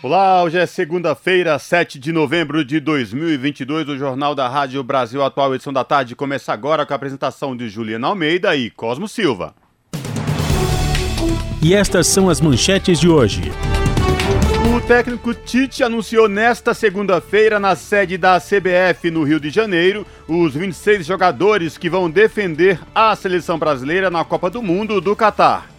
Olá, 0.00 0.44
hoje 0.44 0.56
é 0.56 0.64
segunda-feira, 0.64 1.58
7 1.58 1.98
de 1.98 2.12
novembro 2.12 2.64
de 2.64 2.78
2022. 2.78 3.88
O 3.88 3.98
Jornal 3.98 4.32
da 4.32 4.48
Rádio 4.48 4.80
Brasil 4.84 5.24
Atual, 5.24 5.56
edição 5.56 5.72
da 5.72 5.82
tarde, 5.82 6.14
começa 6.14 6.52
agora 6.52 6.86
com 6.86 6.92
a 6.92 6.96
apresentação 6.96 7.56
de 7.56 7.68
Juliana 7.68 8.06
Almeida 8.06 8.54
e 8.54 8.70
Cosmo 8.70 9.08
Silva. 9.08 9.56
E 11.60 11.74
estas 11.74 12.06
são 12.06 12.30
as 12.30 12.40
manchetes 12.40 13.00
de 13.00 13.08
hoje. 13.08 13.50
O 14.72 14.80
técnico 14.82 15.34
Tite 15.34 15.82
anunciou 15.82 16.28
nesta 16.28 16.74
segunda-feira, 16.74 17.58
na 17.58 17.74
sede 17.74 18.16
da 18.16 18.38
CBF 18.38 19.10
no 19.10 19.24
Rio 19.24 19.40
de 19.40 19.50
Janeiro, 19.50 20.06
os 20.28 20.54
26 20.54 21.04
jogadores 21.04 21.76
que 21.76 21.90
vão 21.90 22.08
defender 22.08 22.78
a 22.94 23.16
seleção 23.16 23.58
brasileira 23.58 24.08
na 24.10 24.24
Copa 24.24 24.48
do 24.48 24.62
Mundo 24.62 25.00
do 25.00 25.16
Catar. 25.16 25.77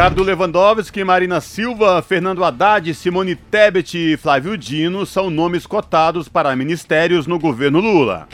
Ricardo 0.00 0.22
Lewandowski, 0.22 1.04
Marina 1.04 1.42
Silva, 1.42 2.00
Fernando 2.00 2.42
Haddad, 2.42 2.94
Simone 2.94 3.36
Tebet 3.36 3.98
e 3.98 4.16
Flávio 4.16 4.56
Dino 4.56 5.04
são 5.04 5.28
nomes 5.28 5.66
cotados 5.66 6.26
para 6.26 6.56
ministérios 6.56 7.26
no 7.26 7.38
governo 7.38 7.80
Lula. 7.80 8.26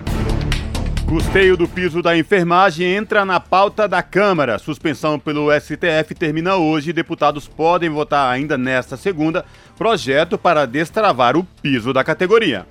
Custeio 1.08 1.56
do 1.56 1.66
piso 1.66 2.00
da 2.00 2.16
enfermagem 2.16 2.86
entra 2.94 3.24
na 3.24 3.40
pauta 3.40 3.88
da 3.88 4.00
Câmara. 4.00 4.60
Suspensão 4.60 5.18
pelo 5.18 5.48
STF 5.60 6.14
termina 6.16 6.54
hoje. 6.54 6.92
Deputados 6.92 7.48
podem 7.48 7.90
votar 7.90 8.32
ainda 8.32 8.56
nesta 8.56 8.96
segunda 8.96 9.44
projeto 9.76 10.38
para 10.38 10.66
destravar 10.66 11.36
o 11.36 11.42
piso 11.42 11.92
da 11.92 12.04
categoria. 12.04 12.64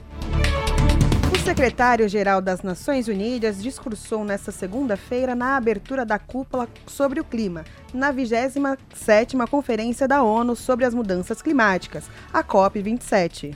Secretário-geral 1.45 2.41
das 2.41 2.63
Nações 2.63 3.07
Unidas 3.07 3.61
discursou 3.61 4.25
nesta 4.25 4.51
segunda-feira 4.51 5.35
na 5.35 5.55
abertura 5.55 6.03
da 6.03 6.17
cúpula 6.17 6.67
sobre 6.87 7.19
o 7.19 7.23
clima, 7.23 7.63
na 7.93 8.11
27ª 8.11 9.47
Conferência 9.47 10.07
da 10.07 10.23
ONU 10.23 10.55
sobre 10.55 10.85
as 10.85 10.95
Mudanças 10.95 11.43
Climáticas, 11.43 12.05
a 12.33 12.43
COP27. 12.43 13.55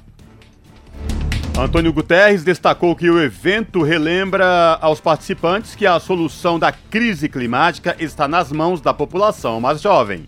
Antônio 1.57 1.91
Guterres 1.91 2.43
destacou 2.43 2.95
que 2.95 3.09
o 3.09 3.19
evento 3.19 3.81
relembra 3.81 4.77
aos 4.79 5.01
participantes 5.01 5.73
que 5.73 5.87
a 5.87 5.99
solução 5.99 6.59
da 6.59 6.71
crise 6.71 7.27
climática 7.27 7.95
está 7.99 8.27
nas 8.27 8.51
mãos 8.51 8.81
da 8.81 8.93
população 8.93 9.59
mais 9.59 9.81
jovem. 9.81 10.27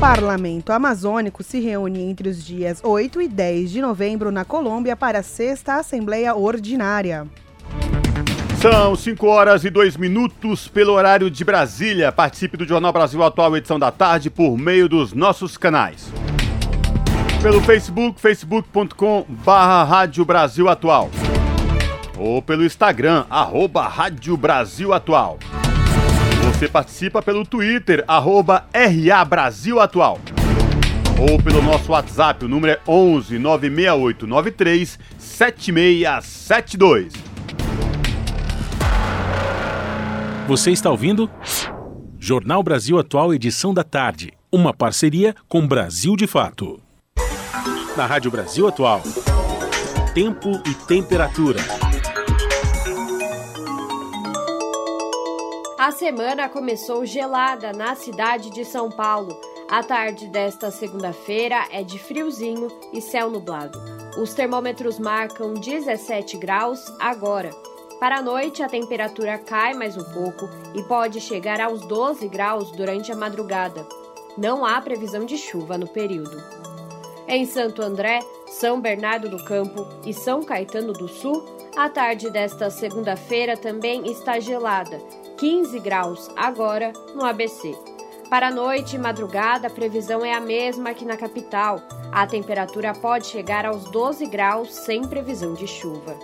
Parlamento 0.00 0.72
Amazônico 0.72 1.42
se 1.42 1.60
reúne 1.60 2.00
entre 2.00 2.30
os 2.30 2.42
dias 2.42 2.80
8 2.82 3.20
e 3.20 3.28
10 3.28 3.70
de 3.70 3.82
novembro 3.82 4.32
na 4.32 4.46
Colômbia 4.46 4.96
para 4.96 5.18
a 5.18 5.22
sexta 5.22 5.74
Assembleia 5.74 6.34
Ordinária. 6.34 7.26
São 8.62 8.96
5 8.96 9.26
horas 9.26 9.62
e 9.62 9.68
2 9.68 9.98
minutos 9.98 10.66
pelo 10.68 10.94
horário 10.94 11.30
de 11.30 11.44
Brasília. 11.44 12.10
Participe 12.10 12.56
do 12.56 12.66
Jornal 12.66 12.94
Brasil 12.94 13.22
Atual, 13.22 13.54
edição 13.58 13.78
da 13.78 13.90
tarde, 13.90 14.30
por 14.30 14.56
meio 14.56 14.88
dos 14.88 15.12
nossos 15.12 15.58
canais 15.58 16.10
pelo 17.42 17.60
Facebook, 17.62 18.20
facebook.com 18.20 19.24
Rádio 19.46 20.24
Brasil 20.26 20.68
Atual. 20.68 21.10
Ou 22.18 22.42
pelo 22.42 22.64
Instagram, 22.64 23.24
arroba 23.30 23.88
Rádio 23.88 24.36
Brasil 24.36 24.92
Atual. 24.92 25.38
Você 26.60 26.68
participa 26.68 27.22
pelo 27.22 27.46
Twitter, 27.46 28.04
arroba 28.06 28.66
RA 28.74 29.24
Brasil 29.24 29.80
Atual. 29.80 30.18
Ou 31.18 31.42
pelo 31.42 31.62
nosso 31.62 31.92
WhatsApp, 31.92 32.44
o 32.44 32.48
número 32.48 32.74
é 32.74 32.80
11 32.86 33.38
96893 33.38 34.98
7672. 35.18 37.14
Você 40.46 40.70
está 40.70 40.90
ouvindo? 40.90 41.30
Jornal 42.18 42.62
Brasil 42.62 42.98
Atual, 42.98 43.32
edição 43.32 43.72
da 43.72 43.82
tarde. 43.82 44.34
Uma 44.52 44.74
parceria 44.74 45.34
com 45.48 45.66
Brasil 45.66 46.14
de 46.14 46.26
Fato 46.26 46.78
na 47.96 48.04
Rádio 48.04 48.30
Brasil 48.30 48.68
Atual. 48.68 49.00
Tempo 50.14 50.60
e 50.66 50.74
temperatura. 50.86 51.89
A 55.80 55.90
semana 55.92 56.46
começou 56.46 57.06
gelada 57.06 57.72
na 57.72 57.94
cidade 57.94 58.50
de 58.50 58.66
São 58.66 58.90
Paulo. 58.90 59.40
A 59.66 59.82
tarde 59.82 60.26
desta 60.26 60.70
segunda-feira 60.70 61.68
é 61.70 61.82
de 61.82 61.98
friozinho 61.98 62.68
e 62.92 63.00
céu 63.00 63.30
nublado. 63.30 63.80
Os 64.20 64.34
termômetros 64.34 64.98
marcam 64.98 65.54
17 65.54 66.36
graus 66.36 66.84
agora. 67.00 67.48
Para 67.98 68.18
a 68.18 68.22
noite, 68.22 68.62
a 68.62 68.68
temperatura 68.68 69.38
cai 69.38 69.72
mais 69.72 69.96
um 69.96 70.04
pouco 70.12 70.50
e 70.74 70.82
pode 70.82 71.18
chegar 71.18 71.62
aos 71.62 71.80
12 71.86 72.28
graus 72.28 72.70
durante 72.72 73.10
a 73.10 73.16
madrugada. 73.16 73.88
Não 74.36 74.66
há 74.66 74.78
previsão 74.82 75.24
de 75.24 75.38
chuva 75.38 75.78
no 75.78 75.88
período. 75.88 76.36
Em 77.26 77.46
Santo 77.46 77.80
André, 77.80 78.20
São 78.48 78.82
Bernardo 78.82 79.30
do 79.30 79.42
Campo 79.46 79.88
e 80.04 80.12
São 80.12 80.42
Caetano 80.42 80.92
do 80.92 81.08
Sul, 81.08 81.42
a 81.74 81.88
tarde 81.88 82.28
desta 82.28 82.68
segunda-feira 82.68 83.56
também 83.56 84.10
está 84.10 84.38
gelada, 84.38 85.00
15 85.40 85.80
graus 85.80 86.30
agora 86.36 86.92
no 87.14 87.24
ABC. 87.24 87.74
Para 88.28 88.48
a 88.48 88.50
noite 88.50 88.96
e 88.96 88.98
madrugada, 88.98 89.68
a 89.68 89.70
previsão 89.70 90.22
é 90.22 90.34
a 90.34 90.40
mesma 90.40 90.92
que 90.92 91.02
na 91.02 91.16
capital. 91.16 91.80
A 92.12 92.26
temperatura 92.26 92.92
pode 92.92 93.26
chegar 93.26 93.64
aos 93.64 93.90
12 93.90 94.26
graus 94.26 94.70
sem 94.70 95.00
previsão 95.00 95.54
de 95.54 95.66
chuva. 95.66 96.14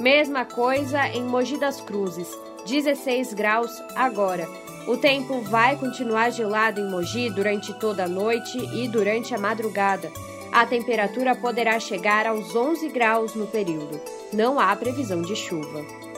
Mesma 0.00 0.46
coisa 0.46 1.08
em 1.08 1.24
Mogi 1.24 1.58
das 1.58 1.82
Cruzes, 1.82 2.26
16 2.66 3.34
graus 3.34 3.70
agora. 3.94 4.48
O 4.88 4.96
tempo 4.96 5.42
vai 5.42 5.76
continuar 5.76 6.30
gelado 6.30 6.80
em 6.80 6.90
Mogi 6.90 7.28
durante 7.28 7.78
toda 7.78 8.04
a 8.04 8.08
noite 8.08 8.56
e 8.74 8.88
durante 8.88 9.34
a 9.34 9.38
madrugada. 9.38 10.10
A 10.50 10.64
temperatura 10.64 11.34
poderá 11.34 11.78
chegar 11.78 12.26
aos 12.26 12.56
11 12.56 12.88
graus 12.88 13.34
no 13.34 13.46
período. 13.46 14.00
Não 14.32 14.58
há 14.58 14.74
previsão 14.74 15.20
de 15.20 15.36
chuva. 15.36 16.09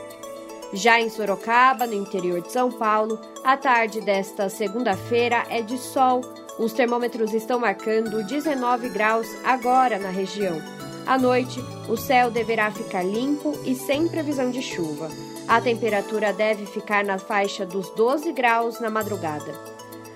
Já 0.73 0.99
em 0.99 1.11
Sorocaba, 1.11 1.87
no 1.87 1.93
interior 1.93 2.41
de 2.41 2.51
São 2.51 2.71
Paulo, 2.71 3.21
a 3.45 3.57
tarde 3.57 4.01
desta 4.01 4.49
segunda-feira 4.49 5.45
é 5.51 5.61
de 5.61 5.77
sol. 5.77 6.23
Os 6.59 6.73
termômetros 6.73 7.35
estão 7.35 7.59
marcando 7.59 8.25
19 8.25 8.89
graus 8.89 9.27
agora 9.45 9.99
na 9.99 10.09
região. 10.09 10.61
À 11.07 11.19
noite, 11.19 11.61
o 11.89 11.97
céu 11.97 12.31
deverá 12.31 12.71
ficar 12.71 13.03
limpo 13.03 13.53
e 13.67 13.75
sem 13.75 14.09
previsão 14.09 14.51
de 14.51 14.63
chuva. 14.63 15.11
A 15.47 15.61
temperatura 15.61 16.33
deve 16.33 16.65
ficar 16.65 17.05
na 17.05 17.19
faixa 17.19 17.67
dos 17.67 17.91
12 17.91 18.33
graus 18.33 18.81
na 18.81 18.89
madrugada. 18.89 19.53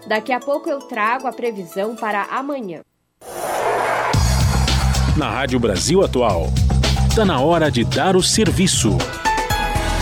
Daqui 0.07 0.33
a 0.33 0.41
pouco 0.41 0.71
eu 0.71 0.79
trago 0.79 1.27
a 1.27 1.33
previsão 1.33 1.97
para 1.97 2.23
amanhã. 2.31 2.81
Na 5.19 5.31
Rádio 5.31 5.59
Brasil 5.59 6.03
Atual, 6.03 6.47
está 7.09 7.25
na 7.25 7.41
hora 7.41 7.71
de 7.71 7.85
dar 7.85 8.17
o 8.17 8.23
serviço. 8.23 8.97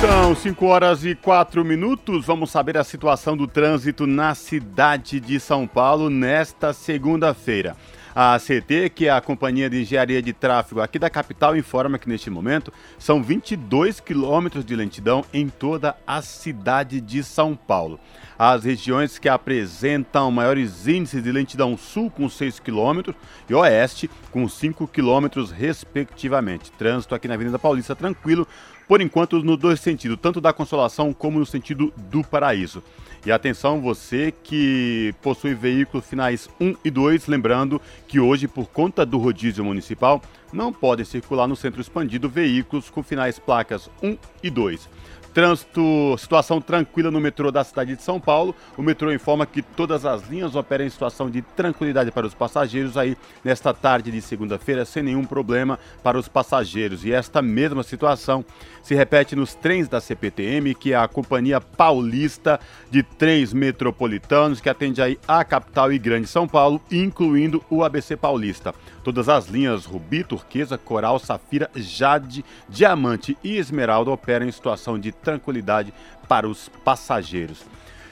São 0.00 0.34
5 0.34 0.66
horas 0.66 1.04
e 1.04 1.14
4 1.14 1.64
minutos. 1.64 2.26
Vamos 2.26 2.50
saber 2.50 2.76
a 2.76 2.84
situação 2.84 3.36
do 3.36 3.46
trânsito 3.46 4.06
na 4.06 4.34
cidade 4.34 5.20
de 5.20 5.40
São 5.40 5.66
Paulo 5.66 6.10
nesta 6.10 6.72
segunda-feira. 6.72 7.76
A 8.14 8.34
ACT, 8.34 8.90
que 8.94 9.08
é 9.08 9.10
a 9.10 9.20
Companhia 9.20 9.68
de 9.68 9.82
Engenharia 9.82 10.22
de 10.22 10.32
Tráfego 10.32 10.80
aqui 10.80 11.00
da 11.00 11.10
capital, 11.10 11.56
informa 11.56 11.98
que 11.98 12.08
neste 12.08 12.30
momento 12.30 12.72
são 12.96 13.20
22 13.20 13.98
quilômetros 13.98 14.64
de 14.64 14.76
lentidão 14.76 15.24
em 15.32 15.48
toda 15.48 15.96
a 16.06 16.22
cidade 16.22 17.00
de 17.00 17.24
São 17.24 17.56
Paulo. 17.56 17.98
As 18.38 18.62
regiões 18.62 19.18
que 19.18 19.28
apresentam 19.28 20.30
maiores 20.30 20.86
índices 20.86 21.24
de 21.24 21.32
lentidão 21.32 21.76
sul 21.76 22.08
com 22.08 22.28
6 22.28 22.60
km 22.60 23.12
e 23.48 23.54
oeste 23.54 24.08
com 24.30 24.48
5 24.48 24.86
km 24.86 25.50
respectivamente. 25.52 26.70
Trânsito 26.70 27.16
aqui 27.16 27.26
na 27.26 27.34
Avenida 27.34 27.58
Paulista 27.58 27.96
tranquilo, 27.96 28.46
por 28.88 29.00
enquanto 29.00 29.42
nos 29.42 29.58
dois 29.58 29.80
sentidos, 29.80 30.18
tanto 30.20 30.40
da 30.40 30.52
Consolação 30.52 31.12
como 31.12 31.38
no 31.38 31.46
sentido 31.46 31.92
do 32.10 32.22
Paraíso. 32.22 32.82
E 33.26 33.32
atenção 33.32 33.80
você 33.80 34.34
que 34.42 35.14
possui 35.22 35.54
veículos 35.54 36.06
finais 36.06 36.46
1 36.60 36.74
e 36.84 36.90
2, 36.90 37.26
lembrando 37.26 37.80
que 38.06 38.20
hoje, 38.20 38.46
por 38.46 38.66
conta 38.66 39.06
do 39.06 39.16
rodízio 39.16 39.64
municipal, 39.64 40.20
não 40.52 40.70
podem 40.70 41.06
circular 41.06 41.48
no 41.48 41.56
centro 41.56 41.80
expandido 41.80 42.28
veículos 42.28 42.90
com 42.90 43.02
finais 43.02 43.38
placas 43.38 43.88
1 44.02 44.18
e 44.42 44.50
2. 44.50 44.88
Trânsito, 45.34 46.16
situação 46.16 46.60
tranquila 46.60 47.10
no 47.10 47.20
metrô 47.20 47.50
da 47.50 47.64
cidade 47.64 47.96
de 47.96 48.02
São 48.02 48.20
Paulo. 48.20 48.54
O 48.76 48.82
metrô 48.82 49.12
informa 49.12 49.44
que 49.44 49.62
todas 49.62 50.06
as 50.06 50.28
linhas 50.28 50.54
operam 50.54 50.84
em 50.84 50.88
situação 50.88 51.28
de 51.28 51.42
tranquilidade 51.42 52.12
para 52.12 52.24
os 52.24 52.32
passageiros 52.32 52.96
aí 52.96 53.16
nesta 53.42 53.74
tarde 53.74 54.12
de 54.12 54.22
segunda-feira, 54.22 54.84
sem 54.84 55.02
nenhum 55.02 55.24
problema 55.24 55.76
para 56.04 56.16
os 56.16 56.28
passageiros. 56.28 57.04
E 57.04 57.12
esta 57.12 57.42
mesma 57.42 57.82
situação 57.82 58.44
se 58.84 58.94
repete 58.94 59.34
nos 59.34 59.54
trens 59.54 59.88
da 59.88 59.98
CPTM, 59.98 60.74
que 60.74 60.92
é 60.92 60.96
a 60.96 61.08
Companhia 61.08 61.58
Paulista 61.58 62.60
de 62.90 63.02
Trens 63.02 63.54
Metropolitanos, 63.54 64.60
que 64.60 64.68
atende 64.68 65.00
aí 65.00 65.18
a 65.26 65.42
capital 65.42 65.90
e 65.90 65.98
grande 65.98 66.28
São 66.28 66.46
Paulo, 66.46 66.80
incluindo 66.92 67.64
o 67.70 67.82
ABC 67.82 68.14
Paulista. 68.14 68.74
Todas 69.02 69.26
as 69.30 69.46
linhas 69.46 69.86
Rubi, 69.86 70.22
Turquesa, 70.22 70.76
Coral, 70.76 71.18
Safira, 71.18 71.70
Jade, 71.74 72.44
Diamante 72.68 73.38
e 73.42 73.56
Esmeralda 73.56 74.10
operam 74.10 74.46
em 74.46 74.52
situação 74.52 74.98
de 74.98 75.12
tranquilidade 75.12 75.92
para 76.28 76.46
os 76.46 76.68
passageiros. 76.84 77.64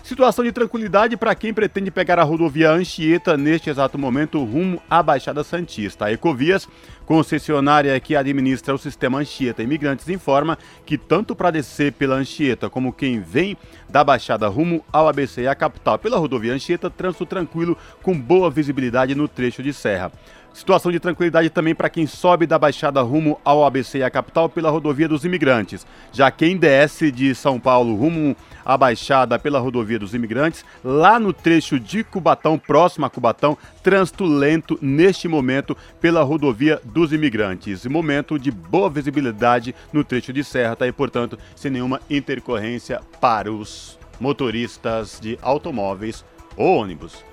Situação 0.02 0.44
de 0.44 0.50
tranquilidade 0.50 1.16
para 1.16 1.32
quem 1.32 1.54
pretende 1.54 1.88
pegar 1.88 2.18
a 2.18 2.24
rodovia 2.24 2.72
Anchieta 2.72 3.36
neste 3.36 3.70
exato 3.70 3.96
momento 3.96 4.42
rumo 4.42 4.82
à 4.90 5.00
Baixada 5.00 5.44
Santista. 5.44 6.06
A 6.06 6.12
Ecovias, 6.12 6.68
concessionária 7.06 7.98
que 8.00 8.16
administra 8.16 8.74
o 8.74 8.78
sistema 8.78 9.20
Anchieta 9.20 9.62
Imigrantes, 9.62 10.08
informa 10.08 10.58
que 10.84 10.98
tanto 10.98 11.36
para 11.36 11.52
descer 11.52 11.92
pela 11.92 12.16
Anchieta 12.16 12.68
como 12.68 12.92
quem 12.92 13.20
vem 13.20 13.56
da 13.88 14.02
Baixada 14.02 14.48
rumo 14.48 14.84
ao 14.92 15.08
ABC 15.08 15.42
e 15.42 15.46
à 15.46 15.54
capital 15.54 15.96
pela 15.96 16.18
rodovia 16.18 16.52
Anchieta, 16.52 16.90
trânsito 16.90 17.24
tranquilo 17.24 17.78
com 18.02 18.18
boa 18.18 18.50
visibilidade 18.50 19.14
no 19.14 19.28
trecho 19.28 19.62
de 19.62 19.72
serra. 19.72 20.10
Situação 20.52 20.92
de 20.92 21.00
tranquilidade 21.00 21.48
também 21.48 21.74
para 21.74 21.88
quem 21.88 22.06
sobe 22.06 22.44
da 22.44 22.58
Baixada 22.58 23.00
rumo 23.00 23.40
ao 23.44 23.64
ABC 23.64 23.98
e 23.98 24.02
à 24.02 24.10
capital 24.10 24.48
pela 24.48 24.68
rodovia 24.68 25.08
dos 25.08 25.24
imigrantes. 25.24 25.86
Já 26.12 26.30
quem 26.30 26.56
desce 26.56 27.10
de 27.10 27.34
São 27.34 27.58
Paulo 27.58 27.94
rumo 27.94 28.36
à 28.64 28.76
Baixada 28.76 29.38
pela 29.38 29.58
rodovia 29.58 29.98
dos 29.98 30.14
imigrantes, 30.14 30.64
lá 30.84 31.18
no 31.18 31.32
trecho 31.32 31.78
de 31.78 32.04
Cubatão, 32.04 32.58
próximo 32.58 33.06
a 33.06 33.10
Cubatão, 33.10 33.56
trânsito 33.82 34.24
lento 34.24 34.78
neste 34.80 35.28
momento 35.28 35.76
pela 36.00 36.22
rodovia 36.22 36.80
dos 36.84 37.12
imigrantes. 37.12 37.86
Momento 37.86 38.38
de 38.38 38.50
boa 38.50 38.88
visibilidade 38.88 39.74
no 39.92 40.04
trecho 40.04 40.32
de 40.32 40.44
serra, 40.44 40.76
tá? 40.76 40.86
E 40.86 40.92
portanto, 40.92 41.38
sem 41.54 41.70
nenhuma 41.70 42.00
intercorrência 42.08 43.00
para 43.20 43.52
os 43.52 43.98
motoristas 44.20 45.18
de 45.20 45.38
automóveis 45.42 46.24
ou 46.56 46.76
ônibus. 46.76 47.31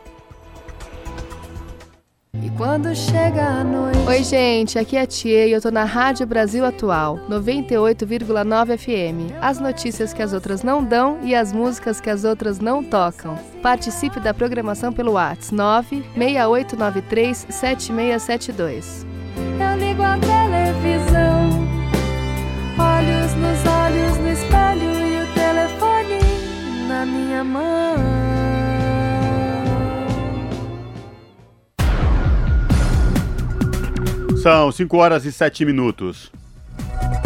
E 2.42 2.50
quando 2.52 2.96
chega 2.96 3.46
a 3.46 3.64
noite. 3.64 4.00
Oi, 4.08 4.24
gente, 4.24 4.80
aqui 4.80 4.96
é 4.96 5.02
a 5.02 5.06
Tia 5.06 5.46
e 5.46 5.52
eu 5.52 5.62
tô 5.62 5.70
na 5.70 5.84
Rádio 5.84 6.26
Brasil 6.26 6.66
Atual, 6.66 7.20
98,9 7.30 8.78
FM. 8.78 9.34
As 9.42 9.60
notícias 9.60 10.14
que 10.14 10.22
as 10.22 10.32
outras 10.32 10.64
não 10.64 10.84
dão 10.84 11.20
e 11.22 11.36
as 11.36 11.52
músicas 11.52 12.00
que 12.00 12.10
as 12.10 12.24
outras 12.24 12.60
não 12.60 12.82
tocam. 12.82 13.38
Participe 13.62 14.22
da 14.22 14.34
programação 14.34 14.94
pelo 14.94 15.14
WhatsApp 15.14 15.52
96893 16.16 17.48
7672. 17.50 19.06
Eu 19.36 19.78
ligo 19.78 20.02
a 20.02 20.18
televisão, 20.18 21.50
olhos 22.80 23.34
nos 23.36 23.66
olhos 23.68 24.18
no 24.18 24.30
espelho 24.32 24.94
e 25.08 25.24
o 25.24 25.28
telefone 25.34 26.20
na 26.88 27.06
minha 27.06 27.44
mão. 27.44 28.19
São 34.42 34.72
5 34.72 34.96
horas 34.96 35.26
e 35.26 35.34
7 35.34 35.66
minutos. 35.66 36.32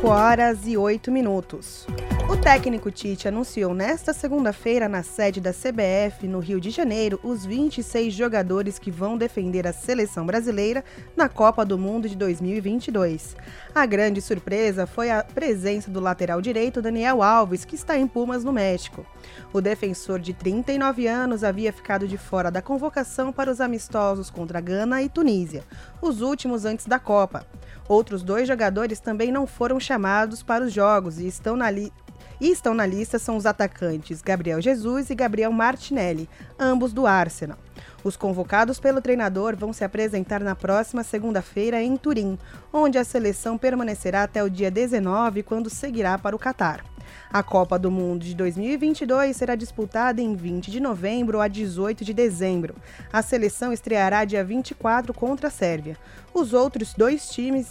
5 0.00 0.08
horas 0.08 0.66
e 0.66 0.78
8 0.78 1.12
minutos. 1.12 1.86
O 2.30 2.34
técnico 2.34 2.90
Tite 2.90 3.28
anunciou 3.28 3.74
nesta 3.74 4.14
segunda-feira, 4.14 4.88
na 4.88 5.02
sede 5.02 5.42
da 5.42 5.52
CBF, 5.52 6.26
no 6.26 6.38
Rio 6.38 6.58
de 6.58 6.70
Janeiro, 6.70 7.20
os 7.22 7.44
26 7.44 8.14
jogadores 8.14 8.78
que 8.78 8.90
vão 8.90 9.18
defender 9.18 9.66
a 9.66 9.74
seleção 9.74 10.24
brasileira 10.24 10.82
na 11.14 11.28
Copa 11.28 11.66
do 11.66 11.76
Mundo 11.76 12.08
de 12.08 12.16
2022. 12.16 13.36
A 13.74 13.84
grande 13.84 14.22
surpresa 14.22 14.86
foi 14.86 15.10
a 15.10 15.22
presença 15.22 15.90
do 15.90 16.00
lateral 16.00 16.40
direito 16.40 16.80
Daniel 16.80 17.22
Alves, 17.22 17.66
que 17.66 17.74
está 17.74 17.98
em 17.98 18.06
Pumas, 18.06 18.42
no 18.42 18.54
México. 18.54 19.04
O 19.52 19.60
defensor 19.60 20.18
de 20.18 20.32
39 20.32 21.06
anos 21.06 21.44
havia 21.44 21.74
ficado 21.74 22.08
de 22.08 22.16
fora 22.16 22.50
da 22.50 22.62
convocação 22.62 23.32
para 23.32 23.50
os 23.50 23.60
amistosos 23.60 24.30
contra 24.30 24.62
Gana 24.62 25.02
e 25.02 25.10
Tunísia, 25.10 25.62
os 26.00 26.22
últimos 26.22 26.64
antes 26.64 26.86
da 26.86 26.98
Copa. 26.98 27.44
Outros 27.90 28.22
dois 28.22 28.46
jogadores 28.46 29.00
também 29.00 29.32
não 29.32 29.48
foram 29.48 29.80
chamados 29.80 30.44
para 30.44 30.62
os 30.62 30.72
jogos 30.72 31.18
e 31.18 31.26
estão 31.26 31.56
na, 31.56 31.68
li 31.68 31.92
e 32.40 32.48
estão 32.48 32.72
na 32.72 32.86
lista 32.86 33.18
são 33.18 33.36
os 33.36 33.44
atacantes 33.44 34.22
Gabriel 34.22 34.60
Jesus 34.60 35.10
e 35.10 35.14
Gabriel 35.16 35.50
Martinelli, 35.50 36.28
ambos 36.56 36.92
do 36.92 37.04
Arsenal. 37.04 37.58
Os 38.04 38.16
convocados 38.16 38.78
pelo 38.78 39.00
treinador 39.00 39.56
vão 39.56 39.72
se 39.72 39.82
apresentar 39.82 40.40
na 40.40 40.54
próxima 40.54 41.02
segunda-feira 41.02 41.82
em 41.82 41.96
Turim, 41.96 42.38
onde 42.72 42.96
a 42.96 43.02
seleção 43.02 43.58
permanecerá 43.58 44.22
até 44.22 44.40
o 44.44 44.48
dia 44.48 44.70
19, 44.70 45.42
quando 45.42 45.68
seguirá 45.68 46.16
para 46.16 46.36
o 46.36 46.38
Catar. 46.38 46.84
A 47.32 47.44
Copa 47.44 47.78
do 47.78 47.92
Mundo 47.92 48.24
de 48.24 48.34
2022 48.34 49.36
será 49.36 49.54
disputada 49.54 50.20
em 50.20 50.34
20 50.34 50.68
de 50.68 50.80
novembro 50.80 51.40
a 51.40 51.46
18 51.46 52.04
de 52.04 52.12
dezembro. 52.12 52.74
A 53.12 53.22
seleção 53.22 53.72
estreará 53.72 54.24
dia 54.24 54.42
24 54.42 55.14
contra 55.14 55.46
a 55.46 55.50
Sérvia. 55.50 55.96
Os 56.34 56.52
outros 56.52 56.92
dois 56.92 57.30
times 57.30 57.68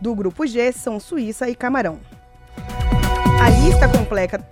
do 0.00 0.14
grupo 0.14 0.46
G 0.46 0.70
são 0.70 1.00
Suíça 1.00 1.50
e 1.50 1.56
Camarão. 1.56 1.98
A 3.42 3.50
lista 3.50 3.88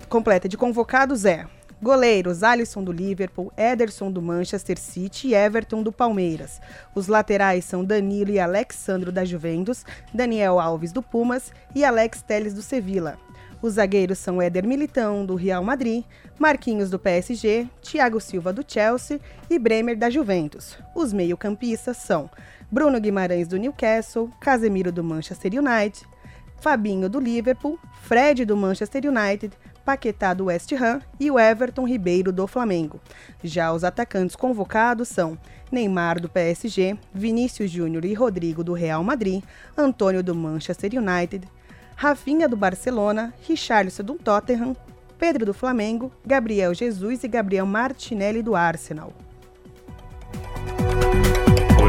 completa, 0.09 0.49
de 0.49 0.57
convocados 0.57 1.23
é 1.23 1.45
Goleiros: 1.81 2.43
Alisson 2.43 2.83
do 2.83 2.91
Liverpool, 2.91 3.53
Ederson 3.55 4.11
do 4.11 4.21
Manchester 4.21 4.77
City 4.77 5.29
e 5.29 5.33
Everton 5.33 5.81
do 5.81 5.93
Palmeiras. 5.93 6.59
Os 6.93 7.07
laterais 7.07 7.63
são 7.63 7.85
Danilo 7.85 8.31
e 8.31 8.39
Alexandro 8.39 9.13
da 9.13 9.23
Juventus, 9.23 9.85
Daniel 10.13 10.59
Alves 10.59 10.91
do 10.91 11.01
Pumas 11.01 11.53
e 11.73 11.85
Alex 11.85 12.21
Teles 12.21 12.53
do 12.53 12.61
Sevilla. 12.61 13.17
Os 13.61 13.73
zagueiros 13.73 14.17
são 14.19 14.41
Éder 14.41 14.65
Militão, 14.65 15.25
do 15.25 15.35
Real 15.35 15.61
Madrid, 15.61 16.05
Marquinhos, 16.37 16.89
do 16.89 16.97
PSG, 16.97 17.67
Thiago 17.81 18.21
Silva, 18.21 18.53
do 18.53 18.63
Chelsea 18.65 19.19
e 19.49 19.59
Bremer, 19.59 19.97
da 19.97 20.09
Juventus. 20.09 20.77
Os 20.95 21.11
meio-campistas 21.11 21.97
são 21.97 22.29
Bruno 22.71 23.01
Guimarães, 23.01 23.49
do 23.49 23.57
Newcastle, 23.57 24.31
Casemiro, 24.39 24.93
do 24.93 25.03
Manchester 25.03 25.51
United, 25.55 26.07
Fabinho, 26.61 27.09
do 27.09 27.19
Liverpool, 27.19 27.77
Fred, 28.03 28.45
do 28.45 28.55
Manchester 28.55 29.03
United, 29.05 29.53
Paquetá, 29.83 30.33
do 30.33 30.45
West 30.45 30.71
Ham 30.73 31.01
e 31.19 31.29
o 31.29 31.37
Everton 31.37 31.85
Ribeiro, 31.85 32.31
do 32.31 32.47
Flamengo. 32.47 33.01
Já 33.43 33.73
os 33.73 33.83
atacantes 33.83 34.37
convocados 34.37 35.09
são 35.09 35.37
Neymar, 35.69 36.21
do 36.21 36.29
PSG, 36.29 36.97
Vinícius 37.13 37.69
Júnior 37.69 38.05
e 38.05 38.13
Rodrigo, 38.13 38.63
do 38.63 38.71
Real 38.73 39.03
Madrid, 39.03 39.43
Antônio, 39.77 40.23
do 40.23 40.33
Manchester 40.33 40.91
United, 40.93 41.45
Rafinha 42.01 42.47
do 42.47 42.55
Barcelona, 42.55 43.33
Richarlison 43.45 44.05
do 44.05 44.15
Tottenham, 44.15 44.73
Pedro 45.17 45.45
do 45.45 45.53
Flamengo, 45.53 46.09
Gabriel 46.25 46.73
Jesus 46.73 47.25
e 47.25 47.27
Gabriel 47.27 47.65
Martinelli 47.65 48.41
do 48.41 48.55
Arsenal. 48.55 49.13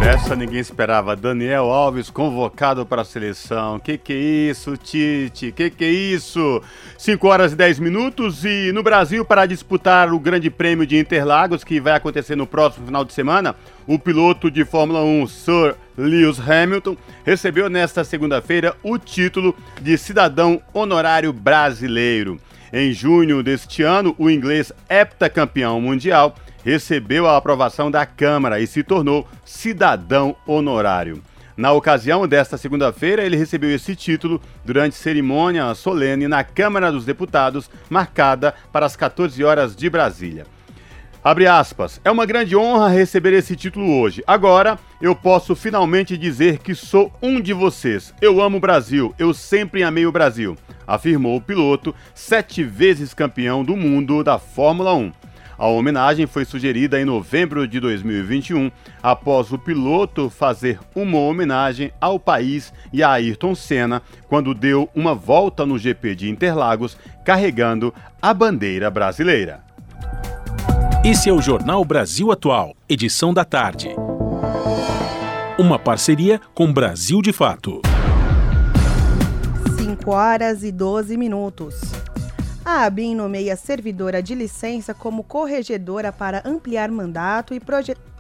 Por 0.01 0.07
essa 0.07 0.35
ninguém 0.35 0.61
esperava. 0.61 1.15
Daniel 1.15 1.65
Alves 1.65 2.09
convocado 2.09 2.87
para 2.87 3.03
a 3.03 3.05
seleção. 3.05 3.79
Que 3.79 3.99
que 3.99 4.15
é 4.15 4.17
isso, 4.17 4.75
Tite? 4.75 5.53
Que 5.53 5.69
que 5.69 5.85
é 5.85 5.91
isso? 5.91 6.63
5 6.97 7.29
horas 7.29 7.53
e 7.53 7.57
10 7.57 7.81
minutos 7.81 8.43
e 8.43 8.73
no 8.73 8.83
Brasil 8.83 9.27
para 9.27 9.45
disputar 9.45 10.11
o 10.11 10.19
Grande 10.19 10.49
Prêmio 10.49 10.87
de 10.87 10.97
Interlagos 10.97 11.63
que 11.63 11.79
vai 11.79 11.93
acontecer 11.93 12.35
no 12.35 12.47
próximo 12.47 12.87
final 12.87 13.05
de 13.05 13.13
semana, 13.13 13.55
o 13.87 13.99
piloto 13.99 14.51
de 14.51 14.65
Fórmula 14.65 15.03
1 15.03 15.27
Sir 15.27 15.75
Lewis 15.99 16.41
Hamilton 16.41 16.97
recebeu 17.23 17.69
nesta 17.69 18.03
segunda-feira 18.03 18.75
o 18.83 18.97
título 18.97 19.55
de 19.83 19.99
cidadão 19.99 20.63
honorário 20.73 21.31
brasileiro. 21.31 22.41
Em 22.73 22.91
junho 22.91 23.43
deste 23.43 23.83
ano, 23.83 24.15
o 24.17 24.31
inglês 24.31 24.73
heptacampeão 24.89 25.79
mundial 25.79 26.35
recebeu 26.65 27.27
a 27.27 27.37
aprovação 27.37 27.91
da 27.91 28.05
Câmara 28.07 28.61
e 28.61 28.67
se 28.67 28.83
tornou 28.83 29.27
cidadão 29.45 30.37
honorário. 30.47 31.23
Na 31.57 31.73
ocasião 31.73 32.27
desta 32.27 32.57
segunda-feira, 32.57 33.23
ele 33.23 33.37
recebeu 33.37 33.71
esse 33.71 33.95
título 33.95 34.41
durante 34.65 34.95
cerimônia 34.95 35.75
solene 35.75 36.27
na 36.27 36.43
Câmara 36.43 36.91
dos 36.91 37.05
Deputados, 37.05 37.71
marcada 37.91 38.55
para 38.73 38.87
as 38.87 38.97
14 38.97 39.45
horas 39.45 39.77
de 39.77 39.91
Brasília. 39.91 40.47
Abre 41.23 41.47
aspas. 41.47 42.01
É 42.03 42.11
uma 42.11 42.25
grande 42.25 42.57
honra 42.57 42.89
receber 42.89 43.35
esse 43.35 43.55
título 43.55 44.01
hoje. 44.01 44.25
Agora 44.27 44.79
eu 45.03 45.15
posso 45.15 45.55
finalmente 45.55 46.17
dizer 46.17 46.59
que 46.61 46.75
sou 46.75 47.13
um 47.21 47.39
de 47.39 47.53
vocês. 47.53 48.15
Eu 48.23 48.41
amo 48.41 48.57
o 48.57 48.61
Brasil. 48.61 49.15
Eu 49.19 49.35
sempre 49.35 49.83
amei 49.83 50.07
o 50.07 50.13
Brasil, 50.13 50.57
afirmou 50.87 51.37
o 51.37 51.43
piloto, 51.43 51.95
sete 52.15 52.65
vezes 52.65 53.13
campeão 53.13 53.63
do 53.63 53.77
mundo 53.77 54.25
da 54.25 54.39
Fórmula 54.39 54.95
1. 54.95 55.13
A 55.61 55.67
homenagem 55.67 56.27
foi 56.27 56.47
sugerida 56.47 56.99
em 56.99 57.05
novembro 57.05 57.69
de 57.69 57.79
2021, 57.79 58.71
após 59.03 59.53
o 59.53 59.59
piloto 59.59 60.31
fazer 60.31 60.81
uma 60.95 61.19
homenagem 61.19 61.93
ao 62.01 62.19
país 62.19 62.73
e 62.91 63.03
a 63.03 63.11
Ayrton 63.11 63.55
Senna 63.55 64.01
quando 64.27 64.55
deu 64.55 64.89
uma 64.95 65.15
volta 65.15 65.67
no 65.67 65.77
GP 65.77 66.15
de 66.15 66.31
Interlagos 66.31 66.97
carregando 67.27 67.93
a 68.23 68.33
bandeira 68.33 68.91
brasileira. 68.91 69.63
Esse 71.05 71.29
é 71.29 71.33
o 71.33 71.43
Jornal 71.43 71.85
Brasil 71.85 72.33
Atual, 72.33 72.75
edição 72.89 73.35
da 73.35 73.45
tarde. 73.45 73.91
Uma 75.59 75.79
parceria 75.79 76.41
com 76.55 76.73
Brasil 76.73 77.21
de 77.21 77.35
Fato. 77.35 77.83
5 79.77 80.11
horas 80.11 80.65
e 80.65 80.73
12 80.73 81.19
minutos. 81.19 81.79
A 82.63 82.85
ABIN 82.85 83.15
nomeia 83.15 83.57
servidora 83.57 84.23
de 84.23 84.35
licença 84.35 84.93
como 84.93 85.25
corregedora 85.25 86.13
para 86.13 86.43
ampliar 86.45 86.91
mandato 86.91 87.55
e 87.55 87.61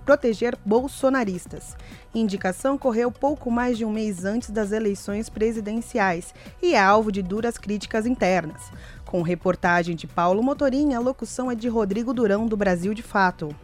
proteger 0.05 0.57
bolsonaristas. 0.65 1.77
Indicação 2.15 2.79
correu 2.79 3.13
pouco 3.13 3.51
mais 3.51 3.77
de 3.77 3.85
um 3.85 3.93
mês 3.93 4.25
antes 4.25 4.49
das 4.49 4.73
eleições 4.73 5.29
presidenciais 5.29 6.35
e 6.63 6.75
é 6.75 6.81
alvo 6.81 7.13
de 7.13 7.21
duras 7.21 7.59
críticas 7.59 8.07
internas. 8.07 8.73
Com 9.05 9.21
reportagem 9.21 9.95
de 9.95 10.07
Paulo 10.07 10.43
Motorim, 10.43 10.95
a 10.95 11.01
locução 11.01 11.51
é 11.51 11.55
de 11.55 11.69
Rodrigo 11.69 12.15
Durão, 12.15 12.47
do 12.47 12.57
Brasil 12.57 12.95
de 12.95 13.03
Fato. 13.03 13.55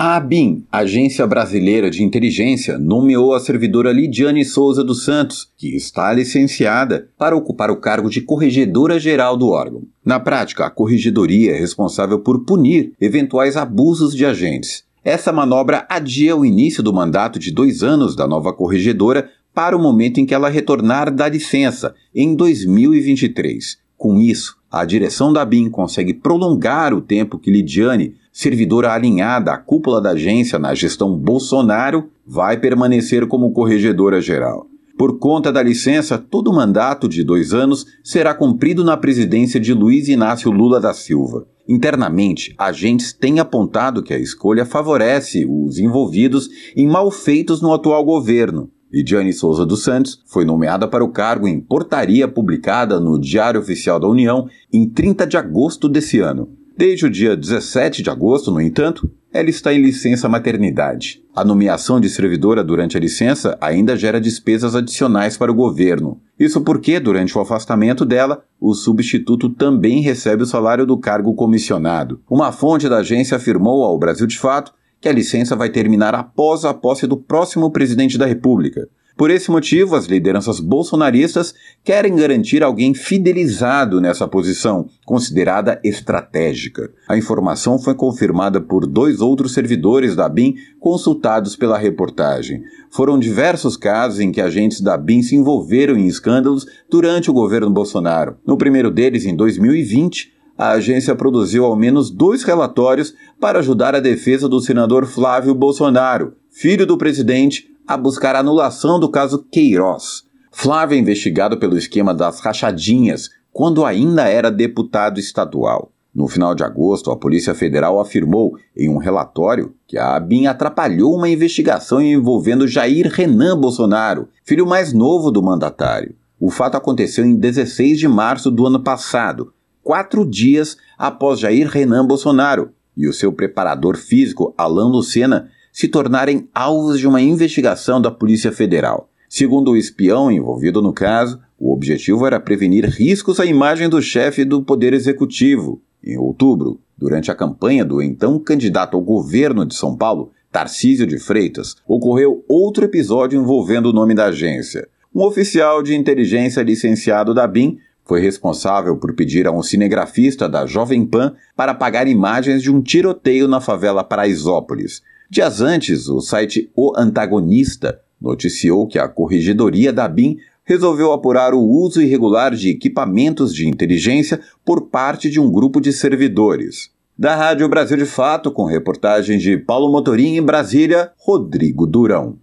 A 0.00 0.14
ABIN, 0.14 0.64
Agência 0.70 1.26
Brasileira 1.26 1.90
de 1.90 2.04
Inteligência, 2.04 2.78
nomeou 2.78 3.34
a 3.34 3.40
servidora 3.40 3.90
Lidiane 3.90 4.44
Souza 4.44 4.84
dos 4.84 5.02
Santos, 5.04 5.50
que 5.56 5.74
está 5.74 6.12
licenciada, 6.12 7.08
para 7.18 7.36
ocupar 7.36 7.68
o 7.68 7.80
cargo 7.80 8.08
de 8.08 8.20
corregedora-geral 8.20 9.36
do 9.36 9.48
órgão. 9.48 9.82
Na 10.04 10.20
prática, 10.20 10.64
a 10.64 10.70
corregedoria 10.70 11.50
é 11.50 11.58
responsável 11.58 12.20
por 12.20 12.44
punir 12.44 12.92
eventuais 13.00 13.56
abusos 13.56 14.14
de 14.14 14.24
agentes. 14.24 14.84
Essa 15.02 15.32
manobra 15.32 15.84
adia 15.90 16.36
o 16.36 16.46
início 16.46 16.80
do 16.80 16.94
mandato 16.94 17.36
de 17.36 17.50
dois 17.50 17.82
anos 17.82 18.14
da 18.14 18.28
nova 18.28 18.52
corregedora 18.52 19.28
para 19.52 19.76
o 19.76 19.82
momento 19.82 20.20
em 20.20 20.26
que 20.26 20.32
ela 20.32 20.48
retornar 20.48 21.12
da 21.12 21.28
licença, 21.28 21.92
em 22.14 22.36
2023. 22.36 23.78
Com 23.96 24.20
isso, 24.20 24.56
a 24.70 24.84
direção 24.84 25.32
da 25.32 25.44
BIM 25.44 25.68
consegue 25.68 26.14
prolongar 26.14 26.94
o 26.94 27.00
tempo 27.00 27.36
que 27.36 27.50
Lidiane, 27.50 28.14
servidora 28.38 28.92
alinhada 28.92 29.50
à 29.50 29.58
cúpula 29.58 30.00
da 30.00 30.10
agência 30.10 30.60
na 30.60 30.72
gestão 30.72 31.18
Bolsonaro, 31.18 32.08
vai 32.24 32.56
permanecer 32.56 33.26
como 33.26 33.50
corregedora 33.50 34.20
geral. 34.20 34.68
Por 34.96 35.18
conta 35.18 35.50
da 35.50 35.60
licença, 35.60 36.16
todo 36.16 36.48
o 36.48 36.54
mandato 36.54 37.08
de 37.08 37.24
dois 37.24 37.52
anos 37.52 37.84
será 38.04 38.32
cumprido 38.32 38.84
na 38.84 38.96
presidência 38.96 39.58
de 39.58 39.74
Luiz 39.74 40.06
Inácio 40.06 40.52
Lula 40.52 40.78
da 40.78 40.94
Silva. 40.94 41.48
Internamente, 41.68 42.54
agentes 42.56 43.12
têm 43.12 43.40
apontado 43.40 44.04
que 44.04 44.14
a 44.14 44.18
escolha 44.20 44.64
favorece 44.64 45.44
os 45.44 45.80
envolvidos 45.80 46.48
em 46.76 46.86
malfeitos 46.86 47.60
no 47.60 47.72
atual 47.72 48.04
governo, 48.04 48.70
Lidiane 48.90 49.34
Souza 49.34 49.66
dos 49.66 49.82
Santos 49.82 50.22
foi 50.26 50.46
nomeada 50.46 50.88
para 50.88 51.04
o 51.04 51.10
cargo 51.10 51.46
em 51.46 51.60
portaria 51.60 52.26
publicada 52.26 52.98
no 52.98 53.20
Diário 53.20 53.60
Oficial 53.60 54.00
da 54.00 54.08
União 54.08 54.48
em 54.72 54.88
30 54.88 55.26
de 55.26 55.36
agosto 55.36 55.88
desse 55.90 56.20
ano. 56.20 56.48
Desde 56.78 57.06
o 57.06 57.10
dia 57.10 57.36
17 57.36 58.04
de 58.04 58.08
agosto, 58.08 58.52
no 58.52 58.60
entanto, 58.60 59.10
ela 59.32 59.50
está 59.50 59.74
em 59.74 59.82
licença 59.82 60.28
maternidade. 60.28 61.20
A 61.34 61.44
nomeação 61.44 61.98
de 61.98 62.08
servidora 62.08 62.62
durante 62.62 62.96
a 62.96 63.00
licença 63.00 63.58
ainda 63.60 63.96
gera 63.96 64.20
despesas 64.20 64.76
adicionais 64.76 65.36
para 65.36 65.50
o 65.50 65.54
governo. 65.56 66.20
Isso 66.38 66.60
porque, 66.60 67.00
durante 67.00 67.36
o 67.36 67.40
afastamento 67.40 68.04
dela, 68.04 68.44
o 68.60 68.74
substituto 68.74 69.50
também 69.50 70.02
recebe 70.02 70.44
o 70.44 70.46
salário 70.46 70.86
do 70.86 70.96
cargo 70.96 71.34
comissionado. 71.34 72.20
Uma 72.30 72.52
fonte 72.52 72.88
da 72.88 72.98
agência 72.98 73.36
afirmou 73.36 73.82
ao 73.82 73.98
Brasil 73.98 74.28
de 74.28 74.38
Fato 74.38 74.72
que 75.00 75.08
a 75.08 75.12
licença 75.12 75.56
vai 75.56 75.70
terminar 75.70 76.14
após 76.14 76.64
a 76.64 76.72
posse 76.72 77.08
do 77.08 77.16
próximo 77.16 77.72
presidente 77.72 78.16
da 78.16 78.24
República. 78.24 78.88
Por 79.18 79.32
esse 79.32 79.50
motivo, 79.50 79.96
as 79.96 80.06
lideranças 80.06 80.60
bolsonaristas 80.60 81.52
querem 81.82 82.14
garantir 82.14 82.62
alguém 82.62 82.94
fidelizado 82.94 84.00
nessa 84.00 84.28
posição, 84.28 84.88
considerada 85.04 85.80
estratégica. 85.82 86.88
A 87.08 87.18
informação 87.18 87.80
foi 87.80 87.96
confirmada 87.96 88.60
por 88.60 88.86
dois 88.86 89.20
outros 89.20 89.54
servidores 89.54 90.14
da 90.14 90.28
BIM 90.28 90.54
consultados 90.78 91.56
pela 91.56 91.76
reportagem. 91.76 92.62
Foram 92.92 93.18
diversos 93.18 93.76
casos 93.76 94.20
em 94.20 94.30
que 94.30 94.40
agentes 94.40 94.80
da 94.80 94.96
BIM 94.96 95.20
se 95.20 95.34
envolveram 95.34 95.98
em 95.98 96.06
escândalos 96.06 96.64
durante 96.88 97.28
o 97.28 97.34
governo 97.34 97.70
Bolsonaro. 97.70 98.36
No 98.46 98.56
primeiro 98.56 98.88
deles, 98.88 99.26
em 99.26 99.34
2020, 99.34 100.32
a 100.56 100.70
agência 100.70 101.16
produziu 101.16 101.64
ao 101.64 101.74
menos 101.74 102.08
dois 102.08 102.44
relatórios 102.44 103.12
para 103.40 103.58
ajudar 103.58 103.96
a 103.96 104.00
defesa 104.00 104.48
do 104.48 104.60
senador 104.60 105.06
Flávio 105.06 105.56
Bolsonaro, 105.56 106.34
filho 106.50 106.86
do 106.86 106.96
presidente, 106.96 107.68
a 107.88 107.96
buscar 107.96 108.36
anulação 108.36 109.00
do 109.00 109.10
caso 109.10 109.46
Queiroz. 109.50 110.24
Flávio 110.52 110.94
é 110.94 110.98
investigado 110.98 111.56
pelo 111.56 111.78
esquema 111.78 112.12
das 112.12 112.38
rachadinhas, 112.38 113.30
quando 113.50 113.82
ainda 113.82 114.28
era 114.28 114.50
deputado 114.50 115.18
estadual. 115.18 115.90
No 116.14 116.28
final 116.28 116.54
de 116.54 116.62
agosto, 116.62 117.10
a 117.10 117.16
Polícia 117.16 117.54
Federal 117.54 117.98
afirmou 117.98 118.58
em 118.76 118.90
um 118.90 118.98
relatório 118.98 119.74
que 119.86 119.96
a 119.96 120.16
ABIN 120.16 120.46
atrapalhou 120.46 121.14
uma 121.14 121.30
investigação 121.30 121.98
envolvendo 122.02 122.68
Jair 122.68 123.10
Renan 123.10 123.58
Bolsonaro, 123.58 124.28
filho 124.44 124.66
mais 124.66 124.92
novo 124.92 125.30
do 125.30 125.42
mandatário. 125.42 126.14
O 126.38 126.50
fato 126.50 126.76
aconteceu 126.76 127.24
em 127.24 127.34
16 127.34 127.98
de 127.98 128.06
março 128.06 128.50
do 128.50 128.66
ano 128.66 128.80
passado, 128.80 129.54
quatro 129.82 130.28
dias 130.28 130.76
após 130.98 131.40
Jair 131.40 131.68
Renan 131.68 132.06
Bolsonaro 132.06 132.70
e 132.94 133.08
o 133.08 133.14
seu 133.14 133.32
preparador 133.32 133.96
físico 133.96 134.52
Alain 134.58 134.90
Lucena 134.90 135.48
se 135.78 135.86
tornarem 135.86 136.48
alvos 136.52 136.98
de 136.98 137.06
uma 137.06 137.20
investigação 137.20 138.00
da 138.00 138.10
Polícia 138.10 138.50
Federal. 138.50 139.08
Segundo 139.28 139.70
o 139.70 139.76
espião 139.76 140.28
envolvido 140.28 140.82
no 140.82 140.92
caso, 140.92 141.38
o 141.56 141.72
objetivo 141.72 142.26
era 142.26 142.40
prevenir 142.40 142.84
riscos 142.84 143.38
à 143.38 143.46
imagem 143.46 143.88
do 143.88 144.02
chefe 144.02 144.44
do 144.44 144.60
Poder 144.60 144.92
Executivo. 144.92 145.80
Em 146.02 146.18
outubro, 146.18 146.80
durante 146.98 147.30
a 147.30 147.34
campanha 147.36 147.84
do 147.84 148.02
então 148.02 148.40
candidato 148.40 148.96
ao 148.96 149.00
governo 149.00 149.64
de 149.64 149.76
São 149.76 149.96
Paulo, 149.96 150.32
Tarcísio 150.50 151.06
de 151.06 151.16
Freitas, 151.16 151.76
ocorreu 151.86 152.44
outro 152.48 152.84
episódio 152.84 153.40
envolvendo 153.40 153.86
o 153.86 153.92
nome 153.92 154.16
da 154.16 154.24
agência. 154.24 154.88
Um 155.14 155.22
oficial 155.22 155.80
de 155.80 155.94
inteligência 155.94 156.60
licenciado 156.60 157.32
da 157.32 157.46
BIM 157.46 157.78
foi 158.04 158.20
responsável 158.20 158.96
por 158.96 159.14
pedir 159.14 159.46
a 159.46 159.52
um 159.52 159.62
cinegrafista 159.62 160.48
da 160.48 160.66
Jovem 160.66 161.06
Pan 161.06 161.36
para 161.54 161.70
apagar 161.70 162.08
imagens 162.08 162.64
de 162.64 162.68
um 162.68 162.82
tiroteio 162.82 163.46
na 163.46 163.60
favela 163.60 164.02
Paraisópolis. 164.02 165.02
Dias 165.30 165.60
antes, 165.60 166.08
o 166.08 166.22
site 166.22 166.70
O 166.74 166.94
Antagonista 166.96 168.00
noticiou 168.18 168.86
que 168.86 168.98
a 168.98 169.06
corregedoria 169.06 169.92
da 169.92 170.08
BIM 170.08 170.38
resolveu 170.64 171.12
apurar 171.12 171.52
o 171.52 171.60
uso 171.60 172.00
irregular 172.00 172.54
de 172.54 172.70
equipamentos 172.70 173.54
de 173.54 173.68
inteligência 173.68 174.40
por 174.64 174.88
parte 174.88 175.28
de 175.28 175.38
um 175.38 175.50
grupo 175.50 175.82
de 175.82 175.92
servidores. 175.92 176.90
Da 177.16 177.36
Rádio 177.36 177.68
Brasil 177.68 177.98
de 177.98 178.06
Fato, 178.06 178.50
com 178.50 178.64
reportagens 178.64 179.42
de 179.42 179.58
Paulo 179.58 179.92
Motorim 179.92 180.36
em 180.36 180.42
Brasília, 180.42 181.12
Rodrigo 181.18 181.86
Durão. 181.86 182.38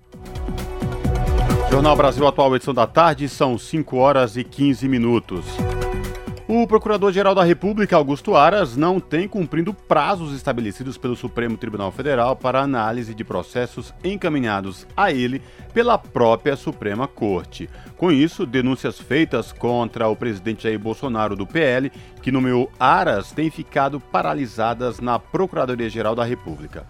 Jornal 1.72 1.96
Brasil 1.96 2.28
Atual, 2.28 2.56
edição 2.56 2.74
da 2.74 2.86
tarde, 2.86 3.28
são 3.28 3.58
5 3.58 3.98
horas 3.98 4.38
e 4.38 4.44
15 4.44 4.88
minutos. 4.88 5.44
O 6.48 6.68
Procurador-Geral 6.68 7.34
da 7.34 7.44
República, 7.44 7.96
Augusto 7.96 8.36
Aras, 8.36 8.78
não 8.78 9.00
tem 9.00 9.28
cumprido 9.28 9.74
prazos 9.74 10.32
estabelecidos 10.32 10.96
pelo 10.96 11.16
Supremo 11.16 11.58
Tribunal 11.58 11.92
Federal 11.92 12.36
para 12.36 12.62
análise 12.62 13.16
de 13.16 13.24
processos 13.24 13.92
encaminhados 14.04 14.86
a 14.96 15.12
ele 15.12 15.42
pela 15.74 15.98
própria 15.98 16.56
Suprema 16.56 17.08
Corte. 17.08 17.68
Com 17.98 18.12
isso, 18.12 18.46
denúncias 18.46 19.00
feitas 19.00 19.52
contra 19.52 20.08
o 20.08 20.16
presidente 20.16 20.66
Jair 20.66 20.78
Bolsonaro 20.78 21.36
do 21.36 21.48
PL, 21.48 21.92
que 22.22 22.32
nomeou 22.32 22.72
Aras, 22.80 23.32
têm 23.32 23.50
ficado 23.50 24.00
paralisadas 24.00 25.00
na 25.00 25.18
Procuradoria-Geral 25.18 26.14
da 26.14 26.24
República. 26.24 26.86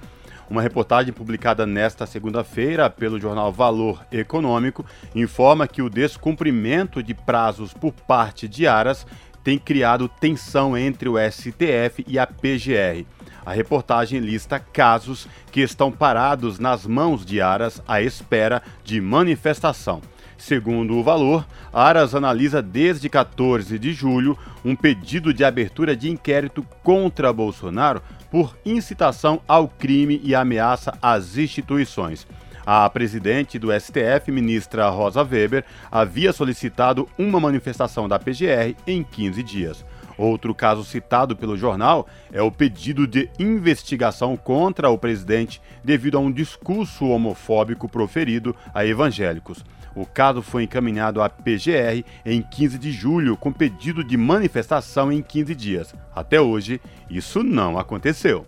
Uma 0.47 0.62
reportagem 0.62 1.12
publicada 1.12 1.65
nesta 1.65 2.05
segunda-feira 2.05 2.88
pelo 2.88 3.19
jornal 3.19 3.51
Valor 3.51 4.05
Econômico 4.12 4.85
informa 5.15 5.67
que 5.67 5.81
o 5.81 5.89
descumprimento 5.89 7.01
de 7.01 7.15
prazos 7.15 7.74
por 7.74 7.91
parte 7.91 8.47
de 8.47 8.67
Aras 8.67 9.07
tem 9.45 9.59
criado 9.59 10.09
tensão 10.09 10.75
entre 10.75 11.07
o 11.07 11.17
STF 11.19 12.03
e 12.07 12.17
a 12.17 12.25
PGR. 12.25 13.05
A 13.45 13.53
reportagem 13.53 14.19
lista 14.19 14.59
casos 14.59 15.27
que 15.51 15.61
estão 15.61 15.91
parados 15.91 16.57
nas 16.57 16.87
mãos 16.87 17.23
de 17.23 17.39
Aras 17.39 17.79
à 17.87 18.01
espera 18.01 18.63
de 18.83 18.99
manifestação. 18.99 20.01
Segundo 20.35 20.95
o 20.95 21.03
valor, 21.03 21.45
Aras 21.71 22.15
analisa 22.15 22.59
desde 22.59 23.07
14 23.07 23.77
de 23.77 23.93
julho 23.93 24.35
um 24.65 24.75
pedido 24.75 25.31
de 25.31 25.45
abertura 25.45 25.95
de 25.95 26.09
inquérito 26.09 26.65
contra 26.83 27.31
Bolsonaro 27.31 28.01
por 28.31 28.57
incitação 28.65 29.39
ao 29.47 29.67
crime 29.67 30.19
e 30.23 30.33
ameaça 30.33 30.97
às 30.99 31.37
instituições. 31.37 32.25
A 32.65 32.89
presidente 32.89 33.60
do 33.60 33.69
STF, 33.72 34.31
ministra 34.31 34.89
Rosa 34.89 35.22
Weber, 35.22 35.63
havia 35.91 36.34
solicitado 36.34 37.07
uma 37.15 37.39
manifestação 37.39 38.07
da 38.07 38.17
PGR 38.17 38.75
em 38.88 39.03
15 39.03 39.43
dias. 39.43 39.86
Outro 40.17 40.55
caso 40.55 40.84
citado 40.84 41.36
pelo 41.36 41.57
jornal 41.57 42.07
é 42.31 42.41
o 42.41 42.51
pedido 42.51 43.05
de 43.05 43.29
investigação 43.38 44.36
contra 44.36 44.89
o 44.89 44.98
presidente 44.98 45.62
devido 45.84 46.17
a 46.17 46.22
um 46.22 46.31
discurso 46.31 47.05
homofóbico 47.05 47.88
proferido 47.88 48.55
a 48.74 48.86
evangélicos. 48.86 49.63
O 49.93 50.05
caso 50.05 50.41
foi 50.41 50.63
encaminhado 50.63 51.22
à 51.22 51.29
PGR 51.29 52.03
em 52.25 52.41
15 52.41 52.77
de 52.77 52.91
julho, 52.91 53.38
com 53.38 53.51
pedido 53.51 54.03
de 54.03 54.17
manifestação 54.17 55.12
em 55.12 55.22
15 55.22 55.55
dias. 55.55 55.95
Até 56.13 56.41
hoje, 56.41 56.81
isso 57.10 57.43
não 57.43 57.77
aconteceu. 57.77 58.45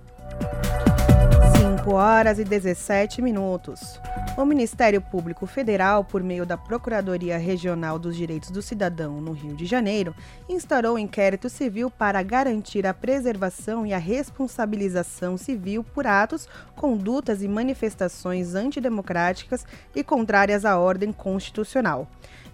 5 1.87 1.95
horas 1.95 2.37
e 2.37 2.43
17 2.43 3.21
minutos. 3.21 3.97
O 4.35 4.43
Ministério 4.43 4.99
Público 4.99 5.45
Federal, 5.45 6.03
por 6.03 6.21
meio 6.21 6.45
da 6.45 6.57
Procuradoria 6.57 7.37
Regional 7.37 7.97
dos 7.97 8.17
Direitos 8.17 8.51
do 8.51 8.61
Cidadão 8.61 9.21
no 9.21 9.31
Rio 9.31 9.55
de 9.55 9.65
Janeiro, 9.65 10.13
instaurou 10.49 10.95
um 10.95 10.99
inquérito 10.99 11.47
civil 11.49 11.89
para 11.89 12.21
garantir 12.21 12.85
a 12.85 12.93
preservação 12.93 13.85
e 13.85 13.93
a 13.93 13.97
responsabilização 13.97 15.37
civil 15.37 15.81
por 15.81 16.05
atos, 16.05 16.49
condutas 16.75 17.41
e 17.41 17.47
manifestações 17.47 18.53
antidemocráticas 18.53 19.65
e 19.95 20.03
contrárias 20.03 20.65
à 20.65 20.77
ordem 20.77 21.13
constitucional. 21.13 22.05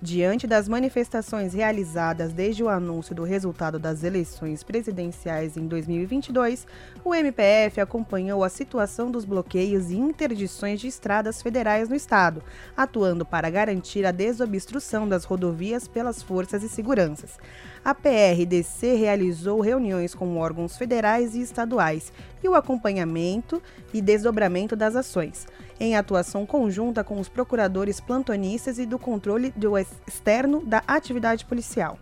Diante 0.03 0.45
das 0.45 0.67
manifestações 0.67 1.53
realizadas 1.53 2.33
desde 2.33 2.61
o 2.61 2.67
anúncio 2.67 3.15
do 3.15 3.23
resultado 3.23 3.79
das 3.79 4.03
eleições 4.03 4.61
presidenciais 4.61 5.55
em 5.55 5.65
2022, 5.65 6.67
o 7.05 7.15
MPF 7.15 7.79
acompanhou 7.79 8.43
a 8.43 8.49
situação 8.49 9.09
dos 9.09 9.23
bloqueios 9.23 9.91
e 9.91 9.95
interdições 9.95 10.81
de 10.81 10.89
estradas 10.89 11.41
federais 11.41 11.87
no 11.87 11.95
estado, 11.95 12.43
atuando 12.75 13.25
para 13.25 13.49
garantir 13.49 14.05
a 14.05 14.11
desobstrução 14.11 15.07
das 15.07 15.23
rodovias 15.23 15.87
pelas 15.87 16.21
forças 16.21 16.59
de 16.59 16.67
seguranças. 16.67 17.39
A 17.81 17.95
PRDC 17.95 18.95
realizou 18.95 19.61
reuniões 19.61 20.13
com 20.13 20.35
órgãos 20.35 20.75
federais 20.75 21.33
e 21.33 21.39
estaduais 21.39 22.11
e 22.43 22.49
o 22.49 22.55
acompanhamento 22.55 23.63
e 23.93 24.01
desdobramento 24.01 24.75
das 24.75 24.97
ações, 24.97 25.47
em 25.79 25.95
atuação 25.95 26.45
conjunta 26.45 27.03
com 27.03 27.19
os 27.19 27.29
procuradores 27.29 27.99
plantonistas 27.99 28.77
e 28.79 28.85
do 28.85 28.99
controle 28.99 29.51
do 29.55 29.77
externo 29.77 30.63
da 30.65 30.83
atividade 30.87 31.45
policial. 31.45 31.97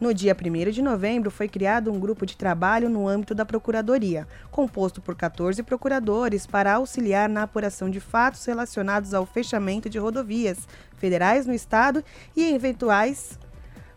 No 0.00 0.12
dia 0.12 0.34
1 0.34 0.70
de 0.70 0.82
novembro, 0.82 1.30
foi 1.30 1.48
criado 1.48 1.92
um 1.92 2.00
grupo 2.00 2.26
de 2.26 2.36
trabalho 2.36 2.90
no 2.90 3.06
âmbito 3.06 3.34
da 3.34 3.44
Procuradoria, 3.44 4.26
composto 4.50 5.00
por 5.00 5.14
14 5.14 5.62
procuradores 5.62 6.46
para 6.46 6.74
auxiliar 6.74 7.28
na 7.28 7.44
apuração 7.44 7.88
de 7.88 8.00
fatos 8.00 8.44
relacionados 8.44 9.14
ao 9.14 9.24
fechamento 9.24 9.88
de 9.88 9.98
rodovias 9.98 10.58
federais 10.96 11.46
no 11.46 11.54
Estado 11.54 12.04
e 12.36 12.52
eventuais 12.52 13.38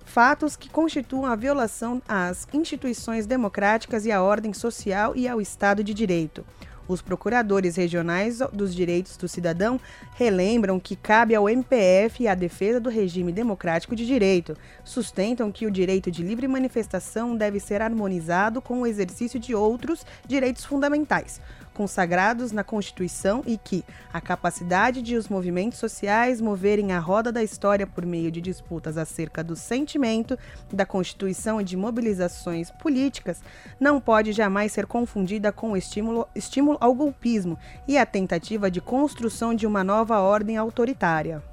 fatos 0.07 0.55
que 0.55 0.69
constituam 0.69 1.25
a 1.25 1.35
violação 1.35 2.01
às 2.07 2.47
instituições 2.53 3.27
democráticas 3.27 4.05
e 4.05 4.11
à 4.11 4.21
ordem 4.21 4.53
social 4.53 5.13
e 5.15 5.27
ao 5.27 5.41
Estado 5.41 5.83
de 5.83 5.93
Direito. 5.93 6.45
Os 6.87 7.01
procuradores 7.01 7.75
regionais 7.75 8.39
dos 8.53 8.73
direitos 8.73 9.17
do 9.17 9.27
cidadão 9.27 9.79
relembram 10.15 10.79
que 10.79 10.95
cabe 10.95 11.35
ao 11.35 11.49
MPF 11.49 12.27
a 12.27 12.33
defesa 12.33 12.79
do 12.79 12.89
regime 12.89 13.31
democrático 13.31 13.95
de 13.95 14.05
direito. 14.05 14.55
Sustentam 14.85 15.51
que 15.51 15.65
o 15.65 15.71
direito 15.71 16.09
de 16.09 16.23
livre 16.23 16.47
manifestação 16.47 17.35
deve 17.35 17.59
ser 17.59 17.81
harmonizado 17.81 18.61
com 18.61 18.81
o 18.81 18.87
exercício 18.87 19.39
de 19.39 19.53
outros 19.53 20.05
direitos 20.25 20.63
fundamentais, 20.63 21.41
consagrados 21.77 22.51
na 22.51 22.63
Constituição 22.63 23.43
e 23.45 23.55
que 23.55 23.85
a 24.11 24.19
capacidade 24.19 24.99
de 24.99 25.15
os 25.15 25.29
movimentos 25.29 25.77
sociais 25.77 26.41
moverem 26.41 26.91
a 26.91 26.97
roda 26.97 27.31
da 27.31 27.43
história 27.43 27.85
por 27.85 28.03
meio 28.03 28.31
de 28.31 28.41
disputas 28.41 28.97
acerca 28.97 29.43
do 29.43 29.55
sentimento 29.55 30.39
da 30.73 30.87
Constituição 30.87 31.61
e 31.61 31.63
de 31.63 31.77
mobilizações 31.77 32.71
políticas 32.71 33.43
não 33.79 34.01
pode 34.01 34.33
jamais 34.33 34.71
ser 34.71 34.87
confundida 34.87 35.51
com 35.51 35.73
o 35.73 35.77
estímulo, 35.77 36.27
estímulo 36.35 36.79
ao 36.81 36.95
golpismo 36.95 37.59
e 37.87 37.95
a 37.95 38.07
tentativa 38.07 38.71
de 38.71 38.81
construção 38.81 39.53
de 39.53 39.67
uma 39.67 39.83
nova 39.83 40.19
ordem 40.19 40.57
autoritária. 40.57 41.43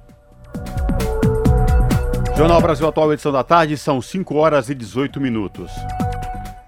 Jornal 2.35 2.61
Brasil 2.61 2.87
Atual, 2.87 3.13
edição 3.13 3.31
da 3.31 3.43
tarde, 3.43 3.77
são 3.77 4.01
5 4.01 4.33
horas 4.35 4.69
e 4.69 4.75
18 4.75 5.21
minutos. 5.21 5.71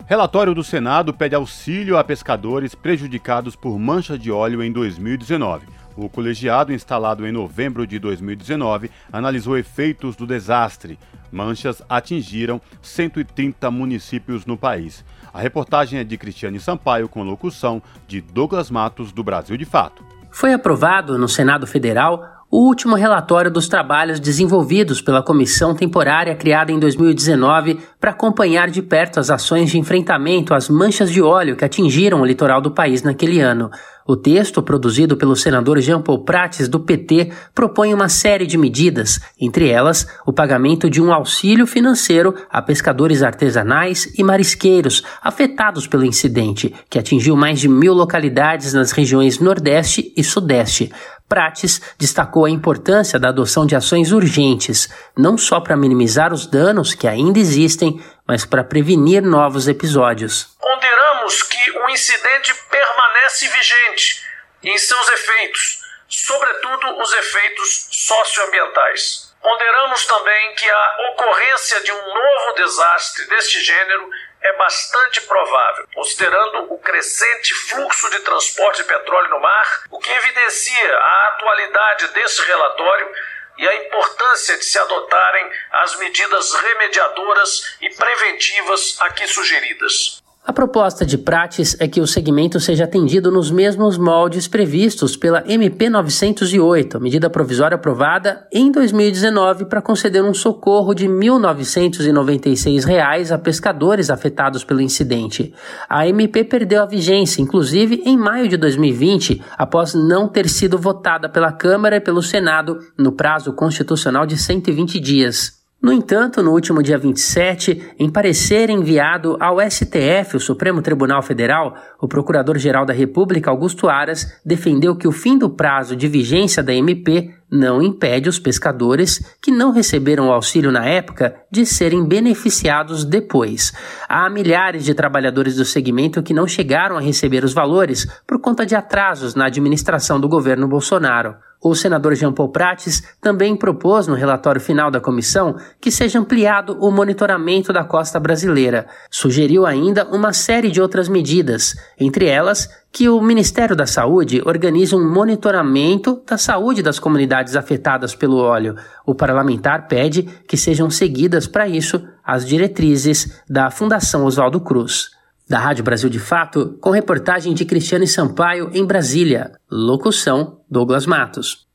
Relatório 0.08 0.56
do 0.56 0.64
Senado 0.64 1.14
pede 1.14 1.36
auxílio 1.36 1.98
a 1.98 2.04
pescadores 2.04 2.74
prejudicados 2.74 3.58
por 3.58 3.78
mancha 3.78 4.18
de 4.18 4.32
óleo 4.32 4.64
em 4.64 4.72
2019. 4.72 5.68
O 5.98 6.08
colegiado, 6.08 6.72
instalado 6.72 7.28
em 7.28 7.32
novembro 7.34 7.86
de 7.86 8.00
2019, 8.00 8.90
analisou 9.12 9.58
efeitos 9.58 10.16
do 10.16 10.26
desastre. 10.26 10.98
Manchas 11.30 11.82
atingiram 11.90 12.62
130 12.82 13.70
municípios 13.70 14.46
no 14.46 14.58
país. 14.58 15.04
A 15.34 15.42
reportagem 15.42 16.00
é 16.00 16.06
de 16.06 16.18
Cristiane 16.18 16.58
Sampaio, 16.58 17.10
com 17.10 17.22
locução 17.22 17.84
de 18.08 18.22
Douglas 18.22 18.72
Matos, 18.72 19.12
do 19.12 19.26
Brasil 19.26 19.58
de 19.58 19.66
Fato. 19.66 20.06
Foi 20.32 20.54
aprovado 20.54 21.18
no 21.18 21.28
Senado 21.28 21.68
Federal 21.68 22.38
o 22.50 22.66
último 22.66 22.96
relatório 22.96 23.52
dos 23.52 23.68
trabalhos 23.68 24.22
desenvolvidos 24.22 25.02
pela 25.02 25.22
comissão 25.22 25.76
temporária 25.76 26.34
criada 26.34 26.72
em 26.72 26.80
2019 26.80 27.78
para 28.00 28.12
acompanhar 28.12 28.70
de 28.70 28.82
perto 28.82 29.20
as 29.20 29.30
ações 29.30 29.72
de 29.72 29.80
enfrentamento 29.80 30.54
às 30.54 30.70
manchas 30.70 31.12
de 31.12 31.22
óleo 31.22 31.56
que 31.56 31.66
atingiram 31.66 32.22
o 32.22 32.26
litoral 32.26 32.62
do 32.62 32.72
país 32.72 33.02
naquele 33.02 33.40
ano. 33.40 33.72
O 34.08 34.16
texto, 34.16 34.64
produzido 34.64 35.18
pelo 35.18 35.36
senador 35.36 35.82
Jean 35.82 36.02
Paul 36.02 36.24
Prates, 36.24 36.70
do 36.70 36.80
PT, 36.80 37.30
propõe 37.54 37.94
uma 37.94 38.08
série 38.08 38.48
de 38.48 38.58
medidas, 38.58 39.20
entre 39.38 39.68
elas 39.68 40.08
o 40.26 40.32
pagamento 40.32 40.90
de 40.90 41.02
um 41.02 41.12
auxílio 41.12 41.68
financeiro 41.68 42.34
a 42.50 42.62
pescadores 42.62 43.22
artesanais 43.22 44.14
e 44.18 44.24
marisqueiros 44.24 45.04
afetados 45.22 45.88
pelo 45.88 46.06
incidente, 46.06 46.74
que 46.90 46.98
atingiu 46.98 47.36
mais 47.36 47.60
de 47.60 47.68
mil 47.68 47.94
localidades 47.94 48.74
nas 48.74 48.92
regiões 48.92 49.40
Nordeste 49.40 50.14
e 50.16 50.24
Sudeste. 50.24 50.90
Prates 51.28 51.82
destacou 51.98 52.46
a 52.46 52.50
importância 52.50 53.20
da 53.20 53.28
adoção 53.28 53.66
de 53.66 53.76
ações 53.76 54.14
urgentes, 54.14 54.88
não 55.18 55.38
só 55.38 55.60
para 55.60 55.76
minimizar 55.76 56.32
os 56.32 56.48
danos 56.48 56.94
que 56.94 57.06
ainda 57.06 57.38
existem, 57.38 57.87
mas 58.28 58.46
para 58.46 58.64
prevenir 58.64 59.22
novos 59.22 59.68
episódios. 59.68 60.56
Ponderamos 60.60 61.44
que 61.44 61.72
o 61.72 61.90
incidente 61.90 62.54
permanece 62.70 63.48
vigente 63.48 64.24
em 64.64 64.78
seus 64.78 65.10
efeitos, 65.10 65.82
sobretudo 66.08 67.00
os 67.00 67.14
efeitos 67.14 67.88
socioambientais. 67.92 69.28
Ponderamos 69.42 70.06
também 70.06 70.56
que 70.56 70.70
a 70.70 70.98
ocorrência 71.12 71.82
de 71.82 71.92
um 71.92 72.14
novo 72.14 72.54
desastre 72.56 73.26
deste 73.28 73.62
gênero 73.62 74.10
é 74.42 74.54
bastante 74.58 75.22
provável, 75.22 75.88
considerando 75.94 76.74
o 76.74 76.80
crescente 76.80 77.54
fluxo 77.54 78.10
de 78.10 78.20
transporte 78.20 78.82
de 78.82 78.88
petróleo 78.88 79.30
no 79.30 79.40
mar, 79.40 79.84
o 79.92 80.00
que 80.00 80.12
evidencia 80.12 80.98
a 80.98 81.28
atualidade 81.30 82.08
desse 82.10 82.42
relatório 82.46 83.10
e 83.58 83.68
a 83.68 83.76
importância 83.86 84.58
de 84.58 84.66
se 84.66 84.78
adotarem 84.78 85.52
as 85.72 85.98
medidas 85.98 86.54
remediadoras 86.54 87.78
e 87.82 87.90
preventivas 87.90 88.98
aqui 89.02 89.28
sugeridas. 89.28 90.24
A 90.48 90.54
proposta 90.54 91.06
de 91.06 91.18
Prates 91.18 91.76
é 91.78 91.90
que 91.90 92.00
o 92.00 92.08
segmento 92.08 92.58
seja 92.58 92.86
atendido 92.86 93.30
nos 93.30 93.52
mesmos 93.52 93.98
moldes 93.98 94.48
previstos 94.48 95.18
pela 95.18 95.44
MP 95.46 95.90
908, 95.90 97.02
medida 97.02 97.30
provisória 97.30 97.76
aprovada 97.76 98.48
em 98.50 98.72
2019 98.72 99.66
para 99.66 99.82
conceder 99.82 100.24
um 100.24 100.34
socorro 100.34 100.94
de 100.94 101.06
1.996 101.06 102.86
reais 102.86 103.30
a 103.30 103.38
pescadores 103.38 104.10
afetados 104.10 104.64
pelo 104.64 104.80
incidente. 104.80 105.54
A 105.90 106.08
MP 106.08 106.46
perdeu 106.46 106.82
a 106.82 106.86
vigência, 106.86 107.42
inclusive 107.42 108.04
em 108.06 108.16
maio 108.18 108.48
de 108.48 108.56
2020, 108.56 109.44
após 109.58 109.94
não 109.94 110.30
ter 110.30 110.48
sido 110.48 110.78
votada 110.78 111.28
pela 111.28 111.52
Câmara 111.52 111.98
e 111.98 112.02
pelo 112.02 112.24
Senado 112.24 112.80
no 112.98 113.12
prazo 113.12 113.52
constitucional 113.52 114.26
de 114.26 114.38
120 114.38 114.98
dias. 114.98 115.58
No 115.80 115.94
entanto, 115.94 116.42
no 116.42 116.54
último 116.54 116.82
dia 116.82 116.98
27, 116.98 117.94
em 118.00 118.10
parecer 118.10 118.68
enviado 118.68 119.38
ao 119.40 119.58
STF, 119.62 120.36
o 120.36 120.40
Supremo 120.40 120.82
Tribunal 120.82 121.22
Federal, 121.22 121.76
o 122.02 122.08
Procurador-Geral 122.08 122.84
da 122.84 122.94
República, 122.94 123.52
Augusto 123.52 123.88
Aras, 123.88 124.42
defendeu 124.44 124.96
que 124.96 125.08
o 125.08 125.12
fim 125.12 125.38
do 125.38 125.52
prazo 125.52 125.96
de 125.96 126.08
vigência 126.08 126.64
da 126.64 126.74
MP 126.74 127.32
não 127.50 127.80
impede 127.80 128.28
os 128.28 128.40
pescadores 128.40 129.38
que 129.40 129.52
não 129.52 129.72
receberam 129.72 130.30
o 130.30 130.32
auxílio 130.32 130.72
na 130.72 130.84
época 130.84 131.36
de 131.52 131.64
serem 131.64 132.04
beneficiados 132.04 133.06
depois. 133.06 133.72
Há 134.10 134.28
milhares 134.32 134.84
de 134.84 134.96
trabalhadores 134.96 135.58
do 135.58 135.64
segmento 135.64 136.24
que 136.24 136.34
não 136.34 136.48
chegaram 136.48 136.98
a 136.98 137.02
receber 137.02 137.44
os 137.44 137.54
valores 137.54 138.08
por 138.26 138.42
conta 138.42 138.66
de 138.66 138.76
atrasos 138.76 139.36
na 139.36 139.46
administração 139.46 140.20
do 140.20 140.28
governo 140.28 140.68
Bolsonaro. 140.68 141.36
O 141.62 141.74
senador 141.74 142.14
Jean 142.16 142.32
Paul 142.32 142.50
Prates 142.50 143.04
também 143.20 143.56
propôs 143.56 144.06
no 144.06 144.14
relatório 144.14 144.62
final 144.62 144.92
da 144.92 145.00
comissão 145.00 145.56
que 145.82 145.90
seja 145.90 146.20
ampliado 146.20 146.78
o 146.80 146.92
monitoramento 146.92 147.74
da 147.74 147.84
costa 147.84 148.20
brasileira. 148.20 148.88
Sugeriu 149.10 149.66
ainda 149.66 150.06
uma 150.06 150.34
série 150.34 150.70
de 150.70 150.82
outras 150.82 151.10
medidas, 151.10 151.76
entre 152.00 152.28
elas 152.28 152.70
que 152.92 153.10
o 153.10 153.22
Ministério 153.22 153.76
da 153.76 153.86
Saúde 153.86 154.42
organize 154.46 154.96
um 154.96 155.12
monitoramento 155.12 156.22
da 156.26 156.38
saúde 156.38 156.82
das 156.82 157.00
comunidades 157.00 157.56
afetadas 157.56 158.16
pelo 158.16 158.38
óleo. 158.38 158.76
O 159.06 159.14
parlamentar 159.14 159.88
pede 159.88 160.24
que 160.48 160.58
sejam 160.58 160.90
seguidas 160.90 161.48
para 161.48 161.68
isso 161.68 162.08
as 162.24 162.46
diretrizes 162.46 163.42
da 163.50 163.70
Fundação 163.70 164.26
Oswaldo 164.26 164.62
Cruz. 164.62 165.17
Da 165.50 165.60
Rádio 165.60 165.82
Brasil 165.82 166.10
de 166.10 166.20
Fato, 166.20 166.78
com 166.82 166.90
reportagem 166.90 167.54
de 167.54 167.64
Cristiane 167.64 168.06
Sampaio 168.06 168.70
em 168.74 168.86
Brasília. 168.86 169.54
Locução: 169.72 170.60
Douglas 170.70 171.06
Matos. 171.06 171.66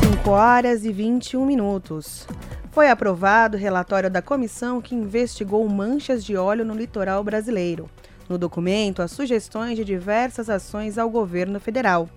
5 0.00 0.30
horas 0.30 0.84
e 0.84 0.92
21 0.92 1.44
minutos. 1.44 2.24
Foi 2.70 2.88
aprovado 2.88 3.56
o 3.56 3.60
relatório 3.60 4.08
da 4.08 4.22
comissão 4.22 4.80
que 4.80 4.94
investigou 4.94 5.68
manchas 5.68 6.24
de 6.24 6.36
óleo 6.36 6.64
no 6.64 6.76
litoral 6.76 7.24
brasileiro. 7.24 7.90
No 8.28 8.38
documento, 8.38 9.02
há 9.02 9.08
sugestões 9.08 9.76
de 9.76 9.84
diversas 9.84 10.48
ações 10.48 10.98
ao 10.98 11.10
governo 11.10 11.58
federal. 11.58 12.08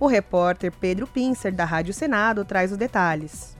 O 0.00 0.08
repórter 0.08 0.72
Pedro 0.80 1.06
Pincer, 1.06 1.52
da 1.52 1.64
Rádio 1.64 1.94
Senado, 1.94 2.44
traz 2.44 2.72
os 2.72 2.76
detalhes. 2.76 3.53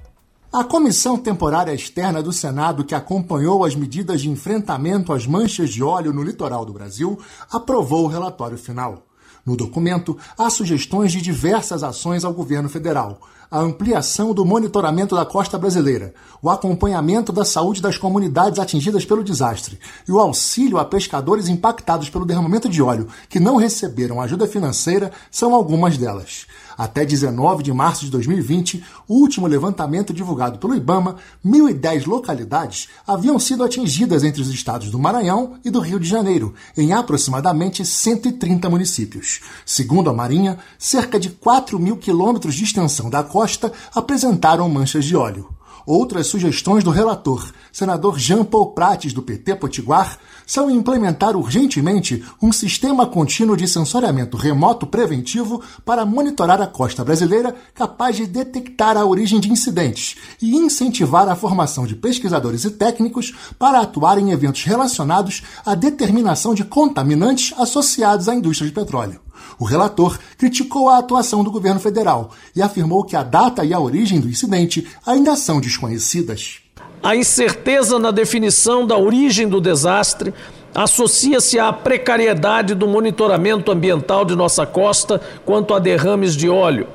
A 0.55 0.63
Comissão 0.63 1.19
Temporária 1.19 1.75
Externa 1.75 2.23
do 2.23 2.33
Senado, 2.33 2.85
que 2.85 2.95
acompanhou 2.95 3.65
as 3.65 3.75
medidas 3.75 4.21
de 4.21 4.31
enfrentamento 4.31 5.13
às 5.13 5.27
manchas 5.27 5.71
de 5.71 5.83
óleo 5.83 6.13
no 6.13 6.23
litoral 6.23 6.65
do 6.65 6.73
Brasil, 6.73 7.19
aprovou 7.51 8.05
o 8.05 8.07
relatório 8.07 8.57
final. 8.57 9.03
No 9.45 9.57
documento, 9.57 10.17
há 10.39 10.49
sugestões 10.49 11.11
de 11.11 11.21
diversas 11.21 11.83
ações 11.83 12.25
ao 12.25 12.33
governo 12.33 12.69
federal, 12.69 13.19
a 13.51 13.59
ampliação 13.59 14.33
do 14.33 14.45
monitoramento 14.45 15.17
da 15.17 15.27
costa 15.27 15.59
brasileira, 15.59 16.15
o 16.41 16.49
acompanhamento 16.49 17.33
da 17.33 17.45
saúde 17.45 17.83
das 17.83 17.99
comunidades 17.99 18.61
atingidas 18.61 19.05
pelo 19.05 19.25
desastre 19.25 19.81
e 20.09 20.13
o 20.13 20.21
auxílio 20.21 20.79
a 20.79 20.85
pescadores 20.85 21.49
impactados 21.49 22.09
pelo 22.09 22.25
derramamento 22.25 22.69
de 22.69 22.81
óleo 22.81 23.09
que 23.29 23.41
não 23.41 23.57
receberam 23.57 24.21
ajuda 24.21 24.47
financeira 24.47 25.11
são 25.33 25.53
algumas 25.53 25.99
delas. 25.99 26.47
Até 26.77 27.05
19 27.05 27.63
de 27.63 27.73
março 27.73 28.05
de 28.05 28.11
2020, 28.11 28.85
o 29.07 29.15
último 29.15 29.47
levantamento 29.47 30.13
divulgado 30.13 30.59
pelo 30.59 30.75
IBAMA, 30.75 31.17
1.010 31.45 32.07
localidades 32.07 32.89
haviam 33.07 33.39
sido 33.39 33.63
atingidas 33.63 34.25
entre 34.25 34.43
os 34.43 34.49
estados 34.49 34.91
do 34.91 34.99
Maranhão 34.99 35.55
e 35.65 35.71
do 35.71 35.81
Rio 35.81 36.01
de 36.01 36.09
Janeiro, 36.09 36.55
em 36.77 36.93
aproximadamente 36.93 37.85
130 37.85 38.69
municípios. 38.69 39.41
Segundo 39.65 40.11
a 40.11 40.13
Marinha, 40.13 40.59
cerca 40.79 41.19
de 41.19 41.31
4 41.31 41.79
mil 41.79 41.97
quilômetros 41.97 42.55
de 42.55 42.65
extensão 42.65 43.09
da 43.09 43.23
costa 43.23 43.73
apresentaram 43.95 44.69
manchas 44.69 45.05
de 45.05 45.17
óleo. 45.17 45.54
Outras 45.87 46.29
sugestões 46.29 46.83
do 46.83 46.91
relator, 46.91 47.53
senador 47.71 48.19
Jean 48.19 48.43
Paul 48.45 48.69
Prates, 48.73 49.13
do 49.13 49.23
PT 49.23 49.57
Potiguar, 49.57 50.19
são 50.47 50.71
implementar 50.71 51.37
urgentemente 51.37 52.25
um 52.41 52.53
sistema 52.53 53.07
contínuo 53.07 53.57
de 53.57 53.69
sensoriamento 53.69 54.37
remoto 54.37 54.87
preventivo 54.87 55.63
para 55.85 56.07
monitorar 56.07 56.61
a 56.63 56.67
costa 56.67 57.05
brasileira 57.05 57.55
capaz 57.75 58.17
de 58.17 58.27
detectar 58.27 58.97
a 58.97 59.05
origem 59.05 59.41
de 59.41 59.51
incidentes 59.51 60.17
e 60.41 60.57
incentivar 60.57 61.29
a 61.29 61.37
formação 61.37 61.87
de 61.87 61.95
pesquisadores 61.95 62.65
e 62.65 62.71
técnicos 62.71 63.35
para 63.59 63.81
atuar 63.81 64.19
em 64.19 64.31
eventos 64.31 64.65
relacionados 64.65 65.43
à 65.67 65.75
determinação 65.75 66.55
de 66.55 66.65
contaminantes 66.65 67.53
associados 67.59 68.29
à 68.29 68.35
indústria 68.35 68.69
de 68.69 68.75
petróleo. 68.75 69.21
O 69.59 69.65
relator 69.65 70.19
criticou 70.37 70.89
a 70.89 70.99
atuação 70.99 71.45
do 71.45 71.51
governo 71.51 71.81
federal 71.81 72.31
e 72.55 72.63
afirmou 72.63 73.05
que 73.05 73.17
a 73.17 73.23
data 73.23 73.65
e 73.65 73.73
a 73.73 73.81
origem 73.81 74.21
do 74.21 74.29
incidente 74.29 74.87
ainda 75.07 75.37
são 75.37 75.61
desconhecidas. 75.61 76.61
A 77.03 77.15
incerteza 77.15 77.99
na 77.99 78.11
definição 78.11 78.87
da 78.87 78.97
origem 78.97 79.47
do 79.47 79.61
desastre 79.61 80.33
associa-se 80.75 81.59
à 81.59 81.73
precariedade 81.73 82.75
do 82.75 82.89
monitoramento 82.89 83.71
ambiental 83.71 84.25
de 84.25 84.35
nossa 84.35 84.67
costa 84.67 85.21
quanto 85.45 85.75
a 85.75 85.79
derrames 85.79 86.35
de 86.35 86.49
óleo, 86.49 86.89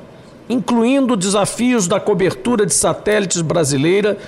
incluindo 0.48 1.16
desafios 1.16 1.86
da 1.86 1.98
cobertura 1.98 2.66
de 2.66 2.74
satélites 2.74 3.40
brasileira, 3.40 4.18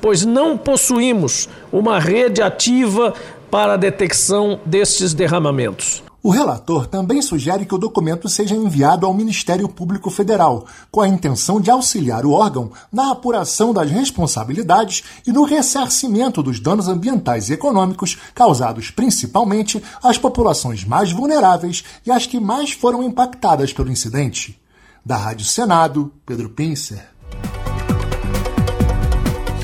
pois 0.00 0.24
não 0.24 0.56
possuímos 0.56 1.48
uma 1.72 1.98
rede 1.98 2.40
ativa 2.40 3.12
para 3.50 3.74
a 3.74 3.76
detecção 3.76 4.60
destes 4.64 5.12
derramamentos. 5.12 6.05
O 6.26 6.30
relator 6.30 6.88
também 6.88 7.22
sugere 7.22 7.64
que 7.64 7.74
o 7.76 7.78
documento 7.78 8.28
seja 8.28 8.56
enviado 8.56 9.06
ao 9.06 9.14
Ministério 9.14 9.68
Público 9.68 10.10
Federal, 10.10 10.66
com 10.90 11.00
a 11.00 11.06
intenção 11.06 11.60
de 11.60 11.70
auxiliar 11.70 12.26
o 12.26 12.32
órgão 12.32 12.72
na 12.92 13.12
apuração 13.12 13.72
das 13.72 13.88
responsabilidades 13.92 15.04
e 15.24 15.30
no 15.30 15.44
ressarcimento 15.44 16.42
dos 16.42 16.58
danos 16.58 16.88
ambientais 16.88 17.48
e 17.48 17.52
econômicos 17.52 18.18
causados 18.34 18.90
principalmente 18.90 19.80
às 20.02 20.18
populações 20.18 20.84
mais 20.84 21.12
vulneráveis 21.12 21.84
e 22.04 22.10
às 22.10 22.26
que 22.26 22.40
mais 22.40 22.72
foram 22.72 23.04
impactadas 23.04 23.72
pelo 23.72 23.92
incidente. 23.92 24.60
Da 25.04 25.16
Rádio 25.16 25.46
Senado, 25.46 26.12
Pedro 26.26 26.50
Pincer. 26.50 27.06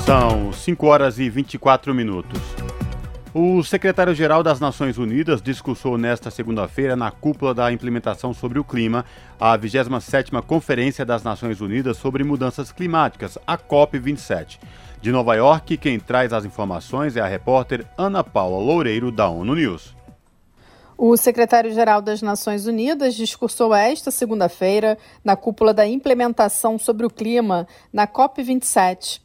São 0.05 0.53
5 0.53 0.87
horas 0.87 1.19
e 1.19 1.29
24 1.29 1.93
minutos. 1.93 2.62
O 3.35 3.63
secretário-geral 3.63 4.43
das 4.43 4.59
Nações 4.59 4.99
Unidas 4.99 5.41
discursou 5.41 5.97
nesta 5.97 6.29
segunda-feira 6.29 6.95
na 6.95 7.09
cúpula 7.09 7.51
da 7.51 7.71
implementação 7.71 8.31
sobre 8.31 8.59
o 8.59 8.63
clima, 8.63 9.03
a 9.39 9.57
27ª 9.57 10.39
Conferência 10.43 11.03
das 11.03 11.23
Nações 11.23 11.59
Unidas 11.59 11.97
sobre 11.97 12.23
Mudanças 12.23 12.71
Climáticas, 12.71 13.39
a 13.47 13.57
COP27. 13.57 14.59
De 15.01 15.11
Nova 15.11 15.33
York, 15.33 15.77
quem 15.77 15.99
traz 15.99 16.31
as 16.31 16.45
informações 16.45 17.17
é 17.17 17.21
a 17.21 17.27
repórter 17.27 17.87
Ana 17.97 18.23
Paula 18.23 18.63
Loureiro, 18.63 19.11
da 19.11 19.27
ONU 19.27 19.55
News. 19.55 19.95
O 20.95 21.17
secretário-geral 21.17 22.03
das 22.03 22.21
Nações 22.21 22.67
Unidas 22.67 23.15
discursou 23.15 23.73
esta 23.73 24.11
segunda-feira 24.11 24.95
na 25.23 25.35
cúpula 25.35 25.73
da 25.73 25.87
implementação 25.87 26.77
sobre 26.77 27.03
o 27.03 27.09
clima, 27.09 27.67
na 27.91 28.07
COP27. 28.07 29.23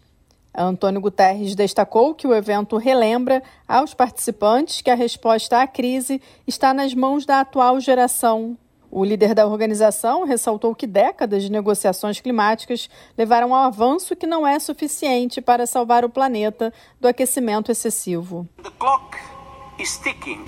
Antônio 0.64 1.00
Guterres 1.00 1.54
destacou 1.54 2.14
que 2.14 2.26
o 2.26 2.34
evento 2.34 2.76
relembra 2.76 3.42
aos 3.66 3.94
participantes 3.94 4.80
que 4.80 4.90
a 4.90 4.94
resposta 4.94 5.62
à 5.62 5.66
crise 5.66 6.20
está 6.46 6.74
nas 6.74 6.94
mãos 6.94 7.24
da 7.24 7.40
atual 7.40 7.78
geração. 7.80 8.56
O 8.90 9.04
líder 9.04 9.34
da 9.34 9.46
organização 9.46 10.24
ressaltou 10.24 10.74
que 10.74 10.86
décadas 10.86 11.42
de 11.42 11.52
negociações 11.52 12.20
climáticas 12.20 12.88
levaram 13.16 13.54
ao 13.54 13.64
avanço 13.64 14.16
que 14.16 14.26
não 14.26 14.46
é 14.46 14.58
suficiente 14.58 15.40
para 15.40 15.66
salvar 15.66 16.04
o 16.04 16.10
planeta 16.10 16.72
do 16.98 17.06
aquecimento 17.06 17.70
excessivo. 17.70 18.48
The 18.62 18.70
clock 18.78 19.16
is 19.78 19.98
ticking. 19.98 20.44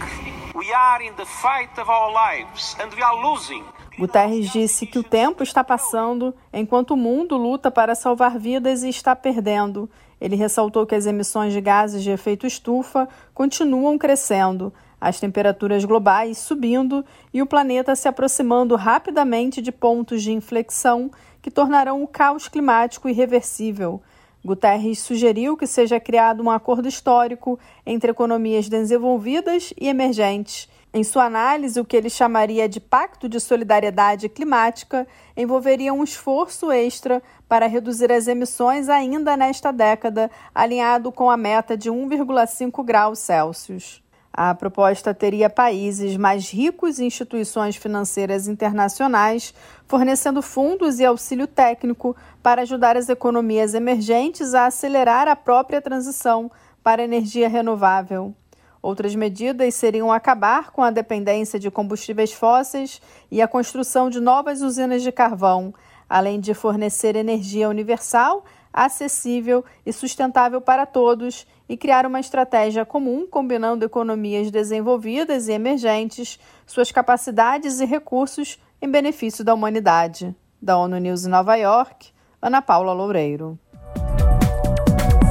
We 0.55 0.73
are 0.73 1.07
in 1.07 1.15
the 1.15 1.27
fight 1.27 1.79
of 1.79 1.91
our 1.91 2.11
lives 2.13 2.77
and 2.81 2.95
we 2.97 3.03
are 3.03 3.17
losing. 3.23 3.65
Guterres 4.01 4.51
disse 4.51 4.87
que 4.87 4.99
o 4.99 5.03
tempo 5.03 5.43
está 5.43 5.63
passando 5.63 6.35
enquanto 6.55 6.93
o 6.93 6.97
mundo 6.97 7.37
luta 7.37 7.71
para 7.71 7.95
salvar 7.95 8.39
vidas 8.39 8.83
e 8.83 8.89
está 8.89 9.15
perdendo. 9.15 9.91
Ele 10.19 10.37
ressaltou 10.37 10.87
que 10.87 10.95
as 10.95 11.05
emissões 11.05 11.53
de 11.53 11.61
gases 11.61 12.03
de 12.03 12.11
efeito 12.11 12.47
estufa 12.47 13.07
continuam 13.35 13.99
crescendo, 13.99 14.73
as 14.99 15.21
temperaturas 15.21 15.85
globais 15.85 16.39
subindo 16.39 17.05
e 17.31 17.43
o 17.43 17.47
planeta 17.47 17.95
se 17.95 18.09
aproximando 18.09 18.75
rapidamente 18.75 19.61
de 19.61 19.71
pontos 19.71 20.23
de 20.23 20.33
inflexão 20.33 21.11
que 21.43 21.51
tornarão 21.51 22.03
o 22.03 22.09
caos 22.09 22.49
climático 22.49 23.07
irreversível. 23.07 24.01
Guterres 24.43 25.01
sugeriu 25.01 25.59
que 25.59 25.67
seja 25.67 26.01
criado 26.01 26.43
um 26.43 26.51
acordo 26.51 26.89
histórico 26.89 27.61
entre 27.85 28.11
economias 28.11 28.67
desenvolvidas 28.67 29.75
e 29.79 29.89
emergentes 29.89 30.71
em 30.93 31.05
sua 31.05 31.27
análise, 31.27 31.79
o 31.79 31.85
que 31.85 31.97
ele 31.97 32.11
chamaria 32.11 32.69
de 32.69 32.81
Pacto 32.81 33.29
de 33.29 33.39
Solidariedade 33.39 34.29
Climática 34.29 35.07
envolveria 35.37 35.95
um 35.95 36.03
esforço 36.03 36.73
extra 36.73 37.23
para 37.49 37.69
reduzir 37.69 38.11
as 38.11 38.27
emissões 38.27 38.89
ainda 38.89 39.37
nesta 39.37 39.71
década, 39.71 40.29
alinhado 40.53 41.13
com 41.13 41.31
a 41.31 41.37
meta 41.37 41.77
de 41.77 41.89
1,5 41.91 42.85
graus 42.85 43.21
Celsius. 43.21 44.03
A 44.33 44.53
proposta 44.53 45.15
teria 45.15 45.49
países 45.49 46.17
mais 46.17 46.51
ricos 46.51 46.99
e 46.99 47.05
instituições 47.05 47.77
financeiras 47.77 48.49
internacionais 48.49 49.55
fornecendo 49.87 50.43
fundos 50.43 50.99
e 50.99 51.05
auxílio 51.05 51.47
técnico 51.47 52.17
para 52.43 52.63
ajudar 52.63 52.97
as 52.97 53.09
economias 53.09 53.75
emergentes 53.75 54.55
a 54.55 54.67
acelerar 54.67 55.29
a 55.29 55.37
própria 55.37 55.81
transição 55.81 56.51
para 56.83 57.03
energia 57.03 57.49
renovável. 57.49 58.35
Outras 58.83 59.15
medidas 59.15 59.75
seriam 59.75 60.11
acabar 60.11 60.71
com 60.71 60.83
a 60.83 60.91
dependência 60.91 61.59
de 61.59 61.71
combustíveis 61.71 62.33
fósseis 62.33 63.01
e 63.31 63.43
a 63.43 63.49
construção 63.49 64.09
de 64.09 64.21
novas 64.21 64.63
usinas 64.63 65.03
de 65.03 65.13
carvão, 65.13 65.75
além 66.09 66.41
de 66.41 66.55
fornecer 66.55 67.15
energia 67.15 67.69
universal, 67.69 68.45
acessível 68.73 69.65
e 69.85 69.93
sustentável 69.93 70.61
para 70.61 70.87
todos 70.87 71.47
e 71.69 71.77
criar 71.77 72.07
uma 72.07 72.21
estratégia 72.21 72.85
comum 72.85 73.27
combinando 73.27 73.85
economias 73.85 74.51
desenvolvidas 74.51 75.49
e 75.49 75.53
emergentes, 75.53 76.39
suas 76.67 76.91
capacidades 76.91 77.81
e 77.81 77.85
recursos 77.85 78.59
em 78.81 78.91
benefício 78.91 79.45
da 79.45 79.53
humanidade. 79.53 80.35
Da 80.61 80.79
ONU 80.79 80.99
News 80.99 81.27
em 81.27 81.29
Nova 81.29 81.55
York, 81.57 82.11
Ana 82.41 82.63
Paula 82.63 82.93
Loureiro. 82.93 83.59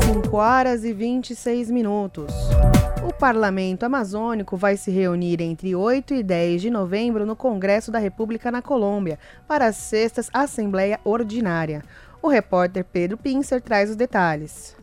5 0.04 0.38
horas 0.38 0.84
e 0.84 0.94
26 0.94 1.72
minutos. 1.72 2.34
O 3.10 3.14
Parlamento 3.20 3.84
Amazônico 3.84 4.56
vai 4.56 4.78
se 4.78 4.92
reunir 4.92 5.42
entre 5.42 5.76
8 5.76 6.14
e 6.14 6.22
10 6.22 6.62
de 6.62 6.70
novembro 6.70 7.26
no 7.26 7.36
Congresso 7.36 7.92
da 7.92 7.98
República 7.98 8.52
na 8.52 8.62
Colômbia 8.62 9.18
para 9.48 9.66
a 9.66 9.74
sexta 9.74 10.22
Assembleia 10.32 11.00
Ordinária. 11.04 11.84
O 12.22 12.28
repórter 12.28 12.86
Pedro 12.86 13.18
Pincer 13.18 13.62
traz 13.62 13.90
os 13.90 13.96
detalhes. 13.96 14.76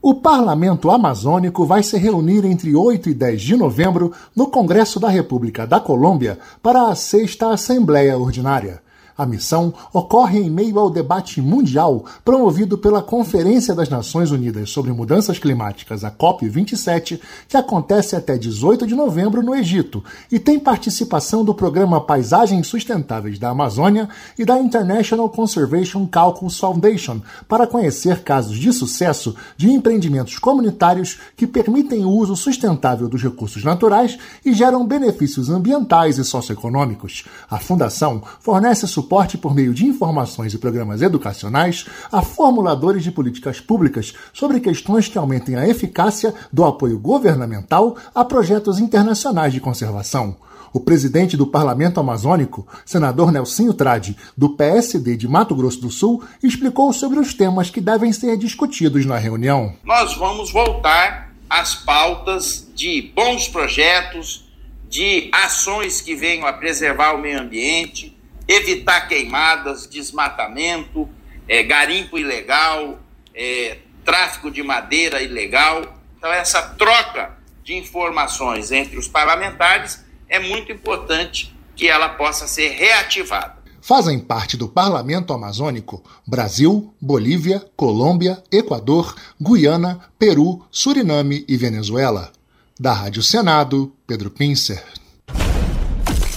O 0.00 0.14
Parlamento 0.14 0.88
Amazônico 0.88 1.66
vai 1.66 1.82
se 1.82 1.98
reunir 1.98 2.44
entre 2.44 2.76
8 2.76 3.10
e 3.10 3.14
10 3.14 3.42
de 3.42 3.56
novembro 3.56 4.12
no 4.36 4.46
Congresso 4.46 5.00
da 5.00 5.08
República 5.08 5.66
da 5.66 5.80
Colômbia 5.80 6.38
para 6.62 6.88
a 6.88 6.94
sexta 6.94 7.52
Assembleia 7.52 8.16
Ordinária. 8.16 8.83
A 9.16 9.24
missão 9.24 9.72
ocorre 9.92 10.40
em 10.40 10.50
meio 10.50 10.76
ao 10.76 10.90
debate 10.90 11.40
mundial 11.40 12.04
promovido 12.24 12.76
pela 12.76 13.00
Conferência 13.00 13.72
das 13.72 13.88
Nações 13.88 14.32
Unidas 14.32 14.70
sobre 14.70 14.90
Mudanças 14.90 15.38
Climáticas, 15.38 16.02
a 16.02 16.10
COP27, 16.10 17.20
que 17.48 17.56
acontece 17.56 18.16
até 18.16 18.36
18 18.36 18.88
de 18.88 18.94
novembro 18.96 19.40
no 19.40 19.54
Egito 19.54 20.02
e 20.32 20.40
tem 20.40 20.58
participação 20.58 21.44
do 21.44 21.54
programa 21.54 22.00
Paisagens 22.00 22.66
Sustentáveis 22.66 23.38
da 23.38 23.50
Amazônia 23.50 24.08
e 24.36 24.44
da 24.44 24.58
International 24.58 25.28
Conservation 25.30 26.04
Calculus 26.08 26.58
Foundation 26.58 27.20
para 27.48 27.68
conhecer 27.68 28.24
casos 28.24 28.58
de 28.58 28.72
sucesso 28.72 29.36
de 29.56 29.70
empreendimentos 29.70 30.38
comunitários 30.40 31.20
que 31.36 31.46
permitem 31.46 32.04
o 32.04 32.10
uso 32.10 32.34
sustentável 32.34 33.08
dos 33.08 33.22
recursos 33.22 33.62
naturais 33.62 34.18
e 34.44 34.52
geram 34.52 34.84
benefícios 34.84 35.50
ambientais 35.50 36.18
e 36.18 36.24
socioeconômicos. 36.24 37.24
A 37.48 37.58
fundação 37.60 38.20
fornece 38.40 38.88
suporte 38.88 39.03
por 39.38 39.54
meio 39.54 39.72
de 39.72 39.86
informações 39.86 40.54
e 40.54 40.58
programas 40.58 41.02
educacionais 41.02 41.86
a 42.10 42.22
formuladores 42.22 43.04
de 43.04 43.12
políticas 43.12 43.60
públicas 43.60 44.14
sobre 44.32 44.60
questões 44.60 45.08
que 45.08 45.18
aumentem 45.18 45.56
a 45.56 45.68
eficácia 45.68 46.34
do 46.52 46.64
apoio 46.64 46.98
governamental 46.98 47.96
a 48.14 48.24
projetos 48.24 48.78
internacionais 48.78 49.52
de 49.52 49.60
conservação. 49.60 50.36
O 50.74 50.80
presidente 50.80 51.36
do 51.36 51.46
Parlamento 51.46 52.00
Amazônico, 52.00 52.66
senador 52.84 53.30
Nelsinho 53.30 53.72
Trade, 53.72 54.16
do 54.36 54.56
PSD 54.56 55.16
de 55.16 55.28
Mato 55.28 55.54
Grosso 55.54 55.80
do 55.80 55.88
Sul, 55.88 56.24
explicou 56.42 56.92
sobre 56.92 57.20
os 57.20 57.32
temas 57.32 57.70
que 57.70 57.80
devem 57.80 58.12
ser 58.12 58.36
discutidos 58.36 59.06
na 59.06 59.16
reunião. 59.16 59.72
Nós 59.84 60.16
vamos 60.16 60.50
voltar 60.50 61.32
às 61.48 61.76
pautas 61.76 62.66
de 62.74 63.12
bons 63.14 63.46
projetos, 63.46 64.44
de 64.88 65.28
ações 65.32 66.00
que 66.00 66.16
venham 66.16 66.44
a 66.44 66.52
preservar 66.52 67.14
o 67.14 67.18
meio 67.18 67.40
ambiente, 67.40 68.13
evitar 68.46 69.08
queimadas, 69.08 69.86
desmatamento, 69.86 71.08
é, 71.48 71.62
garimpo 71.62 72.18
ilegal, 72.18 72.98
é, 73.34 73.78
tráfico 74.04 74.50
de 74.50 74.62
madeira 74.62 75.22
ilegal. 75.22 75.98
Então, 76.16 76.32
essa 76.32 76.62
troca 76.62 77.36
de 77.62 77.74
informações 77.74 78.70
entre 78.70 78.98
os 78.98 79.08
parlamentares 79.08 80.04
é 80.28 80.38
muito 80.38 80.70
importante 80.70 81.54
que 81.74 81.88
ela 81.88 82.08
possa 82.10 82.46
ser 82.46 82.68
reativada. 82.70 83.64
Fazem 83.80 84.18
parte 84.18 84.56
do 84.56 84.66
Parlamento 84.66 85.32
Amazônico 85.32 86.02
Brasil, 86.26 86.94
Bolívia, 87.00 87.62
Colômbia, 87.76 88.42
Equador, 88.50 89.14
Guiana, 89.38 90.00
Peru, 90.18 90.64
Suriname 90.70 91.44
e 91.46 91.56
Venezuela. 91.56 92.32
Da 92.80 92.92
Rádio 92.92 93.22
Senado, 93.22 93.92
Pedro 94.06 94.30
Pincer. 94.30 94.82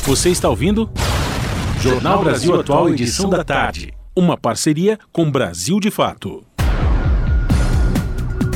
Você 0.04 0.30
está 0.30 0.50
ouvindo? 0.50 0.92
Jornal 1.82 2.24
Brasil 2.24 2.60
Atual, 2.60 2.90
edição 2.90 3.30
da 3.30 3.44
tarde. 3.44 3.94
Uma 4.16 4.36
parceria 4.36 4.98
com 5.12 5.30
Brasil 5.30 5.80
de 5.80 5.92
Fato. 5.92 6.44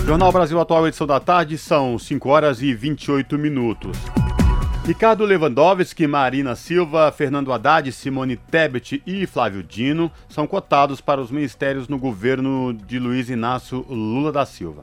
Jornal 0.05 0.31
Brasil 0.31 0.60
Atual, 0.60 0.88
edição 0.88 1.05
da 1.05 1.19
tarde, 1.19 1.57
são 1.57 1.99
5 1.99 2.27
horas 2.27 2.62
e 2.63 2.73
28 2.73 3.38
minutos. 3.38 3.95
Ricardo 4.86 5.23
Lewandowski, 5.23 6.07
Marina 6.07 6.55
Silva, 6.55 7.12
Fernando 7.12 7.53
Haddad, 7.53 7.91
Simone 7.91 8.36
Tebet 8.36 9.03
e 9.05 9.27
Flávio 9.27 9.62
Dino 9.62 10.12
são 10.27 10.47
cotados 10.47 10.99
para 10.99 11.21
os 11.21 11.29
ministérios 11.29 11.88
no 11.88 11.99
governo 11.99 12.73
de 12.73 12.97
Luiz 12.97 13.29
Inácio 13.29 13.86
Lula 13.88 14.31
da 14.31 14.45
Silva. 14.47 14.81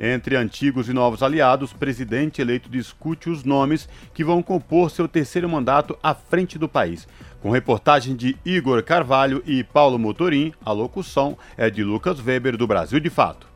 Entre 0.00 0.36
antigos 0.36 0.88
e 0.88 0.92
novos 0.92 1.22
aliados, 1.22 1.72
o 1.72 1.76
presidente 1.76 2.40
eleito 2.40 2.68
discute 2.68 3.30
os 3.30 3.44
nomes 3.44 3.88
que 4.12 4.24
vão 4.24 4.42
compor 4.42 4.90
seu 4.90 5.06
terceiro 5.06 5.48
mandato 5.48 5.96
à 6.02 6.14
frente 6.14 6.58
do 6.58 6.68
país. 6.68 7.06
Com 7.44 7.50
reportagem 7.50 8.16
de 8.16 8.38
Igor 8.42 8.82
Carvalho 8.82 9.42
e 9.44 9.62
Paulo 9.62 9.98
Motorim, 9.98 10.54
a 10.64 10.72
locução 10.72 11.36
é 11.58 11.68
de 11.68 11.84
Lucas 11.84 12.18
Weber, 12.18 12.56
do 12.56 12.66
Brasil 12.66 12.98
de 12.98 13.10
Fato. 13.10 13.46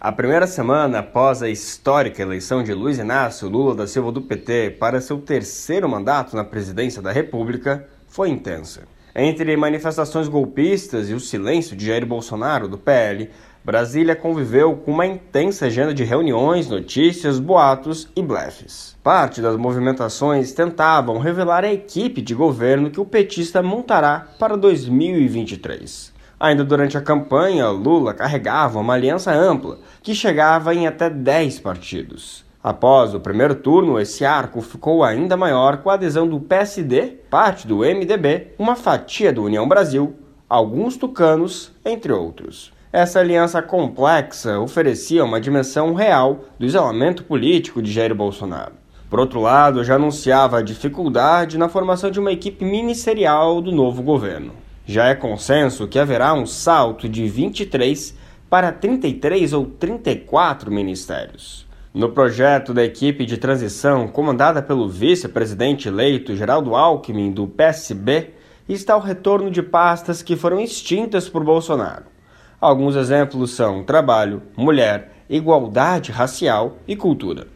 A 0.00 0.10
primeira 0.10 0.44
semana 0.44 0.98
após 0.98 1.40
a 1.40 1.48
histórica 1.48 2.20
eleição 2.20 2.64
de 2.64 2.74
Luiz 2.74 2.98
Inácio 2.98 3.48
Lula 3.48 3.76
da 3.76 3.86
Silva 3.86 4.10
do 4.10 4.22
PT 4.22 4.78
para 4.80 5.00
seu 5.00 5.18
terceiro 5.18 5.88
mandato 5.88 6.34
na 6.34 6.42
presidência 6.42 7.00
da 7.00 7.12
República 7.12 7.86
foi 8.08 8.28
intensa. 8.28 8.88
Entre 9.14 9.56
manifestações 9.56 10.26
golpistas 10.26 11.08
e 11.08 11.14
o 11.14 11.20
silêncio 11.20 11.76
de 11.76 11.86
Jair 11.86 12.04
Bolsonaro 12.04 12.66
do 12.66 12.76
PL, 12.76 13.30
Brasília 13.68 14.16
conviveu 14.16 14.76
com 14.76 14.92
uma 14.92 15.04
intensa 15.04 15.66
agenda 15.66 15.92
de 15.92 16.02
reuniões, 16.02 16.70
notícias, 16.70 17.38
boatos 17.38 18.08
e 18.16 18.22
blefes. 18.22 18.96
Parte 19.02 19.42
das 19.42 19.58
movimentações 19.58 20.52
tentavam 20.52 21.18
revelar 21.18 21.64
a 21.64 21.70
equipe 21.70 22.22
de 22.22 22.34
governo 22.34 22.90
que 22.90 22.98
o 22.98 23.04
petista 23.04 23.62
montará 23.62 24.26
para 24.38 24.56
2023. 24.56 26.14
Ainda 26.40 26.64
durante 26.64 26.96
a 26.96 27.02
campanha, 27.02 27.68
Lula 27.68 28.14
carregava 28.14 28.78
uma 28.78 28.94
aliança 28.94 29.34
ampla, 29.34 29.78
que 30.02 30.14
chegava 30.14 30.74
em 30.74 30.86
até 30.86 31.10
10 31.10 31.60
partidos. 31.60 32.46
Após 32.64 33.12
o 33.12 33.20
primeiro 33.20 33.54
turno, 33.54 34.00
esse 34.00 34.24
arco 34.24 34.62
ficou 34.62 35.04
ainda 35.04 35.36
maior 35.36 35.82
com 35.82 35.90
a 35.90 35.94
adesão 35.94 36.26
do 36.26 36.40
PSD, 36.40 37.18
parte 37.28 37.66
do 37.66 37.80
MDB, 37.80 38.54
uma 38.58 38.74
fatia 38.74 39.30
do 39.30 39.44
União 39.44 39.68
Brasil, 39.68 40.16
alguns 40.48 40.96
tucanos, 40.96 41.70
entre 41.84 42.10
outros. 42.10 42.77
Essa 42.90 43.20
aliança 43.20 43.60
complexa 43.60 44.58
oferecia 44.58 45.22
uma 45.22 45.38
dimensão 45.38 45.92
real 45.92 46.44
do 46.58 46.64
isolamento 46.64 47.22
político 47.22 47.82
de 47.82 47.92
Jair 47.92 48.14
Bolsonaro. 48.14 48.72
Por 49.10 49.20
outro 49.20 49.42
lado, 49.42 49.84
já 49.84 49.96
anunciava 49.96 50.58
a 50.58 50.62
dificuldade 50.62 51.58
na 51.58 51.68
formação 51.68 52.10
de 52.10 52.18
uma 52.18 52.32
equipe 52.32 52.64
ministerial 52.64 53.60
do 53.60 53.70
novo 53.70 54.02
governo. 54.02 54.54
Já 54.86 55.08
é 55.08 55.14
consenso 55.14 55.86
que 55.86 55.98
haverá 55.98 56.32
um 56.32 56.46
salto 56.46 57.06
de 57.10 57.28
23 57.28 58.16
para 58.48 58.72
33 58.72 59.52
ou 59.52 59.66
34 59.66 60.72
ministérios. 60.72 61.66
No 61.92 62.08
projeto 62.08 62.72
da 62.72 62.82
equipe 62.82 63.26
de 63.26 63.36
transição, 63.36 64.08
comandada 64.08 64.62
pelo 64.62 64.88
vice-presidente 64.88 65.88
eleito 65.88 66.34
Geraldo 66.34 66.74
Alckmin, 66.74 67.32
do 67.32 67.46
PSB, 67.46 68.30
está 68.66 68.96
o 68.96 69.00
retorno 69.00 69.50
de 69.50 69.62
pastas 69.62 70.22
que 70.22 70.36
foram 70.36 70.58
extintas 70.58 71.28
por 71.28 71.44
Bolsonaro. 71.44 72.17
Alguns 72.60 72.96
exemplos 72.96 73.52
são 73.52 73.84
trabalho, 73.84 74.42
mulher, 74.56 75.12
igualdade 75.30 76.10
racial 76.10 76.78
e 76.88 76.96
cultura. 76.96 77.46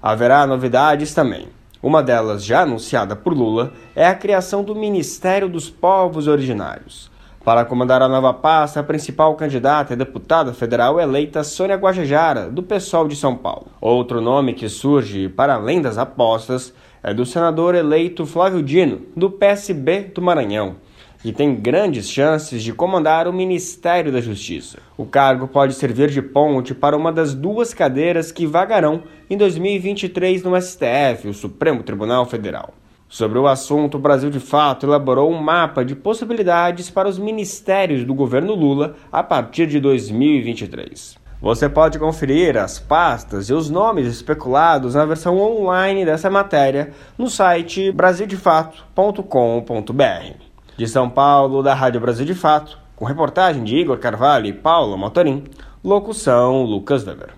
Haverá 0.00 0.46
novidades 0.46 1.12
também. 1.12 1.48
Uma 1.82 2.02
delas, 2.02 2.42
já 2.42 2.62
anunciada 2.62 3.14
por 3.14 3.34
Lula, 3.34 3.74
é 3.94 4.06
a 4.06 4.14
criação 4.14 4.64
do 4.64 4.74
Ministério 4.74 5.46
dos 5.46 5.68
Povos 5.68 6.26
Originários. 6.26 7.10
Para 7.44 7.66
comandar 7.66 8.00
a 8.00 8.08
nova 8.08 8.32
pasta, 8.32 8.80
a 8.80 8.82
principal 8.82 9.34
candidata 9.34 9.92
é 9.92 9.94
a 9.94 9.98
deputada 9.98 10.54
federal 10.54 10.98
eleita 10.98 11.44
Sônia 11.44 11.76
Guajajara, 11.76 12.48
do 12.48 12.62
PSOL 12.62 13.06
de 13.06 13.16
São 13.16 13.36
Paulo. 13.36 13.66
Outro 13.78 14.22
nome 14.22 14.54
que 14.54 14.70
surge, 14.70 15.28
para 15.28 15.56
além 15.56 15.82
das 15.82 15.98
apostas, 15.98 16.72
é 17.02 17.12
do 17.12 17.26
senador 17.26 17.74
eleito 17.74 18.24
Flávio 18.24 18.62
Dino, 18.62 19.02
do 19.14 19.30
PSB 19.30 20.12
do 20.14 20.22
Maranhão 20.22 20.76
e 21.24 21.32
tem 21.32 21.54
grandes 21.54 22.10
chances 22.10 22.62
de 22.62 22.72
comandar 22.72 23.26
o 23.26 23.32
Ministério 23.32 24.12
da 24.12 24.20
Justiça. 24.20 24.78
O 24.96 25.06
cargo 25.06 25.48
pode 25.48 25.74
servir 25.74 26.10
de 26.10 26.20
ponte 26.20 26.74
para 26.74 26.96
uma 26.96 27.10
das 27.10 27.34
duas 27.34 27.72
cadeiras 27.72 28.30
que 28.30 28.46
vagarão 28.46 29.04
em 29.30 29.36
2023 29.36 30.42
no 30.42 30.60
STF, 30.60 31.28
o 31.28 31.34
Supremo 31.34 31.82
Tribunal 31.82 32.26
Federal. 32.26 32.74
Sobre 33.08 33.38
o 33.38 33.46
assunto, 33.46 33.96
o 33.96 34.00
Brasil 34.00 34.28
de 34.28 34.40
Fato 34.40 34.86
elaborou 34.86 35.30
um 35.30 35.40
mapa 35.40 35.84
de 35.84 35.94
possibilidades 35.94 36.90
para 36.90 37.08
os 37.08 37.18
ministérios 37.18 38.04
do 38.04 38.12
governo 38.12 38.54
Lula 38.54 38.96
a 39.10 39.22
partir 39.22 39.66
de 39.66 39.80
2023. 39.80 41.16
Você 41.40 41.68
pode 41.68 41.98
conferir 41.98 42.56
as 42.56 42.78
pastas 42.78 43.50
e 43.50 43.52
os 43.52 43.70
nomes 43.70 44.08
especulados 44.08 44.94
na 44.94 45.04
versão 45.04 45.38
online 45.38 46.04
dessa 46.04 46.30
matéria 46.30 46.92
no 47.18 47.28
site 47.28 47.92
brasildefato.com.br. 47.92 50.43
De 50.76 50.88
São 50.88 51.08
Paulo, 51.08 51.62
da 51.62 51.72
Rádio 51.72 52.00
Brasil 52.00 52.26
de 52.26 52.34
Fato, 52.34 52.78
com 52.96 53.04
reportagem 53.04 53.62
de 53.62 53.76
Igor 53.76 53.96
Carvalho 53.98 54.46
e 54.46 54.52
Paulo 54.52 54.98
Motorim, 54.98 55.44
locução 55.84 56.64
Lucas 56.64 57.06
Weber. 57.06 57.30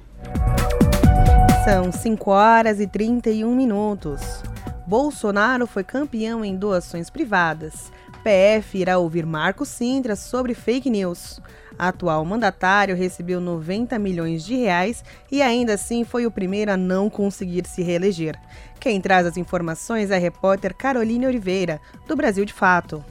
São 1.63 1.93
5 1.93 2.31
horas 2.31 2.81
e 2.81 2.87
31 2.87 3.55
minutos. 3.55 4.43
Bolsonaro 4.87 5.67
foi 5.67 5.85
campeão 5.85 6.45
em 6.45 6.57
doações 6.57 7.11
privadas. 7.11 7.93
PF 8.25 8.79
irá 8.79 8.97
ouvir 8.99 9.27
Marcos 9.27 9.69
Sintra 9.69 10.17
sobre 10.17 10.55
fake 10.55 10.89
news. 10.89 11.39
Atual 11.79 12.25
mandatário 12.25 12.97
recebeu 12.97 13.39
90 13.39 13.99
milhões 13.99 14.45
de 14.47 14.57
reais 14.57 15.05
e 15.31 15.43
ainda 15.43 15.75
assim 15.75 16.05
foi 16.05 16.25
o 16.25 16.31
primeiro 16.31 16.73
a 16.73 16.77
não 16.77 17.11
conseguir 17.11 17.67
se 17.67 17.83
reeleger. 17.83 18.35
Quem 18.81 19.01
traz 19.01 19.27
as 19.27 19.37
informações 19.37 20.11
é 20.11 20.17
a 20.17 20.19
repórter 20.19 20.75
Caroline 20.75 21.27
Oliveira, 21.27 21.81
do 22.09 22.17
Brasil 22.17 22.45
de 22.45 22.53
Fato. 22.55 23.05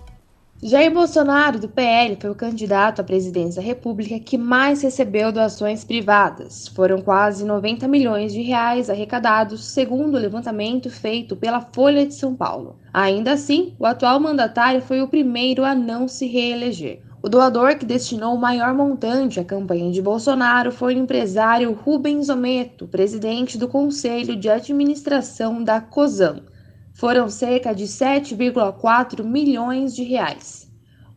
Jair 0.63 0.89
Bolsonaro, 0.89 1.59
do 1.59 1.67
PL, 1.67 2.17
foi 2.19 2.29
o 2.29 2.35
candidato 2.35 3.01
à 3.01 3.03
presidência 3.03 3.61
da 3.61 3.67
República 3.67 4.17
que 4.17 4.37
mais 4.37 4.81
recebeu 4.81 5.29
doações 5.29 5.83
privadas. 5.83 6.69
Foram 6.69 7.01
quase 7.01 7.43
90 7.43 7.85
milhões 7.89 8.31
de 8.31 8.41
reais 8.41 8.89
arrecadados, 8.89 9.65
segundo 9.65 10.15
o 10.15 10.19
levantamento 10.19 10.89
feito 10.89 11.35
pela 11.35 11.59
Folha 11.59 12.07
de 12.07 12.13
São 12.13 12.33
Paulo. 12.33 12.77
Ainda 12.93 13.33
assim, 13.33 13.73
o 13.77 13.85
atual 13.85 14.17
mandatário 14.17 14.81
foi 14.81 15.01
o 15.01 15.09
primeiro 15.09 15.65
a 15.65 15.75
não 15.75 16.07
se 16.07 16.25
reeleger. 16.25 17.01
O 17.21 17.27
doador 17.27 17.75
que 17.75 17.85
destinou 17.85 18.33
o 18.33 18.39
maior 18.39 18.73
montante 18.73 19.41
à 19.41 19.43
campanha 19.43 19.91
de 19.91 20.01
Bolsonaro 20.01 20.71
foi 20.71 20.95
o 20.95 20.99
empresário 20.99 21.73
Rubens 21.73 22.29
Ometo, 22.29 22.87
presidente 22.87 23.57
do 23.57 23.67
Conselho 23.67 24.37
de 24.37 24.49
Administração 24.49 25.61
da 25.61 25.81
COSAN 25.81 26.41
foram 26.95 27.29
cerca 27.29 27.75
de 27.75 27.83
7,4 27.83 29.23
milhões 29.23 29.93
de 29.93 30.03
reais. 30.03 30.65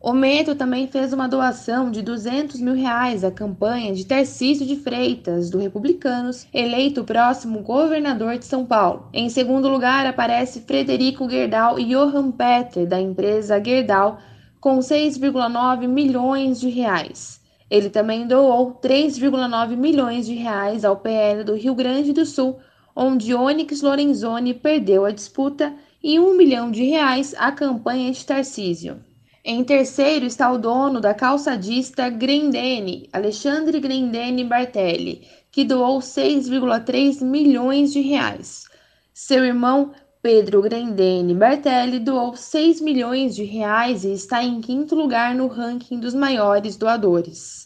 O 0.01 0.13
Meto 0.13 0.55
também 0.55 0.87
fez 0.87 1.11
uma 1.11 1.27
doação 1.27 1.91
de 1.91 2.01
200 2.01 2.61
mil 2.61 2.73
reais 2.73 3.23
à 3.23 3.31
campanha 3.31 3.93
de 3.93 4.05
Tarcísio 4.05 4.65
de 4.65 4.77
Freitas, 4.77 5.49
do 5.49 5.57
Republicanos, 5.57 6.47
eleito 6.53 7.03
próximo 7.03 7.61
governador 7.61 8.37
de 8.37 8.45
São 8.45 8.65
Paulo. 8.65 9.09
Em 9.13 9.29
segundo 9.29 9.67
lugar 9.67 10.05
aparece 10.05 10.61
Frederico 10.61 11.29
Gerdau 11.29 11.77
e 11.77 11.85
Johan 11.85 12.31
Petter, 12.31 12.87
da 12.87 12.99
empresa 12.99 13.61
Gerdau, 13.61 14.19
com 14.61 14.79
6,9 14.79 15.87
milhões 15.87 16.61
de 16.61 16.69
reais. 16.69 17.41
Ele 17.69 17.89
também 17.89 18.25
doou 18.25 18.73
3,9 18.81 19.75
milhões 19.75 20.25
de 20.25 20.33
reais 20.33 20.83
ao 20.83 20.97
PL 20.97 21.43
do 21.43 21.55
Rio 21.55 21.75
Grande 21.75 22.13
do 22.13 22.25
Sul 22.25 22.57
onde 23.01 23.33
Onyx 23.33 23.81
Lorenzoni 23.81 24.53
perdeu 24.53 25.05
a 25.05 25.11
disputa 25.11 25.73
e 26.03 26.19
um 26.19 26.35
milhão 26.35 26.69
de 26.69 26.83
reais 26.83 27.33
a 27.37 27.49
campanha 27.49 28.11
de 28.11 28.25
Tarcísio. 28.25 28.99
Em 29.43 29.63
terceiro 29.63 30.25
está 30.25 30.51
o 30.51 30.57
dono 30.57 30.99
da 30.99 31.13
calçadista 31.13 32.09
Grendene, 32.09 33.07
Alexandre 33.13 33.79
Grendene 33.79 34.43
Bartelli, 34.43 35.25
que 35.49 35.63
doou 35.63 35.99
6,3 35.99 37.23
milhões 37.23 37.93
de 37.93 38.01
reais. 38.01 38.65
Seu 39.13 39.45
irmão 39.45 39.93
Pedro 40.21 40.61
Grendene 40.61 41.33
Bartelli 41.33 41.99
doou 41.99 42.35
6 42.35 42.81
milhões 42.81 43.33
de 43.33 43.45
reais 43.45 44.03
e 44.03 44.11
está 44.11 44.43
em 44.43 44.59
quinto 44.59 44.93
lugar 44.93 45.33
no 45.33 45.47
ranking 45.47 46.01
dos 46.01 46.13
maiores 46.13 46.75
doadores. 46.75 47.58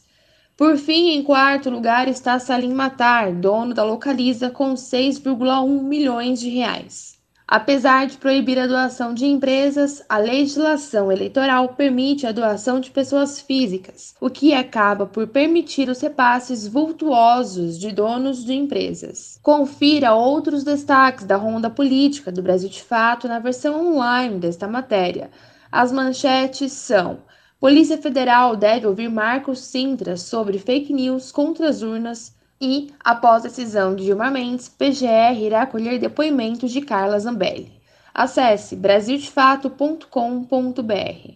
Por 0.55 0.77
fim, 0.77 1.09
em 1.09 1.23
quarto 1.23 1.71
lugar 1.71 2.07
está 2.07 2.37
Salim 2.37 2.73
Matar, 2.73 3.33
dono 3.33 3.73
da 3.73 3.83
Localiza, 3.83 4.51
com 4.51 4.75
6,1 4.75 5.81
milhões 5.81 6.39
de 6.39 6.47
reais. 6.47 7.17
Apesar 7.47 8.05
de 8.05 8.17
proibir 8.17 8.59
a 8.59 8.67
doação 8.67 9.15
de 9.15 9.25
empresas, 9.25 10.03
a 10.07 10.19
legislação 10.19 11.11
eleitoral 11.11 11.69
permite 11.69 12.27
a 12.27 12.31
doação 12.31 12.79
de 12.79 12.91
pessoas 12.91 13.41
físicas, 13.41 14.13
o 14.21 14.29
que 14.29 14.53
acaba 14.53 15.07
por 15.07 15.27
permitir 15.27 15.89
os 15.89 15.99
repasses 15.99 16.67
vultuosos 16.67 17.79
de 17.79 17.91
donos 17.91 18.45
de 18.45 18.53
empresas. 18.53 19.39
Confira 19.41 20.13
outros 20.13 20.63
destaques 20.63 21.25
da 21.25 21.35
ronda 21.35 21.69
política 21.69 22.31
do 22.31 22.43
Brasil 22.43 22.69
de 22.69 22.83
Fato 22.83 23.27
na 23.27 23.39
versão 23.39 23.95
online 23.95 24.37
desta 24.37 24.67
matéria. 24.67 25.31
As 25.71 25.91
manchetes 25.91 26.71
são 26.73 27.21
Polícia 27.63 27.97
Federal 27.97 28.57
deve 28.57 28.85
ouvir 28.85 29.07
Marcos 29.07 29.59
Sintra 29.59 30.17
sobre 30.17 30.59
fake 30.59 30.91
news 30.91 31.31
contra 31.31 31.69
as 31.69 31.81
urnas 31.81 32.35
e, 32.59 32.91
após 33.01 33.43
decisão 33.43 33.95
de 33.95 34.03
Gilmar 34.03 34.33
Mendes, 34.33 34.67
PGR 34.67 35.39
irá 35.39 35.61
acolher 35.61 35.97
depoimentos 35.97 36.73
de 36.73 36.81
Carla 36.81 37.17
Zambelli. 37.17 37.71
Acesse 38.13 38.75
brasildefato.com.br. 38.75 41.31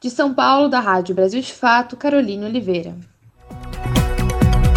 De 0.00 0.10
São 0.10 0.34
Paulo, 0.34 0.68
da 0.68 0.80
Rádio 0.80 1.14
Brasil 1.14 1.40
de 1.40 1.52
Fato, 1.52 1.96
Carolina 1.96 2.48
Oliveira. 2.48 2.96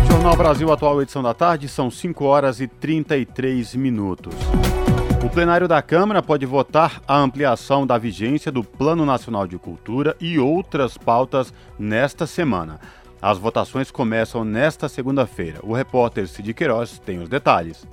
Jornal 0.07 0.37
Brasil 0.37 0.71
Atual, 0.71 1.01
edição 1.01 1.23
da 1.23 1.33
tarde, 1.33 1.67
são 1.67 1.89
5 1.89 2.23
horas 2.23 2.61
e 2.61 2.67
33 2.67 3.73
minutos. 3.73 4.35
O 5.23 5.29
plenário 5.29 5.69
da 5.69 5.81
Câmara 5.81 6.21
pode 6.21 6.45
votar 6.45 7.01
a 7.07 7.17
ampliação 7.17 7.87
da 7.87 7.97
vigência 7.97 8.51
do 8.51 8.61
Plano 8.61 9.05
Nacional 9.05 9.47
de 9.47 9.57
Cultura 9.57 10.17
e 10.19 10.37
outras 10.37 10.97
pautas 10.97 11.53
nesta 11.79 12.27
semana. 12.27 12.77
As 13.21 13.37
votações 13.37 13.89
começam 13.89 14.43
nesta 14.43 14.89
segunda-feira. 14.89 15.61
O 15.63 15.71
repórter 15.71 16.27
Cid 16.27 16.53
Queiroz 16.53 16.99
tem 16.99 17.19
os 17.19 17.29
detalhes. 17.29 17.87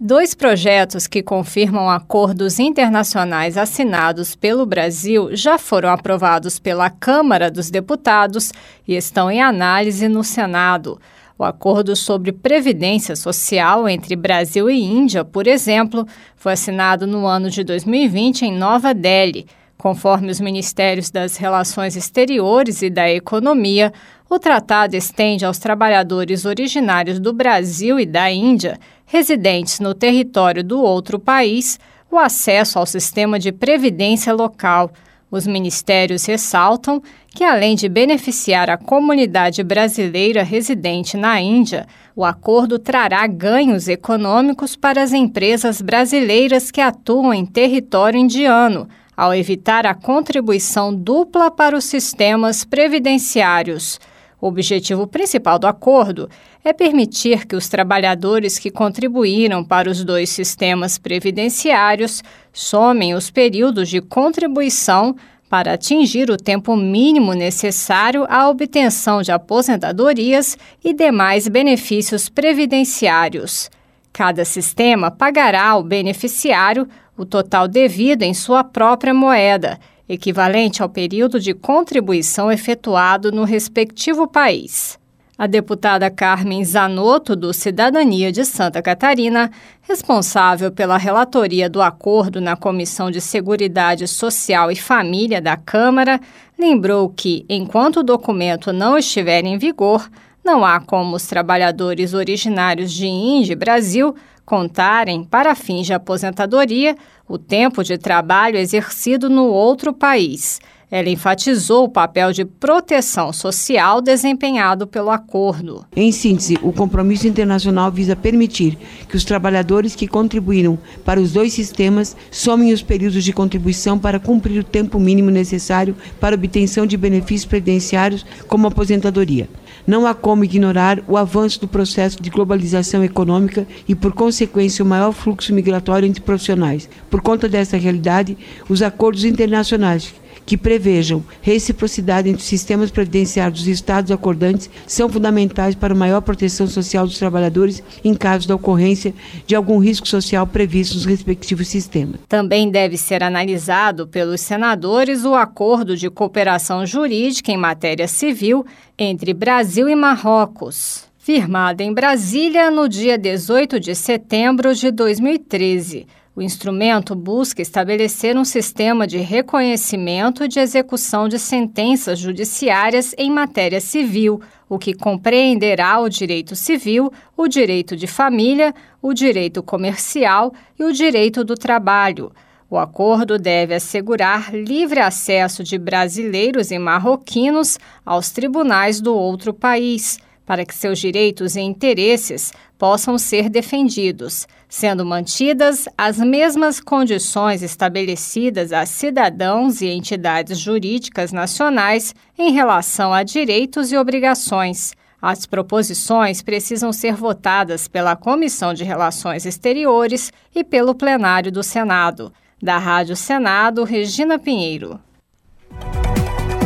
Dois 0.00 0.32
projetos 0.34 1.06
que 1.06 1.22
confirmam 1.22 1.90
acordos 1.90 2.58
internacionais 2.58 3.58
assinados 3.58 4.34
pelo 4.34 4.64
Brasil 4.64 5.36
já 5.36 5.58
foram 5.58 5.90
aprovados 5.90 6.58
pela 6.58 6.88
Câmara 6.88 7.50
dos 7.50 7.70
Deputados 7.70 8.54
e 8.88 8.96
estão 8.96 9.30
em 9.30 9.42
análise 9.42 10.08
no 10.08 10.24
Senado. 10.24 10.98
O 11.40 11.44
acordo 11.44 11.96
sobre 11.96 12.32
previdência 12.32 13.16
social 13.16 13.88
entre 13.88 14.14
Brasil 14.14 14.68
e 14.68 14.78
Índia, 14.78 15.24
por 15.24 15.46
exemplo, 15.46 16.06
foi 16.36 16.52
assinado 16.52 17.06
no 17.06 17.26
ano 17.26 17.48
de 17.48 17.64
2020 17.64 18.42
em 18.42 18.52
Nova 18.52 18.92
Delhi. 18.92 19.46
Conforme 19.78 20.30
os 20.30 20.38
Ministérios 20.38 21.10
das 21.10 21.38
Relações 21.38 21.96
Exteriores 21.96 22.82
e 22.82 22.90
da 22.90 23.10
Economia, 23.10 23.90
o 24.28 24.38
tratado 24.38 24.94
estende 24.94 25.46
aos 25.46 25.58
trabalhadores 25.58 26.44
originários 26.44 27.18
do 27.18 27.32
Brasil 27.32 27.98
e 27.98 28.04
da 28.04 28.30
Índia, 28.30 28.78
residentes 29.06 29.80
no 29.80 29.94
território 29.94 30.62
do 30.62 30.82
outro 30.82 31.18
país, 31.18 31.80
o 32.10 32.18
acesso 32.18 32.78
ao 32.78 32.84
sistema 32.84 33.38
de 33.38 33.50
previdência 33.50 34.34
local. 34.34 34.92
Os 35.30 35.46
ministérios 35.46 36.24
ressaltam 36.24 37.00
que, 37.28 37.44
além 37.44 37.76
de 37.76 37.88
beneficiar 37.88 38.68
a 38.68 38.76
comunidade 38.76 39.62
brasileira 39.62 40.42
residente 40.42 41.16
na 41.16 41.40
Índia, 41.40 41.86
o 42.16 42.24
acordo 42.24 42.78
trará 42.78 43.24
ganhos 43.28 43.86
econômicos 43.86 44.74
para 44.74 45.00
as 45.00 45.12
empresas 45.12 45.80
brasileiras 45.80 46.72
que 46.72 46.80
atuam 46.80 47.32
em 47.32 47.46
território 47.46 48.18
indiano, 48.18 48.88
ao 49.16 49.32
evitar 49.32 49.86
a 49.86 49.94
contribuição 49.94 50.92
dupla 50.92 51.50
para 51.50 51.76
os 51.76 51.84
sistemas 51.84 52.64
previdenciários. 52.64 54.00
O 54.40 54.48
objetivo 54.48 55.06
principal 55.06 55.58
do 55.58 55.66
acordo 55.66 56.28
é 56.64 56.72
permitir 56.72 57.46
que 57.46 57.54
os 57.54 57.68
trabalhadores 57.68 58.58
que 58.58 58.70
contribuíram 58.70 59.62
para 59.62 59.90
os 59.90 60.02
dois 60.02 60.30
sistemas 60.30 60.96
previdenciários 60.96 62.22
somem 62.52 63.14
os 63.14 63.30
períodos 63.30 63.88
de 63.88 64.00
contribuição 64.00 65.16
para 65.48 65.72
atingir 65.72 66.30
o 66.30 66.36
tempo 66.36 66.76
mínimo 66.76 67.32
necessário 67.32 68.24
à 68.28 68.48
obtenção 68.48 69.22
de 69.22 69.32
aposentadorias 69.32 70.56
e 70.84 70.92
demais 70.92 71.48
benefícios 71.48 72.28
previdenciários. 72.28 73.70
Cada 74.12 74.44
sistema 74.44 75.10
pagará 75.10 75.70
ao 75.70 75.82
beneficiário 75.82 76.88
o 77.16 77.24
total 77.24 77.66
devido 77.66 78.22
em 78.22 78.32
sua 78.32 78.62
própria 78.62 79.12
moeda 79.12 79.78
equivalente 80.12 80.82
ao 80.82 80.88
período 80.88 81.38
de 81.38 81.54
contribuição 81.54 82.50
efetuado 82.50 83.30
no 83.30 83.44
respectivo 83.44 84.26
país. 84.26 84.99
A 85.40 85.46
deputada 85.46 86.10
Carmen 86.10 86.62
Zanotto, 86.62 87.34
do 87.34 87.50
Cidadania 87.54 88.30
de 88.30 88.44
Santa 88.44 88.82
Catarina, 88.82 89.50
responsável 89.80 90.70
pela 90.70 90.98
relatoria 90.98 91.66
do 91.66 91.80
acordo 91.80 92.42
na 92.42 92.56
Comissão 92.56 93.10
de 93.10 93.22
Seguridade 93.22 94.06
Social 94.06 94.70
e 94.70 94.76
Família 94.76 95.40
da 95.40 95.56
Câmara, 95.56 96.20
lembrou 96.58 97.08
que, 97.08 97.46
enquanto 97.48 98.00
o 98.00 98.02
documento 98.02 98.70
não 98.70 98.98
estiver 98.98 99.42
em 99.46 99.56
vigor, 99.56 100.10
não 100.44 100.62
há 100.62 100.78
como 100.78 101.16
os 101.16 101.26
trabalhadores 101.26 102.12
originários 102.12 102.92
de 102.92 103.06
Índia 103.06 103.54
e 103.54 103.56
Brasil 103.56 104.14
contarem, 104.44 105.24
para 105.24 105.54
fins 105.54 105.86
de 105.86 105.94
aposentadoria, 105.94 106.94
o 107.26 107.38
tempo 107.38 107.82
de 107.82 107.96
trabalho 107.96 108.58
exercido 108.58 109.30
no 109.30 109.46
outro 109.46 109.94
país. 109.94 110.60
Ela 110.90 111.08
enfatizou 111.08 111.84
o 111.84 111.88
papel 111.88 112.32
de 112.32 112.44
proteção 112.44 113.32
social 113.32 114.00
desempenhado 114.00 114.88
pelo 114.88 115.10
acordo. 115.10 115.86
Em 115.94 116.10
síntese, 116.10 116.58
o 116.62 116.72
compromisso 116.72 117.28
internacional 117.28 117.92
visa 117.92 118.16
permitir 118.16 118.76
que 119.08 119.16
os 119.16 119.24
trabalhadores 119.24 119.94
que 119.94 120.08
contribuíram 120.08 120.76
para 121.04 121.20
os 121.20 121.30
dois 121.32 121.52
sistemas 121.52 122.16
somem 122.28 122.72
os 122.72 122.82
períodos 122.82 123.22
de 123.22 123.32
contribuição 123.32 123.96
para 123.96 124.18
cumprir 124.18 124.58
o 124.58 124.64
tempo 124.64 124.98
mínimo 124.98 125.30
necessário 125.30 125.94
para 126.18 126.34
obtenção 126.34 126.84
de 126.84 126.96
benefícios 126.96 127.44
previdenciários, 127.44 128.26
como 128.48 128.66
aposentadoria. 128.66 129.48
Não 129.86 130.06
há 130.06 130.14
como 130.14 130.44
ignorar 130.44 131.02
o 131.06 131.16
avanço 131.16 131.60
do 131.60 131.68
processo 131.68 132.20
de 132.20 132.30
globalização 132.30 133.04
econômica 133.04 133.66
e, 133.88 133.94
por 133.94 134.12
consequência, 134.12 134.84
o 134.84 134.88
maior 134.88 135.12
fluxo 135.12 135.54
migratório 135.54 136.06
entre 136.06 136.20
profissionais. 136.20 136.88
Por 137.08 137.20
conta 137.20 137.48
dessa 137.48 137.76
realidade, 137.76 138.36
os 138.68 138.82
acordos 138.82 139.24
internacionais 139.24 140.12
que 140.50 140.56
prevejam 140.56 141.22
reciprocidade 141.40 142.28
entre 142.28 142.40
os 142.42 142.48
sistemas 142.48 142.90
previdenciários 142.90 143.60
dos 143.60 143.68
Estados 143.68 144.10
acordantes 144.10 144.68
são 144.84 145.08
fundamentais 145.08 145.76
para 145.76 145.94
maior 145.94 146.20
proteção 146.22 146.66
social 146.66 147.06
dos 147.06 147.20
trabalhadores 147.20 147.80
em 148.02 148.14
caso 148.14 148.48
da 148.48 148.56
ocorrência 148.56 149.14
de 149.46 149.54
algum 149.54 149.78
risco 149.78 150.08
social 150.08 150.44
previsto 150.48 150.96
nos 150.96 151.04
respectivos 151.04 151.68
sistemas. 151.68 152.18
Também 152.28 152.68
deve 152.68 152.96
ser 152.96 153.22
analisado 153.22 154.08
pelos 154.08 154.40
senadores 154.40 155.24
o 155.24 155.36
acordo 155.36 155.96
de 155.96 156.10
cooperação 156.10 156.84
jurídica 156.84 157.52
em 157.52 157.56
matéria 157.56 158.08
civil 158.08 158.66
entre 158.98 159.32
Brasil 159.32 159.88
e 159.88 159.94
Marrocos. 159.94 161.04
Firmado 161.16 161.80
em 161.80 161.94
Brasília 161.94 162.72
no 162.72 162.88
dia 162.88 163.16
18 163.16 163.78
de 163.78 163.94
setembro 163.94 164.74
de 164.74 164.90
2013. 164.90 166.08
O 166.34 166.40
instrumento 166.40 167.16
busca 167.16 167.60
estabelecer 167.60 168.36
um 168.36 168.44
sistema 168.44 169.04
de 169.04 169.18
reconhecimento 169.18 170.46
de 170.46 170.60
execução 170.60 171.28
de 171.28 171.40
sentenças 171.40 172.20
judiciárias 172.20 173.12
em 173.18 173.28
matéria 173.28 173.80
civil, 173.80 174.40
o 174.68 174.78
que 174.78 174.94
compreenderá 174.94 175.98
o 175.98 176.08
direito 176.08 176.54
civil, 176.54 177.12
o 177.36 177.48
direito 177.48 177.96
de 177.96 178.06
família, 178.06 178.72
o 179.02 179.12
direito 179.12 179.60
comercial 179.60 180.52
e 180.78 180.84
o 180.84 180.92
direito 180.92 181.42
do 181.42 181.56
trabalho. 181.56 182.30
O 182.70 182.78
acordo 182.78 183.36
deve 183.36 183.74
assegurar 183.74 184.54
livre 184.54 185.00
acesso 185.00 185.64
de 185.64 185.76
brasileiros 185.76 186.70
e 186.70 186.78
marroquinos 186.78 187.76
aos 188.06 188.30
tribunais 188.30 189.00
do 189.00 189.12
outro 189.12 189.52
país 189.52 190.20
para 190.50 190.64
que 190.64 190.74
seus 190.74 190.98
direitos 190.98 191.54
e 191.54 191.60
interesses 191.60 192.52
possam 192.76 193.16
ser 193.16 193.48
defendidos, 193.48 194.48
sendo 194.70 195.04
mantidas 195.04 195.88
as 195.98 196.18
mesmas 196.18 196.80
condições 196.80 197.60
estabelecidas 197.60 198.72
a 198.72 198.86
cidadãos 198.86 199.82
e 199.82 199.88
entidades 199.88 200.58
jurídicas 200.60 201.32
nacionais 201.32 202.14
em 202.38 202.52
relação 202.52 203.12
a 203.12 203.24
direitos 203.24 203.90
e 203.90 203.98
obrigações. 203.98 204.94
As 205.20 205.44
proposições 205.44 206.40
precisam 206.40 206.92
ser 206.92 207.14
votadas 207.14 207.88
pela 207.88 208.16
Comissão 208.16 208.72
de 208.72 208.84
Relações 208.84 209.44
Exteriores 209.44 210.32
e 210.54 210.62
pelo 210.62 210.94
plenário 210.94 211.50
do 211.50 211.62
Senado. 211.62 212.32
Da 212.62 212.78
Rádio 212.78 213.16
Senado, 213.16 213.84
Regina 213.84 214.38
Pinheiro. 214.38 215.00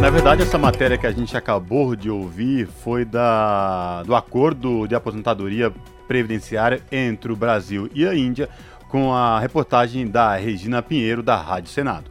Na 0.01 0.11
verdade, 0.11 0.43
essa 0.43 0.59
matéria 0.59 0.99
que 0.99 1.07
a 1.07 1.13
gente 1.13 1.37
acabou 1.37 1.97
de 1.97 2.11
ouvir 2.11 2.67
foi 2.67 3.05
da, 3.05 4.03
do 4.03 4.15
acordo 4.15 4.87
de 4.87 4.95
aposentadoria 4.95 5.73
previdenciária 6.07 6.83
entre 6.93 7.33
o 7.33 7.37
Brasil 7.37 7.89
e 7.95 8.07
a 8.07 8.15
Índia, 8.15 8.49
com 8.89 9.13
a 9.15 9.41
reportagem 9.41 10.07
da 10.07 10.37
Regina 10.37 10.83
Pinheiro, 10.83 11.23
da 11.23 11.37
Rádio 11.37 11.71
Senado. 11.71 12.11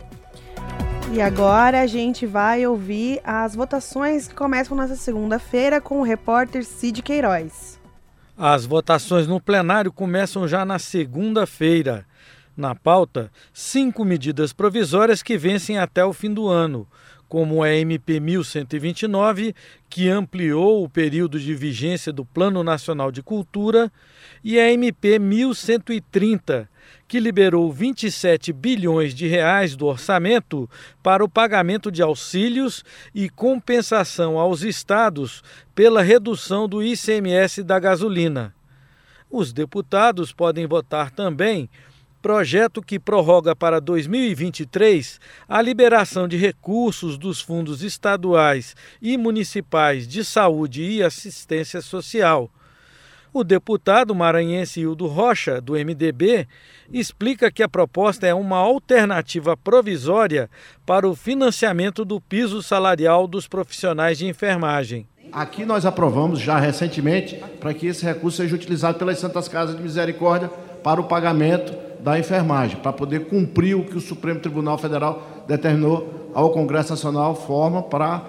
E 1.12 1.22
agora 1.22 1.82
a 1.82 1.86
gente 1.86 2.26
vai 2.26 2.66
ouvir 2.66 3.22
as 3.24 3.56
votações 3.56 4.28
que 4.28 4.34
começam 4.34 4.76
nessa 4.76 4.96
segunda-feira 4.96 5.80
com 5.80 6.00
o 6.00 6.04
repórter 6.04 6.66
Cid 6.66 7.04
Queiroz. 7.04 7.80
As 8.36 8.66
votações 8.66 9.28
no 9.28 9.40
plenário 9.40 9.92
começam 9.92 10.48
já 10.48 10.66
na 10.66 10.80
segunda-feira. 10.80 12.06
Na 12.58 12.74
pauta, 12.74 13.32
cinco 13.54 14.04
medidas 14.04 14.54
provisórias 14.54 15.22
que 15.22 15.38
vencem 15.38 15.78
até 15.78 16.04
o 16.04 16.14
fim 16.14 16.34
do 16.34 16.48
ano 16.48 16.88
como 17.34 17.64
a 17.64 17.74
MP 17.74 18.20
1129, 18.20 19.56
que 19.90 20.08
ampliou 20.08 20.84
o 20.84 20.88
período 20.88 21.40
de 21.40 21.56
vigência 21.56 22.14
do 22.14 22.24
Plano 22.24 22.64
Nacional 22.64 23.12
de 23.12 23.24
Cultura, 23.24 23.92
e 24.44 24.60
a 24.60 24.72
MP 24.72 25.18
1130, 25.18 26.70
que 27.08 27.20
liberou 27.20 27.74
27 27.74 28.54
bilhões 28.54 29.16
de 29.16 29.26
reais 29.26 29.76
do 29.76 29.88
orçamento 29.88 30.70
para 31.02 31.26
o 31.26 31.28
pagamento 31.28 31.92
de 31.92 32.04
auxílios 32.04 32.86
e 33.16 33.28
compensação 33.32 34.38
aos 34.38 34.62
estados 34.62 35.42
pela 35.74 36.04
redução 36.04 36.70
do 36.70 36.84
ICMS 36.84 37.64
da 37.64 37.80
gasolina. 37.80 38.54
Os 39.28 39.52
deputados 39.52 40.32
podem 40.32 40.68
votar 40.68 41.10
também 41.10 41.68
projeto 42.24 42.82
que 42.82 42.98
prorroga 42.98 43.54
para 43.54 43.82
2023 43.82 45.20
a 45.48 45.62
liberação 45.62 46.26
de 46.26 46.38
recursos 46.38 47.18
dos 47.18 47.42
fundos 47.42 47.84
estaduais 47.84 48.78
e 49.02 49.18
municipais 49.18 50.08
de 50.08 50.24
saúde 50.24 50.84
e 50.84 51.04
assistência 51.04 51.82
social. 51.82 52.50
O 53.34 53.44
deputado 53.44 54.16
maranhense 54.16 54.80
Hildo 54.80 55.06
Rocha, 55.06 55.60
do 55.60 55.74
MDB, 55.74 56.48
explica 56.94 57.52
que 57.52 57.62
a 57.62 57.68
proposta 57.68 58.26
é 58.26 58.34
uma 58.34 58.58
alternativa 58.58 59.58
provisória 59.58 60.50
para 60.86 61.06
o 61.06 61.16
financiamento 61.16 62.06
do 62.06 62.22
piso 62.22 62.64
salarial 62.64 63.28
dos 63.28 63.50
profissionais 63.50 64.20
de 64.20 64.28
enfermagem. 64.28 65.06
Aqui 65.30 65.66
nós 65.66 65.86
aprovamos 65.86 66.40
já 66.40 66.58
recentemente 66.58 67.36
para 67.60 67.74
que 67.74 67.88
esse 67.88 68.06
recurso 68.06 68.38
seja 68.38 68.56
utilizado 68.56 68.98
pelas 68.98 69.20
Santas 69.20 69.50
Casas 69.50 69.76
de 69.76 69.82
Misericórdia 69.82 70.48
para 70.82 71.02
o 71.02 71.06
pagamento 71.06 71.74
da 72.04 72.20
enfermagem, 72.20 72.78
para 72.78 72.92
poder 72.92 73.28
cumprir 73.28 73.76
o 73.76 73.86
que 73.86 73.98
o 73.98 74.02
Supremo 74.02 74.40
Tribunal 74.40 74.78
Federal 74.78 75.44
determinou 75.48 76.30
ao 76.34 76.52
Congresso 76.52 76.92
Nacional, 76.92 77.34
forma 77.34 77.82
para 77.82 78.20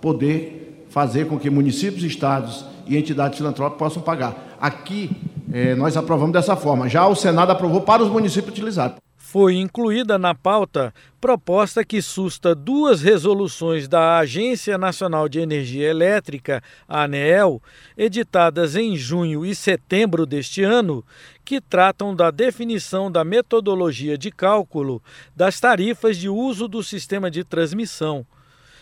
poder 0.00 0.86
fazer 0.90 1.26
com 1.28 1.38
que 1.38 1.48
municípios, 1.48 2.02
estados 2.02 2.64
e 2.86 2.96
entidades 2.96 3.38
filantrópicas 3.38 3.78
possam 3.78 4.02
pagar. 4.02 4.56
Aqui, 4.60 5.10
eh, 5.52 5.76
nós 5.76 5.96
aprovamos 5.96 6.32
dessa 6.32 6.56
forma. 6.56 6.88
Já 6.88 7.06
o 7.06 7.14
Senado 7.14 7.52
aprovou 7.52 7.82
para 7.82 8.02
os 8.02 8.10
municípios 8.10 8.52
utilizar. 8.52 8.96
Foi 9.16 9.54
incluída 9.54 10.18
na 10.18 10.34
pauta 10.34 10.92
proposta 11.20 11.84
que 11.84 12.02
susta 12.02 12.52
duas 12.52 13.00
resoluções 13.00 13.86
da 13.86 14.18
Agência 14.18 14.76
Nacional 14.76 15.28
de 15.28 15.38
Energia 15.38 15.88
Elétrica, 15.88 16.60
ANEEL, 16.88 17.62
editadas 17.96 18.74
em 18.74 18.96
junho 18.96 19.46
e 19.46 19.54
setembro 19.54 20.26
deste 20.26 20.64
ano, 20.64 21.04
que 21.50 21.60
tratam 21.60 22.14
da 22.14 22.30
definição 22.30 23.10
da 23.10 23.24
metodologia 23.24 24.16
de 24.16 24.30
cálculo 24.30 25.02
das 25.34 25.58
tarifas 25.58 26.16
de 26.16 26.28
uso 26.28 26.68
do 26.68 26.80
sistema 26.80 27.28
de 27.28 27.42
transmissão. 27.42 28.24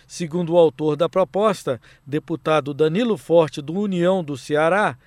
Segundo 0.06 0.52
o 0.52 0.58
autor 0.58 0.94
da 0.94 1.08
proposta, 1.08 1.80
deputado 2.06 2.74
Danilo 2.74 3.16
Forte, 3.16 3.62
do 3.62 3.72
União 3.72 4.22
do 4.22 4.36
Ceará, 4.36 4.98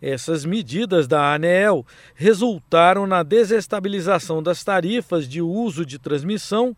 essas 0.00 0.46
medidas 0.46 1.06
da 1.06 1.34
ANEEL 1.34 1.84
resultaram 2.14 3.06
na 3.06 3.22
desestabilização 3.22 4.42
das 4.42 4.64
tarifas 4.64 5.28
de 5.28 5.42
uso 5.42 5.84
de 5.84 5.98
transmissão, 5.98 6.74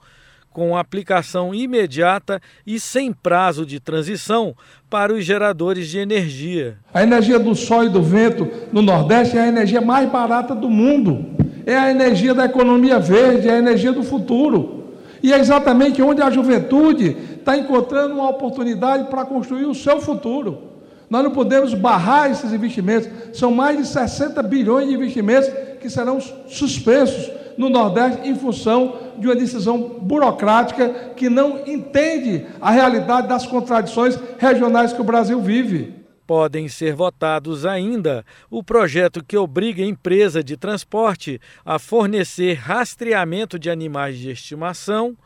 com 0.53 0.76
aplicação 0.76 1.55
imediata 1.55 2.40
e 2.66 2.78
sem 2.78 3.12
prazo 3.12 3.64
de 3.64 3.80
transição 3.80 4.55
para 4.90 5.12
os 5.12 5.24
geradores 5.24 5.88
de 5.88 5.98
energia. 5.98 6.76
A 6.92 7.03
energia 7.03 7.38
do 7.38 7.55
sol 7.55 7.84
e 7.84 7.88
do 7.88 8.03
vento 8.03 8.48
no 8.72 8.82
Nordeste 8.82 9.36
é 9.36 9.42
a 9.42 9.48
energia 9.48 9.80
mais 9.80 10.09
barata 10.11 10.55
do 10.55 10.68
mundo. 10.68 11.26
É 11.64 11.76
a 11.76 11.90
energia 11.90 12.34
da 12.34 12.44
economia 12.44 12.98
verde, 12.98 13.48
é 13.48 13.53
a 13.53 13.59
energia 13.59 13.92
do 13.92 14.03
futuro. 14.03 14.82
E 15.22 15.32
é 15.32 15.38
exatamente 15.38 16.03
onde 16.03 16.20
a 16.20 16.30
juventude 16.30 17.16
está 17.38 17.57
encontrando 17.57 18.14
uma 18.14 18.28
oportunidade 18.28 19.09
para 19.09 19.24
construir 19.24 19.66
o 19.66 19.74
seu 19.74 20.00
futuro. 20.00 20.72
Nós 21.09 21.22
não 21.22 21.30
podemos 21.30 21.74
barrar 21.74 22.30
esses 22.30 22.53
investimentos. 22.53 23.09
São 23.32 23.53
mais 23.53 23.78
de 23.78 23.86
60 23.86 24.42
bilhões 24.42 24.88
de 24.88 24.94
investimentos 24.94 25.50
que 25.80 25.88
serão 25.88 26.18
suspensos 26.48 27.30
no 27.57 27.68
Nordeste 27.68 28.28
em 28.28 28.34
função 28.34 29.12
de 29.18 29.26
uma 29.26 29.36
decisão 29.36 29.98
burocrática 30.00 31.12
que 31.16 31.28
não 31.28 31.66
entende 31.66 32.46
a 32.61 32.70
realidade 32.70 33.28
das 33.28 33.46
contradições 33.46 34.18
regionais 34.38 34.92
que 34.92 35.00
o 35.00 35.05
Brasil 35.05 35.40
vive. 35.40 35.94
Podem 36.26 36.68
ser 36.68 36.94
votados 36.94 37.66
ainda 37.66 38.24
o 38.50 38.62
projeto 38.62 39.22
que 39.24 39.36
obriga 39.36 39.82
a 39.82 39.86
empresa 39.86 40.42
de 40.42 40.57
transporte 40.57 41.40
a 41.64 41.78
fornecer 41.78 42.55
rastreamento 42.55 43.59
de 43.59 43.68
animais 43.68 44.18
de 44.18 44.30
estimação 44.30 45.16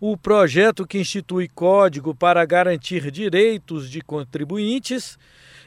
o 0.00 0.16
projeto 0.16 0.86
que 0.86 0.98
institui 0.98 1.48
código 1.48 2.14
para 2.14 2.44
garantir 2.44 3.10
direitos 3.10 3.90
de 3.90 4.02
contribuintes 4.02 5.18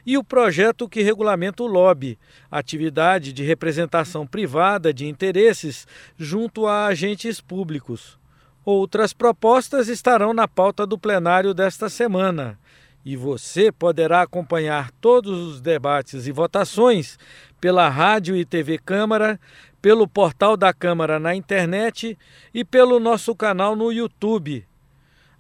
e 0.10 0.18
o 0.18 0.24
projeto 0.24 0.90
que 0.90 1.04
regulamenta 1.04 1.62
o 1.62 1.68
lobby, 1.68 2.18
atividade 2.50 3.32
de 3.32 3.44
representação 3.44 4.26
privada 4.26 4.92
de 4.92 5.06
interesses 5.06 5.86
junto 6.18 6.66
a 6.66 6.88
agentes 6.88 7.40
públicos. 7.40 8.18
Outras 8.66 9.14
propostas 9.14 9.88
estarão 9.88 10.34
na 10.34 10.48
pauta 10.48 10.88
do 10.88 10.98
plenário 10.98 11.54
desta 11.54 11.90
semana. 11.90 12.58
E 13.06 13.16
você 13.16 13.72
poderá 13.72 14.24
acompanhar 14.24 14.90
todos 15.00 15.48
os 15.48 15.62
debates 15.62 16.26
e 16.26 16.32
votações 16.32 17.20
pela 17.62 17.88
Rádio 17.88 18.36
e 18.36 18.44
TV 18.44 18.80
Câmara, 18.80 19.40
pelo 19.80 20.08
portal 20.08 20.58
da 20.58 20.74
Câmara 20.74 21.20
na 21.20 21.36
internet 21.36 22.18
e 22.52 22.66
pelo 22.66 23.00
nosso 23.00 23.36
canal 23.36 23.76
no 23.76 23.92
YouTube. 23.92 24.66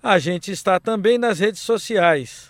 A 0.03 0.19
gente 0.19 0.51
está 0.51 0.79
também 0.79 1.17
nas 1.17 1.39
redes 1.39 1.61
sociais. 1.61 2.48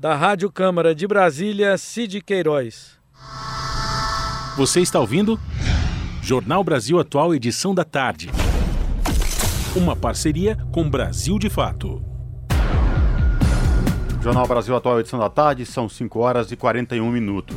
Da 0.00 0.14
Rádio 0.14 0.48
Câmara 0.48 0.94
de 0.94 1.08
Brasília, 1.08 1.76
Cid 1.76 2.20
Queiroz. 2.20 2.96
Você 4.56 4.80
está 4.80 5.00
ouvindo? 5.00 5.40
Jornal 6.22 6.62
Brasil 6.62 7.00
Atual, 7.00 7.34
edição 7.34 7.74
da 7.74 7.82
tarde. 7.82 8.30
Uma 9.74 9.96
parceria 9.96 10.56
com 10.70 10.88
Brasil 10.88 11.36
de 11.36 11.50
Fato. 11.50 12.00
Jornal 14.22 14.46
Brasil 14.46 14.76
Atual, 14.76 15.00
edição 15.00 15.18
da 15.18 15.28
tarde, 15.28 15.66
são 15.66 15.88
5 15.88 16.16
horas 16.20 16.52
e 16.52 16.56
41 16.56 17.10
minutos. 17.10 17.56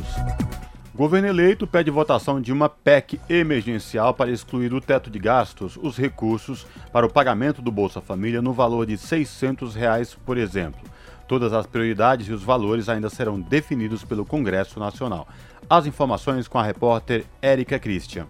Governo 0.92 1.28
eleito 1.28 1.64
pede 1.64 1.92
votação 1.92 2.40
de 2.40 2.52
uma 2.52 2.68
PEC 2.68 3.20
emergencial 3.28 4.14
para 4.14 4.32
excluir 4.32 4.68
do 4.68 4.80
teto 4.80 5.08
de 5.08 5.20
gastos 5.20 5.78
os 5.80 5.96
recursos 5.96 6.66
para 6.92 7.06
o 7.06 7.08
pagamento 7.08 7.62
do 7.62 7.70
Bolsa 7.70 8.00
Família 8.00 8.42
no 8.42 8.52
valor 8.52 8.84
de 8.84 8.98
600 8.98 9.76
reais, 9.76 10.18
por 10.26 10.36
exemplo. 10.36 10.91
Todas 11.26 11.52
as 11.52 11.66
prioridades 11.66 12.28
e 12.28 12.32
os 12.32 12.42
valores 12.42 12.88
ainda 12.88 13.08
serão 13.08 13.40
definidos 13.40 14.04
pelo 14.04 14.24
Congresso 14.24 14.78
Nacional. 14.78 15.26
As 15.68 15.86
informações 15.86 16.48
com 16.48 16.58
a 16.58 16.62
repórter 16.62 17.24
Érica 17.40 17.78
Christian. 17.78 18.26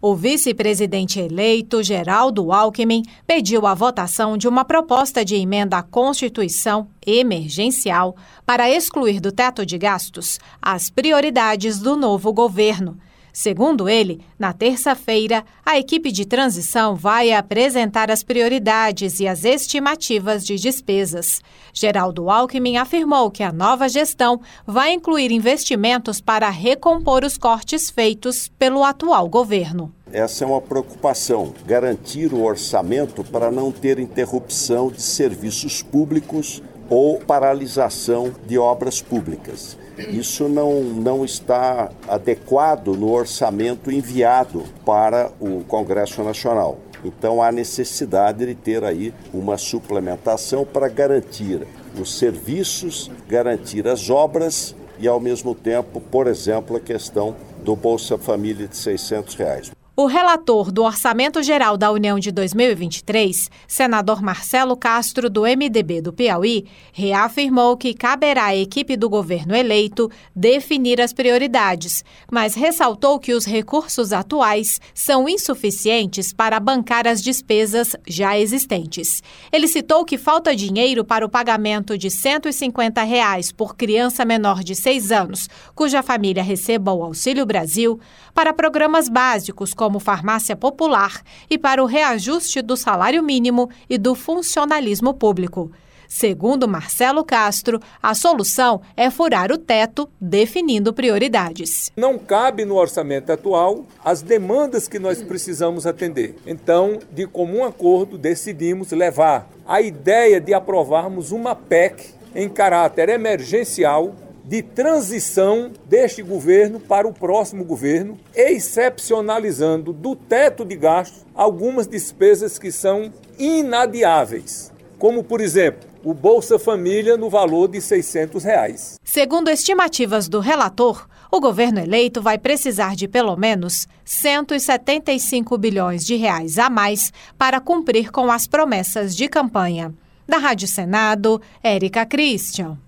O 0.00 0.14
vice-presidente 0.14 1.18
eleito, 1.18 1.82
Geraldo 1.82 2.52
Alckmin, 2.52 3.02
pediu 3.26 3.66
a 3.66 3.72
votação 3.72 4.36
de 4.36 4.46
uma 4.46 4.62
proposta 4.62 5.24
de 5.24 5.34
emenda 5.34 5.78
à 5.78 5.82
Constituição 5.82 6.86
emergencial 7.04 8.14
para 8.44 8.70
excluir 8.70 9.20
do 9.20 9.32
teto 9.32 9.64
de 9.64 9.78
gastos 9.78 10.38
as 10.60 10.90
prioridades 10.90 11.80
do 11.80 11.96
novo 11.96 12.30
governo. 12.32 12.98
Segundo 13.38 13.86
ele, 13.86 14.22
na 14.38 14.54
terça-feira, 14.54 15.44
a 15.62 15.78
equipe 15.78 16.10
de 16.10 16.24
transição 16.24 16.96
vai 16.96 17.32
apresentar 17.32 18.10
as 18.10 18.22
prioridades 18.22 19.20
e 19.20 19.28
as 19.28 19.44
estimativas 19.44 20.42
de 20.42 20.56
despesas. 20.56 21.42
Geraldo 21.70 22.30
Alckmin 22.30 22.78
afirmou 22.78 23.30
que 23.30 23.42
a 23.42 23.52
nova 23.52 23.90
gestão 23.90 24.40
vai 24.66 24.94
incluir 24.94 25.30
investimentos 25.30 26.18
para 26.18 26.48
recompor 26.48 27.26
os 27.26 27.36
cortes 27.36 27.90
feitos 27.90 28.48
pelo 28.58 28.82
atual 28.82 29.28
governo. 29.28 29.92
Essa 30.10 30.44
é 30.44 30.46
uma 30.46 30.62
preocupação, 30.62 31.52
garantir 31.66 32.32
o 32.32 32.42
orçamento 32.42 33.22
para 33.22 33.50
não 33.50 33.70
ter 33.70 33.98
interrupção 33.98 34.88
de 34.88 35.02
serviços 35.02 35.82
públicos 35.82 36.62
ou 36.88 37.18
paralisação 37.18 38.32
de 38.46 38.58
obras 38.58 39.00
públicas. 39.02 39.76
Isso 39.98 40.48
não, 40.48 40.82
não 40.82 41.24
está 41.24 41.90
adequado 42.06 42.88
no 42.88 43.10
orçamento 43.10 43.90
enviado 43.90 44.64
para 44.84 45.30
o 45.40 45.64
Congresso 45.64 46.22
Nacional. 46.22 46.78
Então 47.04 47.42
há 47.42 47.50
necessidade 47.52 48.44
de 48.44 48.54
ter 48.54 48.84
aí 48.84 49.14
uma 49.32 49.56
suplementação 49.56 50.64
para 50.64 50.88
garantir 50.88 51.66
os 51.98 52.18
serviços, 52.18 53.10
garantir 53.28 53.86
as 53.86 54.10
obras 54.10 54.74
e 54.98 55.06
ao 55.06 55.20
mesmo 55.20 55.54
tempo, 55.54 56.00
por 56.00 56.26
exemplo, 56.26 56.76
a 56.76 56.80
questão 56.80 57.36
do 57.62 57.76
Bolsa 57.76 58.18
Família 58.18 58.66
de 58.66 58.76
600 58.76 59.34
reais. 59.34 59.70
O 59.98 60.04
relator 60.04 60.70
do 60.70 60.82
Orçamento 60.82 61.42
Geral 61.42 61.74
da 61.78 61.90
União 61.90 62.18
de 62.18 62.30
2023, 62.30 63.50
senador 63.66 64.20
Marcelo 64.20 64.76
Castro, 64.76 65.30
do 65.30 65.44
MDB 65.44 66.02
do 66.02 66.12
Piauí, 66.12 66.66
reafirmou 66.92 67.78
que 67.78 67.94
caberá 67.94 68.44
à 68.44 68.54
equipe 68.54 68.94
do 68.94 69.08
governo 69.08 69.56
eleito 69.56 70.10
definir 70.34 71.00
as 71.00 71.14
prioridades, 71.14 72.04
mas 72.30 72.54
ressaltou 72.54 73.18
que 73.18 73.32
os 73.32 73.46
recursos 73.46 74.12
atuais 74.12 74.82
são 74.92 75.26
insuficientes 75.26 76.30
para 76.30 76.60
bancar 76.60 77.08
as 77.08 77.22
despesas 77.22 77.96
já 78.06 78.38
existentes. 78.38 79.22
Ele 79.50 79.66
citou 79.66 80.04
que 80.04 80.18
falta 80.18 80.54
dinheiro 80.54 81.06
para 81.06 81.24
o 81.24 81.30
pagamento 81.30 81.96
de 81.96 82.10
150 82.10 83.02
reais 83.02 83.50
por 83.50 83.74
criança 83.74 84.26
menor 84.26 84.62
de 84.62 84.74
6 84.74 85.10
anos, 85.10 85.48
cuja 85.74 86.02
família 86.02 86.42
receba 86.42 86.92
o 86.92 87.02
Auxílio 87.02 87.46
Brasil, 87.46 87.98
para 88.34 88.52
programas 88.52 89.08
básicos 89.08 89.72
como 89.72 89.85
como 89.86 90.00
farmácia 90.00 90.56
popular 90.56 91.22
e 91.48 91.56
para 91.56 91.80
o 91.80 91.86
reajuste 91.86 92.60
do 92.60 92.76
salário 92.76 93.22
mínimo 93.22 93.70
e 93.88 93.96
do 93.96 94.16
funcionalismo 94.16 95.14
público. 95.14 95.70
Segundo 96.08 96.66
Marcelo 96.66 97.24
Castro, 97.24 97.78
a 98.02 98.12
solução 98.12 98.80
é 98.96 99.08
furar 99.12 99.52
o 99.52 99.56
teto, 99.58 100.08
definindo 100.20 100.92
prioridades. 100.92 101.92
Não 101.96 102.18
cabe 102.18 102.64
no 102.64 102.74
orçamento 102.74 103.30
atual 103.30 103.86
as 104.04 104.22
demandas 104.22 104.88
que 104.88 104.98
nós 104.98 105.22
precisamos 105.22 105.86
atender. 105.86 106.36
Então, 106.44 106.98
de 107.12 107.24
comum 107.24 107.62
acordo, 107.62 108.18
decidimos 108.18 108.90
levar 108.90 109.48
a 109.64 109.80
ideia 109.80 110.40
de 110.40 110.52
aprovarmos 110.52 111.30
uma 111.30 111.54
PEC 111.54 112.12
em 112.34 112.48
caráter 112.48 113.08
emergencial 113.08 114.16
de 114.46 114.62
transição 114.62 115.72
deste 115.86 116.22
governo 116.22 116.78
para 116.78 117.06
o 117.06 117.12
próximo 117.12 117.64
governo, 117.64 118.16
excepcionalizando 118.34 119.92
do 119.92 120.14
teto 120.14 120.64
de 120.64 120.76
gastos 120.76 121.26
algumas 121.34 121.86
despesas 121.86 122.58
que 122.58 122.70
são 122.70 123.12
inadiáveis, 123.38 124.72
como, 124.98 125.24
por 125.24 125.40
exemplo, 125.40 125.88
o 126.04 126.14
Bolsa 126.14 126.56
Família 126.56 127.16
no 127.16 127.28
valor 127.28 127.66
de 127.66 127.80
600 127.80 128.44
reais. 128.44 128.94
Segundo 129.02 129.50
estimativas 129.50 130.28
do 130.28 130.38
relator, 130.38 131.08
o 131.32 131.40
governo 131.40 131.80
eleito 131.80 132.22
vai 132.22 132.38
precisar 132.38 132.94
de 132.94 133.08
pelo 133.08 133.36
menos 133.36 133.88
175 134.04 135.58
bilhões 135.58 136.06
de 136.06 136.14
reais 136.14 136.58
a 136.58 136.70
mais 136.70 137.12
para 137.36 137.60
cumprir 137.60 138.12
com 138.12 138.30
as 138.30 138.46
promessas 138.46 139.16
de 139.16 139.28
campanha. 139.28 139.92
Da 140.28 140.38
Rádio 140.38 140.68
Senado, 140.68 141.42
Érica 141.62 142.06
Christian. 142.06 142.78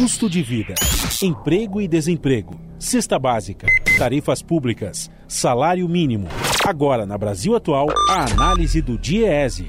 Custo 0.00 0.30
de 0.30 0.42
vida, 0.42 0.72
emprego 1.22 1.78
e 1.78 1.86
desemprego, 1.86 2.58
cesta 2.78 3.18
básica, 3.18 3.66
tarifas 3.98 4.40
públicas, 4.40 5.10
salário 5.28 5.86
mínimo. 5.86 6.26
Agora, 6.66 7.04
na 7.04 7.18
Brasil 7.18 7.54
Atual, 7.54 7.88
a 8.08 8.24
análise 8.24 8.80
do 8.80 8.96
DIEESE. 8.96 9.68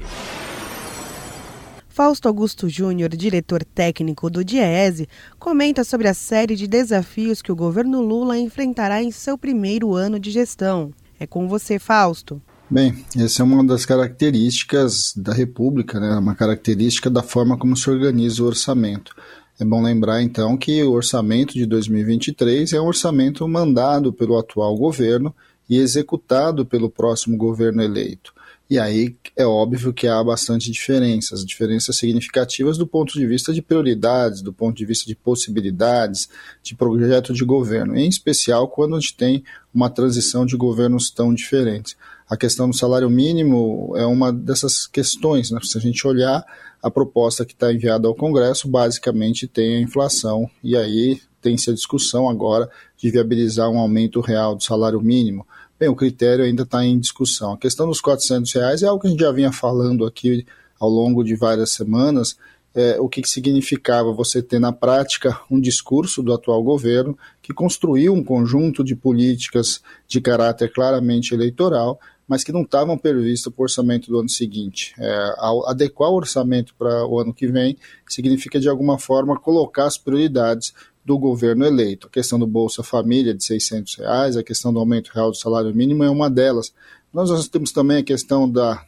Fausto 1.86 2.28
Augusto 2.28 2.66
Júnior, 2.66 3.10
diretor 3.10 3.62
técnico 3.62 4.30
do 4.30 4.42
DIEESE, 4.42 5.06
comenta 5.38 5.84
sobre 5.84 6.08
a 6.08 6.14
série 6.14 6.56
de 6.56 6.66
desafios 6.66 7.42
que 7.42 7.52
o 7.52 7.56
governo 7.56 8.00
Lula 8.00 8.38
enfrentará 8.38 9.02
em 9.02 9.10
seu 9.10 9.36
primeiro 9.36 9.94
ano 9.94 10.18
de 10.18 10.30
gestão. 10.30 10.94
É 11.20 11.26
com 11.26 11.46
você, 11.46 11.78
Fausto. 11.78 12.40
Bem, 12.70 13.04
essa 13.18 13.42
é 13.42 13.44
uma 13.44 13.62
das 13.62 13.84
características 13.84 15.12
da 15.14 15.34
República, 15.34 16.00
né? 16.00 16.16
uma 16.16 16.34
característica 16.34 17.10
da 17.10 17.22
forma 17.22 17.58
como 17.58 17.76
se 17.76 17.90
organiza 17.90 18.42
o 18.42 18.46
orçamento. 18.46 19.14
É 19.60 19.64
bom 19.64 19.82
lembrar 19.82 20.22
então 20.22 20.56
que 20.56 20.82
o 20.82 20.92
orçamento 20.92 21.54
de 21.54 21.66
2023 21.66 22.72
é 22.72 22.80
um 22.80 22.86
orçamento 22.86 23.46
mandado 23.46 24.12
pelo 24.12 24.38
atual 24.38 24.76
governo 24.76 25.34
e 25.68 25.78
executado 25.78 26.66
pelo 26.66 26.90
próximo 26.90 27.36
governo 27.36 27.82
eleito. 27.82 28.32
E 28.68 28.78
aí 28.78 29.14
é 29.36 29.44
óbvio 29.44 29.92
que 29.92 30.08
há 30.08 30.24
bastante 30.24 30.70
diferenças, 30.70 31.44
diferenças 31.44 31.94
significativas 31.96 32.78
do 32.78 32.86
ponto 32.86 33.12
de 33.12 33.26
vista 33.26 33.52
de 33.52 33.60
prioridades, 33.60 34.40
do 34.40 34.50
ponto 34.50 34.74
de 34.74 34.86
vista 34.86 35.04
de 35.04 35.14
possibilidades, 35.14 36.28
de 36.62 36.74
projeto 36.74 37.34
de 37.34 37.44
governo, 37.44 37.94
em 37.94 38.08
especial 38.08 38.66
quando 38.66 38.96
a 38.96 39.00
gente 39.00 39.14
tem 39.14 39.44
uma 39.74 39.90
transição 39.90 40.46
de 40.46 40.56
governos 40.56 41.10
tão 41.10 41.34
diferentes. 41.34 41.96
A 42.26 42.34
questão 42.34 42.70
do 42.70 42.74
salário 42.74 43.10
mínimo 43.10 43.92
é 43.94 44.06
uma 44.06 44.32
dessas 44.32 44.86
questões, 44.86 45.50
né? 45.50 45.60
se 45.62 45.76
a 45.76 45.80
gente 45.80 46.06
olhar 46.06 46.42
a 46.82 46.90
proposta 46.90 47.44
que 47.44 47.52
está 47.52 47.72
enviada 47.72 48.08
ao 48.08 48.14
Congresso 48.14 48.68
basicamente 48.68 49.46
tem 49.46 49.76
a 49.76 49.80
inflação, 49.80 50.50
e 50.62 50.76
aí 50.76 51.20
tem-se 51.40 51.70
a 51.70 51.74
discussão 51.74 52.28
agora 52.28 52.68
de 52.96 53.10
viabilizar 53.10 53.70
um 53.70 53.78
aumento 53.78 54.20
real 54.20 54.54
do 54.54 54.62
salário 54.62 55.00
mínimo. 55.00 55.46
Bem, 55.78 55.88
o 55.88 55.96
critério 55.96 56.44
ainda 56.44 56.62
está 56.62 56.84
em 56.84 56.98
discussão. 56.98 57.52
A 57.52 57.58
questão 57.58 57.88
dos 57.88 58.00
400 58.00 58.52
reais 58.52 58.82
é 58.82 58.86
algo 58.86 59.00
que 59.00 59.08
a 59.08 59.10
gente 59.10 59.20
já 59.20 59.32
vinha 59.32 59.52
falando 59.52 60.04
aqui 60.04 60.46
ao 60.78 60.88
longo 60.88 61.22
de 61.22 61.34
várias 61.36 61.72
semanas, 61.72 62.36
é, 62.74 62.98
o 62.98 63.08
que, 63.08 63.20
que 63.20 63.28
significava 63.28 64.12
você 64.12 64.42
ter 64.42 64.58
na 64.58 64.72
prática 64.72 65.38
um 65.50 65.60
discurso 65.60 66.22
do 66.22 66.32
atual 66.32 66.62
governo 66.62 67.16
que 67.42 67.52
construiu 67.52 68.14
um 68.14 68.24
conjunto 68.24 68.82
de 68.82 68.96
políticas 68.96 69.82
de 70.08 70.20
caráter 70.20 70.72
claramente 70.72 71.34
eleitoral 71.34 72.00
mas 72.26 72.44
que 72.44 72.52
não 72.52 72.62
estavam 72.62 72.96
previstas 72.96 73.52
para 73.52 73.60
o 73.60 73.64
orçamento 73.64 74.10
do 74.10 74.18
ano 74.18 74.28
seguinte. 74.28 74.94
É, 74.98 75.34
adequar 75.66 76.10
o 76.10 76.16
orçamento 76.16 76.74
para 76.74 77.06
o 77.06 77.18
ano 77.18 77.34
que 77.34 77.46
vem 77.46 77.76
significa, 78.08 78.60
de 78.60 78.68
alguma 78.68 78.98
forma, 78.98 79.38
colocar 79.38 79.86
as 79.86 79.98
prioridades 79.98 80.72
do 81.04 81.18
governo 81.18 81.64
eleito. 81.64 82.06
A 82.06 82.10
questão 82.10 82.38
do 82.38 82.46
Bolsa 82.46 82.82
Família 82.82 83.34
de 83.34 83.44
600 83.44 83.96
reais, 83.96 84.36
a 84.36 84.42
questão 84.42 84.72
do 84.72 84.78
aumento 84.78 85.10
real 85.12 85.30
do 85.30 85.36
salário 85.36 85.74
mínimo 85.74 86.04
é 86.04 86.10
uma 86.10 86.30
delas. 86.30 86.72
Nós 87.12 87.48
temos 87.48 87.72
também 87.72 87.98
a 87.98 88.02
questão 88.02 88.50
da, 88.50 88.82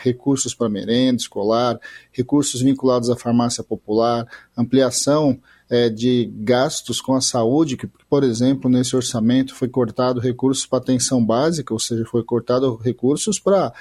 recursos 0.00 0.54
para 0.54 0.68
merenda 0.68 1.20
escolar, 1.20 1.78
recursos 2.10 2.62
vinculados 2.62 3.10
à 3.10 3.16
farmácia 3.16 3.62
popular, 3.62 4.26
ampliação 4.56 5.38
é, 5.68 5.88
de 5.88 6.30
gastos 6.38 7.00
com 7.00 7.14
a 7.14 7.20
saúde, 7.20 7.76
que, 7.76 7.88
por 8.08 8.22
exemplo, 8.22 8.70
nesse 8.70 8.94
orçamento 8.94 9.54
foi 9.54 9.68
cortado 9.68 10.20
recursos 10.20 10.64
para 10.64 10.78
atenção 10.78 11.24
básica, 11.24 11.72
ou 11.74 11.80
seja, 11.80 12.04
foi 12.04 12.22
cortado 12.22 12.76
recursos 12.76 13.38
para 13.38 13.72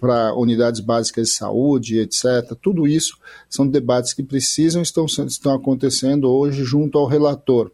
para 0.00 0.32
unidades 0.34 0.80
básicas 0.80 1.28
de 1.28 1.34
saúde, 1.34 1.98
etc. 1.98 2.56
Tudo 2.62 2.86
isso 2.86 3.18
são 3.50 3.66
debates 3.66 4.14
que 4.14 4.22
precisam 4.22 4.80
estão 4.80 5.04
estão 5.04 5.54
acontecendo 5.54 6.30
hoje 6.30 6.64
junto 6.64 6.96
ao 6.96 7.06
relator. 7.06 7.70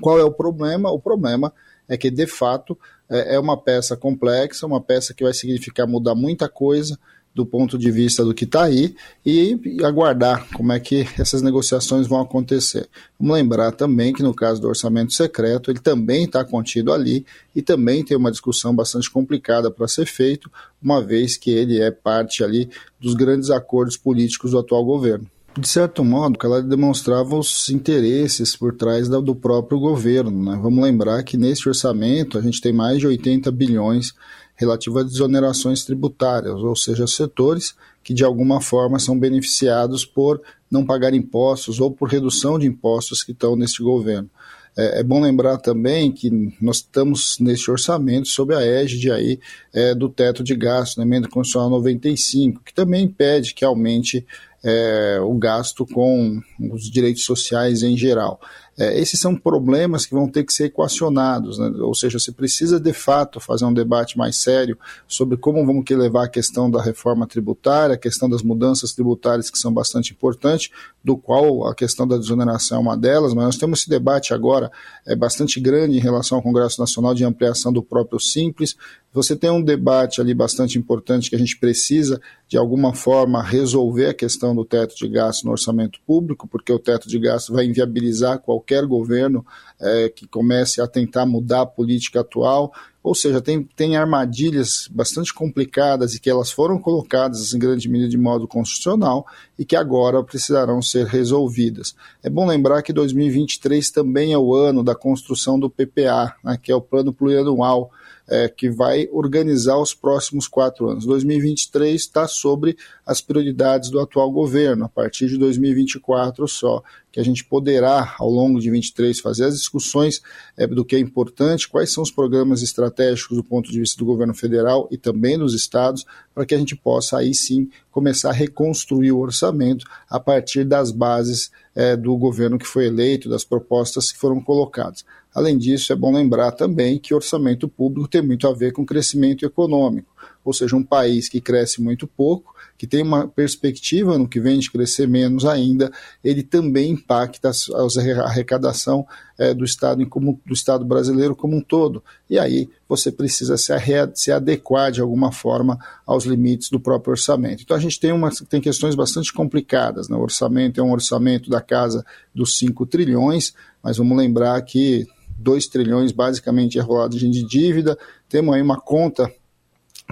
Qual 0.00 0.18
é 0.18 0.24
o 0.24 0.32
problema? 0.32 0.90
O 0.90 0.98
problema 0.98 1.52
é 1.86 1.96
que 1.96 2.10
de 2.10 2.26
fato 2.26 2.76
é, 3.08 3.36
é 3.36 3.38
uma 3.38 3.56
peça 3.56 3.96
complexa, 3.96 4.66
uma 4.66 4.80
peça 4.80 5.14
que 5.14 5.22
vai 5.22 5.32
significar 5.32 5.86
mudar 5.86 6.14
muita 6.14 6.48
coisa 6.48 6.98
do 7.34 7.46
ponto 7.46 7.78
de 7.78 7.90
vista 7.90 8.24
do 8.24 8.34
que 8.34 8.44
está 8.44 8.64
aí 8.64 8.94
e, 9.24 9.58
aguardar 9.84 10.48
como 10.54 10.72
é 10.72 10.80
que 10.80 11.06
essas 11.18 11.40
negociações 11.42 12.06
vão 12.06 12.20
acontecer. 12.20 12.88
Vamos 13.18 13.36
lembrar 13.36 13.72
também 13.72 14.12
que 14.12 14.22
no 14.22 14.34
caso 14.34 14.60
do 14.60 14.68
orçamento 14.68 15.12
secreto, 15.12 15.70
ele 15.70 15.78
também 15.78 16.24
está 16.24 16.44
contido 16.44 16.92
ali 16.92 17.24
e 17.54 17.62
também 17.62 18.04
tem 18.04 18.16
uma 18.16 18.30
discussão 18.30 18.74
bastante 18.74 19.10
complicada 19.10 19.70
para 19.70 19.86
ser 19.86 20.06
feito, 20.06 20.50
uma 20.82 21.00
vez 21.00 21.36
que 21.36 21.50
ele 21.50 21.80
é 21.80 21.90
parte 21.90 22.42
ali 22.42 22.68
dos 23.00 23.14
grandes 23.14 23.50
acordos 23.50 23.96
políticos 23.96 24.50
do 24.50 24.58
atual 24.58 24.84
governo 24.84 25.28
de 25.58 25.68
certo 25.68 26.04
modo, 26.04 26.38
ela 26.42 26.62
demonstrava 26.62 27.36
os 27.36 27.68
interesses 27.68 28.54
por 28.54 28.74
trás 28.74 29.08
do 29.08 29.34
próprio 29.34 29.78
governo. 29.78 30.44
Né? 30.44 30.58
Vamos 30.62 30.84
lembrar 30.84 31.22
que 31.22 31.36
neste 31.36 31.68
orçamento 31.68 32.38
a 32.38 32.40
gente 32.40 32.60
tem 32.60 32.72
mais 32.72 32.98
de 32.98 33.06
80 33.06 33.50
bilhões 33.50 34.14
relativo 34.58 34.98
a 34.98 35.04
desonerações 35.04 35.84
tributárias, 35.84 36.56
ou 36.56 36.74
seja, 36.74 37.06
setores 37.06 37.74
que 38.02 38.12
de 38.12 38.24
alguma 38.24 38.60
forma 38.60 38.98
são 38.98 39.18
beneficiados 39.18 40.04
por 40.04 40.42
não 40.68 40.84
pagar 40.84 41.14
impostos 41.14 41.80
ou 41.80 41.92
por 41.92 42.08
redução 42.08 42.58
de 42.58 42.66
impostos 42.66 43.22
que 43.22 43.30
estão 43.32 43.54
neste 43.54 43.82
governo. 43.82 44.28
É, 44.76 45.00
é 45.00 45.02
bom 45.02 45.20
lembrar 45.20 45.58
também 45.58 46.10
que 46.10 46.30
nós 46.60 46.76
estamos 46.78 47.38
neste 47.38 47.70
orçamento 47.70 48.28
sob 48.28 48.52
a 48.52 48.60
égide 48.60 49.12
aí, 49.12 49.38
é, 49.72 49.94
do 49.94 50.08
teto 50.08 50.42
de 50.42 50.56
gasto, 50.56 50.96
na 50.96 51.04
emenda 51.04 51.28
constitucional 51.28 51.70
95, 51.70 52.62
que 52.64 52.74
também 52.74 53.04
impede 53.04 53.54
que 53.54 53.64
aumente 53.64 54.26
é, 54.64 55.20
o 55.22 55.34
gasto 55.34 55.86
com 55.86 56.40
os 56.72 56.90
direitos 56.90 57.24
sociais 57.24 57.84
em 57.84 57.96
geral. 57.96 58.40
É, 58.78 58.96
esses 59.00 59.18
são 59.18 59.34
problemas 59.34 60.06
que 60.06 60.14
vão 60.14 60.28
ter 60.28 60.44
que 60.44 60.52
ser 60.52 60.66
equacionados, 60.66 61.58
né? 61.58 61.68
ou 61.80 61.94
seja, 61.94 62.18
você 62.18 62.30
precisa 62.30 62.78
de 62.78 62.92
fato 62.92 63.40
fazer 63.40 63.64
um 63.64 63.72
debate 63.72 64.16
mais 64.16 64.36
sério 64.36 64.78
sobre 65.08 65.36
como 65.36 65.66
vamos 65.66 65.84
que 65.84 65.96
levar 65.96 66.26
a 66.26 66.28
questão 66.28 66.70
da 66.70 66.80
reforma 66.80 67.26
tributária, 67.26 67.96
a 67.96 67.98
questão 67.98 68.30
das 68.30 68.40
mudanças 68.40 68.92
tributárias 68.92 69.50
que 69.50 69.58
são 69.58 69.72
bastante 69.72 70.12
importantes, 70.12 70.70
do 71.02 71.16
qual 71.16 71.66
a 71.66 71.74
questão 71.74 72.06
da 72.06 72.16
desoneração 72.16 72.78
é 72.78 72.80
uma 72.80 72.96
delas, 72.96 73.34
mas 73.34 73.44
nós 73.46 73.56
temos 73.56 73.80
esse 73.80 73.90
debate 73.90 74.32
agora 74.32 74.70
é 75.04 75.16
bastante 75.16 75.58
grande 75.58 75.96
em 75.96 76.00
relação 76.00 76.38
ao 76.38 76.42
Congresso 76.42 76.80
Nacional 76.80 77.14
de 77.14 77.24
ampliação 77.24 77.72
do 77.72 77.82
próprio 77.82 78.20
Simples, 78.20 78.76
você 79.12 79.34
tem 79.34 79.50
um 79.50 79.62
debate 79.62 80.20
ali 80.20 80.34
bastante 80.34 80.78
importante 80.78 81.30
que 81.30 81.36
a 81.36 81.38
gente 81.38 81.58
precisa, 81.58 82.20
de 82.46 82.58
alguma 82.58 82.94
forma, 82.94 83.42
resolver 83.42 84.06
a 84.06 84.14
questão 84.14 84.54
do 84.54 84.64
teto 84.64 84.94
de 84.94 85.08
gasto 85.08 85.44
no 85.44 85.50
orçamento 85.50 85.98
público, 86.06 86.46
porque 86.46 86.72
o 86.72 86.78
teto 86.78 87.08
de 87.08 87.18
gasto 87.18 87.52
vai 87.52 87.64
inviabilizar 87.64 88.38
qualquer 88.38 88.67
governo 88.88 89.44
é, 89.80 90.08
que 90.08 90.26
comece 90.26 90.80
a 90.80 90.86
tentar 90.86 91.26
mudar 91.26 91.62
a 91.62 91.66
política 91.66 92.20
atual. 92.20 92.72
Ou 93.02 93.14
seja, 93.14 93.40
tem, 93.40 93.62
tem 93.62 93.96
armadilhas 93.96 94.88
bastante 94.90 95.32
complicadas 95.32 96.14
e 96.14 96.20
que 96.20 96.28
elas 96.28 96.50
foram 96.50 96.78
colocadas 96.78 97.54
em 97.54 97.58
grande 97.58 97.88
medida 97.88 98.10
de 98.10 98.18
modo 98.18 98.46
constitucional 98.46 99.24
e 99.58 99.64
que 99.64 99.76
agora 99.76 100.22
precisarão 100.22 100.82
ser 100.82 101.06
resolvidas. 101.06 101.94
É 102.22 102.28
bom 102.28 102.46
lembrar 102.46 102.82
que 102.82 102.92
2023 102.92 103.90
também 103.90 104.32
é 104.32 104.38
o 104.38 104.54
ano 104.54 104.82
da 104.82 104.94
construção 104.94 105.58
do 105.58 105.70
PPA, 105.70 106.34
né, 106.44 106.58
que 106.60 106.72
é 106.72 106.74
o 106.74 106.80
Plano 106.80 107.12
Plurianual 107.12 107.90
é, 108.28 108.48
que 108.48 108.68
vai 108.68 109.08
organizar 109.10 109.78
os 109.78 109.94
próximos 109.94 110.46
quatro 110.46 110.88
anos. 110.88 111.06
2023 111.06 111.98
está 111.98 112.28
sobre 112.28 112.76
as 113.06 113.20
prioridades 113.20 113.88
do 113.88 113.98
atual 113.98 114.30
governo, 114.30 114.84
a 114.84 114.88
partir 114.88 115.28
de 115.28 115.38
2024 115.38 116.46
só, 116.46 116.82
que 117.10 117.18
a 117.18 117.24
gente 117.24 117.44
poderá, 117.44 118.14
ao 118.18 118.28
longo 118.28 118.60
de 118.60 118.70
23, 118.70 119.18
fazer 119.18 119.46
as 119.46 119.54
discussões 119.68 120.22
é, 120.56 120.66
do 120.66 120.84
que 120.84 120.96
é 120.96 120.98
importante, 120.98 121.68
quais 121.68 121.92
são 121.92 122.02
os 122.02 122.10
programas 122.10 122.62
estratégicos 122.62 123.36
do 123.36 123.44
ponto 123.44 123.70
de 123.70 123.78
vista 123.78 123.98
do 123.98 124.06
governo 124.06 124.34
federal 124.34 124.88
e 124.90 124.96
também 124.96 125.38
dos 125.38 125.54
estados, 125.54 126.04
para 126.34 126.46
que 126.46 126.54
a 126.54 126.58
gente 126.58 126.74
possa 126.74 127.18
aí 127.18 127.34
sim 127.34 127.68
começar 127.90 128.30
a 128.30 128.32
reconstruir 128.32 129.12
o 129.12 129.18
orçamento 129.18 129.84
a 130.08 130.18
partir 130.18 130.64
das 130.64 130.90
bases 130.90 131.50
é, 131.74 131.96
do 131.96 132.16
governo 132.16 132.58
que 132.58 132.66
foi 132.66 132.86
eleito, 132.86 133.28
das 133.28 133.44
propostas 133.44 134.10
que 134.10 134.18
foram 134.18 134.40
colocadas. 134.40 135.04
Além 135.34 135.58
disso, 135.58 135.92
é 135.92 135.96
bom 135.96 136.12
lembrar 136.12 136.52
também 136.52 136.98
que 136.98 137.14
orçamento 137.14 137.68
público 137.68 138.08
tem 138.08 138.22
muito 138.22 138.48
a 138.48 138.54
ver 138.54 138.72
com 138.72 138.84
crescimento 138.84 139.44
econômico. 139.44 140.08
ou 140.44 140.52
seja, 140.52 140.74
um 140.74 140.82
país 140.82 141.28
que 141.28 141.42
cresce 141.42 141.82
muito 141.82 142.06
pouco, 142.06 142.54
que 142.78 142.86
tem 142.86 143.02
uma 143.02 143.26
perspectiva 143.26 144.16
no 144.16 144.28
que 144.28 144.38
vem 144.38 144.60
de 144.60 144.70
crescer 144.70 145.08
menos 145.08 145.44
ainda, 145.44 145.90
ele 146.22 146.44
também 146.44 146.92
impacta 146.92 147.50
a 147.50 148.24
arrecadação 148.24 149.04
é, 149.36 149.52
do, 149.52 149.64
estado 149.64 150.06
como, 150.08 150.40
do 150.46 150.52
Estado 150.52 150.84
brasileiro 150.84 151.34
como 151.34 151.56
um 151.56 151.60
todo. 151.60 152.02
E 152.30 152.38
aí 152.38 152.70
você 152.88 153.10
precisa 153.10 153.56
se, 153.56 153.72
se 154.14 154.30
adequar 154.30 154.92
de 154.92 155.00
alguma 155.00 155.32
forma 155.32 155.76
aos 156.06 156.24
limites 156.24 156.70
do 156.70 156.78
próprio 156.78 157.10
orçamento. 157.10 157.64
Então 157.64 157.76
a 157.76 157.80
gente 157.80 157.98
tem, 157.98 158.12
uma, 158.12 158.30
tem 158.48 158.60
questões 158.60 158.94
bastante 158.94 159.32
complicadas. 159.32 160.08
Né? 160.08 160.16
O 160.16 160.20
orçamento 160.20 160.80
é 160.80 160.82
um 160.82 160.92
orçamento 160.92 161.50
da 161.50 161.60
casa 161.60 162.06
dos 162.32 162.56
5 162.58 162.86
trilhões, 162.86 163.54
mas 163.82 163.96
vamos 163.96 164.16
lembrar 164.16 164.62
que 164.62 165.04
2 165.36 165.66
trilhões 165.66 166.12
basicamente 166.12 166.78
é 166.78 166.82
rolado 166.82 167.16
de 167.16 167.44
dívida, 167.44 167.98
temos 168.28 168.54
aí 168.54 168.62
uma 168.62 168.80
conta 168.80 169.28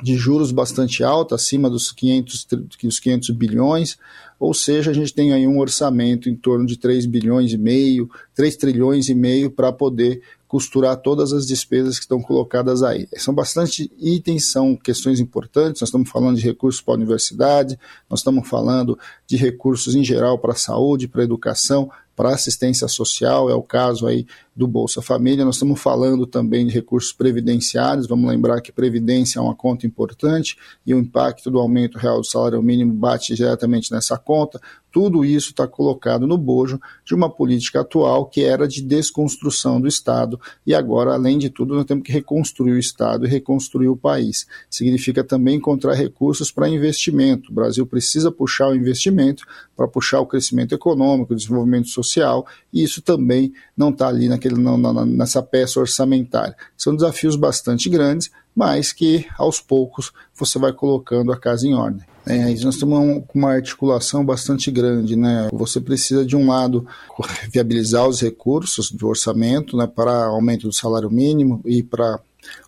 de 0.03 0.14
juros 0.14 0.53
bastante 0.53 1.03
alta, 1.03 1.34
acima 1.34 1.70
dos 1.70 1.90
500, 1.90 2.47
dos 2.82 3.01
500 3.01 3.30
bilhões, 3.30 3.97
ou 4.38 4.53
seja, 4.53 4.90
a 4.90 4.94
gente 4.94 5.14
tem 5.14 5.32
aí 5.32 5.47
um 5.47 5.59
orçamento 5.59 6.28
em 6.28 6.36
torno 6.36 6.66
de 6.66 6.76
3 6.76 7.07
bilhões 7.07 7.53
e 7.53 7.59
meio, 7.59 8.11
3 8.34 8.57
trilhões 8.57 9.09
e 9.09 9.14
meio 9.14 9.51
para 9.51 9.72
poder 9.72 10.20
costurar 10.47 10.97
todas 10.99 11.32
as 11.32 11.47
despesas 11.47 11.97
que 11.97 12.05
estão 12.05 12.20
colocadas 12.20 12.82
aí. 12.82 13.09
São 13.16 13.34
bastante 13.34 13.90
itens, 13.99 14.53
são 14.53 14.76
questões 14.76 15.18
importantes, 15.18 15.80
nós 15.80 15.88
estamos 15.88 16.09
falando 16.09 16.36
de 16.36 16.42
recursos 16.42 16.80
para 16.80 16.94
a 16.94 16.97
universidade, 16.97 17.78
nós 18.09 18.20
estamos 18.20 18.47
falando 18.47 18.99
de 19.26 19.36
recursos 19.36 19.94
em 19.94 20.05
geral 20.05 20.38
para 20.38 20.53
a 20.53 20.57
saúde, 20.57 21.09
para 21.09 21.22
a 21.22 21.24
educação, 21.24 21.90
para 22.14 22.34
assistência 22.34 22.86
social, 22.88 23.51
é 23.51 23.55
o 23.55 23.62
caso 23.62 24.07
aí 24.07 24.26
do 24.57 24.66
Bolsa 24.66 25.02
Família. 25.02 25.44
Nós 25.44 25.57
estamos 25.57 25.80
falando 25.80 26.26
também 26.26 26.66
de 26.66 26.72
recursos 26.72 27.12
previdenciários, 27.12 28.07
vamos 28.07 28.28
lembrar 28.30 28.61
que 28.62 28.72
previdência 28.72 29.38
é 29.38 29.42
uma 29.42 29.54
conta 29.54 29.86
importante 29.86 30.57
e 30.86 30.94
o 30.94 30.98
impacto 30.98 31.50
do 31.50 31.59
aumento 31.59 31.98
real 31.98 32.20
do 32.20 32.26
salário 32.26 32.62
mínimo 32.62 32.94
bate 32.94 33.34
diretamente 33.34 33.92
nessa 33.92 34.16
conta. 34.16 34.59
Tudo 34.90 35.26
isso 35.26 35.50
está 35.50 35.68
colocado 35.68 36.26
no 36.26 36.38
bojo 36.38 36.80
de 37.04 37.14
uma 37.14 37.28
política 37.28 37.82
atual 37.82 38.24
que 38.24 38.42
era 38.42 38.66
de 38.66 38.80
desconstrução 38.80 39.78
do 39.78 39.86
Estado 39.86 40.40
e 40.66 40.74
agora, 40.74 41.12
além 41.12 41.36
de 41.36 41.50
tudo, 41.50 41.74
nós 41.74 41.84
temos 41.84 42.02
que 42.02 42.11
reconstruir 42.11 42.72
o 42.72 42.78
Estado 42.78 43.26
e 43.26 43.28
reconstruir 43.28 43.88
o 43.88 43.96
país. 43.96 44.46
Significa 44.70 45.22
também 45.22 45.57
encontrar 45.57 45.92
recursos 45.92 46.50
para 46.50 46.66
investimento. 46.66 47.50
O 47.50 47.54
Brasil 47.54 47.86
precisa 47.86 48.32
puxar 48.32 48.68
o 48.68 48.74
investimento 48.74 49.44
para 49.76 49.86
puxar 49.86 50.20
o 50.20 50.26
crescimento 50.26 50.74
econômico, 50.74 51.34
o 51.34 51.36
desenvolvimento 51.36 51.88
social, 51.88 52.46
e 52.72 52.82
isso 52.82 53.02
também 53.02 53.52
não 53.76 53.90
está 53.90 54.09
ali 54.09 54.28
naquele, 54.28 54.45
não, 54.55 55.05
nessa 55.05 55.42
peça 55.42 55.80
orçamentária. 55.80 56.57
São 56.76 56.94
desafios 56.94 57.36
bastante 57.36 57.88
grandes, 57.88 58.30
mas 58.55 58.92
que 58.92 59.26
aos 59.36 59.61
poucos 59.61 60.12
você 60.34 60.59
vai 60.59 60.72
colocando 60.72 61.32
a 61.32 61.36
casa 61.36 61.66
em 61.66 61.74
ordem. 61.74 62.05
É, 62.26 62.53
nós 62.64 62.76
temos 62.76 63.22
uma 63.32 63.53
articulação 63.53 64.24
bastante 64.24 64.68
grande, 64.70 65.14
né? 65.14 65.49
Você 65.53 65.80
precisa 65.80 66.26
de 66.26 66.34
um 66.34 66.49
lado 66.49 66.84
viabilizar 67.53 68.09
os 68.09 68.20
recursos 68.20 68.90
do 68.90 69.07
orçamento, 69.07 69.76
né, 69.76 69.86
para 69.86 70.24
aumento 70.24 70.66
do 70.66 70.72
salário 70.72 71.09
mínimo 71.09 71.61
e 71.64 71.84
para 71.84 72.18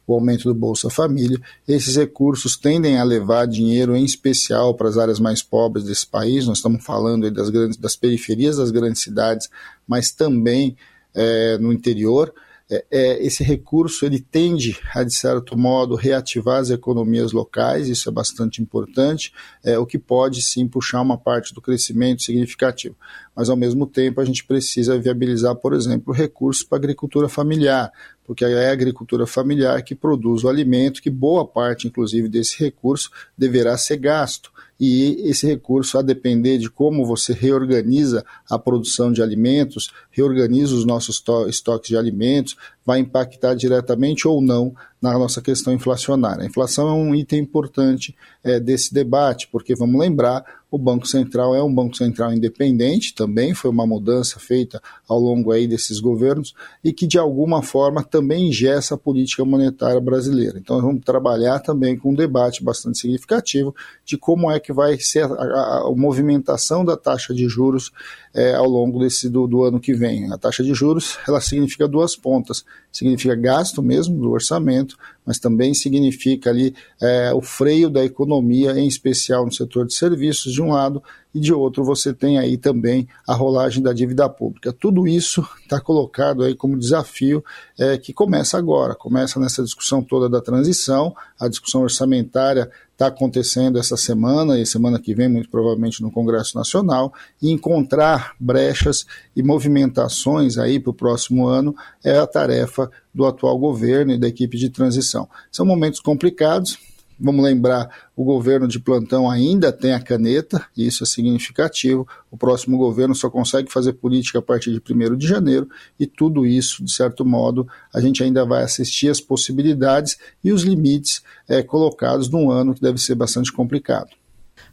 o 0.07 0.15
aumento 0.15 0.45
do 0.45 0.55
Bolsa 0.55 0.89
Família. 0.89 1.41
Esses 1.67 1.97
recursos 1.97 2.57
tendem 2.57 2.99
a 2.99 3.05
levar 3.05 3.47
dinheiro, 3.47 3.97
em 3.97 4.05
especial, 4.05 4.75
para 4.75 4.89
as 4.89 4.97
áreas 4.97 5.19
mais 5.19 5.43
pobres 5.43 5.85
desse 5.85 6.07
país. 6.07 6.47
Nós 6.47 6.59
estamos 6.59 6.85
falando 6.85 7.31
das, 7.31 7.51
grandes, 7.51 7.77
das 7.77 7.97
periferias 7.97 8.57
das 8.57 8.71
grandes 8.71 9.03
cidades, 9.03 9.49
mas 9.87 10.13
também 10.13 10.77
é, 11.19 11.59
no 11.59 11.73
interior 11.73 12.33
é, 12.71 12.85
é, 12.91 13.27
esse 13.27 13.43
recurso 13.43 14.05
ele 14.05 14.21
tende 14.21 14.79
a, 14.95 15.03
de 15.03 15.15
certo 15.15 15.57
modo, 15.57 15.95
reativar 15.95 16.61
as 16.61 16.69
economias 16.69 17.33
locais, 17.33 17.89
isso 17.89 18.11
é 18.11 18.13
bastante 18.13 18.61
importante, 18.61 19.33
é, 19.65 19.79
o 19.79 19.87
que 19.87 19.99
pode 19.99 20.43
sim 20.43 20.69
puxar 20.69 21.01
uma 21.01 21.17
parte 21.17 21.55
do 21.55 21.63
crescimento 21.63 22.23
significativo. 22.23 22.95
Mas, 23.35 23.49
ao 23.49 23.57
mesmo 23.57 23.87
tempo, 23.87 24.21
a 24.21 24.25
gente 24.25 24.45
precisa 24.45 24.99
viabilizar, 24.99 25.55
por 25.57 25.73
exemplo, 25.73 26.13
recursos 26.13 26.63
para 26.63 26.77
agricultura 26.77 27.27
familiar, 27.27 27.91
porque 28.23 28.45
é 28.45 28.69
a 28.69 28.73
agricultura 28.73 29.27
familiar 29.27 29.83
que 29.83 29.95
produz 29.95 30.45
o 30.45 30.49
alimento, 30.49 31.01
que 31.01 31.09
boa 31.09 31.47
parte, 31.47 31.89
inclusive, 31.89 32.29
desse 32.29 32.63
recurso 32.63 33.11
deverá 33.37 33.79
ser 33.79 33.97
gasto 33.97 34.53
e 34.81 35.29
esse 35.29 35.47
recurso, 35.47 35.99
a 35.99 36.03
depender 36.03 36.59
de 36.59 36.71
como 36.71 37.05
você 37.05 37.33
reorganiza 37.33 38.25
a 38.49 38.59
produção 38.59 39.11
de 39.11 39.21
alimentos, 39.21 39.91
reorganiza 40.11 40.75
os 40.75 40.85
nossos 40.85 41.23
estoques 41.49 41.89
de 41.89 41.97
alimentos, 41.97 42.57
vai 42.87 43.01
impactar 43.01 43.55
diretamente 43.55 44.27
ou 44.27 44.41
não 44.41 44.75
na 45.01 45.17
nossa 45.17 45.41
questão 45.41 45.73
inflacionária. 45.73 46.43
A 46.43 46.47
inflação 46.47 46.89
é 46.89 46.93
um 46.93 47.15
item 47.15 47.41
importante 47.41 48.17
é, 48.43 48.59
desse 48.59 48.93
debate, 48.93 49.49
porque 49.51 49.75
vamos 49.75 50.01
lembrar, 50.01 50.45
o 50.71 50.77
Banco 50.77 51.07
Central 51.07 51.55
é 51.55 51.63
um 51.63 51.73
Banco 51.73 51.97
Central 51.97 52.33
independente, 52.33 53.15
também 53.15 53.55
foi 53.55 53.71
uma 53.71 53.87
mudança 53.87 54.41
feita 54.41 54.83
ao 55.09 55.19
longo 55.19 55.53
aí 55.53 55.67
desses 55.67 56.01
governos, 56.01 56.55
e 56.83 56.93
que 56.93 57.07
de 57.07 57.19
alguma 57.19 57.63
forma 57.63 58.03
também 58.03 58.49
ingessa 58.49 58.95
a 58.95 58.99
política 58.99 59.45
monetária 59.45 60.01
brasileira. 60.01 60.59
Então 60.59 60.81
vamos 60.81 61.05
trabalhar 61.05 61.61
também 61.61 61.97
com 61.97 62.11
um 62.11 62.15
debate 62.15 62.65
bastante 62.65 62.99
significativo 62.99 63.75
de 64.05 64.17
como 64.19 64.51
é 64.51 64.59
que 64.59 64.68
vai 64.73 64.99
ser 64.99 65.25
a, 65.25 65.27
a, 65.27 65.89
a 65.89 65.93
movimentação 65.95 66.85
da 66.85 66.97
taxa 66.97 67.35
de 67.35 67.49
juros 67.49 67.91
é, 68.35 68.55
ao 68.55 68.67
longo 68.69 69.01
desse 69.01 69.29
do, 69.29 69.47
do 69.47 69.65
ano 69.65 69.81
que 69.81 69.95
vem. 69.95 70.33
A 70.33 70.39
taxa 70.39 70.63
de 70.63 70.73
juros 70.75 71.19
ela 71.27 71.41
significa 71.41 71.89
duas 71.89 72.15
pontas, 72.15 72.65
significa 72.93 73.35
gasto 73.35 73.83
mesmo 73.83 74.21
do 74.21 74.31
orçamento, 74.31 74.97
mas 75.25 75.39
também 75.39 75.75
significa 75.75 76.51
ali 76.51 76.75
é, 77.01 77.33
o 77.35 77.41
freio 77.41 77.91
da 77.91 78.05
economia, 78.05 78.79
em 78.79 78.87
especial 78.87 79.45
no 79.45 79.53
setor 79.53 79.87
de 79.87 79.95
serviços, 79.95 80.53
de 80.53 80.63
um 80.63 80.73
lado, 80.73 81.03
e 81.35 81.41
de 81.41 81.53
outro 81.53 81.85
você 81.85 82.15
tem 82.15 82.39
aí 82.39 82.57
também 82.57 83.07
a 83.27 83.35
rolagem 83.35 83.83
da 83.83 83.93
dívida 83.93 84.29
pública. 84.29 84.73
Tudo 84.73 85.07
isso 85.07 85.47
está 85.63 85.81
colocado 85.81 86.43
aí 86.43 86.55
como 86.55 86.79
desafio 86.79 87.45
é, 87.79 87.99
que 87.99 88.13
começa 88.13 88.57
agora, 88.57 88.95
começa 88.95 89.39
nessa 89.39 89.63
discussão 89.63 90.03
toda 90.03 90.29
da 90.29 90.41
transição, 90.41 91.15
a 91.39 91.49
discussão 91.49 91.83
orçamentária 91.83 92.71
está 92.99 93.07
acontecendo 93.07 93.79
essa 93.79 93.97
semana 93.97 94.59
e 94.59 94.67
semana 94.67 94.99
que 94.99 95.15
vem, 95.15 95.29
muito 95.29 95.49
provavelmente 95.49 96.03
no 96.03 96.11
Congresso 96.11 96.59
Nacional, 96.59 97.15
e 97.41 97.49
encontrar 97.49 98.35
brechas 98.41 99.07
e 99.37 99.43
movimentações 99.43 100.59
aí 100.59 100.81
para 100.81 100.91
o 100.91 100.95
próximo 100.95 101.47
ano 101.47 101.77
é 102.03 102.19
a 102.19 102.27
tarefa 102.27 102.91
do 103.15 103.25
atual 103.25 103.57
governo 103.57 104.13
e 104.13 104.19
da 104.19 104.27
equipe 104.27 104.59
de 104.59 104.69
transição. 104.69 105.29
São 105.51 105.65
momentos 105.65 106.01
complicados, 106.01 106.77
Vamos 107.21 107.45
lembrar, 107.45 107.91
o 108.15 108.23
governo 108.23 108.69
de 108.69 108.79
plantão 108.79 109.29
ainda 109.29 109.73
tem 109.73 109.93
a 109.93 110.01
caneta, 110.01 110.65
e 110.77 110.87
isso 110.87 111.03
é 111.03 111.07
significativo. 111.07 112.07
O 112.31 112.37
próximo 112.37 112.79
governo 112.79 113.15
só 113.15 113.29
consegue 113.29 113.73
fazer 113.73 113.95
política 113.95 114.39
a 114.39 114.43
partir 114.43 114.71
de 114.71 114.81
1 114.81 115.17
de 115.17 115.27
janeiro, 115.27 115.69
e 115.99 116.07
tudo 116.07 116.47
isso, 116.47 116.85
de 116.85 116.93
certo 116.93 117.25
modo, 117.25 117.67
a 117.93 118.01
gente 118.01 118.23
ainda 118.23 118.45
vai 118.47 118.63
assistir 118.63 119.09
as 119.09 119.21
possibilidades 119.21 120.17
e 120.45 120.53
os 120.53 120.63
limites 120.63 121.23
é, 121.49 121.61
colocados 121.63 122.29
num 122.29 122.51
ano 122.51 122.73
que 122.73 122.81
deve 122.81 122.99
ser 122.99 123.17
bastante 123.17 123.53
complicado. 123.53 124.11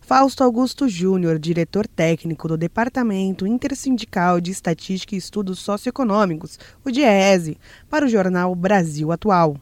Fausto 0.01 0.43
Augusto 0.43 0.87
Júnior, 0.87 1.39
diretor 1.39 1.87
técnico 1.87 2.47
do 2.47 2.55
Departamento 2.55 3.47
Intersindical 3.47 4.39
de 4.39 4.51
Estatística 4.51 5.15
e 5.15 5.17
Estudos 5.17 5.57
Socioeconômicos, 5.59 6.59
o 6.83 6.91
DIESE, 6.91 7.57
para 7.89 8.05
o 8.05 8.07
jornal 8.07 8.53
Brasil 8.53 9.11
Atual. 9.11 9.57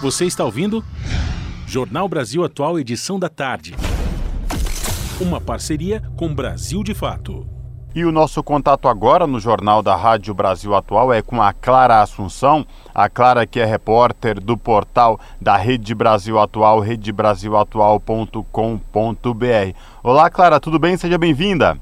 Você 0.00 0.26
está 0.26 0.44
ouvindo? 0.44 0.84
Jornal 1.74 2.08
Brasil 2.08 2.44
Atual, 2.44 2.78
edição 2.78 3.18
da 3.18 3.28
tarde. 3.28 3.74
Uma 5.20 5.40
parceria 5.40 6.00
com 6.16 6.32
Brasil 6.32 6.84
de 6.84 6.94
Fato. 6.94 7.44
E 7.92 8.04
o 8.04 8.12
nosso 8.12 8.44
contato 8.44 8.86
agora 8.86 9.26
no 9.26 9.40
Jornal 9.40 9.82
da 9.82 9.96
Rádio 9.96 10.32
Brasil 10.32 10.72
Atual 10.72 11.12
é 11.12 11.20
com 11.20 11.42
a 11.42 11.52
Clara 11.52 12.00
Assunção, 12.00 12.64
a 12.94 13.08
Clara 13.08 13.44
que 13.44 13.58
é 13.58 13.64
repórter 13.64 14.40
do 14.40 14.56
portal 14.56 15.18
da 15.40 15.56
Rede 15.56 15.96
Brasil 15.96 16.38
Atual, 16.38 16.78
redebrasilatual.com.br. 16.78 19.76
Olá, 20.00 20.30
Clara, 20.30 20.60
tudo 20.60 20.78
bem? 20.78 20.96
Seja 20.96 21.18
bem-vinda. 21.18 21.76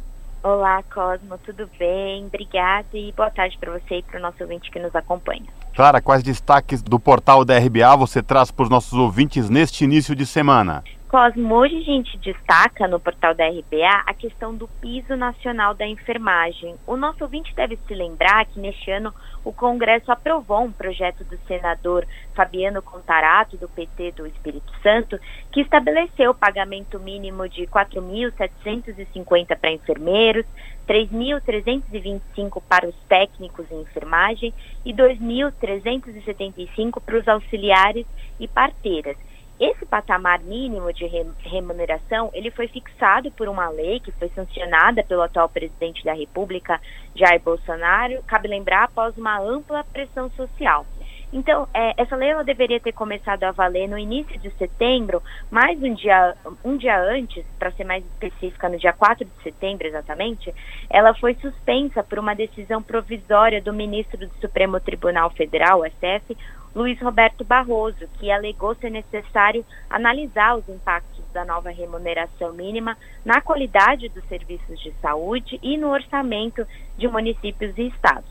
Olá, 0.45 0.83
Cosmo, 0.93 1.39
tudo 1.39 1.71
bem? 1.79 2.27
Obrigada 2.27 2.89
e 2.95 3.13
boa 3.13 3.31
tarde 3.31 3.57
para 3.59 3.79
você 3.79 3.99
e 3.99 4.03
para 4.03 4.19
o 4.19 4.21
nosso 4.21 4.43
ouvinte 4.43 4.73
que 4.73 4.79
nos 4.81 4.93
acompanha. 4.93 5.47
Clara, 5.73 6.03
quais 6.03 6.21
destaques 6.21 6.83
do 6.83 6.99
portal 6.99 7.45
da 7.45 7.57
RBA 7.57 7.97
você 7.97 8.21
traz 8.21 8.51
para 8.51 8.65
os 8.65 8.69
nossos 8.69 8.95
ouvintes 8.95 9.49
neste 9.49 9.85
início 9.85 10.17
de 10.17 10.27
semana? 10.27 10.83
Cosmo, 11.09 11.55
hoje 11.55 11.77
a 11.77 11.83
gente 11.83 12.19
destaca 12.19 12.89
no 12.89 12.99
portal 12.99 13.37
da 13.37 13.47
RBA 13.47 14.03
a 14.05 14.13
questão 14.15 14.53
do 14.53 14.67
piso 14.81 15.15
nacional 15.15 15.75
da 15.75 15.87
enfermagem. 15.87 16.75
O 16.89 16.97
nosso 16.97 17.23
ouvinte 17.23 17.55
deve 17.55 17.79
se 17.87 17.95
lembrar 17.95 18.45
que 18.47 18.59
neste 18.59 18.91
ano 18.91 19.15
o 19.45 19.53
Congresso 19.53 20.11
aprovou 20.13 20.63
um 20.63 20.73
projeto 20.73 21.25
do 21.25 21.39
senador 21.47 22.07
Fabiano 22.35 22.81
Contarato, 22.83 23.57
do 23.57 23.69
PT 23.69 24.13
do 24.13 24.27
Espírito 24.27 24.73
Santo, 24.83 25.19
que 25.51 25.61
estabeleceu 25.61 26.31
o 26.31 26.35
pagamento 26.35 26.99
mínimo 27.01 27.49
de 27.49 27.63
R$ 27.63 27.69
4.750 27.69 29.57
para 29.57 29.73
enfermeiros, 29.73 30.47
R$ 30.89 31.07
3.325 31.07 32.63
para 32.69 32.89
os 32.89 32.95
técnicos 33.09 33.71
em 33.71 33.81
enfermagem 33.81 34.55
e 34.85 34.93
R$ 34.93 35.17
2.375 35.17 37.01
para 37.01 37.19
os 37.19 37.27
auxiliares 37.29 38.07
e 38.39 38.47
parteiras. 38.47 39.17
Esse 39.61 39.87
patamar 39.87 40.41
mínimo 40.41 40.93
de 40.93 41.07
remuneração, 41.45 42.31
ele 42.33 42.51
foi 42.51 42.67
fixado 42.69 43.31
por 43.31 43.49
uma 43.49 43.69
lei 43.69 44.01
que 44.01 44.11
foi 44.13 44.29
sancionada 44.31 45.05
pelo 45.05 45.23
atual 45.23 45.49
presidente 45.49 46.05
da 46.05 46.13
República, 46.13 46.81
Jair 47.15 47.41
Bolsonaro, 47.41 48.23
cabe 48.27 48.49
lembrar, 48.49 48.85
após 48.85 49.17
uma 49.17 49.39
ampla 49.39 49.85
pressão 49.85 50.31
social. 50.31 50.85
Então, 51.33 51.67
é, 51.73 51.95
essa 51.97 52.15
lei 52.15 52.29
ela 52.29 52.45
deveria 52.45 52.79
ter 52.79 52.93
começado 52.93 53.45
a 53.45 53.53
valer 53.53 53.89
no 53.89 53.97
início 53.99 54.39
de 54.39 54.51
setembro, 54.59 55.23
mas 55.51 55.83
um 55.83 55.95
dia, 55.95 56.37
um 56.63 56.77
dia 56.77 57.01
antes, 57.01 57.45
para 57.59 57.73
ser 57.73 57.85
mais 57.85 58.05
específica, 58.05 58.69
no 58.69 58.79
dia 58.79 58.93
4 58.93 59.25
de 59.25 59.43
setembro 59.43 59.87
exatamente, 59.87 60.55
ela 60.91 61.15
foi 61.15 61.35
suspensa 61.37 62.03
por 62.03 62.19
uma 62.19 62.35
decisão 62.35 62.83
provisória 62.83 63.63
do 63.63 63.73
ministro 63.73 64.27
do 64.27 64.35
Supremo 64.41 64.79
Tribunal 64.79 65.31
Federal, 65.31 65.83
SF, 65.87 66.37
Luiz 66.75 66.99
Roberto 67.01 67.45
Barroso, 67.45 68.09
que 68.19 68.31
alegou 68.31 68.75
ser 68.75 68.91
necessário 68.91 69.65
analisar 69.91 70.57
os 70.57 70.67
impactos 70.69 71.23
da 71.33 71.45
nova 71.45 71.71
remuneração 71.71 72.53
mínima 72.53 72.97
na 73.25 73.41
qualidade 73.41 74.09
dos 74.09 74.25
serviços 74.25 74.81
de 74.81 74.91
saúde 75.03 75.59
e 75.63 75.77
no 75.77 75.91
orçamento 75.91 76.67
de 76.97 77.07
municípios 77.09 77.77
e 77.77 77.89
estados. 77.89 78.31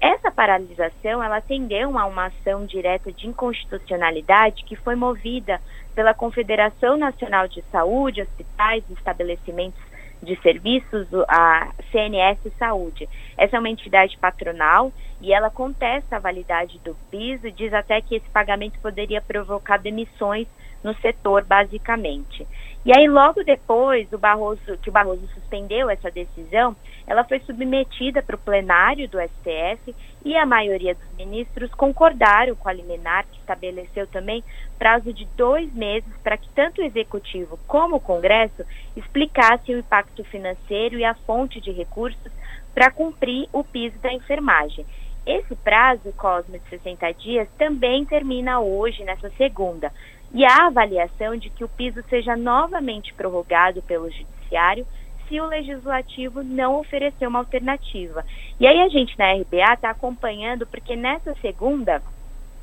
Essa 0.00 0.30
paralisação 0.30 1.22
ela 1.22 1.36
atendeu 1.36 1.96
a 1.96 2.06
uma 2.06 2.26
ação 2.26 2.66
direta 2.66 3.12
de 3.12 3.28
inconstitucionalidade 3.28 4.64
que 4.64 4.74
foi 4.74 4.96
movida 4.96 5.60
pela 5.94 6.14
Confederação 6.14 6.96
Nacional 6.96 7.46
de 7.46 7.62
Saúde, 7.70 8.22
Hospitais 8.22 8.82
Estabelecimentos 8.90 9.80
de 10.22 10.36
Serviços, 10.40 11.06
a 11.28 11.72
CNS 11.90 12.38
Saúde. 12.58 13.08
Essa 13.36 13.56
é 13.56 13.60
uma 13.60 13.68
entidade 13.68 14.16
patronal 14.18 14.92
e 15.22 15.32
ela 15.32 15.48
contesta 15.48 16.16
a 16.16 16.20
validade 16.20 16.80
do 16.80 16.96
piso 17.10 17.46
e 17.46 17.52
diz 17.52 17.72
até 17.72 18.00
que 18.00 18.16
esse 18.16 18.28
pagamento 18.30 18.78
poderia 18.80 19.22
provocar 19.22 19.78
demissões 19.78 20.48
no 20.82 20.92
setor, 20.96 21.44
basicamente. 21.44 22.46
E 22.84 22.90
aí, 22.92 23.06
logo 23.06 23.44
depois, 23.44 24.12
o 24.12 24.18
Barroso, 24.18 24.76
que 24.82 24.88
o 24.88 24.92
Barroso 24.92 25.24
suspendeu 25.28 25.88
essa 25.88 26.10
decisão, 26.10 26.74
ela 27.06 27.22
foi 27.22 27.38
submetida 27.40 28.20
para 28.20 28.34
o 28.34 28.38
plenário 28.38 29.08
do 29.08 29.18
STF 29.20 29.94
e 30.24 30.36
a 30.36 30.44
maioria 30.44 30.94
dos 30.94 31.16
ministros 31.16 31.72
concordaram 31.74 32.56
com 32.56 32.68
a 32.68 32.72
liminar, 32.72 33.24
que 33.30 33.38
estabeleceu 33.38 34.08
também 34.08 34.42
prazo 34.76 35.12
de 35.12 35.24
dois 35.36 35.72
meses 35.72 36.12
para 36.24 36.36
que 36.36 36.48
tanto 36.50 36.80
o 36.80 36.84
Executivo 36.84 37.56
como 37.68 37.96
o 37.96 38.00
Congresso 38.00 38.64
explicassem 38.96 39.76
o 39.76 39.78
impacto 39.78 40.24
financeiro 40.24 40.98
e 40.98 41.04
a 41.04 41.14
fonte 41.14 41.60
de 41.60 41.70
recursos 41.70 42.32
para 42.74 42.90
cumprir 42.90 43.48
o 43.52 43.62
piso 43.62 43.96
da 43.98 44.12
enfermagem. 44.12 44.84
Esse 45.26 45.54
prazo, 45.56 46.12
Cosme, 46.16 46.58
de 46.58 46.68
60 46.68 47.12
dias, 47.14 47.48
também 47.56 48.04
termina 48.04 48.60
hoje, 48.60 49.04
nessa 49.04 49.30
segunda 49.30 49.92
e 50.34 50.44
a 50.44 50.66
avaliação 50.66 51.36
de 51.36 51.50
que 51.50 51.62
o 51.62 51.68
piso 51.68 52.02
seja 52.08 52.36
novamente 52.36 53.12
prorrogado 53.12 53.82
pelo 53.82 54.10
Judiciário 54.10 54.86
se 55.28 55.40
o 55.40 55.46
Legislativo 55.46 56.42
não 56.42 56.78
oferecer 56.80 57.26
uma 57.26 57.38
alternativa. 57.38 58.24
E 58.58 58.66
aí 58.66 58.80
a 58.80 58.88
gente 58.88 59.18
na 59.18 59.32
RBA 59.32 59.74
está 59.74 59.90
acompanhando, 59.90 60.66
porque 60.66 60.96
nessa 60.96 61.34
segunda 61.34 62.02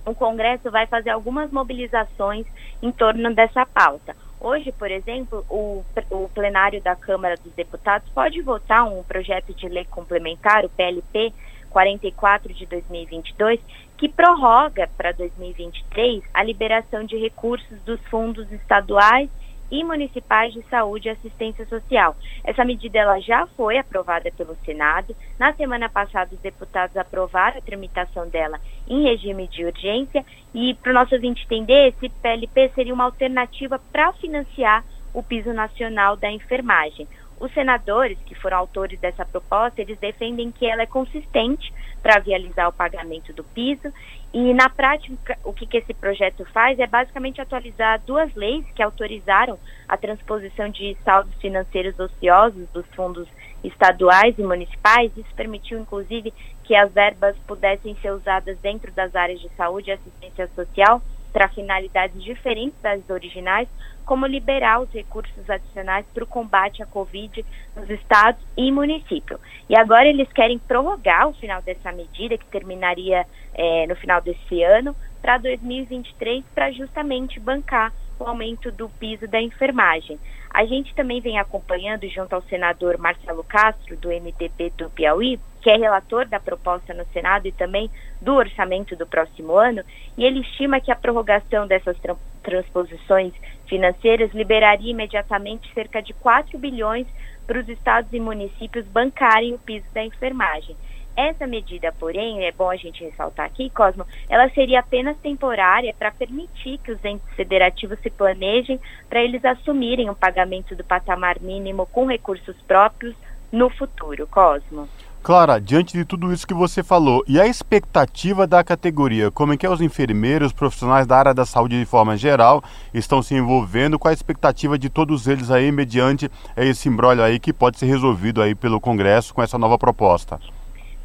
o 0.06 0.16
Congresso 0.16 0.72
vai 0.72 0.88
fazer 0.88 1.12
algumas 1.12 1.52
mobilizações 1.52 2.46
em 2.82 2.92
torno 2.92 3.34
dessa 3.34 3.66
pauta. 3.66 4.16
Hoje, 4.42 4.72
por 4.72 4.90
exemplo, 4.90 5.46
o, 5.50 5.84
o 6.10 6.30
plenário 6.30 6.82
da 6.82 6.96
Câmara 6.96 7.36
dos 7.36 7.54
Deputados 7.54 8.10
pode 8.10 8.42
votar 8.42 8.86
um 8.86 9.04
projeto 9.04 9.54
de 9.54 9.68
lei 9.68 9.86
complementar, 9.86 10.66
o 10.66 10.70
PLP 10.70 11.34
44 11.70 12.54
de 12.54 12.66
2022, 12.66 13.60
que 13.98 14.10
prorroga 14.10 14.90
para 14.98 15.12
2023 15.12 16.24
a 16.34 16.44
liberação 16.44 17.04
de 17.04 17.18
recursos 17.18 17.82
dos 17.82 18.00
fundos 18.08 18.52
estaduais 18.52 19.30
e 19.72 19.84
municipais 19.84 20.54
de 20.54 20.62
saúde 20.64 21.08
e 21.08 21.12
assistência 21.12 21.66
social. 21.68 22.16
Essa 22.44 22.66
medida 22.66 23.00
ela 23.00 23.20
já 23.20 23.46
foi 23.56 23.78
aprovada 23.78 24.32
pelo 24.32 24.56
Senado. 24.66 25.16
Na 25.38 25.54
semana 25.54 25.88
passada, 25.88 26.34
os 26.34 26.40
deputados 26.42 26.98
aprovaram 26.98 27.58
a 27.58 27.62
tramitação 27.62 28.28
dela 28.28 28.60
em 28.88 29.04
regime 29.04 29.48
de 29.48 29.66
urgência 29.66 30.26
e, 30.54 30.74
para 30.76 30.92
o 30.92 30.96
nosso 30.96 31.14
ouvinte 31.14 31.46
entender, 31.46 31.90
esse 31.90 32.10
PLP 32.10 32.72
seria 32.74 32.94
uma 32.94 33.06
alternativa 33.06 33.80
para 33.92 34.12
financiar 34.14 34.84
o 35.14 35.24
piso 35.24 35.54
nacional 35.54 36.16
da 36.16 36.32
enfermagem. 36.32 37.08
Os 37.40 37.54
senadores 37.54 38.18
que 38.26 38.36
foram 38.36 38.58
autores 38.58 39.00
dessa 39.00 39.26
proposta, 39.26 39.82
eles 39.82 39.98
defendem 39.98 40.52
que 40.52 40.66
ela 40.66 40.82
é 40.82 40.86
consistente 40.86 41.74
para 42.02 42.20
viabilizar 42.20 42.68
o 42.68 42.74
pagamento 42.74 43.32
do 43.34 43.44
piso 43.44 43.94
e 44.34 44.54
na 44.54 44.70
prática 44.70 45.38
o 45.44 45.54
que, 45.54 45.66
que 45.66 45.78
esse 45.78 45.94
projeto 45.94 46.46
faz 46.46 46.78
é 46.80 46.86
basicamente 46.86 47.42
atualizar 47.42 48.02
duas 48.06 48.34
leis 48.36 48.66
que 48.76 48.84
autorizaram 48.84 49.58
a 49.88 49.98
transposição 49.98 50.70
de 50.70 50.96
saldos 51.04 51.34
financeiros 51.36 51.98
ociosos 51.98 52.68
dos 52.74 52.86
fundos 52.88 53.28
estaduais 53.64 54.38
e 54.38 54.44
municipais. 54.44 55.12
Isso 55.16 55.34
permitiu 55.36 55.80
inclusive 55.80 56.34
que 56.64 56.76
as 56.76 56.92
verbas 56.92 57.36
pudessem 57.48 57.96
ser 58.02 58.12
usadas 58.12 58.58
dentro 58.60 58.92
das 58.92 59.16
áreas 59.16 59.40
de 59.40 59.50
saúde 59.56 59.90
e 59.90 59.94
assistência 59.94 60.48
social 60.56 61.02
para 61.32 61.48
finalidades 61.50 62.22
diferentes 62.24 62.80
das 62.82 63.08
originais, 63.10 63.68
como 64.10 64.26
liberar 64.26 64.82
os 64.82 64.92
recursos 64.92 65.48
adicionais 65.48 66.04
para 66.12 66.24
o 66.24 66.28
combate 66.28 66.82
à 66.82 66.86
Covid 66.88 67.46
nos 67.76 67.88
estados 67.92 68.42
e 68.58 68.72
município. 68.72 69.40
E 69.70 69.78
agora 69.78 70.08
eles 70.08 70.28
querem 70.34 70.58
prorrogar 70.58 71.28
o 71.28 71.34
final 71.34 71.62
dessa 71.62 71.92
medida, 71.92 72.36
que 72.36 72.46
terminaria 72.48 73.24
é, 73.54 73.86
no 73.86 73.96
final 73.96 74.20
desse 74.20 74.64
ano, 74.64 74.96
para 75.22 75.38
2023, 75.38 76.44
para 76.56 76.72
justamente 76.72 77.40
bancar 77.40 77.94
o 78.20 78.24
aumento 78.24 78.72
do 78.72 78.90
piso 78.90 79.28
da 79.28 79.40
enfermagem. 79.40 80.20
A 80.50 80.66
gente 80.66 80.96
também 80.96 81.22
vem 81.22 81.38
acompanhando, 81.38 82.10
junto 82.10 82.34
ao 82.34 82.42
senador 82.42 82.98
Marcelo 82.98 83.44
Castro, 83.44 83.96
do 83.96 84.10
MDB 84.10 84.74
do 84.76 84.90
Piauí, 84.90 85.40
que 85.62 85.70
é 85.70 85.78
relator 85.78 86.26
da 86.26 86.40
proposta 86.40 86.96
no 86.96 87.06
Senado 87.14 87.48
e 87.48 87.52
também 87.52 87.92
do 88.20 88.34
orçamento 88.34 88.96
do 88.96 89.06
próximo 89.06 89.54
ano, 89.54 89.84
e 90.18 90.26
ele 90.26 90.40
estima 90.40 90.82
que 90.82 90.92
a 90.92 90.96
prorrogação 90.96 91.68
dessas 91.68 91.96
transposições 92.44 93.34
financeiras 93.68 94.32
liberaria 94.34 94.92
imediatamente 94.92 95.72
cerca 95.74 96.02
de 96.02 96.14
4 96.14 96.58
bilhões 96.58 97.08
para 97.46 97.60
os 97.60 97.68
estados 97.68 98.12
e 98.14 98.20
municípios 98.20 98.86
bancarem 98.86 99.54
o 99.54 99.60
piso 99.60 99.86
da 99.94 100.04
enfermagem. 100.04 100.76
Essa 101.16 101.46
medida, 101.46 101.92
porém, 102.00 102.46
é 102.46 102.52
bom 102.52 102.70
a 102.70 102.78
gente 102.78 103.04
ressaltar 103.04 103.46
aqui, 103.46 103.70
Cosmo, 103.72 104.06
ela 104.30 104.50
seria 104.52 104.80
apenas 104.80 105.18
temporária 105.18 105.94
para 105.98 106.12
permitir 106.12 106.78
que 106.78 106.92
os 106.92 107.04
entes 107.04 107.28
federativos 107.36 108.00
se 108.00 108.10
planejem 108.10 108.80
para 109.10 109.22
eles 109.22 109.44
assumirem 109.44 110.10
o 110.10 110.16
pagamento 110.16 110.76
do 110.76 110.84
patamar 110.84 111.42
mínimo 111.42 111.86
com 111.88 112.06
recursos 112.06 112.56
próprios 112.62 113.16
no 113.52 113.70
futuro, 113.70 114.28
Cosmo. 114.28 114.88
Clara, 115.22 115.60
diante 115.60 115.98
de 115.98 116.06
tudo 116.06 116.32
isso 116.32 116.48
que 116.48 116.54
você 116.54 116.82
falou, 116.82 117.24
e 117.28 117.40
a 117.40 117.46
expectativa 117.46 118.48
da 118.48 118.64
categoria? 118.64 119.30
Como 119.30 119.54
é 119.54 119.58
que 119.58 119.66
é 119.66 119.70
os 119.70 119.82
enfermeiros, 119.82 120.48
os 120.48 120.54
profissionais 120.54 121.06
da 121.06 121.18
área 121.18 121.34
da 121.34 121.46
saúde 121.46 121.78
de 121.78 121.86
forma 121.86 122.16
geral 122.16 122.64
estão 122.94 123.22
se 123.22 123.36
envolvendo? 123.36 124.00
Qual 124.00 124.10
a 124.10 124.14
expectativa 124.14 124.80
de 124.80 124.90
todos 124.90 125.28
eles 125.28 125.52
aí 125.52 125.72
mediante 125.72 126.32
esse 126.56 126.88
embrólio 126.88 127.22
aí 127.22 127.38
que 127.38 127.52
pode 127.52 127.78
ser 127.78 127.86
resolvido 127.86 128.42
aí 128.42 128.56
pelo 128.56 128.80
Congresso 128.80 129.34
com 129.34 129.44
essa 129.44 129.58
nova 129.58 129.78
proposta? 129.78 130.40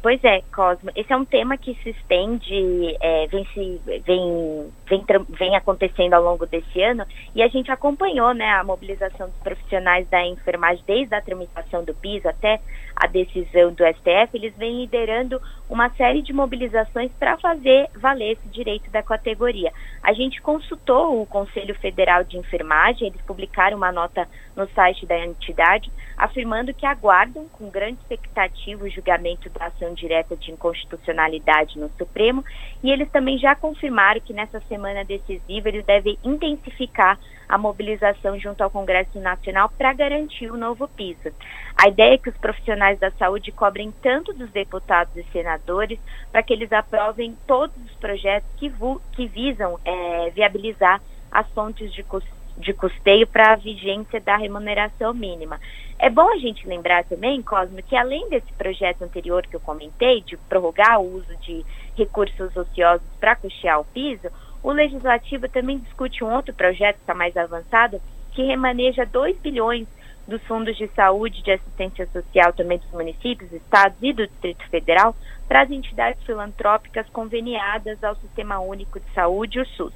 Pois 0.05 0.23
é, 0.23 0.39
Cosmo. 0.55 0.91
Esse 0.95 1.11
é 1.11 1.17
um 1.17 1.25
tema 1.25 1.57
que 1.57 1.73
se 1.81 1.89
estende, 1.89 2.95
é, 3.01 3.25
vem, 3.25 3.43
se, 3.55 3.81
vem, 4.05 4.71
vem, 4.87 5.03
vem 5.29 5.55
acontecendo 5.55 6.13
ao 6.13 6.21
longo 6.21 6.45
desse 6.45 6.79
ano 6.79 7.03
e 7.33 7.41
a 7.41 7.47
gente 7.47 7.71
acompanhou 7.71 8.31
né, 8.31 8.51
a 8.51 8.63
mobilização 8.63 9.27
dos 9.27 9.39
profissionais 9.39 10.07
da 10.09 10.23
enfermagem 10.23 10.83
desde 10.85 11.15
a 11.15 11.21
tramitação 11.21 11.83
do 11.83 11.95
PIS 11.95 12.23
até 12.23 12.61
a 12.95 13.07
decisão 13.07 13.73
do 13.73 13.83
STF. 13.83 14.29
Eles 14.33 14.55
vêm 14.55 14.81
liderando 14.81 15.41
uma 15.69 15.89
série 15.91 16.21
de 16.21 16.31
mobilizações 16.31 17.11
para 17.19 17.37
fazer 17.37 17.89
valer 17.95 18.33
esse 18.33 18.47
direito 18.49 18.89
da 18.89 19.03
categoria. 19.03 19.71
A 20.01 20.13
gente 20.13 20.41
consultou 20.41 21.21
o 21.21 21.25
Conselho 21.25 21.75
Federal 21.75 22.23
de 22.23 22.37
Enfermagem, 22.37 23.07
eles 23.07 23.21
publicaram 23.21 23.77
uma 23.77 23.91
nota 23.91 24.27
no 24.55 24.67
site 24.69 25.05
da 25.05 25.17
entidade 25.17 25.91
afirmando 26.17 26.73
que 26.73 26.85
aguardam 26.85 27.47
com 27.49 27.69
grande 27.69 27.99
expectativa 28.01 28.85
o 28.85 28.89
julgamento 28.89 29.49
da 29.49 29.67
ação 29.67 29.93
direta 29.93 30.35
de 30.35 30.51
inconstitucionalidade 30.51 31.77
no 31.77 31.89
Supremo 31.97 32.43
e 32.81 32.91
eles 32.91 33.09
também 33.11 33.37
já 33.37 33.55
confirmaram 33.55 34.21
que 34.21 34.33
nessa 34.33 34.61
semana 34.61 35.03
decisiva 35.03 35.69
eles 35.69 35.85
devem 35.85 36.17
intensificar 36.23 37.19
a 37.47 37.57
mobilização 37.57 38.39
junto 38.39 38.61
ao 38.63 38.71
Congresso 38.71 39.19
Nacional 39.19 39.69
para 39.69 39.93
garantir 39.93 40.51
o 40.51 40.57
novo 40.57 40.87
piso. 40.87 41.31
A 41.75 41.87
ideia 41.89 42.15
é 42.15 42.17
que 42.17 42.29
os 42.29 42.37
profissionais 42.37 42.97
da 42.99 43.11
saúde 43.11 43.51
cobrem 43.51 43.93
tanto 44.01 44.33
dos 44.33 44.49
deputados 44.51 45.15
e 45.15 45.23
senadores 45.31 45.99
para 46.31 46.41
que 46.41 46.53
eles 46.53 46.71
aprovem 46.71 47.37
todos 47.45 47.75
os 47.85 47.91
projetos 47.95 48.49
que, 48.57 48.71
que 49.11 49.27
visam 49.27 49.79
é, 49.85 50.29
viabilizar 50.31 51.01
as 51.31 51.47
fontes 51.51 51.93
de 51.93 52.01
custo 52.01 52.29
de 52.57 52.73
custeio 52.73 53.27
para 53.27 53.53
a 53.53 53.55
vigência 53.55 54.19
da 54.19 54.37
remuneração 54.37 55.13
mínima. 55.13 55.59
É 55.97 56.09
bom 56.09 56.29
a 56.31 56.37
gente 56.37 56.67
lembrar 56.67 57.03
também, 57.05 57.41
Cosmo, 57.41 57.81
que 57.83 57.95
além 57.95 58.29
desse 58.29 58.51
projeto 58.53 59.03
anterior 59.03 59.45
que 59.47 59.55
eu 59.55 59.59
comentei, 59.59 60.21
de 60.21 60.37
prorrogar 60.37 60.99
o 60.99 61.15
uso 61.15 61.35
de 61.37 61.65
recursos 61.97 62.55
ociosos 62.55 63.07
para 63.19 63.35
custear 63.35 63.79
o 63.79 63.85
piso, 63.85 64.29
O 64.65 64.71
Legislativo 64.71 65.47
também 65.47 65.77
discute 65.77 66.23
um 66.23 66.33
outro 66.33 66.51
projeto 66.51 66.95
que 66.95 67.03
está 67.03 67.13
mais 67.13 67.37
avançado, 67.37 68.01
que 68.31 68.41
remaneja 68.41 69.05
2 69.05 69.37
bilhões 69.37 69.87
dos 70.27 70.41
fundos 70.47 70.75
de 70.75 70.87
saúde 70.87 71.43
de 71.43 71.51
assistência 71.51 72.07
social 72.07 72.51
também 72.51 72.79
dos 72.79 72.89
municípios, 72.89 73.53
estados 73.53 73.95
e 74.01 74.11
do 74.11 74.25
Distrito 74.25 74.67
Federal 74.69 75.15
para 75.47 75.61
as 75.61 75.69
entidades 75.69 76.23
filantrópicas 76.23 77.07
conveniadas 77.09 78.03
ao 78.03 78.15
Sistema 78.15 78.57
Único 78.59 78.99
de 78.99 79.05
Saúde, 79.13 79.59
o 79.59 79.65
SUS. 79.67 79.93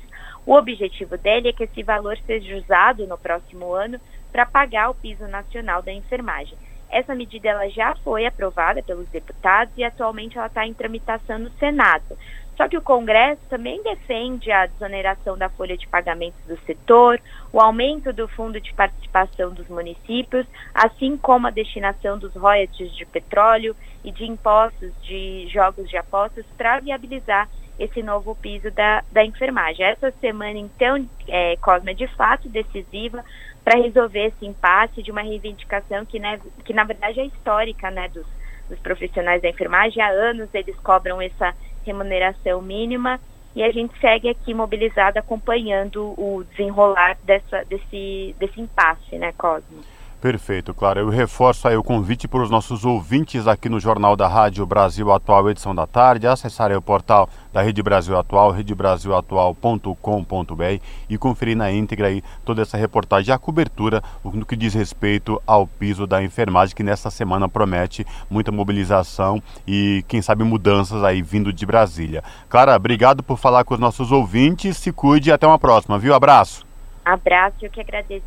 O 0.49 0.55
objetivo 0.55 1.15
dele 1.15 1.49
é 1.49 1.53
que 1.53 1.65
esse 1.65 1.83
valor 1.83 2.17
seja 2.25 2.57
usado 2.57 3.05
no 3.05 3.19
próximo 3.19 3.71
ano 3.71 4.01
para 4.31 4.47
pagar 4.47 4.89
o 4.89 4.95
piso 4.95 5.27
nacional 5.27 5.83
da 5.83 5.93
enfermagem. 5.93 6.57
Essa 6.89 7.13
medida 7.13 7.49
ela 7.49 7.69
já 7.69 7.93
foi 7.97 8.25
aprovada 8.25 8.81
pelos 8.81 9.07
deputados 9.09 9.71
e 9.77 9.83
atualmente 9.83 10.39
ela 10.39 10.47
está 10.47 10.65
em 10.65 10.73
tramitação 10.73 11.37
no 11.37 11.51
Senado. 11.59 12.17
Só 12.57 12.67
que 12.67 12.75
o 12.75 12.81
Congresso 12.81 13.39
também 13.47 13.83
defende 13.83 14.51
a 14.51 14.65
desoneração 14.65 15.37
da 15.37 15.49
folha 15.49 15.77
de 15.77 15.87
pagamentos 15.87 16.41
do 16.47 16.57
setor, 16.65 17.21
o 17.53 17.61
aumento 17.61 18.11
do 18.11 18.27
fundo 18.27 18.59
de 18.59 18.73
participação 18.73 19.53
dos 19.53 19.67
municípios, 19.67 20.47
assim 20.73 21.15
como 21.15 21.45
a 21.45 21.51
destinação 21.51 22.17
dos 22.17 22.33
royalties 22.33 22.91
de 22.95 23.05
petróleo 23.05 23.75
e 24.03 24.11
de 24.11 24.25
impostos 24.25 24.91
de 25.03 25.47
jogos 25.49 25.87
de 25.87 25.95
apostas 25.95 26.43
para 26.57 26.79
viabilizar 26.79 27.47
esse 27.79 28.03
novo 28.03 28.35
piso 28.35 28.69
da, 28.71 29.03
da 29.11 29.23
enfermagem. 29.23 29.85
Essa 29.85 30.11
semana, 30.19 30.59
então, 30.59 31.07
é, 31.27 31.55
Cosma, 31.57 31.91
é 31.91 31.93
de 31.93 32.07
fato 32.07 32.49
decisiva 32.49 33.23
para 33.63 33.79
resolver 33.79 34.25
esse 34.25 34.45
impasse 34.45 35.01
de 35.01 35.11
uma 35.11 35.21
reivindicação 35.21 36.05
que, 36.05 36.19
né, 36.19 36.39
que 36.65 36.73
na 36.73 36.83
verdade, 36.83 37.19
é 37.19 37.25
histórica 37.25 37.89
né, 37.89 38.09
dos, 38.09 38.25
dos 38.67 38.79
profissionais 38.79 39.41
da 39.41 39.49
enfermagem. 39.49 40.03
Há 40.03 40.09
anos 40.09 40.49
eles 40.53 40.75
cobram 40.79 41.21
essa 41.21 41.55
remuneração 41.85 42.61
mínima 42.61 43.19
e 43.55 43.63
a 43.63 43.71
gente 43.71 43.97
segue 43.99 44.29
aqui 44.29 44.53
mobilizado 44.53 45.17
acompanhando 45.17 46.13
o 46.17 46.43
desenrolar 46.51 47.17
dessa, 47.23 47.63
desse, 47.65 48.35
desse 48.37 48.61
impasse, 48.61 49.17
né, 49.17 49.33
Cosmo? 49.37 49.83
Perfeito, 50.21 50.73
claro. 50.73 50.99
Eu 50.99 51.07
reforço 51.07 51.65
aí 51.65 51.77
o 51.77 51.83
convite 51.83 52.27
para 52.27 52.41
os 52.41 52.49
nossos 52.49 52.83
ouvintes 52.83 53.47
aqui 53.47 53.69
no 53.69 53.79
Jornal 53.79 54.17
da 54.17 54.27
Rádio 54.27 54.65
Brasil 54.65 55.09
Atual, 55.13 55.49
edição 55.49 55.73
da 55.73 55.87
tarde, 55.87 56.27
acessarem 56.27 56.75
o 56.75 56.81
portal 56.81 57.29
da 57.53 57.61
Rede 57.61 57.81
Brasil 57.81 58.17
Atual, 58.17 58.51
redebrasilatual.com.br 58.51 60.83
e 61.09 61.17
conferir 61.17 61.55
na 61.55 61.71
íntegra 61.71 62.07
aí 62.07 62.21
toda 62.43 62.61
essa 62.61 62.75
reportagem, 62.75 63.33
a 63.33 63.39
cobertura 63.39 64.03
no 64.25 64.45
que 64.45 64.57
diz 64.57 64.73
respeito 64.73 65.41
ao 65.47 65.65
piso 65.65 66.05
da 66.05 66.21
enfermagem, 66.21 66.75
que 66.75 66.83
nesta 66.83 67.09
semana 67.09 67.47
promete 67.47 68.05
muita 68.29 68.51
mobilização 68.51 69.41
e, 69.65 70.03
quem 70.05 70.21
sabe, 70.21 70.43
mudanças 70.43 71.01
aí 71.01 71.21
vindo 71.21 71.53
de 71.53 71.65
Brasília. 71.65 72.25
Clara, 72.49 72.75
obrigado 72.75 73.23
por 73.23 73.37
falar 73.37 73.63
com 73.63 73.73
os 73.73 73.79
nossos 73.79 74.11
ouvintes, 74.11 74.75
se 74.75 74.91
cuide 74.91 75.29
e 75.29 75.31
até 75.31 75.47
uma 75.47 75.57
próxima, 75.57 75.97
viu? 75.97 76.13
Abraço. 76.13 76.67
Abraço, 77.05 77.55
eu 77.61 77.69
que 77.69 77.79
agradeço 77.79 78.25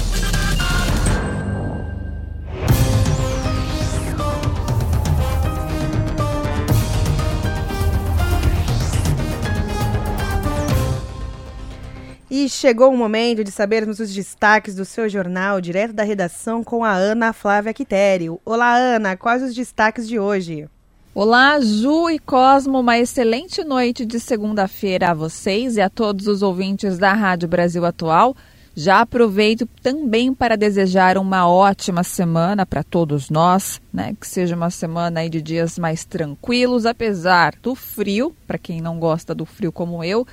E 12.34 12.48
chegou 12.48 12.92
o 12.92 12.96
momento 12.96 13.44
de 13.44 13.50
sabermos 13.50 14.00
os 14.00 14.12
destaques 14.12 14.74
do 14.74 14.84
seu 14.84 15.08
jornal, 15.08 15.60
direto 15.60 15.92
da 15.92 16.02
redação, 16.02 16.64
com 16.64 16.82
a 16.82 16.92
Ana 16.92 17.32
Flávia 17.32 17.74
Quitério. 17.74 18.40
Olá, 18.44 18.74
Ana, 18.74 19.16
quais 19.16 19.42
os 19.42 19.54
destaques 19.54 20.08
de 20.08 20.18
hoje? 20.18 20.66
Olá, 21.14 21.60
Ju 21.60 22.08
e 22.08 22.18
Cosmo, 22.18 22.80
uma 22.80 22.98
excelente 22.98 23.62
noite 23.62 24.06
de 24.06 24.18
segunda-feira 24.18 25.10
a 25.10 25.14
vocês 25.14 25.76
e 25.76 25.80
a 25.82 25.90
todos 25.90 26.26
os 26.26 26.40
ouvintes 26.40 26.96
da 26.96 27.12
Rádio 27.12 27.46
Brasil 27.46 27.84
Atual. 27.84 28.34
Já 28.74 29.02
aproveito 29.02 29.68
também 29.82 30.32
para 30.32 30.56
desejar 30.56 31.18
uma 31.18 31.46
ótima 31.46 32.02
semana 32.02 32.64
para 32.64 32.82
todos 32.82 33.28
nós, 33.28 33.78
né? 33.92 34.16
Que 34.18 34.26
seja 34.26 34.56
uma 34.56 34.70
semana 34.70 35.28
de 35.28 35.42
dias 35.42 35.78
mais 35.78 36.02
tranquilos, 36.02 36.86
apesar 36.86 37.56
do 37.60 37.74
frio, 37.74 38.34
para 38.46 38.56
quem 38.56 38.80
não 38.80 38.98
gosta 38.98 39.34
do 39.34 39.44
frio 39.44 39.70
como 39.70 40.02
eu, 40.02 40.26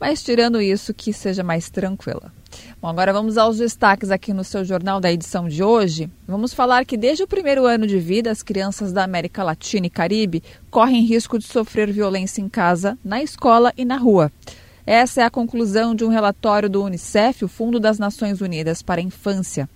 mas 0.00 0.22
tirando 0.22 0.60
isso, 0.60 0.94
que 0.94 1.12
seja 1.12 1.44
mais 1.44 1.68
tranquila. 1.68 2.32
Bom, 2.80 2.88
agora 2.88 3.12
vamos 3.12 3.36
aos 3.36 3.58
destaques 3.58 4.10
aqui 4.10 4.32
no 4.32 4.42
seu 4.42 4.64
jornal 4.64 5.00
da 5.00 5.12
edição 5.12 5.46
de 5.46 5.62
hoje. 5.62 6.10
Vamos 6.26 6.54
falar 6.54 6.86
que 6.86 6.96
desde 6.96 7.22
o 7.22 7.28
primeiro 7.28 7.66
ano 7.66 7.86
de 7.86 7.98
vida, 7.98 8.30
as 8.30 8.42
crianças 8.42 8.92
da 8.92 9.04
América 9.04 9.44
Latina 9.44 9.86
e 9.86 9.90
Caribe 9.90 10.42
correm 10.70 11.04
risco 11.04 11.38
de 11.38 11.44
sofrer 11.44 11.92
violência 11.92 12.40
em 12.40 12.48
casa, 12.48 12.98
na 13.04 13.22
escola 13.22 13.72
e 13.76 13.84
na 13.84 13.96
rua. 13.96 14.32
Essa 14.86 15.20
é 15.20 15.24
a 15.24 15.30
conclusão 15.30 15.94
de 15.94 16.04
um 16.04 16.08
relatório 16.08 16.68
do 16.68 16.82
Unicef, 16.82 17.44
o 17.44 17.48
Fundo 17.48 17.78
das 17.78 17.98
Nações 17.98 18.40
Unidas 18.40 18.82
para 18.82 19.00
a 19.00 19.04
Infância. 19.04 19.68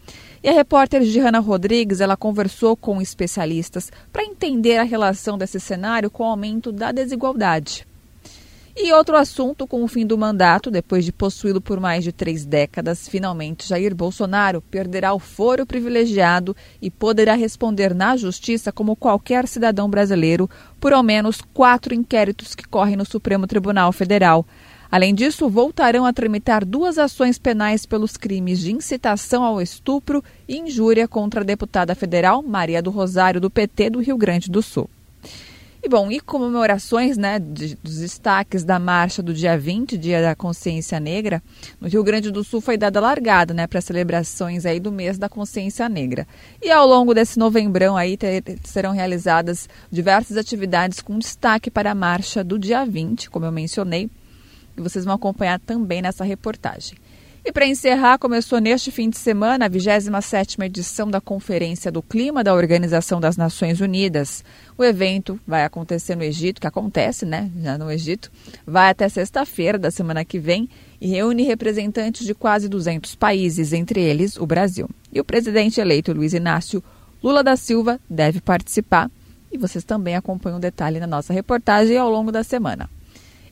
E 0.43 0.49
a 0.49 0.53
repórter 0.53 1.03
Gihanna 1.03 1.39
Rodrigues, 1.39 2.01
ela 2.01 2.17
conversou 2.17 2.77
com 2.77 3.01
especialistas 3.01 3.93
para 4.13 4.25
entender 4.25 4.79
a 4.79 4.83
relação 4.83 5.39
desse 5.39 5.61
cenário 5.61 6.11
com 6.11 6.25
o 6.25 6.27
aumento 6.27 6.73
da 6.73 6.91
desigualdade. 6.91 7.87
E 8.77 8.93
outro 8.93 9.17
assunto, 9.17 9.69
com 9.69 9.85
o 9.85 9.89
fim 9.89 10.05
do 10.05 10.19
mandato, 10.19 10.69
depois 10.69 11.05
de 11.05 11.13
possuí-lo 11.13 11.61
por 11.61 11.79
mais 11.79 12.03
de 12.03 12.11
três 12.11 12.45
décadas, 12.45 13.07
finalmente 13.07 13.69
Jair 13.69 13.95
Bolsonaro 13.95 14.61
perderá 14.61 15.15
o 15.15 15.21
foro 15.21 15.65
privilegiado 15.65 16.57
e 16.83 16.91
poderá 16.91 17.35
responder 17.35 17.95
na 17.95 18.17
justiça 18.17 18.73
como 18.73 18.97
qualquer 18.97 19.47
cidadão 19.47 19.89
brasileiro 19.89 20.51
por 20.81 20.93
ao 20.93 21.05
menos 21.05 21.41
quatro 21.41 21.95
inquéritos 21.95 22.53
que 22.57 22.67
correm 22.67 22.97
no 22.97 23.05
Supremo 23.05 23.47
Tribunal 23.47 23.93
Federal. 23.93 24.45
Além 24.91 25.15
disso, 25.15 25.49
voltarão 25.49 26.05
a 26.05 26.13
tramitar 26.13 26.65
duas 26.65 26.99
ações 26.99 27.39
penais 27.39 27.87
pelos 27.87 28.17
crimes 28.17 28.59
de 28.59 28.73
incitação 28.73 29.45
ao 29.45 29.63
estupro 29.63 30.23
e 30.49 30.57
injúria 30.57 31.07
contra 31.07 31.43
a 31.43 31.45
deputada 31.45 31.95
federal 31.95 32.43
Maria 32.43 32.83
do 32.83 32.91
Rosário, 32.91 33.41
do 33.41 33.49
PT 33.49 33.91
do 33.91 34.01
Rio 34.01 34.17
Grande 34.17 34.51
do 34.51 34.61
Sul. 34.61 34.91
E 35.85 35.89
bom, 35.89 36.11
e 36.11 36.19
comemorações, 36.19 37.19
né, 37.19 37.39
de, 37.39 37.75
dos 37.83 37.99
destaques 37.99 38.65
da 38.65 38.79
marcha 38.79 39.23
do 39.23 39.35
dia 39.35 39.59
20, 39.59 39.99
Dia 39.99 40.23
da 40.23 40.35
Consciência 40.35 40.99
Negra, 40.99 41.43
no 41.79 41.87
Rio 41.87 42.03
Grande 42.03 42.31
do 42.31 42.43
Sul 42.43 42.63
foi 42.63 42.79
dada 42.79 42.99
largada, 43.01 43.53
né, 43.53 43.67
para 43.67 43.83
celebrações 43.83 44.65
aí 44.65 44.81
do 44.81 44.91
mês 44.91 45.19
da 45.19 45.29
Consciência 45.29 45.87
Negra. 45.87 46.27
E 46.63 46.71
ao 46.71 46.89
longo 46.89 47.13
desse 47.13 47.39
novembrão 47.39 47.99
aí 47.99 48.17
ter, 48.17 48.43
serão 48.65 48.93
realizadas 48.93 49.69
diversas 49.91 50.39
atividades 50.39 51.03
com 51.03 51.19
destaque 51.19 51.71
para 51.71 51.91
a 51.91 51.95
marcha 51.95 52.43
do 52.43 52.59
dia 52.59 52.87
20, 52.87 53.29
como 53.29 53.45
eu 53.45 53.53
mencionei, 53.53 54.09
e 54.75 54.81
vocês 54.81 55.05
vão 55.05 55.17
acompanhar 55.17 55.61
também 55.61 56.01
nessa 56.01 56.25
reportagem. 56.25 56.97
E 57.47 57.53
para 57.53 57.67
encerrar, 57.67 58.17
começou 58.17 58.59
neste 58.59 58.91
fim 58.91 59.11
de 59.11 59.19
semana 59.19 59.67
a 59.67 59.71
27ª 59.71 60.65
edição 60.65 61.11
da 61.11 61.21
Conferência 61.21 61.93
do 61.93 62.01
Clima 62.01 62.43
da 62.43 62.55
Organização 62.55 63.21
das 63.21 63.37
Nações 63.37 63.83
Unidas. 63.83 64.43
O 64.79 64.83
evento 64.83 65.39
vai 65.47 65.63
acontecer 65.63 66.17
no 66.17 66.23
Egito, 66.23 66.59
que 66.59 66.67
acontece, 66.67 67.27
né, 67.27 67.51
já 67.63 67.77
no 67.77 67.91
Egito, 67.91 68.33
vai 68.67 68.89
até 68.89 69.11
sexta-feira 69.11 69.77
da 69.79 69.91
semana 69.91 70.25
que 70.25 70.39
vem 70.39 70.71
e 70.99 71.07
reúne 71.07 71.43
representantes 71.43 72.27
de 72.27 72.33
quase 72.33 72.67
200 72.67 73.15
países, 73.15 73.75
entre 73.75 74.01
eles 74.01 74.39
o 74.39 74.47
Brasil. 74.47 74.89
E 75.13 75.21
o 75.21 75.25
presidente 75.25 75.83
eleito 75.83 76.15
Luiz 76.15 76.33
Inácio 76.33 76.83
Lula 77.23 77.45
da 77.45 77.59
Silva 77.59 78.01
deve 78.09 78.41
participar. 78.41 79.11
E 79.53 79.59
vocês 79.59 79.85
também 79.85 80.17
acompanham 80.17 80.57
o 80.57 80.61
detalhe 80.63 80.99
na 80.99 81.07
nossa 81.07 81.35
reportagem 81.35 81.99
ao 81.99 82.09
longo 82.09 82.33
da 82.33 82.43
semana. 82.43 82.89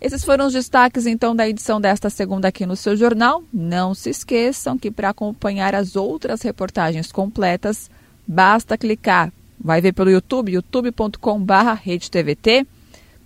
Esses 0.04 0.24
foram 0.24 0.48
os 0.48 0.52
destaques, 0.52 1.06
então, 1.06 1.34
da 1.34 1.48
edição 1.48 1.80
desta 1.80 2.10
segunda 2.10 2.48
aqui 2.48 2.66
no 2.66 2.74
seu 2.74 2.96
jornal. 2.96 3.44
Não 3.52 3.94
se 3.94 4.10
esqueçam 4.10 4.76
que 4.76 4.90
para 4.90 5.10
acompanhar 5.10 5.76
as 5.76 5.94
outras 5.94 6.42
reportagens 6.42 7.12
completas, 7.12 7.88
basta 8.26 8.76
clicar. 8.76 9.32
Vai 9.60 9.80
ver 9.80 9.92
pelo 9.92 10.10
YouTube, 10.10 10.54
youtube.com.br 10.54 11.54
RedeTVT, 11.80 12.66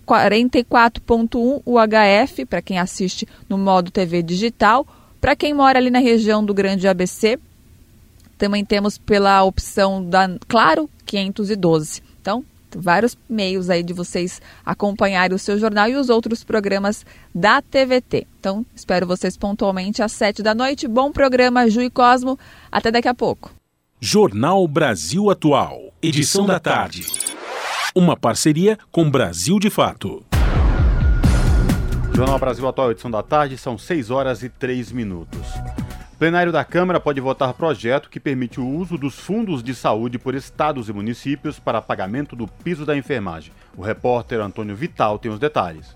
44.1 0.05 1.63
UHF, 1.65 2.45
para 2.45 2.61
quem 2.61 2.77
assiste 2.77 3.27
no 3.49 3.57
modo 3.57 3.89
TV 3.89 4.21
digital. 4.21 4.85
Para 5.19 5.35
quem 5.35 5.55
mora 5.55 5.79
ali 5.79 5.89
na 5.89 5.97
região 5.97 6.45
do 6.45 6.53
Grande 6.53 6.87
ABC, 6.87 7.39
também 8.37 8.63
temos 8.63 8.99
pela 8.99 9.43
opção 9.43 10.07
da 10.07 10.29
Claro 10.47 10.87
512. 11.07 12.03
Então, 12.21 12.45
vários 12.79 13.17
meios 13.29 13.69
aí 13.69 13.83
de 13.83 13.93
vocês 13.93 14.41
acompanharem 14.65 15.35
o 15.35 15.39
seu 15.39 15.59
jornal 15.59 15.89
e 15.89 15.95
os 15.95 16.09
outros 16.09 16.43
programas 16.43 17.05
da 17.33 17.61
TVT. 17.61 18.27
Então, 18.39 18.65
espero 18.75 19.07
vocês 19.07 19.35
pontualmente 19.35 20.01
às 20.01 20.11
sete 20.11 20.41
da 20.43 20.53
noite. 20.53 20.87
Bom 20.87 21.11
programa, 21.11 21.69
Ju 21.69 21.81
e 21.81 21.89
Cosmo. 21.89 22.37
Até 22.71 22.91
daqui 22.91 23.07
a 23.07 23.13
pouco. 23.13 23.51
Jornal 23.99 24.67
Brasil 24.67 25.29
Atual, 25.29 25.91
edição 26.01 26.45
da 26.45 26.59
tarde. 26.59 27.05
Uma 27.95 28.15
parceria 28.15 28.77
com 28.91 29.09
Brasil 29.09 29.59
de 29.59 29.71
Fato. 29.71 30.23
Jornal 32.13 32.39
Brasil 32.39 32.67
Atual, 32.67 32.91
edição 32.91 33.09
da 33.09 33.23
tarde, 33.23 33.57
são 33.57 33.77
6 33.77 34.11
horas 34.11 34.43
e 34.43 34.49
3 34.49 34.91
minutos. 34.91 35.41
Plenário 36.17 36.51
da 36.51 36.65
Câmara 36.65 36.99
pode 36.99 37.21
votar 37.21 37.53
projeto 37.53 38.09
que 38.09 38.19
permite 38.19 38.59
o 38.59 38.67
uso 38.67 38.97
dos 38.97 39.13
fundos 39.13 39.61
de 39.61 39.75
saúde 39.75 40.17
por 40.17 40.33
estados 40.33 40.89
e 40.89 40.93
municípios 40.93 41.59
para 41.59 41.79
pagamento 41.79 42.35
do 42.35 42.47
piso 42.47 42.87
da 42.87 42.97
enfermagem. 42.97 43.53
O 43.77 43.83
repórter 43.83 44.39
Antônio 44.39 44.75
Vital 44.75 45.19
tem 45.19 45.31
os 45.31 45.39
detalhes. 45.39 45.95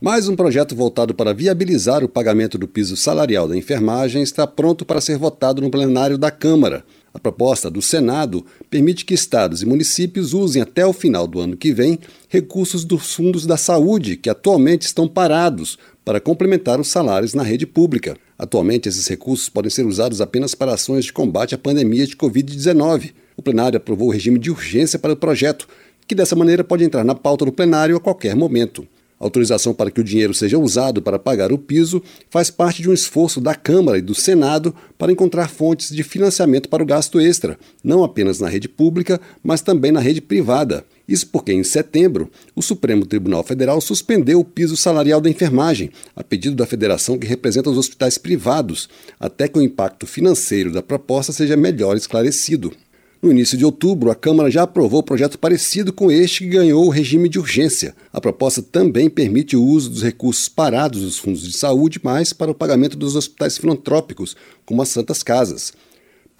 Mais 0.00 0.28
um 0.28 0.34
projeto 0.34 0.74
voltado 0.74 1.14
para 1.14 1.32
viabilizar 1.32 2.02
o 2.02 2.08
pagamento 2.08 2.58
do 2.58 2.66
piso 2.66 2.96
salarial 2.96 3.46
da 3.46 3.56
enfermagem 3.56 4.22
está 4.22 4.44
pronto 4.44 4.84
para 4.84 5.00
ser 5.00 5.18
votado 5.18 5.62
no 5.62 5.70
plenário 5.70 6.18
da 6.18 6.30
Câmara. 6.30 6.84
A 7.12 7.18
proposta 7.18 7.70
do 7.70 7.82
Senado 7.82 8.46
permite 8.70 9.04
que 9.04 9.12
estados 9.12 9.62
e 9.62 9.66
municípios 9.66 10.32
usem 10.32 10.62
até 10.62 10.86
o 10.86 10.92
final 10.92 11.26
do 11.26 11.38
ano 11.38 11.56
que 11.56 11.72
vem 11.72 11.98
recursos 12.28 12.84
dos 12.84 13.12
fundos 13.14 13.44
da 13.44 13.56
saúde, 13.56 14.16
que 14.16 14.30
atualmente 14.30 14.82
estão 14.82 15.06
parados, 15.06 15.78
para 16.10 16.18
complementar 16.18 16.80
os 16.80 16.88
salários 16.88 17.34
na 17.34 17.44
rede 17.44 17.64
pública. 17.64 18.16
Atualmente, 18.36 18.88
esses 18.88 19.06
recursos 19.06 19.48
podem 19.48 19.70
ser 19.70 19.86
usados 19.86 20.20
apenas 20.20 20.56
para 20.56 20.74
ações 20.74 21.04
de 21.04 21.12
combate 21.12 21.54
à 21.54 21.58
pandemia 21.58 22.04
de 22.04 22.16
Covid-19. 22.16 23.12
O 23.36 23.42
plenário 23.42 23.76
aprovou 23.76 24.08
o 24.08 24.10
regime 24.10 24.36
de 24.36 24.50
urgência 24.50 24.98
para 24.98 25.12
o 25.12 25.16
projeto, 25.16 25.68
que 26.08 26.14
dessa 26.16 26.34
maneira 26.34 26.64
pode 26.64 26.82
entrar 26.82 27.04
na 27.04 27.14
pauta 27.14 27.44
do 27.44 27.52
plenário 27.52 27.96
a 27.96 28.00
qualquer 28.00 28.34
momento. 28.34 28.88
A 29.20 29.24
autorização 29.24 29.72
para 29.72 29.88
que 29.88 30.00
o 30.00 30.04
dinheiro 30.04 30.34
seja 30.34 30.58
usado 30.58 31.00
para 31.00 31.16
pagar 31.16 31.52
o 31.52 31.58
piso 31.58 32.02
faz 32.28 32.50
parte 32.50 32.82
de 32.82 32.90
um 32.90 32.92
esforço 32.92 33.40
da 33.40 33.54
Câmara 33.54 33.98
e 33.98 34.02
do 34.02 34.14
Senado 34.14 34.74
para 34.98 35.12
encontrar 35.12 35.48
fontes 35.48 35.94
de 35.94 36.02
financiamento 36.02 36.68
para 36.68 36.82
o 36.82 36.86
gasto 36.86 37.20
extra, 37.20 37.56
não 37.84 38.02
apenas 38.02 38.40
na 38.40 38.48
rede 38.48 38.68
pública, 38.68 39.20
mas 39.44 39.60
também 39.60 39.92
na 39.92 40.00
rede 40.00 40.20
privada. 40.20 40.84
Isso 41.10 41.26
porque, 41.26 41.52
em 41.52 41.64
setembro, 41.64 42.30
o 42.54 42.62
Supremo 42.62 43.04
Tribunal 43.04 43.42
Federal 43.42 43.80
suspendeu 43.80 44.38
o 44.38 44.44
piso 44.44 44.76
salarial 44.76 45.20
da 45.20 45.28
enfermagem, 45.28 45.90
a 46.14 46.22
pedido 46.22 46.54
da 46.54 46.64
federação 46.64 47.18
que 47.18 47.26
representa 47.26 47.68
os 47.68 47.76
hospitais 47.76 48.16
privados, 48.16 48.88
até 49.18 49.48
que 49.48 49.58
o 49.58 49.62
impacto 49.62 50.06
financeiro 50.06 50.70
da 50.70 50.80
proposta 50.80 51.32
seja 51.32 51.56
melhor 51.56 51.96
esclarecido. 51.96 52.72
No 53.20 53.32
início 53.32 53.58
de 53.58 53.64
outubro, 53.64 54.08
a 54.08 54.14
Câmara 54.14 54.52
já 54.52 54.62
aprovou 54.62 55.02
projeto 55.02 55.36
parecido 55.36 55.92
com 55.92 56.12
este 56.12 56.44
que 56.44 56.50
ganhou 56.50 56.86
o 56.86 56.90
regime 56.90 57.28
de 57.28 57.40
urgência. 57.40 57.92
A 58.12 58.20
proposta 58.20 58.62
também 58.62 59.10
permite 59.10 59.56
o 59.56 59.64
uso 59.64 59.90
dos 59.90 60.04
recursos 60.04 60.48
parados 60.48 61.02
dos 61.02 61.18
fundos 61.18 61.42
de 61.42 61.52
saúde, 61.52 62.00
mais 62.04 62.32
para 62.32 62.52
o 62.52 62.54
pagamento 62.54 62.96
dos 62.96 63.16
hospitais 63.16 63.58
filantrópicos, 63.58 64.36
como 64.64 64.80
as 64.80 64.88
Santas 64.90 65.24
Casas. 65.24 65.72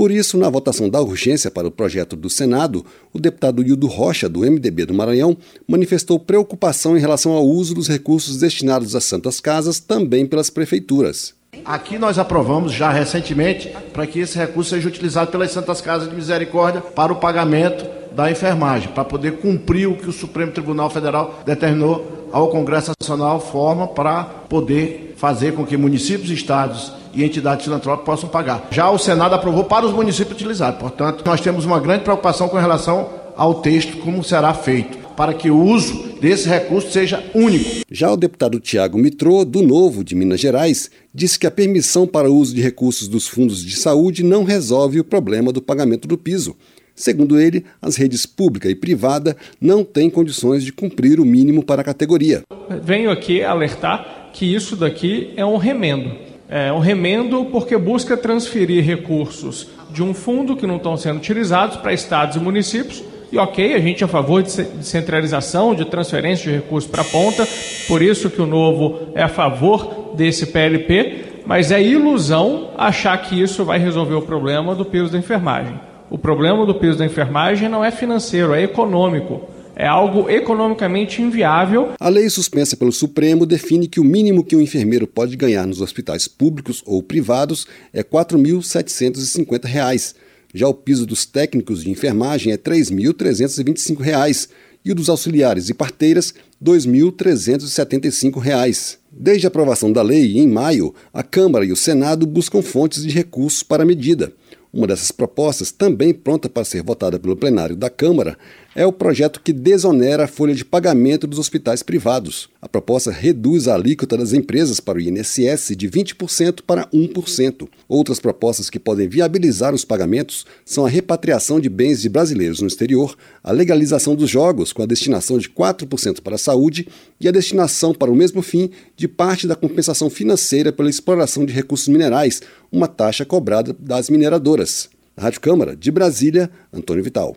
Por 0.01 0.11
isso, 0.11 0.39
na 0.39 0.49
votação 0.49 0.89
da 0.89 0.99
urgência 0.99 1.51
para 1.51 1.69
o 1.69 1.71
projeto 1.71 2.17
do 2.17 2.31
Senado, 2.31 2.87
o 3.13 3.21
deputado 3.21 3.63
Hildo 3.63 3.87
Rocha, 3.87 4.31
do 4.31 4.41
MDB 4.41 4.87
do 4.87 4.95
Maranhão, 4.95 5.37
manifestou 5.69 6.19
preocupação 6.19 6.97
em 6.97 7.01
relação 7.01 7.33
ao 7.33 7.47
uso 7.47 7.75
dos 7.75 7.87
recursos 7.87 8.39
destinados 8.39 8.97
às 8.97 9.05
Santas 9.05 9.43
Casas 9.43 9.79
também 9.79 10.25
pelas 10.25 10.49
prefeituras. 10.49 11.35
Aqui 11.67 11.99
nós 11.99 12.19
aprovamos 12.19 12.73
já 12.73 12.91
recentemente 12.91 13.77
para 13.93 14.07
que 14.07 14.21
esse 14.21 14.39
recurso 14.39 14.71
seja 14.71 14.89
utilizado 14.89 15.31
pelas 15.31 15.51
Santas 15.51 15.83
Casas 15.83 16.09
de 16.09 16.15
Misericórdia 16.15 16.81
para 16.81 17.13
o 17.13 17.17
pagamento 17.17 17.85
da 18.15 18.31
enfermagem, 18.31 18.89
para 18.89 19.05
poder 19.05 19.33
cumprir 19.33 19.87
o 19.87 19.99
que 19.99 20.09
o 20.09 20.13
Supremo 20.13 20.51
Tribunal 20.51 20.89
Federal 20.89 21.43
determinou 21.45 22.20
ao 22.33 22.49
Congresso 22.49 22.93
Nacional 23.01 23.41
forma 23.41 23.87
para 23.87 24.25
poder 24.25 25.15
fazer 25.17 25.55
com 25.55 25.65
que 25.65 25.77
municípios, 25.77 26.31
estados 26.31 26.93
e 27.13 27.25
entidades 27.25 27.65
filantrópicas 27.65 28.07
possam 28.07 28.29
pagar. 28.29 28.69
Já 28.71 28.91
o 28.91 28.99
Senado 28.99 29.35
aprovou 29.35 29.65
para 29.65 29.87
os 29.87 29.93
municípios 29.93 30.37
utilizar. 30.37 30.79
Portanto, 30.79 31.23
nós 31.25 31.41
temos 31.41 31.65
uma 31.65 31.81
grande 31.81 32.05
preocupação 32.05 32.49
com 32.49 32.57
relação 32.57 33.09
ao 33.37 33.55
texto, 33.57 33.99
como 33.99 34.23
será 34.23 34.55
feito 34.55 35.01
para 35.21 35.35
que 35.35 35.51
o 35.51 35.63
uso 35.63 36.15
desse 36.19 36.49
recurso 36.49 36.91
seja 36.91 37.23
único. 37.35 37.85
Já 37.91 38.11
o 38.11 38.17
deputado 38.17 38.59
Tiago 38.59 38.97
Mitrô, 38.97 39.45
do 39.45 39.61
Novo, 39.61 40.03
de 40.03 40.15
Minas 40.15 40.41
Gerais, 40.41 40.91
disse 41.15 41.39
que 41.39 41.47
a 41.47 41.51
permissão 41.51 42.07
para 42.07 42.31
o 42.31 42.35
uso 42.35 42.55
de 42.55 42.63
recursos 42.63 43.07
dos 43.07 43.29
fundos 43.29 43.63
de 43.63 43.77
saúde 43.77 44.23
não 44.23 44.45
resolve 44.45 44.99
o 44.99 45.05
problema 45.05 45.53
do 45.53 45.61
pagamento 45.61 46.09
do 46.09 46.17
piso. 46.17 46.57
Segundo 47.01 47.41
ele, 47.41 47.65
as 47.81 47.97
redes 47.97 48.27
pública 48.27 48.69
e 48.69 48.75
privada 48.75 49.35
não 49.59 49.83
têm 49.83 50.11
condições 50.11 50.63
de 50.63 50.71
cumprir 50.71 51.19
o 51.19 51.25
mínimo 51.25 51.65
para 51.65 51.81
a 51.81 51.85
categoria. 51.85 52.43
Venho 52.83 53.11
aqui 53.11 53.43
alertar 53.43 54.29
que 54.35 54.45
isso 54.45 54.77
daqui 54.77 55.33
é 55.35 55.45
um 55.45 55.57
remendo. 55.57 56.13
É 56.47 56.71
um 56.71 56.79
remendo 56.79 57.47
porque 57.47 57.79
busca 57.79 58.19
transferir 58.19 58.85
recursos 58.85 59.69
de 59.91 60.03
um 60.03 60.13
fundo 60.13 60.55
que 60.55 60.67
não 60.67 60.77
estão 60.77 60.95
sendo 60.95 61.17
utilizados 61.17 61.79
para 61.79 61.95
estados 61.95 62.37
e 62.37 62.39
municípios 62.39 63.03
e 63.33 63.39
ok, 63.39 63.75
a 63.75 63.81
gente 63.81 64.03
é 64.03 64.05
a 64.05 64.09
favor 64.09 64.43
de 64.43 64.51
centralização, 64.85 65.75
de 65.75 65.87
transferência 65.87 66.51
de 66.51 66.59
recursos 66.59 66.91
para 66.91 67.01
a 67.01 67.05
ponta, 67.05 67.49
por 67.89 68.03
isso 68.03 68.29
que 68.29 68.43
o 68.43 68.47
novo 68.47 69.13
é 69.15 69.23
a 69.23 69.29
favor 69.29 70.13
desse 70.17 70.47
PLP, 70.47 71.43
mas 71.47 71.71
é 71.71 71.81
ilusão 71.81 72.73
achar 72.77 73.17
que 73.23 73.41
isso 73.41 73.65
vai 73.65 73.79
resolver 73.79 74.15
o 74.15 74.23
problema 74.23 74.75
do 74.75 74.85
piso 74.85 75.13
da 75.13 75.19
enfermagem. 75.19 75.90
O 76.11 76.19
problema 76.19 76.67
do 76.67 76.75
piso 76.75 76.99
da 76.99 77.07
enfermagem 77.07 77.69
não 77.69 77.85
é 77.85 77.91
financeiro, 77.91 78.53
é 78.53 78.63
econômico. 78.63 79.49
É 79.77 79.87
algo 79.87 80.29
economicamente 80.29 81.23
inviável. 81.23 81.93
A 81.99 82.09
lei 82.09 82.29
suspensa 82.29 82.77
pelo 82.77 82.93
Supremo 82.93 83.47
define 83.47 83.89
que 83.89 84.01
o 84.01 84.05
mínimo 84.05 84.45
que 84.45 84.57
um 84.57 84.61
enfermeiro 84.61 85.07
pode 85.07 85.37
ganhar 85.37 85.67
nos 85.67 85.81
hospitais 85.81 86.29
públicos 86.29 86.83
ou 86.85 87.03
privados 87.03 87.67
é 87.93 88.01
R$ 88.01 88.05
4.750 88.05 90.15
já 90.53 90.69
o 90.69 90.75
piso 90.75 91.07
dos 91.07 91.25
técnicos 91.25 91.85
de 91.85 91.91
enfermagem 91.91 92.53
é 92.53 92.57
R$ 92.57 92.63
3.325 92.63 94.49
e 94.85 94.91
o 94.91 94.95
dos 94.95 95.09
auxiliares 95.09 95.69
e 95.69 95.75
parteiras 95.75 96.35
R$ 96.61 96.73
2.375. 96.73 98.99
Desde 99.13 99.47
a 99.47 99.49
aprovação 99.49 99.93
da 99.93 100.03
lei, 100.03 100.37
em 100.39 100.49
maio, 100.49 100.93
a 101.13 101.23
Câmara 101.23 101.65
e 101.65 101.71
o 101.71 101.77
Senado 101.77 102.27
buscam 102.27 102.63
fontes 102.63 103.05
de 103.05 103.11
recursos 103.11 103.63
para 103.63 103.85
a 103.85 103.87
medida. 103.87 104.33
Uma 104.73 104.87
dessas 104.87 105.11
propostas, 105.11 105.73
também 105.73 106.15
pronta 106.15 106.49
para 106.49 106.65
ser 106.65 106.83
votada 106.83 107.19
pelo 107.19 107.37
plenário 107.37 107.75
da 107.75 107.91
Câmara, 107.91 108.39
é 108.81 108.87
o 108.87 108.93
projeto 108.95 109.43
que 109.45 109.53
desonera 109.53 110.25
a 110.25 110.27
folha 110.27 110.55
de 110.55 110.65
pagamento 110.65 111.27
dos 111.27 111.39
hospitais 111.39 111.83
privados. 111.83 112.49
A 112.63 112.67
proposta 112.67 113.11
reduz 113.11 113.69
a 113.69 113.75
alíquota 113.75 114.17
das 114.17 114.33
empresas 114.33 114.81
para 114.81 114.97
o 114.97 115.01
INSS 115.03 115.77
de 115.77 115.87
20% 115.87 116.63
para 116.67 116.87
1%. 116.87 117.69
Outras 117.87 118.19
propostas 118.19 118.71
que 118.71 118.79
podem 118.79 119.07
viabilizar 119.07 119.75
os 119.75 119.85
pagamentos 119.85 120.47
são 120.65 120.87
a 120.87 120.89
repatriação 120.89 121.61
de 121.61 121.69
bens 121.69 122.01
de 122.01 122.09
brasileiros 122.09 122.63
no 122.63 122.69
exterior, 122.69 123.15
a 123.45 123.53
legalização 123.53 124.15
dos 124.15 124.31
jogos 124.31 124.73
com 124.73 124.83
a 124.83 124.87
destinação 124.87 125.37
de 125.37 125.51
4% 125.51 126.23
para 126.23 126.37
a 126.37 126.39
saúde 126.39 126.89
e 127.21 127.29
a 127.29 127.33
destinação 127.33 127.93
para 127.93 128.11
o 128.11 128.17
mesmo 128.17 128.41
fim 128.41 128.71
de 128.97 129.07
parte 129.07 129.47
da 129.47 129.55
compensação 129.55 130.09
financeira 130.09 130.73
pela 130.73 130.89
exploração 130.89 131.45
de 131.45 131.53
recursos 131.53 131.89
minerais, 131.89 132.41
uma 132.73 132.89
taxa 132.89 133.27
cobrada 133.27 133.77
das 133.79 134.09
mineradoras. 134.09 134.89
Rádio 135.19 135.43
Câmara, 135.43 135.77
de 135.77 135.91
Brasília, 135.91 136.51
Antônio 136.73 137.05
Vital. 137.05 137.37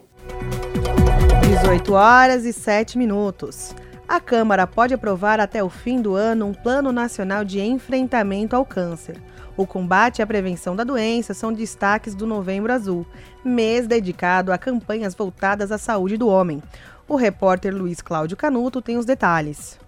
18 1.64 1.94
horas 1.94 2.44
e 2.44 2.52
7 2.52 2.98
minutos. 2.98 3.74
A 4.06 4.20
Câmara 4.20 4.66
pode 4.66 4.92
aprovar 4.92 5.40
até 5.40 5.64
o 5.64 5.70
fim 5.70 6.02
do 6.02 6.14
ano 6.14 6.44
um 6.44 6.52
Plano 6.52 6.92
Nacional 6.92 7.42
de 7.42 7.58
Enfrentamento 7.58 8.54
ao 8.54 8.66
Câncer. 8.66 9.16
O 9.56 9.66
combate 9.66 10.18
e 10.18 10.22
a 10.22 10.26
prevenção 10.26 10.76
da 10.76 10.84
doença 10.84 11.32
são 11.32 11.50
destaques 11.50 12.14
do 12.14 12.26
Novembro 12.26 12.70
Azul, 12.70 13.06
mês 13.42 13.86
dedicado 13.86 14.52
a 14.52 14.58
campanhas 14.58 15.14
voltadas 15.14 15.72
à 15.72 15.78
saúde 15.78 16.18
do 16.18 16.28
homem. 16.28 16.62
O 17.08 17.16
repórter 17.16 17.74
Luiz 17.74 18.02
Cláudio 18.02 18.36
Canuto 18.36 18.82
tem 18.82 18.98
os 18.98 19.06
detalhes. 19.06 19.78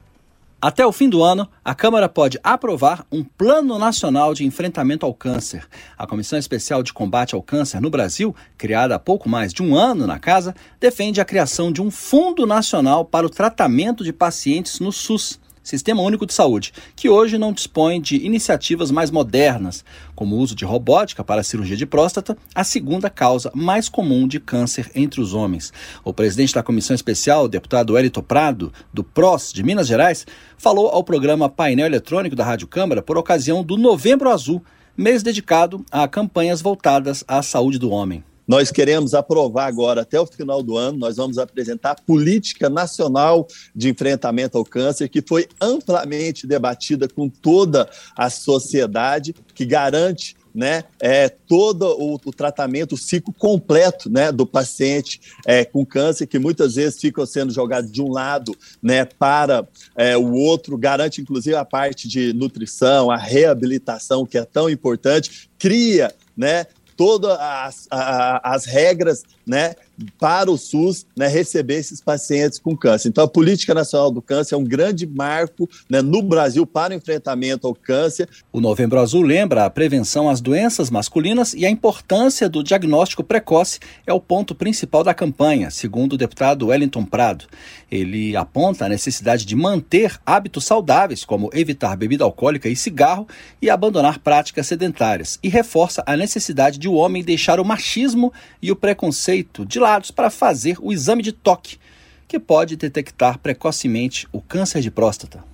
Até 0.60 0.86
o 0.86 0.92
fim 0.92 1.10
do 1.10 1.22
ano, 1.22 1.46
a 1.62 1.74
Câmara 1.74 2.08
pode 2.08 2.40
aprovar 2.42 3.06
um 3.12 3.22
Plano 3.22 3.78
Nacional 3.78 4.32
de 4.32 4.46
Enfrentamento 4.46 5.04
ao 5.04 5.12
Câncer. 5.12 5.66
A 5.98 6.06
Comissão 6.06 6.38
Especial 6.38 6.82
de 6.82 6.94
Combate 6.94 7.34
ao 7.34 7.42
Câncer 7.42 7.78
no 7.78 7.90
Brasil, 7.90 8.34
criada 8.56 8.94
há 8.94 8.98
pouco 8.98 9.28
mais 9.28 9.52
de 9.52 9.62
um 9.62 9.76
ano 9.76 10.06
na 10.06 10.18
casa, 10.18 10.54
defende 10.80 11.20
a 11.20 11.26
criação 11.26 11.70
de 11.70 11.82
um 11.82 11.90
Fundo 11.90 12.46
Nacional 12.46 13.04
para 13.04 13.26
o 13.26 13.30
Tratamento 13.30 14.02
de 14.02 14.14
Pacientes 14.14 14.80
no 14.80 14.90
SUS. 14.90 15.38
Sistema 15.66 16.00
Único 16.00 16.24
de 16.24 16.32
Saúde, 16.32 16.72
que 16.94 17.08
hoje 17.08 17.36
não 17.36 17.52
dispõe 17.52 18.00
de 18.00 18.24
iniciativas 18.24 18.92
mais 18.92 19.10
modernas, 19.10 19.84
como 20.14 20.36
o 20.36 20.38
uso 20.38 20.54
de 20.54 20.64
robótica 20.64 21.24
para 21.24 21.40
a 21.40 21.44
cirurgia 21.44 21.76
de 21.76 21.84
próstata, 21.84 22.38
a 22.54 22.62
segunda 22.62 23.10
causa 23.10 23.50
mais 23.52 23.88
comum 23.88 24.28
de 24.28 24.38
câncer 24.38 24.88
entre 24.94 25.20
os 25.20 25.34
homens. 25.34 25.72
O 26.04 26.12
presidente 26.12 26.54
da 26.54 26.62
comissão 26.62 26.94
especial, 26.94 27.48
deputado 27.48 27.98
Elito 27.98 28.22
Prado, 28.22 28.72
do 28.94 29.02
PROS 29.02 29.52
de 29.52 29.64
Minas 29.64 29.88
Gerais, 29.88 30.24
falou 30.56 30.86
ao 30.86 31.02
programa 31.02 31.48
Painel 31.48 31.86
Eletrônico 31.86 32.36
da 32.36 32.44
Rádio 32.44 32.68
Câmara 32.68 33.02
por 33.02 33.18
ocasião 33.18 33.64
do 33.64 33.76
Novembro 33.76 34.30
Azul, 34.30 34.62
mês 34.96 35.20
dedicado 35.20 35.84
a 35.90 36.06
campanhas 36.06 36.62
voltadas 36.62 37.24
à 37.26 37.42
saúde 37.42 37.76
do 37.76 37.90
homem. 37.90 38.22
Nós 38.46 38.70
queremos 38.70 39.14
aprovar 39.14 39.66
agora, 39.66 40.02
até 40.02 40.20
o 40.20 40.26
final 40.26 40.62
do 40.62 40.76
ano, 40.76 40.98
nós 40.98 41.16
vamos 41.16 41.38
apresentar 41.38 41.92
a 41.92 41.94
Política 41.94 42.70
Nacional 42.70 43.46
de 43.74 43.88
Enfrentamento 43.88 44.56
ao 44.56 44.64
Câncer, 44.64 45.08
que 45.08 45.22
foi 45.22 45.48
amplamente 45.60 46.46
debatida 46.46 47.08
com 47.08 47.28
toda 47.28 47.88
a 48.16 48.30
sociedade, 48.30 49.34
que 49.54 49.64
garante 49.64 50.36
né, 50.56 50.84
é, 50.98 51.28
todo 51.28 51.82
o, 52.00 52.14
o, 52.14 52.32
tratamento, 52.32 52.94
o 52.94 52.98
ciclo 52.98 53.30
completo 53.34 54.08
né, 54.08 54.32
do 54.32 54.46
paciente 54.46 55.20
é, 55.44 55.66
com 55.66 55.84
câncer, 55.84 56.26
que 56.26 56.38
muitas 56.38 56.76
vezes 56.76 56.98
ficam 56.98 57.26
sendo 57.26 57.52
jogados 57.52 57.92
de 57.92 58.00
um 58.00 58.10
lado 58.10 58.56
né, 58.82 59.04
para 59.04 59.68
é, 59.94 60.16
o 60.16 60.32
outro, 60.32 60.78
garante 60.78 61.20
inclusive 61.20 61.54
a 61.54 61.64
parte 61.64 62.08
de 62.08 62.32
nutrição, 62.32 63.10
a 63.10 63.18
reabilitação, 63.18 64.24
que 64.24 64.38
é 64.38 64.46
tão 64.46 64.70
importante, 64.70 65.50
cria 65.58 66.10
né, 66.34 66.66
todas 66.96 67.38
as, 67.38 67.88
as 67.90 68.64
regras 68.64 69.22
né, 69.46 69.74
para 70.18 70.50
o 70.50 70.56
SUS 70.56 71.06
né, 71.16 71.26
receber 71.26 71.76
esses 71.76 72.00
pacientes 72.00 72.58
com 72.58 72.76
câncer. 72.76 73.08
Então, 73.08 73.24
a 73.24 73.28
Política 73.28 73.74
Nacional 73.74 74.10
do 74.10 74.20
Câncer 74.20 74.54
é 74.54 74.58
um 74.58 74.64
grande 74.64 75.06
marco 75.06 75.68
né, 75.88 76.02
no 76.02 76.22
Brasil 76.22 76.66
para 76.66 76.92
o 76.92 76.96
enfrentamento 76.96 77.66
ao 77.66 77.74
câncer. 77.74 78.28
O 78.52 78.60
Novembro 78.60 79.00
Azul 79.00 79.22
lembra 79.22 79.64
a 79.64 79.70
prevenção 79.70 80.28
às 80.28 80.40
doenças 80.40 80.90
masculinas 80.90 81.54
e 81.54 81.64
a 81.64 81.70
importância 81.70 82.48
do 82.48 82.62
diagnóstico 82.62 83.24
precoce 83.24 83.78
é 84.06 84.12
o 84.12 84.20
ponto 84.20 84.54
principal 84.54 85.02
da 85.02 85.14
campanha, 85.14 85.70
segundo 85.70 86.14
o 86.14 86.18
deputado 86.18 86.66
Wellington 86.66 87.04
Prado. 87.04 87.46
Ele 87.90 88.36
aponta 88.36 88.84
a 88.84 88.88
necessidade 88.88 89.44
de 89.44 89.54
manter 89.54 90.18
hábitos 90.26 90.64
saudáveis, 90.64 91.24
como 91.24 91.50
evitar 91.52 91.96
bebida 91.96 92.24
alcoólica 92.24 92.68
e 92.68 92.76
cigarro, 92.76 93.28
e 93.62 93.70
abandonar 93.70 94.18
práticas 94.18 94.66
sedentárias, 94.66 95.38
e 95.42 95.48
reforça 95.48 96.02
a 96.06 96.16
necessidade 96.16 96.78
de 96.78 96.88
o 96.88 96.94
homem 96.94 97.22
deixar 97.22 97.60
o 97.60 97.64
machismo 97.64 98.32
e 98.60 98.72
o 98.72 98.76
preconceito 98.76 99.64
de 99.64 99.78
lados 99.86 100.10
para 100.10 100.30
fazer 100.30 100.76
o 100.80 100.92
exame 100.92 101.22
de 101.22 101.30
toque, 101.30 101.78
que 102.26 102.40
pode 102.40 102.74
detectar 102.74 103.38
precocemente 103.38 104.26
o 104.32 104.40
câncer 104.40 104.80
de 104.80 104.90
próstata. 104.90 105.44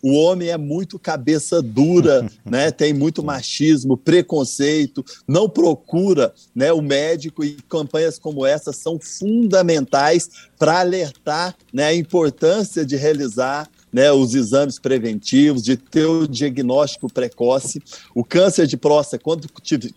O 0.00 0.14
homem 0.14 0.48
é 0.48 0.56
muito 0.56 0.96
cabeça 0.96 1.60
dura, 1.60 2.24
né? 2.46 2.70
Tem 2.70 2.94
muito 2.94 3.20
machismo, 3.22 3.96
preconceito, 3.96 5.04
não 5.26 5.48
procura, 5.48 6.32
né, 6.54 6.72
o 6.72 6.80
médico 6.80 7.44
e 7.44 7.56
campanhas 7.68 8.16
como 8.16 8.46
essa 8.46 8.72
são 8.72 8.98
fundamentais 8.98 10.30
para 10.56 10.80
alertar, 10.80 11.54
né, 11.72 11.86
a 11.86 11.94
importância 11.94 12.86
de 12.86 12.96
realizar 12.96 13.68
né, 13.92 14.12
os 14.12 14.34
exames 14.34 14.78
preventivos, 14.78 15.64
de 15.64 15.76
ter 15.76 16.06
o 16.06 16.28
diagnóstico 16.28 17.12
precoce. 17.12 17.82
O 18.14 18.24
câncer 18.24 18.68
de 18.68 18.76
próstata, 18.76 19.22
quando, 19.22 19.48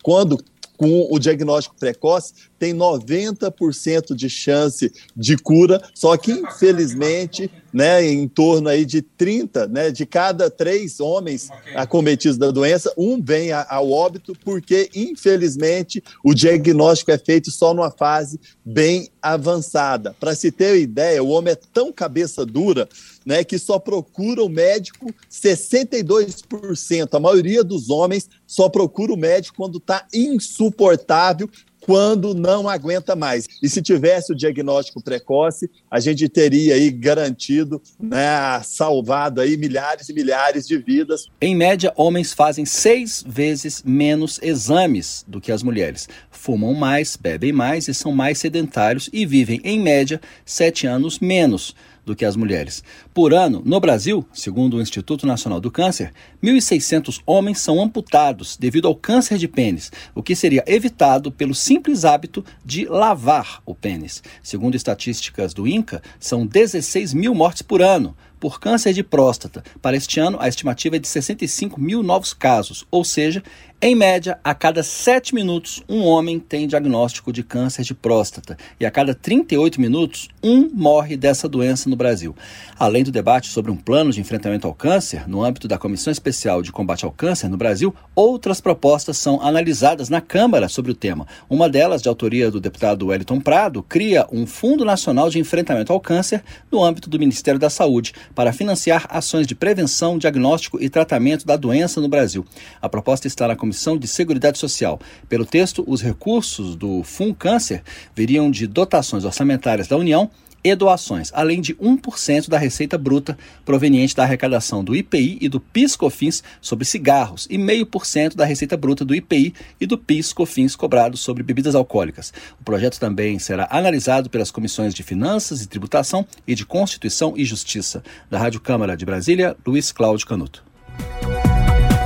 quando 0.02 0.44
com 0.84 1.08
o 1.10 1.18
diagnóstico 1.18 1.78
precoce, 1.80 2.34
tem 2.60 2.74
90% 2.74 4.14
de 4.14 4.30
chance 4.30 4.92
de 5.16 5.38
cura, 5.38 5.82
só 5.94 6.18
que 6.18 6.34
infelizmente, 6.34 7.50
né, 7.72 8.06
em 8.06 8.28
torno 8.28 8.68
aí 8.68 8.84
de 8.84 9.02
30, 9.02 9.68
né, 9.68 9.92
de 9.92 10.06
cada 10.06 10.50
três 10.50 11.00
homens 11.00 11.48
acometidos 11.74 12.38
da 12.38 12.52
doença, 12.52 12.92
um 12.98 13.22
vem 13.22 13.54
ao 13.54 13.90
óbito 13.90 14.34
porque 14.44 14.90
infelizmente 14.94 16.04
o 16.22 16.34
diagnóstico 16.34 17.12
é 17.12 17.18
feito 17.18 17.50
só 17.50 17.74
numa 17.74 17.90
fase 17.90 18.38
bem 18.66 19.08
avançada. 19.22 20.14
Para 20.20 20.36
se 20.36 20.52
ter 20.52 20.78
ideia, 20.82 21.24
o 21.24 21.30
homem 21.30 21.54
é 21.54 21.60
tão 21.74 21.94
cabeça 21.94 22.46
dura 22.46 22.90
né, 23.26 23.44
que 23.44 23.58
só 23.58 23.80
procura 23.80 24.44
o 24.44 24.50
médico 24.50 25.14
62%. 25.30 27.14
A 27.14 27.20
maioria 27.20 27.64
dos 27.64 27.90
homens 27.90 28.30
só 28.46 28.70
procura 28.70 29.14
o 29.14 29.18
médico 29.18 29.58
quando 29.58 29.78
está 29.78 30.06
insuportável, 30.14 31.50
quando 31.86 32.34
não 32.34 32.70
aguenta 32.70 33.16
mais. 33.16 33.46
E 33.62 33.68
se 33.68 33.82
tivesse 33.82 34.32
o 34.32 34.36
diagnóstico 34.36 35.04
precoce, 35.04 35.70
a 35.92 36.00
gente 36.00 36.28
teria 36.30 36.76
aí 36.76 36.90
garantido, 36.90 37.82
né, 38.00 38.62
salvado 38.64 39.42
aí 39.42 39.58
milhares 39.58 40.08
e 40.08 40.14
milhares 40.14 40.66
de 40.66 40.78
vidas. 40.78 41.28
Em 41.42 41.56
média, 41.56 41.94
homens 41.98 42.32
fazem 42.32 42.66
seis 42.66 43.24
vezes 43.28 43.84
menos 43.86 44.40
exames 44.42 45.26
do 45.28 45.42
que 45.42 45.52
as 45.52 45.62
mulheres. 45.62 46.08
Fumam 46.32 46.74
mais, 46.74 47.18
bebem 47.18 47.52
mais 47.52 47.88
e 47.88 47.94
são 47.94 48.14
mais 48.14 48.38
sedentários 48.38 49.10
e 49.12 49.26
vivem, 49.26 49.60
em 49.64 49.80
média, 49.80 50.22
sete 50.46 50.88
anos 50.88 51.20
menos 51.20 51.76
do 52.06 52.16
que 52.16 52.26
as 52.26 52.36
mulheres. 52.36 52.84
Por 53.14 53.34
ano, 53.34 53.62
no 53.66 53.80
Brasil, 53.80 54.26
segundo 54.34 54.78
o 54.78 54.82
Instituto 54.82 55.26
Nacional 55.26 55.60
do 55.60 55.72
Câncer, 55.72 56.12
1.600 56.44 57.22
homens 57.26 57.60
são 57.60 57.82
amputados 57.82 58.58
devido 58.58 58.88
ao 58.88 58.96
câncer 58.96 59.38
de 59.38 59.48
pênis, 59.48 59.92
o 60.14 60.24
que 60.24 60.36
seria 60.36 60.64
evitado 60.68 61.32
pelo 61.32 61.56
simples 61.56 62.06
hábito 62.06 62.44
de 62.66 62.86
lavar 62.86 63.62
o 63.66 63.74
pênis. 63.74 64.22
Segundo 64.42 64.76
estatísticas 64.76 65.54
do 65.54 65.68
INCA, 65.68 66.02
são 66.20 66.46
16 66.46 67.14
mil 67.14 67.34
mortes 67.34 67.62
por 67.62 67.82
ano 67.82 68.16
por 68.44 68.60
câncer 68.60 68.92
de 68.92 69.02
próstata. 69.02 69.64
Para 69.82 69.96
este 69.96 70.20
ano, 70.20 70.38
a 70.38 70.50
estimativa 70.50 70.98
é 70.98 71.00
de 71.00 71.08
65 71.08 71.80
mil 71.80 72.04
novos 72.04 72.34
casos, 72.34 72.86
ou 72.92 73.06
seja, 73.06 73.42
em 73.86 73.96
média, 73.96 74.40
a 74.42 74.56
cada 74.56 74.82
7 74.82 75.36
minutos, 75.36 75.84
um 75.90 76.06
homem 76.06 76.40
tem 76.40 76.66
diagnóstico 76.66 77.34
de 77.34 77.44
câncer 77.44 77.84
de 77.84 77.94
próstata 77.94 78.58
e 78.80 78.86
a 78.86 78.90
cada 78.90 79.14
38 79.14 79.82
minutos, 79.82 80.30
um 80.42 80.70
morre 80.74 81.18
dessa 81.18 81.50
doença 81.50 81.90
no 81.90 81.98
Brasil. 81.98 82.34
Além 82.80 83.04
do 83.04 83.12
debate 83.12 83.50
sobre 83.50 83.70
um 83.70 83.76
plano 83.76 84.14
de 84.14 84.22
enfrentamento 84.22 84.66
ao 84.66 84.74
câncer, 84.74 85.28
no 85.28 85.44
âmbito 85.44 85.68
da 85.68 85.78
Comissão 85.78 86.12
Especial 86.12 86.62
de 86.62 86.72
Combate 86.72 87.04
ao 87.04 87.12
Câncer 87.12 87.50
no 87.50 87.58
Brasil, 87.58 87.94
outras 88.16 88.62
propostas 88.62 89.18
são 89.18 89.42
analisadas 89.42 90.08
na 90.08 90.22
Câmara 90.22 90.70
sobre 90.70 90.92
o 90.94 90.96
tema. 90.96 91.28
Uma 91.50 91.68
delas, 91.68 92.02
de 92.02 92.08
autoria 92.08 92.50
do 92.50 92.62
deputado 92.62 93.08
Wellington 93.08 93.42
Prado, 93.42 93.84
cria 93.84 94.26
um 94.32 94.48
Fundo 94.48 94.86
Nacional 94.86 95.30
de 95.30 95.40
Enfrentamento 95.40 95.92
ao 95.92 96.00
Câncer 96.00 96.42
no 96.72 96.82
âmbito 96.82 97.10
do 97.10 97.20
Ministério 97.20 97.60
da 97.60 97.70
Saúde 97.70 98.14
para 98.34 98.54
financiar 98.54 99.08
ações 99.10 99.46
de 99.46 99.56
prevenção, 99.56 100.18
diagnóstico 100.18 100.82
e 100.82 100.88
tratamento 100.88 101.46
da 101.46 101.58
doença 101.58 102.00
no 102.00 102.08
Brasil. 102.08 102.46
A 102.82 102.88
proposta 102.88 103.28
está 103.28 103.46
na 103.46 103.58
Comissão 103.58 103.73
Comissão 103.74 103.98
de 103.98 104.08
Seguridade 104.08 104.60
Social. 104.60 105.00
Pelo 105.28 105.48
texto, 105.48 105.84
os 105.88 106.00
recursos 106.00 106.76
do 106.76 107.02
FUN 107.02 107.34
Câncer 107.34 107.82
viriam 108.16 108.52
de 108.52 108.68
dotações 108.68 109.26
orçamentárias 109.26 109.88
da 109.88 109.98
União 109.98 110.30
e 110.64 110.76
doações, 110.76 111.32
além 111.34 111.60
de 111.60 111.74
1% 111.74 112.50
da 112.50 112.60
receita 112.60 113.00
bruta 113.00 113.36
proveniente 113.66 114.16
da 114.16 114.22
arrecadação 114.22 114.84
do 114.84 114.96
IPI 114.96 115.40
e 115.42 115.50
do 115.50 115.60
PIS/COFINS 115.60 116.44
sobre 116.62 116.86
cigarros 116.86 117.48
e 117.50 117.58
0,5% 117.58 118.36
da 118.36 118.46
receita 118.46 118.78
bruta 118.78 119.04
do 119.04 119.16
IPI 119.16 119.56
e 119.82 119.88
do 119.88 119.98
PIS/COFINS 119.98 120.76
cobrados 120.76 121.22
sobre 121.22 121.42
bebidas 121.42 121.74
alcoólicas. 121.74 122.32
O 122.62 122.64
projeto 122.64 123.00
também 123.00 123.40
será 123.40 123.68
analisado 123.72 124.30
pelas 124.30 124.52
comissões 124.52 124.94
de 124.94 125.02
Finanças 125.02 125.64
e 125.64 125.68
Tributação 125.68 126.28
e 126.48 126.54
de 126.54 126.64
Constituição 126.64 127.34
e 127.36 127.44
Justiça. 127.44 128.04
Da 128.30 128.38
Rádio 128.38 128.62
Câmara 128.62 128.96
de 128.96 129.04
Brasília, 129.04 129.58
Luiz 129.66 129.92
Cláudio 129.92 130.28
Canuto. 130.28 130.73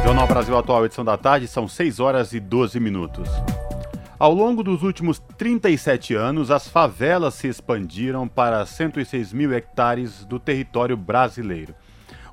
Jornal 0.08 0.26
Brasil 0.26 0.58
Atual, 0.58 0.86
edição 0.86 1.04
da 1.04 1.18
tarde, 1.18 1.50
são 1.50 1.68
6 1.68 2.00
horas 2.00 2.32
e 2.32 2.40
12 2.40 2.80
minutos. 2.80 3.28
Ao 4.18 4.34
longo 4.34 4.64
dos 4.64 4.82
últimos 4.82 5.20
37 5.38 6.16
anos, 6.16 6.50
as 6.50 6.66
favelas 6.66 7.34
se 7.34 7.50
expandiram 7.50 8.26
para 8.26 8.66
106 8.66 9.34
mil 9.34 9.52
hectares 9.54 10.24
do 10.24 10.40
território 10.40 10.96
brasileiro. 10.96 11.76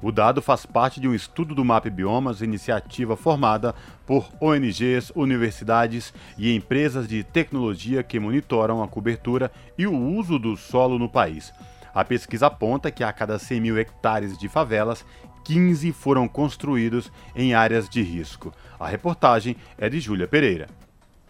O 0.00 0.12
dado 0.12 0.40
faz 0.40 0.64
parte 0.64 1.00
de 1.00 1.08
um 1.08 1.14
estudo 1.16 1.52
do 1.52 1.64
MAP 1.64 1.86
Biomas, 1.86 2.42
iniciativa 2.42 3.16
formada 3.16 3.74
por 4.06 4.28
ONGs, 4.40 5.10
universidades 5.16 6.14
e 6.38 6.54
empresas 6.54 7.08
de 7.08 7.24
tecnologia 7.24 8.04
que 8.04 8.20
monitoram 8.20 8.84
a 8.84 8.88
cobertura 8.88 9.50
e 9.76 9.84
o 9.84 9.98
uso 9.98 10.38
do 10.38 10.56
solo 10.56 10.96
no 10.96 11.08
país. 11.08 11.52
A 11.94 12.04
pesquisa 12.04 12.48
aponta 12.48 12.90
que 12.90 13.04
a 13.04 13.12
cada 13.12 13.38
100 13.38 13.60
mil 13.60 13.78
hectares 13.78 14.36
de 14.36 14.48
favelas, 14.48 15.06
15 15.44 15.92
foram 15.92 16.26
construídos 16.26 17.12
em 17.36 17.54
áreas 17.54 17.88
de 17.88 18.02
risco. 18.02 18.52
A 18.80 18.88
reportagem 18.88 19.56
é 19.78 19.88
de 19.88 20.00
Júlia 20.00 20.26
Pereira. 20.26 20.66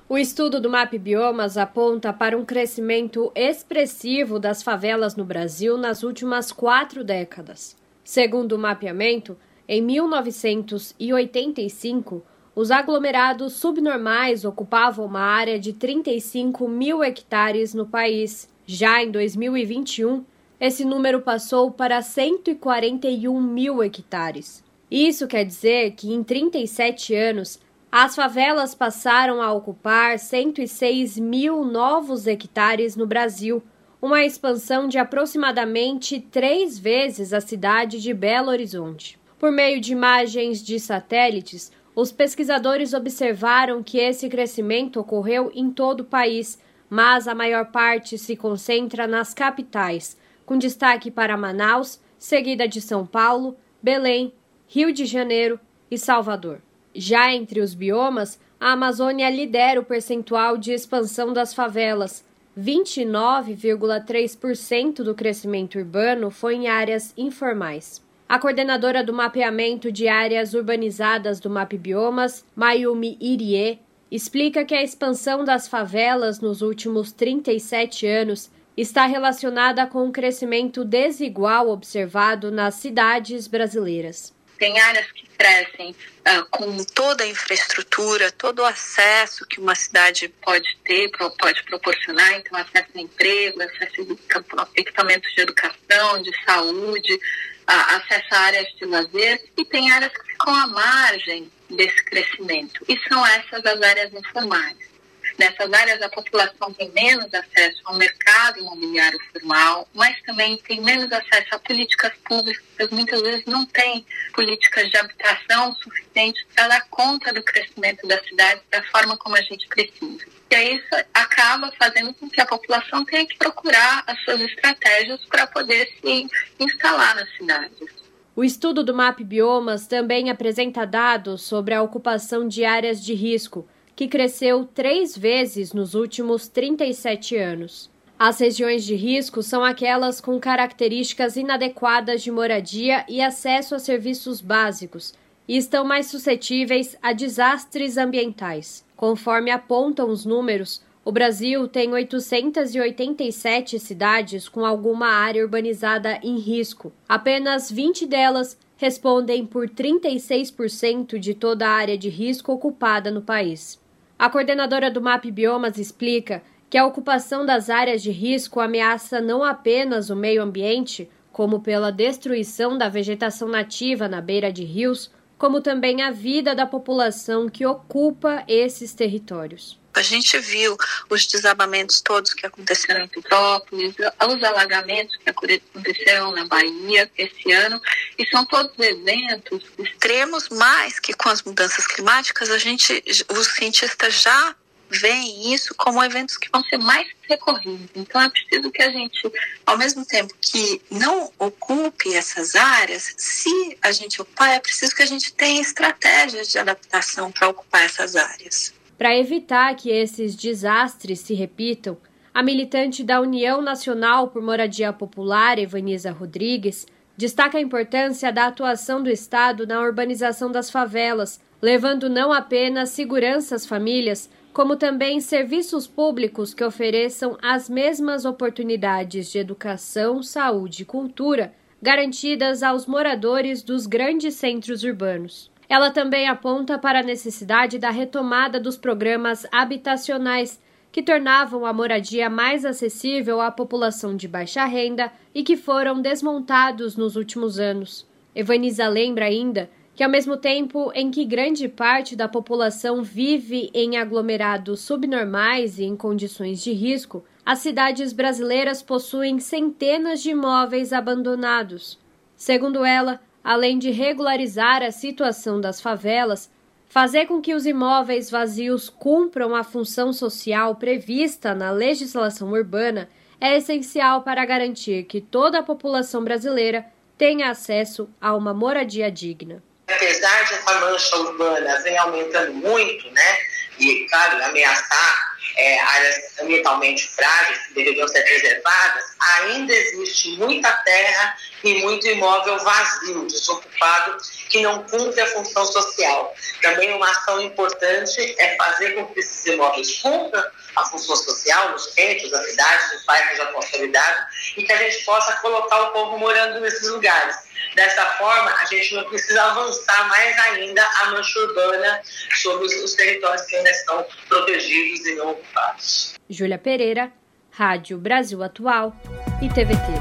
O 0.09 0.17
estudo 0.17 0.61
do 0.61 0.71
MAP 0.71 0.99
Biomas 0.99 1.57
aponta 1.57 2.13
para 2.13 2.39
um 2.39 2.45
crescimento 2.45 3.33
expressivo 3.35 4.39
das 4.39 4.63
favelas 4.63 5.17
no 5.17 5.25
Brasil 5.25 5.77
nas 5.77 6.03
últimas 6.03 6.53
quatro 6.53 7.03
décadas. 7.03 7.77
Segundo 8.05 8.53
o 8.53 8.59
mapeamento, 8.59 9.37
em 9.67 9.83
1985, 9.83 12.23
os 12.55 12.71
aglomerados 12.71 13.55
subnormais 13.55 14.45
ocupavam 14.45 15.07
uma 15.07 15.23
área 15.23 15.59
de 15.59 15.73
35 15.73 16.69
mil 16.69 17.03
hectares 17.03 17.75
no 17.75 17.87
país. 17.87 18.49
Já 18.67 19.03
em 19.03 19.11
2021, 19.11 20.23
esse 20.67 20.83
número 20.83 21.21
passou 21.21 21.71
para 21.71 22.01
141 22.01 23.39
mil 23.39 23.83
hectares. 23.83 24.65
Isso 24.91 25.27
quer 25.27 25.45
dizer 25.45 25.91
que 25.91 26.11
em 26.11 26.25
37 26.25 27.15
anos, 27.15 27.61
as 27.93 28.17
favelas 28.17 28.75
passaram 28.75 29.43
a 29.43 29.53
ocupar 29.53 30.19
106 30.19 31.19
mil 31.19 31.67
novos 31.67 32.27
hectares 32.27 32.97
no 32.97 33.07
Brasil, 33.07 33.63
uma 34.01 34.25
expansão 34.25 34.89
de 34.89 34.97
aproximadamente 34.97 36.19
três 36.19 36.79
vezes 36.79 37.35
a 37.35 37.43
cidade 37.43 38.01
de 38.01 38.15
Belo 38.15 38.49
Horizonte. 38.49 39.21
Por 39.39 39.53
meio 39.53 39.79
de 39.83 39.93
imagens 39.93 40.65
de 40.65 40.81
satélites, 40.81 41.71
os 41.95 42.11
pesquisadores 42.11 42.95
observaram 42.95 43.83
que 43.83 43.99
esse 43.99 44.31
crescimento 44.31 44.99
ocorreu 44.99 45.53
em 45.55 45.71
todo 45.71 46.01
o 46.01 46.05
país, 46.07 46.59
mas 46.89 47.29
a 47.29 47.35
maior 47.35 47.67
parte 47.67 48.17
se 48.17 48.35
concentra 48.35 49.07
nas 49.07 49.35
capitais, 49.35 50.17
com 50.45 50.59
destaque 50.59 51.11
para 51.11 51.37
Manaus, 51.37 52.01
seguida 52.19 52.67
de 52.67 52.81
São 52.81 53.07
Paulo, 53.07 53.57
Belém, 53.83 54.33
Rio 54.67 54.93
de 54.93 55.07
Janeiro 55.07 55.61
e 55.91 55.99
Salvador. 55.99 56.61
Já 56.95 57.33
entre 57.33 57.61
os 57.61 57.75
biomas, 57.75 58.41
a 58.61 58.73
Amazônia 58.73 59.29
lidera 59.29 59.81
o 59.81 59.85
percentual 59.85 60.57
de 60.57 60.73
expansão 60.73 61.33
das 61.33 61.53
favelas. 61.53 62.25
29,3% 62.59 65.03
do 65.03 65.15
crescimento 65.15 65.79
urbano 65.79 66.31
foi 66.31 66.55
em 66.55 66.69
áreas 66.69 67.13
informais. 67.17 68.01
A 68.29 68.39
coordenadora 68.39 69.03
do 69.05 69.13
mapeamento 69.13 69.93
de 69.93 70.09
áreas 70.09 70.55
urbanizadas 70.55 71.39
do 71.41 71.51
MapBiomas, 71.51 72.43
Mayumi 72.57 73.19
Irie, 73.21 73.79
explica 74.11 74.65
que 74.65 74.75
a 74.75 74.83
expansão 74.83 75.45
das 75.45 75.69
favelas 75.69 76.41
nos 76.41 76.63
últimos 76.63 77.13
37 77.13 78.07
anos 78.07 78.51
está 78.77 79.07
relacionada 79.07 79.87
com 79.87 80.09
o 80.09 80.13
crescimento 80.13 80.85
desigual 80.85 81.69
observado 81.69 82.51
nas 82.51 82.75
cidades 82.77 83.47
brasileiras. 83.47 84.33
Tem 84.59 84.79
áreas 84.81 85.11
que 85.13 85.29
crescem 85.37 85.91
uh, 85.91 86.47
com 86.51 86.85
toda 86.85 87.25
a 87.25 87.27
infraestrutura, 87.27 88.31
todo 88.33 88.61
o 88.61 88.65
acesso 88.65 89.47
que 89.47 89.61
uma 89.61 89.75
cidade 89.75 90.29
pode 90.29 90.77
ter, 90.85 91.11
pode 91.39 91.63
proporcionar, 91.65 92.35
então 92.35 92.59
acesso 92.59 92.89
a 92.95 93.01
emprego, 93.01 93.61
acesso 93.63 94.19
a 94.57 94.69
equipamentos 94.77 95.33
de 95.35 95.41
educação, 95.41 96.23
de 96.23 96.31
saúde, 96.45 97.15
uh, 97.15 97.97
acesso 97.97 98.29
a 98.31 98.39
áreas 98.39 98.73
de 98.77 98.85
lazer, 98.85 99.45
e 99.57 99.65
tem 99.65 99.91
áreas 99.91 100.13
que 100.13 100.27
ficam 100.29 100.55
à 100.55 100.67
margem 100.69 101.51
desse 101.71 102.05
crescimento, 102.05 102.85
e 102.89 102.97
são 103.09 103.27
essas 103.27 103.67
as 103.67 103.83
áreas 103.83 104.13
informais. 104.13 104.94
Nessas 105.39 105.73
áreas, 105.73 106.01
a 106.01 106.09
população 106.09 106.73
tem 106.73 106.91
menos 106.93 107.33
acesso 107.35 107.81
ao 107.85 107.97
mercado 107.97 108.61
imobiliário 108.61 109.19
formal, 109.33 109.89
mas 109.93 110.21
também 110.23 110.57
tem 110.59 110.81
menos 110.81 111.11
acesso 111.11 111.49
a 111.53 111.59
políticas 111.59 112.13
públicas, 112.25 112.91
muitas 112.91 113.21
vezes 113.21 113.45
não 113.47 113.67
tem 113.67 114.07
políticas 114.33 114.89
de 114.91 114.97
habitação 114.97 115.75
suficientes 115.75 116.45
para 116.55 116.69
dar 116.69 116.87
conta 116.89 117.33
do 117.33 117.43
crescimento 117.43 118.07
da 118.07 118.23
cidade 118.23 118.61
da 118.71 118.83
forma 118.85 119.17
como 119.17 119.37
a 119.37 119.43
gente 119.43 119.67
precisa. 119.67 120.25
E 120.51 120.55
aí 120.55 120.77
isso 120.77 121.05
acaba 121.13 121.73
fazendo 121.77 122.15
com 122.15 122.31
que 122.31 122.41
a 122.41 122.47
população 122.47 123.05
tenha 123.05 123.27
que 123.27 123.37
procurar 123.37 124.05
as 124.07 124.23
suas 124.25 124.41
estratégias 124.41 125.25
para 125.25 125.49
poder 125.49 125.93
se 126.01 126.29
instalar 126.61 127.17
nas 127.17 127.29
cidades. 127.37 128.05
O 128.37 128.45
estudo 128.45 128.83
do 128.83 128.95
MAP 128.95 129.21
Biomas 129.21 129.87
também 129.87 130.31
apresenta 130.31 130.85
dados 130.85 131.43
sobre 131.43 131.73
a 131.73 131.83
ocupação 131.83 132.47
de 132.47 132.65
áreas 132.65 133.05
de 133.05 133.15
risco, 133.15 133.69
que 133.97 134.09
cresceu 134.09 134.65
três 134.65 135.17
vezes 135.17 135.73
nos 135.73 135.95
últimos 135.95 136.49
37 136.49 137.37
anos. 137.37 137.91
As 138.19 138.39
regiões 138.39 138.85
de 138.85 138.95
risco 138.95 139.43
são 139.43 139.65
aquelas 139.65 140.21
com 140.21 140.39
características 140.39 141.37
inadequadas 141.37 142.23
de 142.23 142.31
moradia 142.31 143.05
e 143.09 143.21
acesso 143.21 143.75
a 143.75 143.79
serviços 143.79 144.41
básicos 144.41 145.13
e 145.47 145.57
estão 145.57 145.85
mais 145.85 146.07
suscetíveis 146.07 146.97
a 147.03 147.13
desastres 147.13 147.97
ambientais. 147.97 148.85
Conforme 148.97 149.51
apontam 149.51 150.09
os 150.09 150.25
números, 150.25 150.81
o 151.05 151.13
Brasil 151.13 151.69
tem 151.69 151.93
887 151.93 153.79
cidades 153.79 154.49
com 154.49 154.65
alguma 154.65 155.09
área 155.09 155.43
urbanizada 155.43 156.19
em 156.23 156.39
risco. 156.39 156.93
Apenas 157.07 157.71
20 157.71 158.07
delas 158.07 158.57
respondem 158.77 159.45
por 159.45 159.69
36% 159.69 161.19
de 161.19 161.35
toda 161.35 161.69
a 161.69 161.73
área 161.73 161.99
de 161.99 162.09
risco 162.09 162.53
ocupada 162.53 163.11
no 163.11 163.21
país. 163.21 163.79
A 164.19 164.31
coordenadora 164.31 164.91
do 164.91 165.01
MAP 165.01 165.27
Biomas 165.31 165.77
explica 165.77 166.43
que 166.71 166.79
a 166.79 166.87
ocupação 166.87 167.45
das 167.45 167.69
áreas 167.69 168.03
de 168.03 168.11
risco 168.11 168.61
ameaça 168.61 169.21
não 169.21 169.43
apenas 169.43 170.09
o 170.09 170.17
meio 170.17 170.43
ambiente, 170.43 171.09
como 171.33 171.61
pela 171.61 171.91
destruição 171.91 172.79
da 172.79 172.89
vegetação 172.89 173.49
nativa 173.49 174.09
na 174.09 174.21
beira 174.21 174.53
de 174.53 174.65
rios, 174.65 175.11
como 175.37 175.61
também 175.61 176.01
a 176.01 176.11
vida 176.11 176.55
da 176.55 176.65
população 176.65 177.49
que 177.49 177.67
ocupa 177.67 178.45
esses 178.47 178.95
territórios. 178.95 179.79
A 179.95 180.03
gente 180.03 180.39
viu 180.39 180.77
os 181.09 181.27
desabamentos 181.27 182.01
todos 182.01 182.35
que 182.35 182.45
aconteceram 182.45 183.05
em 183.05 183.09
Petrópolis, 183.09 183.95
os 183.97 184.45
alagamentos 184.45 185.17
que 185.17 185.31
aconteceram 185.31 186.33
na 186.33 186.45
Bahia 186.47 187.11
esse 187.17 187.53
ano, 187.53 187.81
e 188.19 188.27
são 188.27 188.45
todos 188.45 188.73
eventos 188.79 189.63
extremos, 189.79 190.49
mas 190.51 190.99
que 190.99 191.13
com 191.13 191.29
as 191.29 191.43
mudanças 191.43 191.87
climáticas 191.87 192.51
a 192.51 192.59
gente, 192.59 193.03
os 193.31 193.47
cientistas 193.49 194.21
já 194.21 194.57
veem 194.91 195.53
isso 195.53 195.75
como 195.75 196.03
eventos 196.03 196.37
que 196.37 196.49
vão 196.51 196.63
ser 196.65 196.79
mais 196.79 197.09
recorridos. 197.23 197.89
Então 197.95 198.21
é 198.21 198.29
preciso 198.29 198.71
que 198.71 198.83
a 198.83 198.91
gente, 198.91 199.33
ao 199.67 199.79
mesmo 199.79 200.05
tempo 200.05 200.35
que 200.41 200.81
não 200.91 201.33
ocupe 201.39 202.15
essas 202.15 202.55
áreas, 202.55 203.15
se 203.17 203.79
a 203.83 203.91
gente 203.93 204.21
ocupar, 204.21 204.51
é 204.51 204.61
preciso 204.61 204.95
que 204.95 205.03
a 205.03 205.07
gente 205.07 205.33
tenha 205.33 205.61
estratégias 205.61 206.49
de 206.49 206.59
adaptação 206.59 207.31
para 207.33 207.49
ocupar 207.49 207.83
essas 207.85 208.17
áreas. 208.17 208.73
Para 208.97 209.17
evitar 209.17 209.75
que 209.75 209.91
esses 209.91 210.37
desastres 210.37 211.19
se 211.21 211.35
repitam, 211.35 211.97
a 212.33 212.43
militante 212.43 213.03
da 213.03 213.21
União 213.21 213.61
Nacional 213.61 214.29
por 214.29 214.41
Moradia 214.41 214.93
Popular, 214.93 215.59
Evaniza 215.59 216.13
Rodrigues, 216.13 216.87
destaca 217.17 217.59
a 217.59 217.61
importância 217.61 218.33
da 218.33 218.47
atuação 218.47 219.03
do 219.03 219.11
Estado 219.11 219.67
na 219.67 219.81
urbanização 219.81 220.51
das 220.51 220.71
favelas, 220.71 221.41
levando 221.61 222.09
não 222.09 222.33
apenas 222.33 222.91
segurança 222.91 223.57
às 223.57 223.67
famílias, 223.67 224.31
como 224.53 224.77
também 224.77 225.21
serviços 225.21 225.89
públicos 225.89 226.55
que 226.55 226.63
ofereçam 226.63 227.37
as 227.43 227.69
mesmas 227.69 228.25
oportunidades 228.25 229.31
de 229.31 229.39
educação, 229.39 230.23
saúde 230.23 230.83
e 230.83 230.87
cultura 230.87 231.53
garantidas 231.83 232.63
aos 232.63 232.87
moradores 232.87 233.63
dos 233.63 233.87
grandes 233.87 234.37
centros 234.37 234.85
urbanos. 234.85 235.51
Ela 235.69 235.91
também 235.91 236.29
aponta 236.29 236.79
para 236.79 237.01
a 237.01 237.03
necessidade 237.03 237.79
da 237.79 237.91
retomada 237.91 238.61
dos 238.61 238.77
programas 238.77 239.47
habitacionais, 239.51 240.61
que 240.93 241.03
tornavam 241.03 241.67
a 241.67 241.73
moradia 241.73 242.31
mais 242.31 242.65
acessível 242.65 243.41
à 243.41 243.51
população 243.51 244.15
de 244.15 244.29
baixa 244.29 244.65
renda 244.65 245.11
e 245.35 245.43
que 245.43 245.57
foram 245.57 246.01
desmontados 246.01 246.97
nos 246.97 247.17
últimos 247.17 247.59
anos. 247.59 248.07
Evaniza 248.35 248.87
lembra 248.87 249.25
ainda 249.25 249.69
que, 249.95 250.03
ao 250.03 250.11
mesmo 250.11 250.37
tempo 250.37 250.93
em 250.95 251.11
que 251.11 251.25
grande 251.25 251.69
parte 251.69 252.17
da 252.17 252.29
população 252.29 253.03
vive 253.03 253.71
em 253.73 253.97
aglomerados 253.97 254.81
subnormais 254.81 255.79
e 255.79 255.85
em 255.85 255.97
condições 255.97 256.63
de 256.63 256.73
risco, 256.73 257.25
as 257.47 257.61
cidades 257.61 258.13
brasileiras 258.13 258.83
possuem 258.83 259.39
centenas 259.39 260.23
de 260.23 260.31
imóveis 260.31 260.93
abandonados. 260.93 261.99
Segundo 262.37 262.85
ela, 262.85 263.21
além 263.45 263.79
de 263.79 263.91
regularizar 263.91 264.83
a 264.83 264.91
situação 264.91 265.61
das 265.61 265.79
favelas, 265.79 266.51
fazer 266.89 267.27
com 267.27 267.43
que 267.43 267.55
os 267.55 267.67
imóveis 267.67 268.31
vazios 268.31 268.89
cumpram 268.89 269.55
a 269.55 269.63
função 269.63 270.13
social 270.13 270.75
prevista 270.77 271.55
na 271.55 271.71
legislação 271.71 272.51
urbana 272.51 273.09
é 273.41 273.59
essencial 273.59 274.23
para 274.23 274.45
garantir 274.47 275.05
que 275.05 275.21
toda 275.21 275.59
a 275.59 275.63
população 275.63 276.25
brasileira 276.25 276.87
tenha 277.19 277.51
acesso 277.51 278.09
a 278.21 278.35
uma 278.35 278.55
moradia 278.55 279.11
digna. 279.11 279.63
Apesar 279.87 280.45
de 280.45 280.55
essa 280.55 280.81
mancha 280.81 281.17
urbana 281.17 281.79
vem 281.83 281.99
aumentando 281.99 282.55
muito, 282.55 283.11
né, 283.11 283.39
e, 283.79 284.07
claro, 284.09 284.43
ameaçar 284.45 285.34
é, 285.57 285.81
áreas 285.81 286.17
ambientalmente 286.41 287.09
frágeis 287.09 287.67
que 287.67 287.75
deveriam 287.75 288.09
ser 288.09 288.23
preservadas, 288.23 289.05
ainda 289.21 289.73
existe 289.73 290.31
muita 290.37 290.71
terra 290.73 291.37
e 291.63 291.75
muito 291.83 292.07
imóvel 292.07 292.59
vazio, 292.59 293.27
desocupado, 293.27 294.17
que 294.51 294.61
não 294.61 294.83
cumpre 294.85 295.21
a 295.21 295.27
função 295.29 295.65
social. 295.67 296.35
Também 296.61 296.93
uma 296.95 297.11
ação 297.11 297.41
importante 297.41 298.35
é 298.39 298.57
fazer 298.57 298.93
com 298.95 299.07
que 299.07 299.21
esses 299.21 299.47
imóveis 299.47 299.99
cumpram 299.99 300.45
a 300.77 300.85
função 300.87 301.17
social 301.17 301.71
nos 301.71 301.93
centros, 301.93 302.31
das 302.31 302.51
cidades, 302.51 302.93
nos 302.93 303.05
bairros 303.05 303.39
da 303.39 303.47
consolidado 303.47 304.27
e 304.57 304.65
que 304.65 304.73
a 304.73 304.77
gente 304.77 305.05
possa 305.05 305.37
colocar 305.37 305.81
o 305.83 305.93
povo 305.93 306.19
morando 306.19 306.61
nesses 306.61 306.89
lugares. 306.89 307.37
Dessa 307.75 308.05
forma, 308.19 308.51
a 308.53 308.65
gente 308.67 308.95
não 308.95 309.05
precisa 309.05 309.43
avançar 309.43 310.09
mais 310.09 310.39
ainda 310.39 310.83
a 311.03 311.11
mancha 311.11 311.39
urbana 311.41 312.01
sobre 312.41 312.67
os, 312.67 312.73
os 312.85 312.95
territórios 312.95 313.43
que 313.43 313.57
ainda 313.57 313.71
estão 313.71 314.07
protegidos 314.29 315.05
e 315.07 315.15
não 315.17 315.33
ocupados. 315.33 316.15
Júlia 316.31 316.59
Pereira, 316.59 317.13
Rádio 317.51 317.99
Brasil 317.99 318.43
Atual 318.43 318.95
e 319.43 319.49
TVT. 319.49 319.93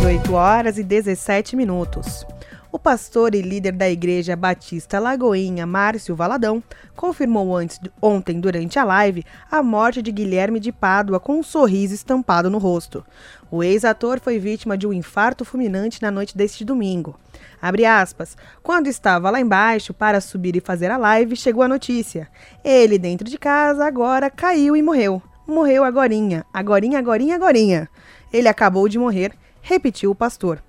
18 0.00 0.34
horas 0.34 0.76
e 0.76 0.84
17 0.84 1.56
minutos. 1.56 2.26
O 2.74 2.78
pastor 2.78 3.36
e 3.36 3.40
líder 3.40 3.70
da 3.70 3.88
Igreja 3.88 4.34
Batista 4.34 4.98
Lagoinha, 4.98 5.64
Márcio 5.64 6.16
Valadão, 6.16 6.60
confirmou 6.96 7.56
antes, 7.56 7.78
ontem, 8.02 8.40
durante 8.40 8.80
a 8.80 8.84
live, 8.84 9.24
a 9.48 9.62
morte 9.62 10.02
de 10.02 10.10
Guilherme 10.10 10.58
de 10.58 10.72
Pádua 10.72 11.20
com 11.20 11.38
um 11.38 11.42
sorriso 11.42 11.94
estampado 11.94 12.50
no 12.50 12.58
rosto. 12.58 13.06
O 13.54 13.62
ex-ator 13.62 14.18
foi 14.18 14.36
vítima 14.36 14.76
de 14.76 14.84
um 14.84 14.92
infarto 14.92 15.44
fulminante 15.44 16.02
na 16.02 16.10
noite 16.10 16.36
deste 16.36 16.64
domingo. 16.64 17.14
Abre 17.62 17.86
aspas. 17.86 18.36
Quando 18.64 18.88
estava 18.88 19.30
lá 19.30 19.40
embaixo 19.40 19.94
para 19.94 20.20
subir 20.20 20.56
e 20.56 20.60
fazer 20.60 20.90
a 20.90 20.96
live, 20.96 21.36
chegou 21.36 21.62
a 21.62 21.68
notícia. 21.68 22.26
Ele, 22.64 22.98
dentro 22.98 23.30
de 23.30 23.38
casa, 23.38 23.86
agora 23.86 24.28
caiu 24.28 24.74
e 24.74 24.82
morreu. 24.82 25.22
morreu 25.46 25.84
agorinha, 25.84 26.44
agorinha, 26.52 26.98
agorinha, 26.98 27.36
agorinha. 27.36 27.88
Ele 28.32 28.48
acabou 28.48 28.88
de 28.88 28.98
morrer, 28.98 29.30
repetiu 29.62 30.10
o 30.10 30.16
pastor. 30.16 30.60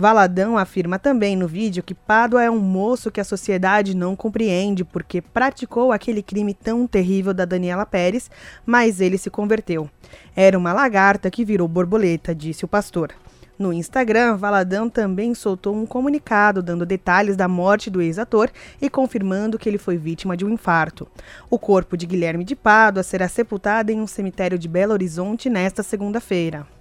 Valadão 0.00 0.56
afirma 0.56 0.96
também 0.96 1.34
no 1.34 1.48
vídeo 1.48 1.82
que 1.82 1.92
Pádua 1.92 2.44
é 2.44 2.48
um 2.48 2.60
moço 2.60 3.10
que 3.10 3.20
a 3.20 3.24
sociedade 3.24 3.96
não 3.96 4.14
compreende 4.14 4.84
porque 4.84 5.20
praticou 5.20 5.90
aquele 5.90 6.22
crime 6.22 6.54
tão 6.54 6.86
terrível 6.86 7.34
da 7.34 7.44
Daniela 7.44 7.84
Pérez, 7.84 8.30
mas 8.64 9.00
ele 9.00 9.18
se 9.18 9.28
converteu. 9.28 9.90
Era 10.36 10.56
uma 10.56 10.72
lagarta 10.72 11.28
que 11.32 11.44
virou 11.44 11.66
borboleta, 11.66 12.32
disse 12.32 12.64
o 12.64 12.68
pastor. 12.68 13.12
No 13.58 13.72
Instagram, 13.72 14.36
Valadão 14.36 14.88
também 14.88 15.34
soltou 15.34 15.74
um 15.74 15.84
comunicado 15.84 16.62
dando 16.62 16.86
detalhes 16.86 17.36
da 17.36 17.48
morte 17.48 17.90
do 17.90 18.00
ex-ator 18.00 18.50
e 18.80 18.88
confirmando 18.88 19.58
que 19.58 19.68
ele 19.68 19.78
foi 19.78 19.96
vítima 19.96 20.36
de 20.36 20.44
um 20.44 20.50
infarto. 20.50 21.08
O 21.50 21.58
corpo 21.58 21.96
de 21.96 22.06
Guilherme 22.06 22.44
de 22.44 22.54
Pádua 22.54 23.02
será 23.02 23.26
sepultado 23.26 23.90
em 23.90 24.00
um 24.00 24.06
cemitério 24.06 24.56
de 24.56 24.68
Belo 24.68 24.92
Horizonte 24.92 25.50
nesta 25.50 25.82
segunda-feira. 25.82 26.77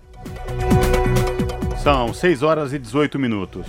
São 1.87 2.13
6 2.13 2.43
horas 2.43 2.73
e 2.73 2.79
18 2.79 3.17
minutos. 3.17 3.65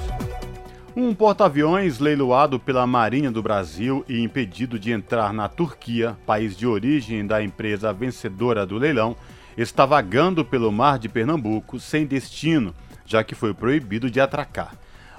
Um 0.96 1.14
porta-aviões 1.14 2.00
leiloado 2.00 2.58
pela 2.58 2.84
Marinha 2.84 3.30
do 3.30 3.40
Brasil 3.40 4.04
e 4.08 4.20
impedido 4.20 4.76
de 4.76 4.90
entrar 4.90 5.32
na 5.32 5.48
Turquia, 5.48 6.18
país 6.26 6.56
de 6.56 6.66
origem 6.66 7.24
da 7.24 7.40
empresa 7.40 7.92
vencedora 7.92 8.66
do 8.66 8.76
leilão, 8.76 9.14
está 9.56 9.86
vagando 9.86 10.44
pelo 10.44 10.72
mar 10.72 10.98
de 10.98 11.08
Pernambuco 11.08 11.78
sem 11.78 12.04
destino, 12.04 12.74
já 13.06 13.22
que 13.22 13.36
foi 13.36 13.54
proibido 13.54 14.10
de 14.10 14.20
atracar. 14.20 14.74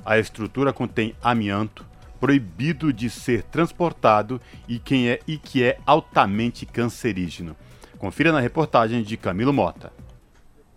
A 0.06 0.20
estrutura 0.20 0.74
contém 0.74 1.16
amianto, 1.24 1.86
proibido 2.20 2.92
de 2.92 3.10
ser 3.10 3.44
transportado 3.44 4.42
e, 4.68 4.78
quem 4.78 5.08
é, 5.08 5.22
e 5.26 5.38
que 5.38 5.64
é 5.64 5.78
altamente 5.86 6.66
cancerígeno. 6.66 7.56
Confira 7.98 8.34
na 8.34 8.42
reportagem 8.42 9.04
de 9.04 9.16
Camilo 9.16 9.54
Mota. 9.54 9.90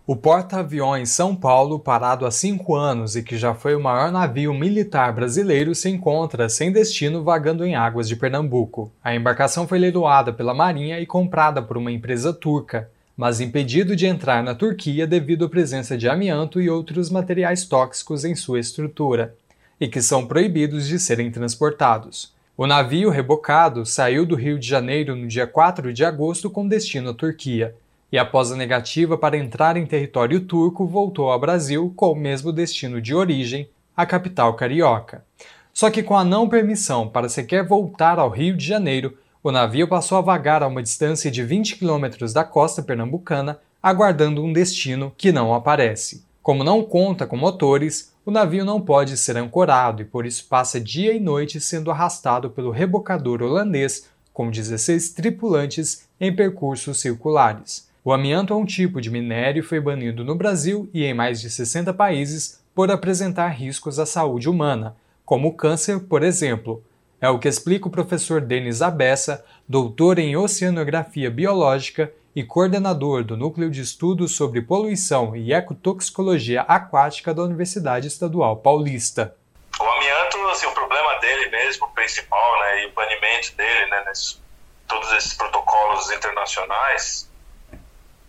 O 0.05 0.17
porta-aviões 0.17 1.11
São 1.11 1.33
Paulo, 1.33 1.79
parado 1.79 2.25
há 2.25 2.31
cinco 2.31 2.75
anos 2.75 3.15
e 3.15 3.23
que 3.23 3.37
já 3.37 3.53
foi 3.53 3.73
o 3.73 3.79
maior 3.79 4.11
navio 4.11 4.53
militar 4.53 5.13
brasileiro, 5.13 5.73
se 5.73 5.87
encontra 5.87 6.49
sem 6.49 6.73
destino 6.73 7.23
vagando 7.23 7.65
em 7.65 7.73
águas 7.73 8.09
de 8.09 8.17
Pernambuco. 8.17 8.91
A 9.01 9.15
embarcação 9.15 9.65
foi 9.65 9.79
leiloada 9.79 10.33
pela 10.33 10.53
Marinha 10.53 10.99
e 10.99 11.05
comprada 11.05 11.61
por 11.61 11.77
uma 11.77 11.89
empresa 11.89 12.33
turca, 12.33 12.89
mas 13.15 13.39
impedido 13.39 13.95
de 13.95 14.05
entrar 14.05 14.43
na 14.43 14.53
Turquia 14.53 15.07
devido 15.07 15.45
à 15.45 15.49
presença 15.49 15.97
de 15.97 16.09
amianto 16.09 16.59
e 16.59 16.69
outros 16.69 17.09
materiais 17.09 17.63
tóxicos 17.63 18.25
em 18.25 18.35
sua 18.35 18.59
estrutura, 18.59 19.33
e 19.79 19.87
que 19.87 20.01
são 20.01 20.27
proibidos 20.27 20.85
de 20.85 20.99
serem 20.99 21.31
transportados. 21.31 22.33
O 22.57 22.67
navio 22.67 23.09
rebocado 23.09 23.85
saiu 23.85 24.25
do 24.25 24.35
Rio 24.35 24.59
de 24.59 24.67
Janeiro 24.67 25.15
no 25.15 25.29
dia 25.29 25.47
4 25.47 25.93
de 25.93 26.03
agosto 26.03 26.49
com 26.49 26.67
destino 26.67 27.11
à 27.11 27.13
Turquia 27.13 27.73
e, 28.13 28.17
após 28.19 28.51
a 28.51 28.55
negativa 28.55 29.17
para 29.17 29.35
entrar 29.35 29.75
em 29.75 29.87
território 29.87 30.41
turco, 30.41 30.85
voltou 30.85 31.31
ao 31.31 31.39
Brasil 31.39 31.91
com 31.95 32.11
o 32.11 32.15
mesmo 32.15 32.51
destino 32.51 33.01
de 33.01 33.15
origem, 33.15 33.67
a 33.97 34.05
capital 34.05 34.53
carioca. 34.53 35.25
Só 35.73 35.89
que 35.89 36.03
com 36.03 36.15
a 36.15 36.23
não 36.23 36.47
permissão 36.47 37.09
para 37.09 37.27
sequer 37.27 37.67
voltar 37.67 38.19
ao 38.19 38.29
Rio 38.29 38.55
de 38.55 38.63
Janeiro, 38.63 39.17
o 39.41 39.51
navio 39.51 39.87
passou 39.87 40.19
a 40.19 40.21
vagar 40.21 40.61
a 40.61 40.67
uma 40.67 40.83
distância 40.83 41.31
de 41.31 41.43
20 41.43 41.77
quilômetros 41.77 42.31
da 42.31 42.43
costa 42.43 42.83
pernambucana, 42.83 43.59
aguardando 43.81 44.43
um 44.43 44.53
destino 44.53 45.11
que 45.17 45.31
não 45.31 45.51
aparece. 45.51 46.23
Como 46.43 46.63
não 46.63 46.83
conta 46.83 47.25
com 47.25 47.35
motores, 47.35 48.13
o 48.23 48.29
navio 48.29 48.63
não 48.63 48.79
pode 48.79 49.17
ser 49.17 49.37
ancorado 49.37 50.03
e 50.03 50.05
por 50.05 50.27
isso 50.27 50.45
passa 50.47 50.79
dia 50.79 51.13
e 51.13 51.19
noite 51.19 51.59
sendo 51.59 51.89
arrastado 51.89 52.51
pelo 52.51 52.69
rebocador 52.69 53.41
holandês, 53.41 54.07
com 54.31 54.51
16 54.51 55.09
tripulantes 55.13 56.07
em 56.21 56.31
percursos 56.31 57.01
circulares. 57.01 57.91
O 58.05 58.11
amianto 58.11 58.51
é 58.53 58.57
um 58.57 58.65
tipo 58.65 58.99
de 58.99 59.09
minério 59.09 59.61
e 59.61 59.65
foi 59.65 59.79
banido 59.79 60.25
no 60.25 60.35
Brasil 60.35 60.89
e 60.93 61.05
em 61.05 61.13
mais 61.13 61.39
de 61.39 61.49
60 61.49 61.93
países 61.93 62.61
por 62.75 62.91
apresentar 62.91 63.47
riscos 63.47 63.97
à 63.97 64.05
saúde 64.05 64.49
humana, 64.49 64.97
como 65.23 65.47
o 65.47 65.53
câncer, 65.53 66.01
por 66.01 66.21
exemplo. 66.21 66.83
É 67.21 67.29
o 67.29 67.39
que 67.39 67.47
explica 67.47 67.87
o 67.87 67.91
professor 67.91 68.41
Denis 68.41 68.81
Abessa, 68.81 69.45
doutor 69.65 70.19
em 70.19 70.35
oceanografia 70.35 71.31
biológica 71.31 72.11
e 72.35 72.43
coordenador 72.43 73.23
do 73.23 73.37
Núcleo 73.37 73.71
de 73.71 73.79
Estudos 73.79 74.35
sobre 74.35 74.61
Poluição 74.61 75.33
e 75.33 75.53
Ecotoxicologia 75.53 76.63
Aquática 76.63 77.33
da 77.33 77.43
Universidade 77.43 78.07
Estadual 78.07 78.57
Paulista. 78.57 79.33
O 79.79 79.83
amianto, 79.83 80.37
assim, 80.49 80.65
o 80.65 80.73
problema 80.73 81.19
dele 81.19 81.49
mesmo, 81.51 81.87
principal, 81.95 82.59
né, 82.59 82.83
e 82.83 82.87
o 82.87 82.91
banimento 82.91 83.55
dele, 83.55 83.89
né, 83.89 84.03
nesses, 84.07 84.43
todos 84.89 85.09
esses 85.13 85.33
protocolos 85.35 86.11
internacionais, 86.11 87.31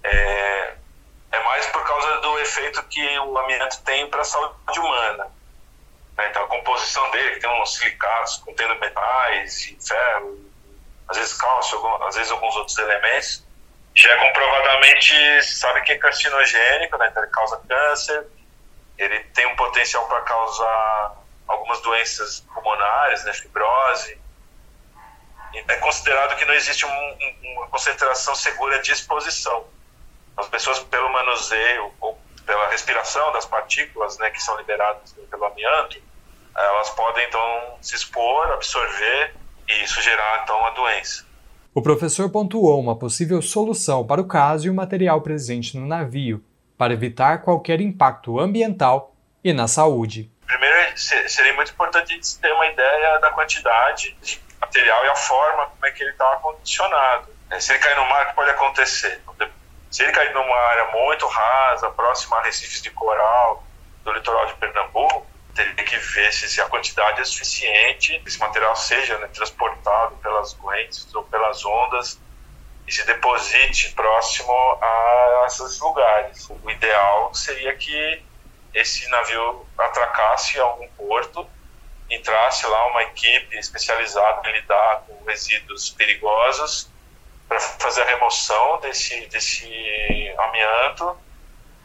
é, 0.05 0.75
é 1.33 1.41
mais 1.41 1.67
por 1.67 1.83
causa 1.85 2.21
do 2.21 2.39
efeito 2.39 2.83
que 2.85 3.19
o 3.19 3.39
amianto 3.39 3.83
tem 3.83 4.09
para 4.09 4.21
a 4.21 4.25
saúde 4.25 4.79
humana. 4.79 5.27
Né? 6.17 6.29
Então, 6.29 6.45
a 6.45 6.49
composição 6.49 7.11
dele, 7.11 7.31
que 7.33 7.41
tem 7.41 7.63
uns 7.63 7.75
silicatos 7.75 8.37
contendo 8.37 8.79
metais, 8.79 9.75
ferro, 9.87 10.39
às 11.09 11.17
vezes 11.17 11.35
cálcio, 11.35 12.05
às 12.05 12.15
vezes 12.15 12.31
alguns 12.31 12.55
outros 12.57 12.77
elementos, 12.79 13.45
já 13.95 14.11
é 14.13 14.17
comprovadamente 14.29 15.43
sabe 15.43 15.83
que 15.83 15.93
é 15.93 15.99
carcinogênico, 15.99 16.97
né? 16.99 17.09
então 17.09 17.23
ele 17.23 17.33
causa 17.33 17.61
câncer, 17.69 18.27
ele 18.99 19.21
tem 19.35 19.47
um 19.47 19.57
potencial 19.57 20.07
para 20.07 20.21
causar 20.23 21.17
algumas 21.47 21.81
doenças 21.81 22.41
pulmonares, 22.53 23.25
né? 23.25 23.33
fibrose. 23.33 24.19
É 25.69 25.77
considerado 25.77 26.37
que 26.37 26.45
não 26.45 26.55
existe 26.55 26.85
um, 26.85 27.19
uma 27.55 27.69
concentração 27.69 28.35
segura 28.35 28.81
de 28.81 28.93
exposição 28.93 29.65
as 30.37 30.49
pessoas 30.49 30.79
pelo 30.81 31.13
manuseio 31.13 31.93
ou 32.01 32.19
pela 32.45 32.69
respiração 32.69 33.33
das 33.33 33.47
partículas 33.47 34.19
né, 34.19 34.31
que 34.31 34.43
são 34.43 34.57
liberadas 34.57 35.15
pelo 35.31 35.45
amianto, 35.45 36.01
elas 36.57 36.91
podem 36.91 37.27
então 37.27 37.79
se 37.81 37.95
expor, 37.95 38.51
absorver 38.53 39.35
e 39.69 39.85
isso 39.85 40.01
gerar 40.03 40.43
então 40.43 40.65
a 40.67 40.71
doença. 40.71 41.25
O 41.75 41.83
professor 41.83 42.31
pontuou 42.31 42.79
uma 42.81 42.97
possível 42.97 43.43
solução 43.43 44.07
para 44.07 44.21
o 44.21 44.29
caso 44.29 44.67
e 44.67 44.71
o 44.71 44.75
material 44.75 45.21
presente 45.21 45.77
no 45.77 45.87
navio, 45.87 46.45
para 46.79 46.93
evitar 46.93 47.43
qualquer 47.43 47.81
impacto 47.81 48.39
ambiental 48.39 49.15
e 49.43 49.53
na 49.53 49.67
saúde. 49.67 50.31
Primeiro, 50.47 50.97
seria 50.97 51.53
muito 51.55 51.73
importante 51.73 52.17
ter 52.41 52.53
uma 52.53 52.67
ideia 52.67 53.19
da 53.19 53.31
quantidade 53.31 54.17
de 54.23 54.41
material 54.61 55.05
e 55.05 55.09
a 55.09 55.17
forma 55.17 55.67
como 55.67 55.87
é 55.87 55.91
que 55.91 56.03
ele 56.03 56.13
está 56.13 56.33
acondicionado. 56.35 57.29
Se 57.59 57.73
ele 57.73 57.81
cair 57.81 57.97
no 57.97 58.09
mar, 58.09 58.25
o 58.25 58.29
que 58.29 58.35
pode 58.35 58.51
acontecer? 58.51 59.21
Se 59.95 60.03
ele 60.03 60.11
cair 60.11 60.35
numa 60.35 60.57
área 60.57 60.87
muito 60.87 61.25
rasa, 61.29 61.89
próxima 61.93 62.39
a 62.39 62.43
recifes 62.43 62.83
de 62.83 62.91
coral 62.91 63.63
do 64.03 64.11
litoral 64.11 64.45
de 64.47 64.55
Pernambuco, 64.55 65.25
teria 65.55 65.73
que 65.73 65.97
ver 65.97 66.33
se, 66.33 66.61
a 66.61 66.69
quantidade 66.69 67.21
é 67.21 67.25
suficiente, 67.25 68.21
esse 68.27 68.37
material 68.41 68.75
seja 68.75 69.17
né, 69.19 69.29
transportado 69.29 70.17
pelas 70.17 70.53
correntes 70.55 71.15
ou 71.15 71.23
pelas 71.23 71.65
ondas 71.65 72.21
e 72.89 72.91
se 72.91 73.07
deposite 73.07 73.93
próximo 73.93 74.53
a 74.83 75.45
esses 75.47 75.79
lugares. 75.79 76.51
O 76.51 76.69
ideal 76.69 77.33
seria 77.33 77.73
que 77.77 78.21
esse 78.75 79.09
navio 79.11 79.65
atracasse 79.79 80.57
em 80.57 80.61
algum 80.61 80.89
porto, 80.97 81.49
entrasse 82.11 82.67
lá 82.67 82.89
uma 82.89 83.05
equipe 83.05 83.57
especializada 83.59 84.49
em 84.49 84.55
lidar 84.55 85.05
com 85.07 85.23
resíduos 85.25 85.91
perigosos 85.91 86.93
para 87.49 87.61
fazer 87.61 88.03
a 88.03 88.07
remoção 88.07 88.81
desse, 88.81 89.27
desse 89.27 90.35
amianto 90.39 91.17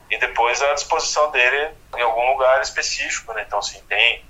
e 0.10 0.18
depois 0.18 0.61
a 0.61 0.73
disposição 0.73 1.30
dele 1.31 1.69
em 1.98 2.02
algum 2.02 2.31
lugar 2.31 2.61
específico. 2.61 3.34
Né? 3.34 3.44
Então, 3.45 3.60
assim, 3.60 3.80
tem 3.88 4.23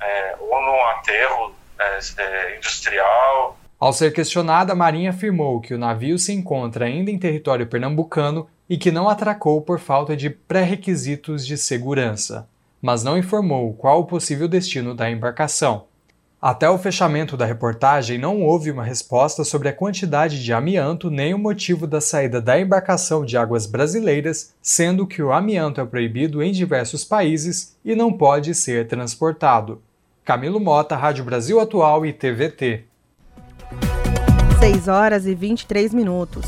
é, 0.00 0.36
ou 0.38 0.62
num 0.62 0.84
aterro 0.86 1.54
é, 1.78 1.98
é, 2.18 2.56
industrial. 2.56 3.58
Ao 3.78 3.92
ser 3.92 4.12
questionada, 4.12 4.72
a 4.72 4.76
Marinha 4.76 5.10
afirmou 5.10 5.60
que 5.60 5.74
o 5.74 5.78
navio 5.78 6.18
se 6.18 6.32
encontra 6.32 6.86
ainda 6.86 7.10
em 7.10 7.18
território 7.18 7.66
pernambucano 7.66 8.48
e 8.68 8.78
que 8.78 8.90
não 8.90 9.08
atracou 9.08 9.60
por 9.60 9.78
falta 9.78 10.16
de 10.16 10.30
pré-requisitos 10.30 11.46
de 11.46 11.58
segurança, 11.58 12.48
mas 12.80 13.02
não 13.02 13.18
informou 13.18 13.74
qual 13.74 14.00
o 14.00 14.06
possível 14.06 14.48
destino 14.48 14.94
da 14.94 15.10
embarcação. 15.10 15.86
Até 16.46 16.68
o 16.68 16.76
fechamento 16.76 17.38
da 17.38 17.46
reportagem, 17.46 18.18
não 18.18 18.42
houve 18.42 18.70
uma 18.70 18.84
resposta 18.84 19.44
sobre 19.44 19.70
a 19.70 19.72
quantidade 19.72 20.44
de 20.44 20.52
amianto 20.52 21.10
nem 21.10 21.32
o 21.32 21.38
motivo 21.38 21.86
da 21.86 22.02
saída 22.02 22.38
da 22.38 22.60
embarcação 22.60 23.24
de 23.24 23.34
águas 23.34 23.64
brasileiras, 23.64 24.52
sendo 24.60 25.06
que 25.06 25.22
o 25.22 25.32
amianto 25.32 25.80
é 25.80 25.86
proibido 25.86 26.42
em 26.42 26.52
diversos 26.52 27.02
países 27.02 27.74
e 27.82 27.96
não 27.96 28.12
pode 28.12 28.54
ser 28.54 28.86
transportado. 28.86 29.80
Camilo 30.22 30.60
Mota, 30.60 30.94
Rádio 30.94 31.24
Brasil 31.24 31.58
Atual 31.58 32.04
e 32.04 32.12
TVT. 32.12 32.84
6 34.60 34.86
horas 34.88 35.26
e 35.26 35.34
23 35.34 35.94
minutos. 35.94 36.44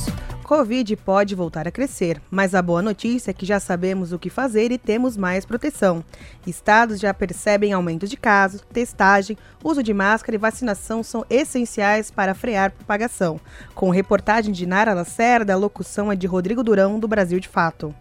Covid 0.46 0.94
pode 0.98 1.34
voltar 1.34 1.66
a 1.66 1.72
crescer, 1.72 2.22
mas 2.30 2.54
a 2.54 2.62
boa 2.62 2.80
notícia 2.80 3.32
é 3.32 3.34
que 3.34 3.44
já 3.44 3.58
sabemos 3.58 4.12
o 4.12 4.18
que 4.18 4.30
fazer 4.30 4.70
e 4.70 4.78
temos 4.78 5.16
mais 5.16 5.44
proteção. 5.44 6.04
Estados 6.46 7.00
já 7.00 7.12
percebem 7.12 7.72
aumento 7.72 8.06
de 8.06 8.16
casos, 8.16 8.62
testagem, 8.72 9.36
uso 9.64 9.82
de 9.82 9.92
máscara 9.92 10.36
e 10.36 10.38
vacinação 10.38 11.02
são 11.02 11.24
essenciais 11.28 12.12
para 12.12 12.32
frear 12.32 12.70
propagação. 12.70 13.40
Com 13.74 13.90
reportagem 13.90 14.52
de 14.52 14.66
Nara 14.66 14.94
Lacerda, 14.94 15.52
a 15.52 15.56
locução 15.56 16.12
é 16.12 16.14
de 16.14 16.28
Rodrigo 16.28 16.62
Durão, 16.62 17.00
do 17.00 17.08
Brasil 17.08 17.40
de 17.40 17.48
Fato. 17.48 17.92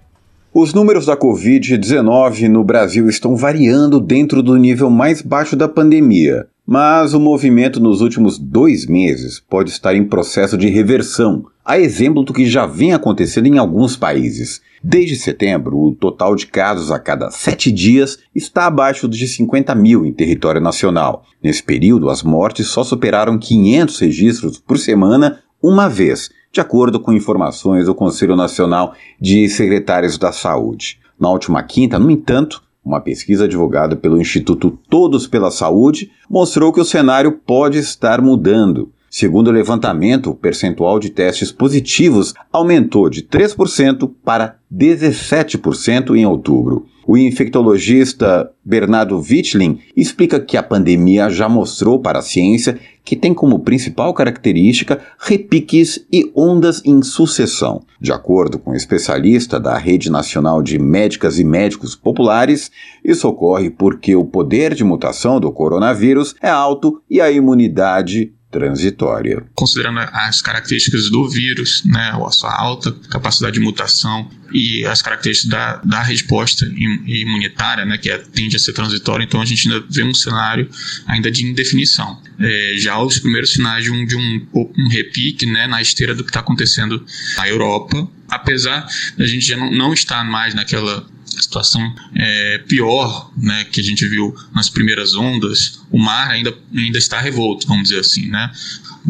Os 0.53 0.71
números 0.71 1.07
da 1.07 1.17
Covid-19 1.17 2.47
no 2.47 2.63
Brasil 2.63 3.09
estão 3.09 3.35
variando 3.35 3.99
dentro 3.99 4.43
do 4.43 4.55
nível 4.55 4.91
mais 4.91 5.19
baixo 5.19 5.55
da 5.55 5.67
pandemia, 5.67 6.47
mas 6.65 7.13
o 7.13 7.19
movimento 7.19 7.79
nos 7.79 8.01
últimos 8.01 8.39
dois 8.39 8.87
meses 8.87 9.39
pode 9.39 9.69
estar 9.69 9.95
em 9.95 10.03
processo 10.03 10.57
de 10.57 10.67
reversão, 10.67 11.45
a 11.63 11.79
exemplo 11.79 12.23
do 12.23 12.33
que 12.33 12.45
já 12.45 12.65
vem 12.65 12.93
acontecendo 12.93 13.45
em 13.47 13.57
alguns 13.57 13.95
países. 13.95 14.61
Desde 14.83 15.15
setembro, 15.15 15.77
o 15.77 15.95
total 15.95 16.35
de 16.35 16.47
casos 16.47 16.91
a 16.91 16.99
cada 16.99 17.29
sete 17.29 17.71
dias 17.71 18.19
está 18.33 18.65
abaixo 18.65 19.07
de 19.07 19.27
50 19.27 19.73
mil 19.75 20.05
em 20.05 20.13
território 20.13 20.61
nacional. 20.61 21.23
Nesse 21.43 21.61
período, 21.61 22.09
as 22.09 22.23
mortes 22.23 22.67
só 22.67 22.83
superaram 22.83 23.37
500 23.37 23.99
registros 23.99 24.59
por 24.59 24.79
semana 24.79 25.39
uma 25.61 25.87
vez, 25.87 26.29
de 26.51 26.61
acordo 26.61 26.99
com 26.99 27.13
informações 27.13 27.85
do 27.85 27.95
Conselho 27.95 28.35
Nacional 28.35 28.93
de 29.19 29.49
Secretários 29.49 30.17
da 30.17 30.31
Saúde. 30.31 30.99
Na 31.19 31.29
última 31.29 31.63
quinta, 31.63 31.97
no 31.97 32.11
entanto, 32.11 32.61
uma 32.85 33.01
pesquisa 33.01 33.47
divulgada 33.47 33.95
pelo 33.95 34.21
Instituto 34.21 34.77
Todos 34.87 35.25
pela 35.25 35.49
Saúde 35.49 36.11
mostrou 36.29 36.71
que 36.71 36.79
o 36.79 36.85
cenário 36.85 37.31
pode 37.31 37.79
estar 37.79 38.21
mudando. 38.21 38.91
Segundo 39.09 39.47
o 39.47 39.51
levantamento, 39.51 40.29
o 40.29 40.35
percentual 40.35 40.99
de 40.99 41.09
testes 41.09 41.51
positivos 41.51 42.33
aumentou 42.51 43.09
de 43.09 43.23
3% 43.23 44.11
para 44.23 44.57
17% 44.71 46.15
em 46.15 46.25
outubro. 46.25 46.85
O 47.07 47.15
infectologista 47.15 48.49
Bernardo 48.63 49.19
Wittling 49.19 49.79
explica 49.95 50.39
que 50.39 50.57
a 50.57 50.63
pandemia 50.63 51.29
já 51.29 51.47
mostrou 51.47 51.99
para 51.99 52.17
a 52.17 52.23
ciência 52.23 52.79
que 53.03 53.15
tem 53.15 53.31
como 53.31 53.59
principal 53.59 54.11
característica 54.11 54.99
repiques 55.19 56.03
e 56.11 56.31
ondas 56.35 56.81
em 56.83 57.03
sucessão. 57.03 57.83
De 58.01 58.11
acordo 58.11 58.57
com 58.57 58.71
um 58.71 58.75
especialista 58.75 59.59
da 59.59 59.77
Rede 59.77 60.09
Nacional 60.09 60.63
de 60.63 60.79
Médicas 60.79 61.37
e 61.37 61.43
Médicos 61.43 61.95
Populares, 61.95 62.71
isso 63.03 63.27
ocorre 63.27 63.69
porque 63.69 64.15
o 64.15 64.25
poder 64.25 64.73
de 64.73 64.83
mutação 64.83 65.39
do 65.39 65.51
coronavírus 65.51 66.33
é 66.41 66.49
alto 66.49 66.99
e 67.07 67.21
a 67.21 67.29
imunidade 67.29 68.33
transitória. 68.55 69.43
Considerando 69.53 69.99
as 69.99 70.41
características 70.41 71.09
do 71.09 71.27
vírus, 71.27 71.83
né, 71.83 72.13
a 72.25 72.31
sua 72.31 72.55
alta 72.57 72.93
capacidade 73.09 73.55
de 73.55 73.59
mutação 73.59 74.31
e 74.53 74.85
as 74.85 75.01
características 75.01 75.51
da, 75.51 75.75
da 75.83 76.01
resposta 76.01 76.65
imunitária, 77.05 77.85
né, 77.85 77.97
que 77.97 78.09
é, 78.09 78.17
tende 78.17 78.55
a 78.55 78.59
ser 78.59 78.71
transitória, 78.71 79.25
então 79.25 79.41
a 79.41 79.45
gente 79.45 79.69
ainda 79.69 79.85
vê 79.89 80.03
um 80.03 80.13
cenário 80.13 80.69
ainda 81.05 81.29
de 81.29 81.45
indefinição. 81.45 82.21
É, 82.39 82.75
já 82.77 82.97
os 82.97 83.19
primeiros 83.19 83.51
sinais 83.51 83.83
de 83.83 83.91
um, 83.91 84.05
de 84.05 84.15
um, 84.15 84.47
um 84.53 84.87
repique 84.89 85.45
né, 85.45 85.67
na 85.67 85.81
esteira 85.81 86.15
do 86.15 86.23
que 86.23 86.29
está 86.29 86.39
acontecendo 86.39 87.05
na 87.35 87.49
Europa, 87.49 88.07
apesar 88.29 88.87
da 89.17 89.25
gente 89.25 89.45
já 89.45 89.57
não, 89.57 89.69
não 89.69 89.93
estar 89.93 90.23
mais 90.23 90.53
naquela 90.53 91.05
situação 91.41 91.81
é, 92.15 92.57
pior 92.59 93.31
né, 93.37 93.65
que 93.65 93.79
a 93.79 93.83
gente 93.83 94.07
viu 94.07 94.33
nas 94.53 94.69
primeiras 94.69 95.15
ondas, 95.15 95.81
o 95.91 95.97
mar 95.97 96.29
ainda, 96.29 96.53
ainda 96.75 96.97
está 96.97 97.19
revolto, 97.19 97.67
vamos 97.67 97.89
dizer 97.89 97.99
assim, 97.99 98.27
né? 98.27 98.51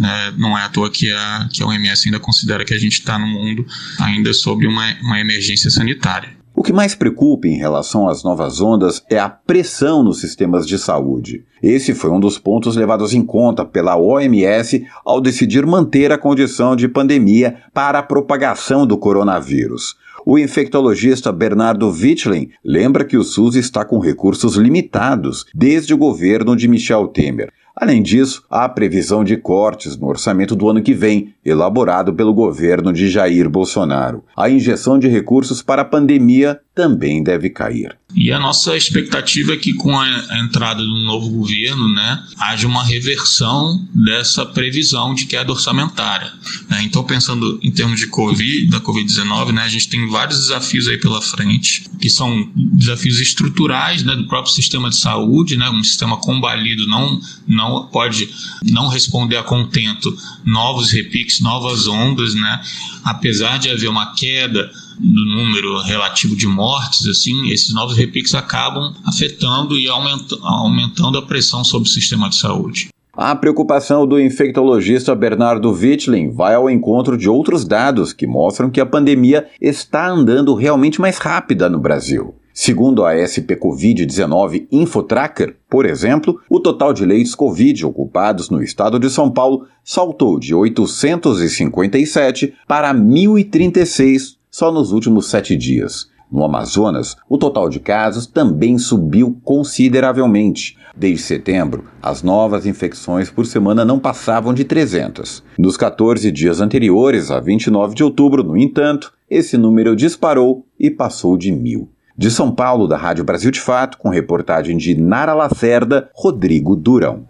É, 0.04 0.32
não 0.32 0.58
é 0.58 0.64
à 0.64 0.70
toa 0.70 0.90
que 0.90 1.10
a, 1.12 1.48
que 1.52 1.64
a 1.64 1.68
OMS 1.68 2.08
ainda 2.08 2.20
considera 2.20 2.66
que 2.66 2.74
a 2.74 2.78
gente 2.78 3.00
está 3.00 3.18
no 3.18 3.28
mundo 3.28 3.66
ainda 4.00 4.34
sobre 4.34 4.68
uma, 4.68 4.94
uma 5.02 5.20
emergência 5.20 5.70
sanitária. 5.70 6.36
O 6.58 6.64
que 6.64 6.72
mais 6.72 6.96
preocupa 6.96 7.50
em 7.50 7.58
relação 7.58 8.08
às 8.08 8.24
novas 8.24 8.62
ondas 8.62 9.04
é 9.10 9.20
a 9.20 9.28
pressão 9.28 10.02
nos 10.02 10.22
sistemas 10.22 10.66
de 10.66 10.80
saúde. 10.80 11.44
Esse 11.62 11.94
foi 11.94 12.10
um 12.10 12.20
dos 12.20 12.38
pontos 12.38 12.78
levados 12.78 13.14
em 13.14 13.26
conta 13.26 13.66
pela 13.66 13.98
OMS 13.98 14.88
ao 15.04 15.20
decidir 15.20 15.66
manter 15.66 16.14
a 16.14 16.18
condição 16.18 16.74
de 16.74 16.88
pandemia 16.88 17.58
para 17.74 18.00
a 18.00 18.04
propagação 18.04 18.88
do 18.88 18.98
coronavírus. 18.98 19.98
O 20.28 20.40
infectologista 20.40 21.32
Bernardo 21.32 21.88
Wittling 21.88 22.50
lembra 22.64 23.06
que 23.06 23.16
o 23.16 23.24
SUS 23.24 23.54
está 23.54 23.86
com 23.86 24.00
recursos 24.00 24.56
limitados 24.56 25.46
desde 25.54 25.94
o 25.94 25.98
governo 26.00 26.56
de 26.56 26.68
Michel 26.68 27.08
Temer. 27.10 27.54
Além 27.76 28.02
disso, 28.02 28.44
há 28.50 28.68
previsão 28.68 29.24
de 29.24 29.38
cortes 29.38 29.96
no 29.96 30.08
orçamento 30.08 30.56
do 30.56 30.68
ano 30.68 30.82
que 30.82 30.96
vem, 30.96 31.35
elaborado 31.46 32.14
pelo 32.14 32.34
governo 32.34 32.92
de 32.92 33.10
Jair 33.10 33.48
Bolsonaro. 33.50 34.24
A 34.36 34.50
injeção 34.50 34.98
de 34.98 35.08
recursos 35.08 35.62
para 35.62 35.84
a 35.84 35.86
pandemia 35.86 36.60
também 36.74 37.24
deve 37.24 37.50
cair. 37.50 37.96
E 38.14 38.32
a 38.32 38.40
nossa 38.40 38.78
expectativa 38.78 39.54
é 39.54 39.58
que 39.58 39.74
com 39.74 39.98
a 39.98 40.40
entrada 40.40 40.82
do 40.82 41.00
novo 41.02 41.30
governo, 41.30 41.94
né, 41.94 42.24
haja 42.40 42.66
uma 42.66 42.84
reversão 42.84 43.86
dessa 43.94 44.46
previsão 44.46 45.14
de 45.14 45.26
queda 45.26 45.52
orçamentária. 45.52 46.32
Né? 46.70 46.84
Então, 46.84 47.04
pensando 47.04 47.60
em 47.62 47.72
termos 47.72 48.00
de 48.00 48.08
COVID, 48.08 48.68
da 48.68 48.80
Covid-19, 48.80 49.52
né, 49.52 49.64
a 49.64 49.68
gente 49.68 49.90
tem 49.90 50.08
vários 50.08 50.40
desafios 50.40 50.88
aí 50.88 50.98
pela 50.98 51.22
frente, 51.22 51.90
que 52.00 52.10
são 52.10 52.50
desafios 52.56 53.20
estruturais 53.20 54.04
né, 54.04 54.16
do 54.16 54.28
próprio 54.28 54.54
sistema 54.54 54.90
de 54.90 54.96
saúde, 54.96 55.58
né, 55.58 55.70
um 55.70 55.84
sistema 55.84 56.18
combalido 56.18 56.88
não, 56.88 57.20
não 57.46 57.88
pode 57.88 58.30
não 58.64 58.88
responder 58.88 59.38
a 59.38 59.44
contento 59.44 60.16
novos 60.46 60.92
repiques, 60.92 61.35
novas 61.42 61.88
ondas, 61.88 62.34
né, 62.36 62.62
apesar 63.04 63.60
de 63.60 63.70
haver 63.70 63.90
uma 63.90 64.14
queda 64.14 64.70
do 65.00 65.26
número 65.26 65.82
relativo 65.82 66.36
de 66.36 66.48
mortes, 66.48 67.06
assim, 67.08 67.50
esses 67.50 67.74
novos 67.74 67.98
repiques 67.98 68.34
acabam 68.34 68.94
afetando 69.06 69.78
e 69.78 69.88
aumentando 69.90 71.18
a 71.18 71.22
pressão 71.22 71.64
sobre 71.64 71.90
o 71.90 71.92
sistema 71.92 72.30
de 72.30 72.36
saúde. 72.36 72.90
A 73.18 73.34
preocupação 73.34 74.06
do 74.06 74.20
infectologista 74.20 75.16
Bernardo 75.16 75.72
Wittling 75.72 76.32
vai 76.32 76.54
ao 76.54 76.70
encontro 76.70 77.18
de 77.18 77.30
outros 77.30 77.64
dados 77.64 78.12
que 78.12 78.28
mostram 78.28 78.70
que 78.70 78.82
a 78.82 78.86
pandemia 78.86 79.48
está 79.62 80.10
andando 80.10 80.54
realmente 80.54 81.00
mais 81.00 81.18
rápida 81.18 81.70
no 81.70 81.80
Brasil. 81.80 82.36
Segundo 82.58 83.04
a 83.04 83.12
SP 83.20 83.60
Covid-19 83.60 84.68
Infotracker, 84.72 85.58
por 85.70 85.86
exemplo, 85.86 86.40
o 86.50 86.58
total 86.58 86.94
de 86.94 87.06
leitos 87.06 87.36
Covid 87.36 87.86
ocupados 87.86 88.50
no 88.50 88.64
estado 88.64 88.98
de 88.98 89.10
São 89.10 89.30
Paulo 89.30 89.68
saltou 89.84 90.40
de 90.40 90.56
857 90.56 92.54
para 92.66 92.94
1.036 92.94 94.38
só 94.50 94.72
nos 94.72 94.94
últimos 94.94 95.30
sete 95.30 95.58
dias. 95.58 96.08
No 96.32 96.46
Amazonas, 96.46 97.18
o 97.28 97.38
total 97.38 97.68
de 97.68 97.82
casos 97.82 98.26
também 98.26 98.78
subiu 98.78 99.38
consideravelmente. 99.44 100.78
Desde 100.96 101.24
setembro, 101.24 101.84
as 102.02 102.24
novas 102.24 102.66
infecções 102.66 103.30
por 103.30 103.46
semana 103.46 103.84
não 103.84 104.00
passavam 104.00 104.54
de 104.54 104.64
300. 104.64 105.44
Nos 105.60 105.76
14 105.76 106.32
dias 106.32 106.62
anteriores, 106.62 107.32
a 107.32 107.42
29 107.42 107.94
de 107.94 108.04
outubro, 108.04 108.46
no 108.46 108.56
entanto, 108.56 109.12
esse 109.30 109.58
número 109.58 109.94
disparou 109.94 110.66
e 110.80 110.90
passou 110.90 111.38
de 111.38 111.52
mil. 111.52 111.90
De 112.18 112.32
São 112.32 112.50
Paulo, 112.50 112.88
da 112.88 112.96
Rádio 112.96 113.26
Brasil 113.26 113.52
de 113.52 113.60
Fato, 113.60 113.98
com 113.98 114.08
reportagem 114.08 114.78
de 114.78 114.96
Nara 114.96 115.34
Lacerda, 115.34 116.10
Rodrigo 116.14 116.74
Durão. 116.74 117.28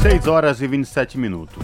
6 0.00 0.26
horas 0.26 0.62
e 0.62 0.66
27 0.66 1.18
minutos. 1.18 1.62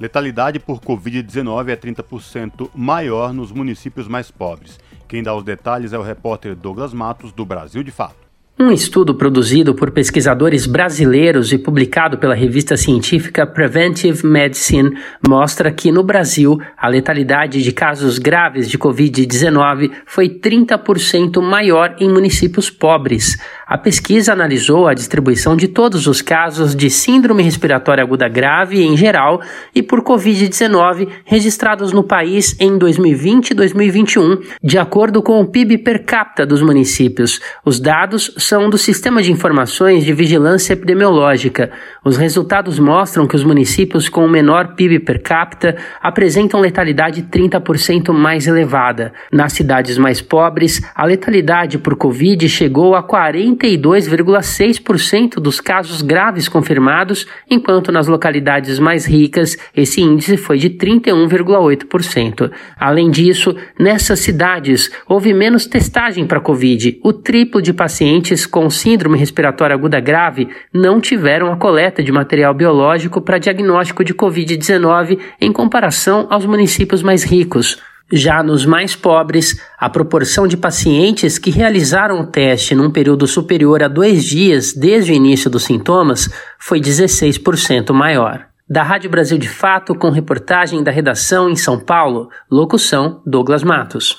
Letalidade 0.00 0.58
por 0.58 0.80
Covid-19 0.80 1.68
é 1.68 1.76
30% 1.76 2.68
maior 2.74 3.32
nos 3.32 3.52
municípios 3.52 4.08
mais 4.08 4.28
pobres. 4.28 4.76
Quem 5.06 5.22
dá 5.22 5.32
os 5.36 5.44
detalhes 5.44 5.92
é 5.92 5.98
o 5.98 6.02
repórter 6.02 6.56
Douglas 6.56 6.92
Matos, 6.92 7.30
do 7.30 7.44
Brasil 7.44 7.84
de 7.84 7.92
Fato. 7.92 8.23
Um 8.56 8.70
estudo 8.70 9.16
produzido 9.16 9.74
por 9.74 9.90
pesquisadores 9.90 10.64
brasileiros 10.64 11.52
e 11.52 11.58
publicado 11.58 12.18
pela 12.18 12.36
revista 12.36 12.76
científica 12.76 13.44
Preventive 13.44 14.24
Medicine 14.24 14.96
mostra 15.28 15.72
que 15.72 15.90
no 15.90 16.04
Brasil 16.04 16.60
a 16.76 16.86
letalidade 16.86 17.60
de 17.64 17.72
casos 17.72 18.16
graves 18.16 18.70
de 18.70 18.78
Covid-19 18.78 19.90
foi 20.06 20.28
30% 20.28 21.42
maior 21.42 21.96
em 21.98 22.08
municípios 22.08 22.70
pobres. 22.70 23.36
A 23.66 23.76
pesquisa 23.76 24.32
analisou 24.32 24.86
a 24.86 24.94
distribuição 24.94 25.56
de 25.56 25.66
todos 25.66 26.06
os 26.06 26.22
casos 26.22 26.76
de 26.76 26.88
síndrome 26.90 27.42
respiratória 27.42 28.04
aguda 28.04 28.28
grave 28.28 28.80
em 28.84 28.96
geral 28.96 29.42
e 29.74 29.82
por 29.82 30.00
Covid-19 30.00 31.08
registrados 31.24 31.92
no 31.92 32.04
país 32.04 32.54
em 32.60 32.78
2020 32.78 33.50
e 33.50 33.54
2021, 33.54 34.38
de 34.62 34.78
acordo 34.78 35.20
com 35.20 35.40
o 35.40 35.46
PIB 35.46 35.78
per 35.78 36.04
capita 36.04 36.46
dos 36.46 36.62
municípios. 36.62 37.40
Os 37.64 37.80
dados 37.80 38.32
são 38.44 38.68
do 38.68 38.76
Sistema 38.76 39.22
de 39.22 39.32
Informações 39.32 40.04
de 40.04 40.12
Vigilância 40.12 40.74
Epidemiológica. 40.74 41.70
Os 42.04 42.18
resultados 42.18 42.78
mostram 42.78 43.26
que 43.26 43.34
os 43.34 43.42
municípios 43.42 44.06
com 44.08 44.24
o 44.24 44.28
menor 44.28 44.74
PIB 44.74 45.00
per 45.00 45.20
capita 45.22 45.74
apresentam 46.02 46.60
letalidade 46.60 47.22
30% 47.22 48.12
mais 48.12 48.46
elevada. 48.46 49.14
Nas 49.32 49.54
cidades 49.54 49.96
mais 49.96 50.20
pobres, 50.20 50.82
a 50.94 51.06
letalidade 51.06 51.78
por 51.78 51.96
Covid 51.96 52.46
chegou 52.48 52.94
a 52.94 53.02
42,6% 53.02 55.36
dos 55.36 55.58
casos 55.60 56.02
graves 56.02 56.46
confirmados, 56.48 57.26
enquanto 57.50 57.90
nas 57.90 58.06
localidades 58.06 58.78
mais 58.78 59.06
ricas 59.06 59.56
esse 59.74 60.02
índice 60.02 60.36
foi 60.36 60.58
de 60.58 60.68
31,8%. 60.70 62.50
Além 62.78 63.10
disso, 63.10 63.56
nessas 63.78 64.20
cidades 64.20 64.90
houve 65.08 65.32
menos 65.32 65.64
testagem 65.66 66.26
para 66.26 66.40
Covid. 66.40 66.98
O 67.02 67.10
triplo 67.12 67.62
de 67.62 67.72
pacientes 67.72 68.33
com 68.44 68.68
síndrome 68.68 69.18
respiratória 69.18 69.74
aguda 69.74 70.00
grave 70.00 70.48
não 70.72 71.00
tiveram 71.00 71.52
a 71.52 71.56
coleta 71.56 72.02
de 72.02 72.10
material 72.10 72.52
biológico 72.52 73.20
para 73.20 73.38
diagnóstico 73.38 74.02
de 74.02 74.12
Covid-19 74.12 75.18
em 75.40 75.52
comparação 75.52 76.26
aos 76.30 76.44
municípios 76.44 77.02
mais 77.02 77.22
ricos. 77.22 77.78
Já 78.12 78.42
nos 78.42 78.66
mais 78.66 78.94
pobres, 78.94 79.60
a 79.78 79.88
proporção 79.88 80.46
de 80.46 80.56
pacientes 80.56 81.38
que 81.38 81.50
realizaram 81.50 82.20
o 82.20 82.26
teste 82.26 82.74
num 82.74 82.90
período 82.90 83.26
superior 83.26 83.82
a 83.82 83.88
dois 83.88 84.24
dias 84.24 84.74
desde 84.74 85.12
o 85.12 85.14
início 85.14 85.48
dos 85.48 85.64
sintomas 85.64 86.28
foi 86.58 86.80
16% 86.80 87.92
maior. 87.92 88.46
Da 88.68 88.82
Rádio 88.82 89.10
Brasil 89.10 89.38
de 89.38 89.48
Fato, 89.48 89.94
com 89.94 90.10
reportagem 90.10 90.82
da 90.82 90.90
redação 90.90 91.48
em 91.48 91.56
São 91.56 91.78
Paulo, 91.78 92.28
locução 92.50 93.22
Douglas 93.26 93.62
Matos. 93.62 94.18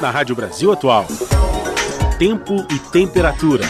Na 0.00 0.10
Rádio 0.10 0.36
Brasil 0.36 0.72
Atual, 0.72 1.06
tempo 2.18 2.66
e 2.68 2.78
temperatura. 2.90 3.62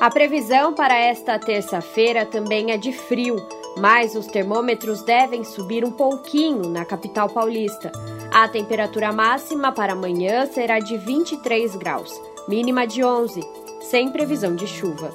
A 0.00 0.10
previsão 0.10 0.74
para 0.74 0.98
esta 0.98 1.38
terça-feira 1.38 2.26
também 2.26 2.72
é 2.72 2.76
de 2.76 2.90
frio, 2.92 3.36
mas 3.78 4.16
os 4.16 4.26
termômetros 4.26 5.02
devem 5.02 5.44
subir 5.44 5.84
um 5.84 5.92
pouquinho 5.92 6.68
na 6.68 6.84
capital 6.84 7.28
paulista. 7.28 7.92
A 8.32 8.48
temperatura 8.48 9.12
máxima 9.12 9.70
para 9.70 9.92
amanhã 9.92 10.46
será 10.46 10.80
de 10.80 10.98
23 10.98 11.76
graus, 11.76 12.20
mínima 12.48 12.88
de 12.88 13.04
11, 13.04 13.40
sem 13.82 14.10
previsão 14.10 14.56
de 14.56 14.66
chuva. 14.66 15.12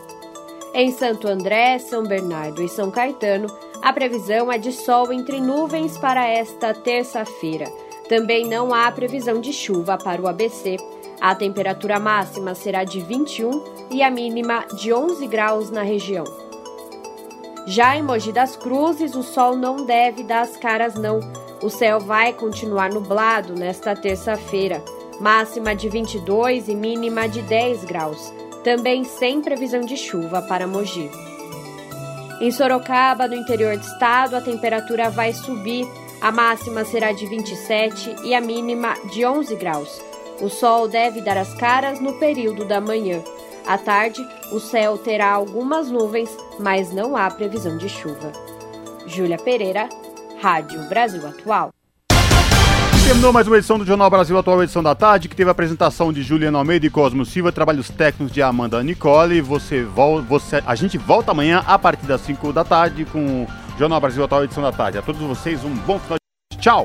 Em 0.74 0.92
Santo 0.92 1.28
André, 1.28 1.78
São 1.78 2.04
Bernardo 2.04 2.64
e 2.64 2.70
São 2.70 2.90
Caetano, 2.90 3.48
a 3.82 3.92
previsão 3.92 4.50
é 4.50 4.58
de 4.58 4.72
sol 4.72 5.12
entre 5.12 5.42
nuvens 5.42 5.98
para 5.98 6.26
esta 6.26 6.74
terça-feira. 6.74 7.70
Também 8.10 8.46
não 8.46 8.74
há 8.74 8.92
previsão 8.92 9.40
de 9.40 9.54
chuva 9.54 9.98
para 9.98 10.22
o 10.22 10.28
ABC. 10.28 10.76
A 11.22 11.34
temperatura 11.34 12.00
máxima 12.00 12.54
será 12.54 12.84
de 12.84 13.00
21 13.00 13.64
e 13.92 14.04
a 14.04 14.12
mínima 14.12 14.66
de 14.76 14.92
11 14.92 15.26
graus 15.28 15.70
na 15.70 15.84
região. 15.84 16.26
Já 17.66 17.96
em 17.96 18.02
Mogi 18.04 18.34
das 18.34 18.58
Cruzes, 18.58 19.16
o 19.16 19.24
sol 19.24 19.56
não 19.56 19.86
deve 19.86 20.24
dar 20.24 20.42
as 20.42 20.58
caras 20.58 20.96
não. 20.96 21.20
O 21.62 21.70
céu 21.70 22.00
vai 22.00 22.34
continuar 22.34 22.92
nublado 22.92 23.54
nesta 23.54 23.96
terça-feira, 23.96 24.84
máxima 25.22 25.76
de 25.76 25.88
22 25.88 26.68
e 26.68 26.76
mínima 26.76 27.30
de 27.30 27.42
10 27.44 27.86
graus 27.86 28.34
também 28.64 29.04
sem 29.04 29.42
previsão 29.42 29.82
de 29.82 29.96
chuva 29.96 30.42
para 30.42 30.68
Mogi. 30.68 31.10
Em 32.42 32.52
Sorocaba, 32.52 33.28
no 33.28 33.36
interior 33.36 33.78
do 33.78 33.84
estado, 33.84 34.36
a 34.36 34.42
temperatura 34.42 35.10
vai 35.10 35.34
subir. 35.34 35.88
A 36.22 36.34
máxima 36.34 36.84
será 36.84 37.14
de 37.14 37.26
27 37.26 38.14
e 38.26 38.36
a 38.36 38.42
mínima 38.42 38.94
de 39.10 39.26
11 39.26 39.56
graus. 39.56 40.02
O 40.42 40.50
sol 40.50 40.86
deve 40.86 41.22
dar 41.22 41.38
as 41.38 41.54
caras 41.54 42.02
no 42.02 42.20
período 42.20 42.66
da 42.66 42.82
manhã. 42.82 43.24
À 43.66 43.78
tarde, 43.78 44.22
o 44.52 44.60
céu 44.60 44.98
terá 44.98 45.32
algumas 45.32 45.90
nuvens, 45.90 46.30
mas 46.60 46.92
não 46.92 47.16
há 47.16 47.32
previsão 47.32 47.78
de 47.78 47.88
chuva. 47.88 48.34
Júlia 49.08 49.38
Pereira, 49.38 49.88
Rádio 50.42 50.82
Brasil 50.90 51.26
Atual. 51.26 51.70
Terminou 53.06 53.32
mais 53.32 53.48
uma 53.48 53.58
edição 53.58 53.80
do 53.80 53.86
Jornal 53.86 54.10
Brasil 54.10 54.38
Atual, 54.38 54.62
edição 54.62 54.84
da 54.84 54.94
tarde, 54.94 55.30
que 55.30 55.36
teve 55.36 55.50
a 55.50 55.52
apresentação 55.52 56.12
de 56.12 56.22
Juliana 56.22 56.58
Almeida 56.58 56.86
e 56.86 56.90
Cosmo 56.90 57.26
Silva, 57.26 57.52
trabalhos 57.52 57.90
técnicos 57.90 58.34
de 58.34 58.42
Amanda 58.42 58.84
Nicole. 58.84 59.40
Você, 59.40 59.84
você, 60.28 60.62
a 60.66 60.76
gente 60.76 60.98
volta 60.98 61.32
amanhã 61.32 61.64
a 61.66 61.80
partir 61.80 62.06
das 62.06 62.22
5 62.22 62.52
da 62.52 62.66
tarde 62.66 63.06
com 63.06 63.48
Jornal 63.80 64.02
Brasil 64.02 64.22
Atual, 64.22 64.44
edição 64.44 64.62
da 64.62 64.74
tarde. 64.74 64.98
A 64.98 65.02
todos 65.02 65.22
vocês, 65.22 65.64
um 65.64 65.74
bom 65.74 65.98
final 65.98 66.18
de 66.52 66.60
Tchau! 66.60 66.84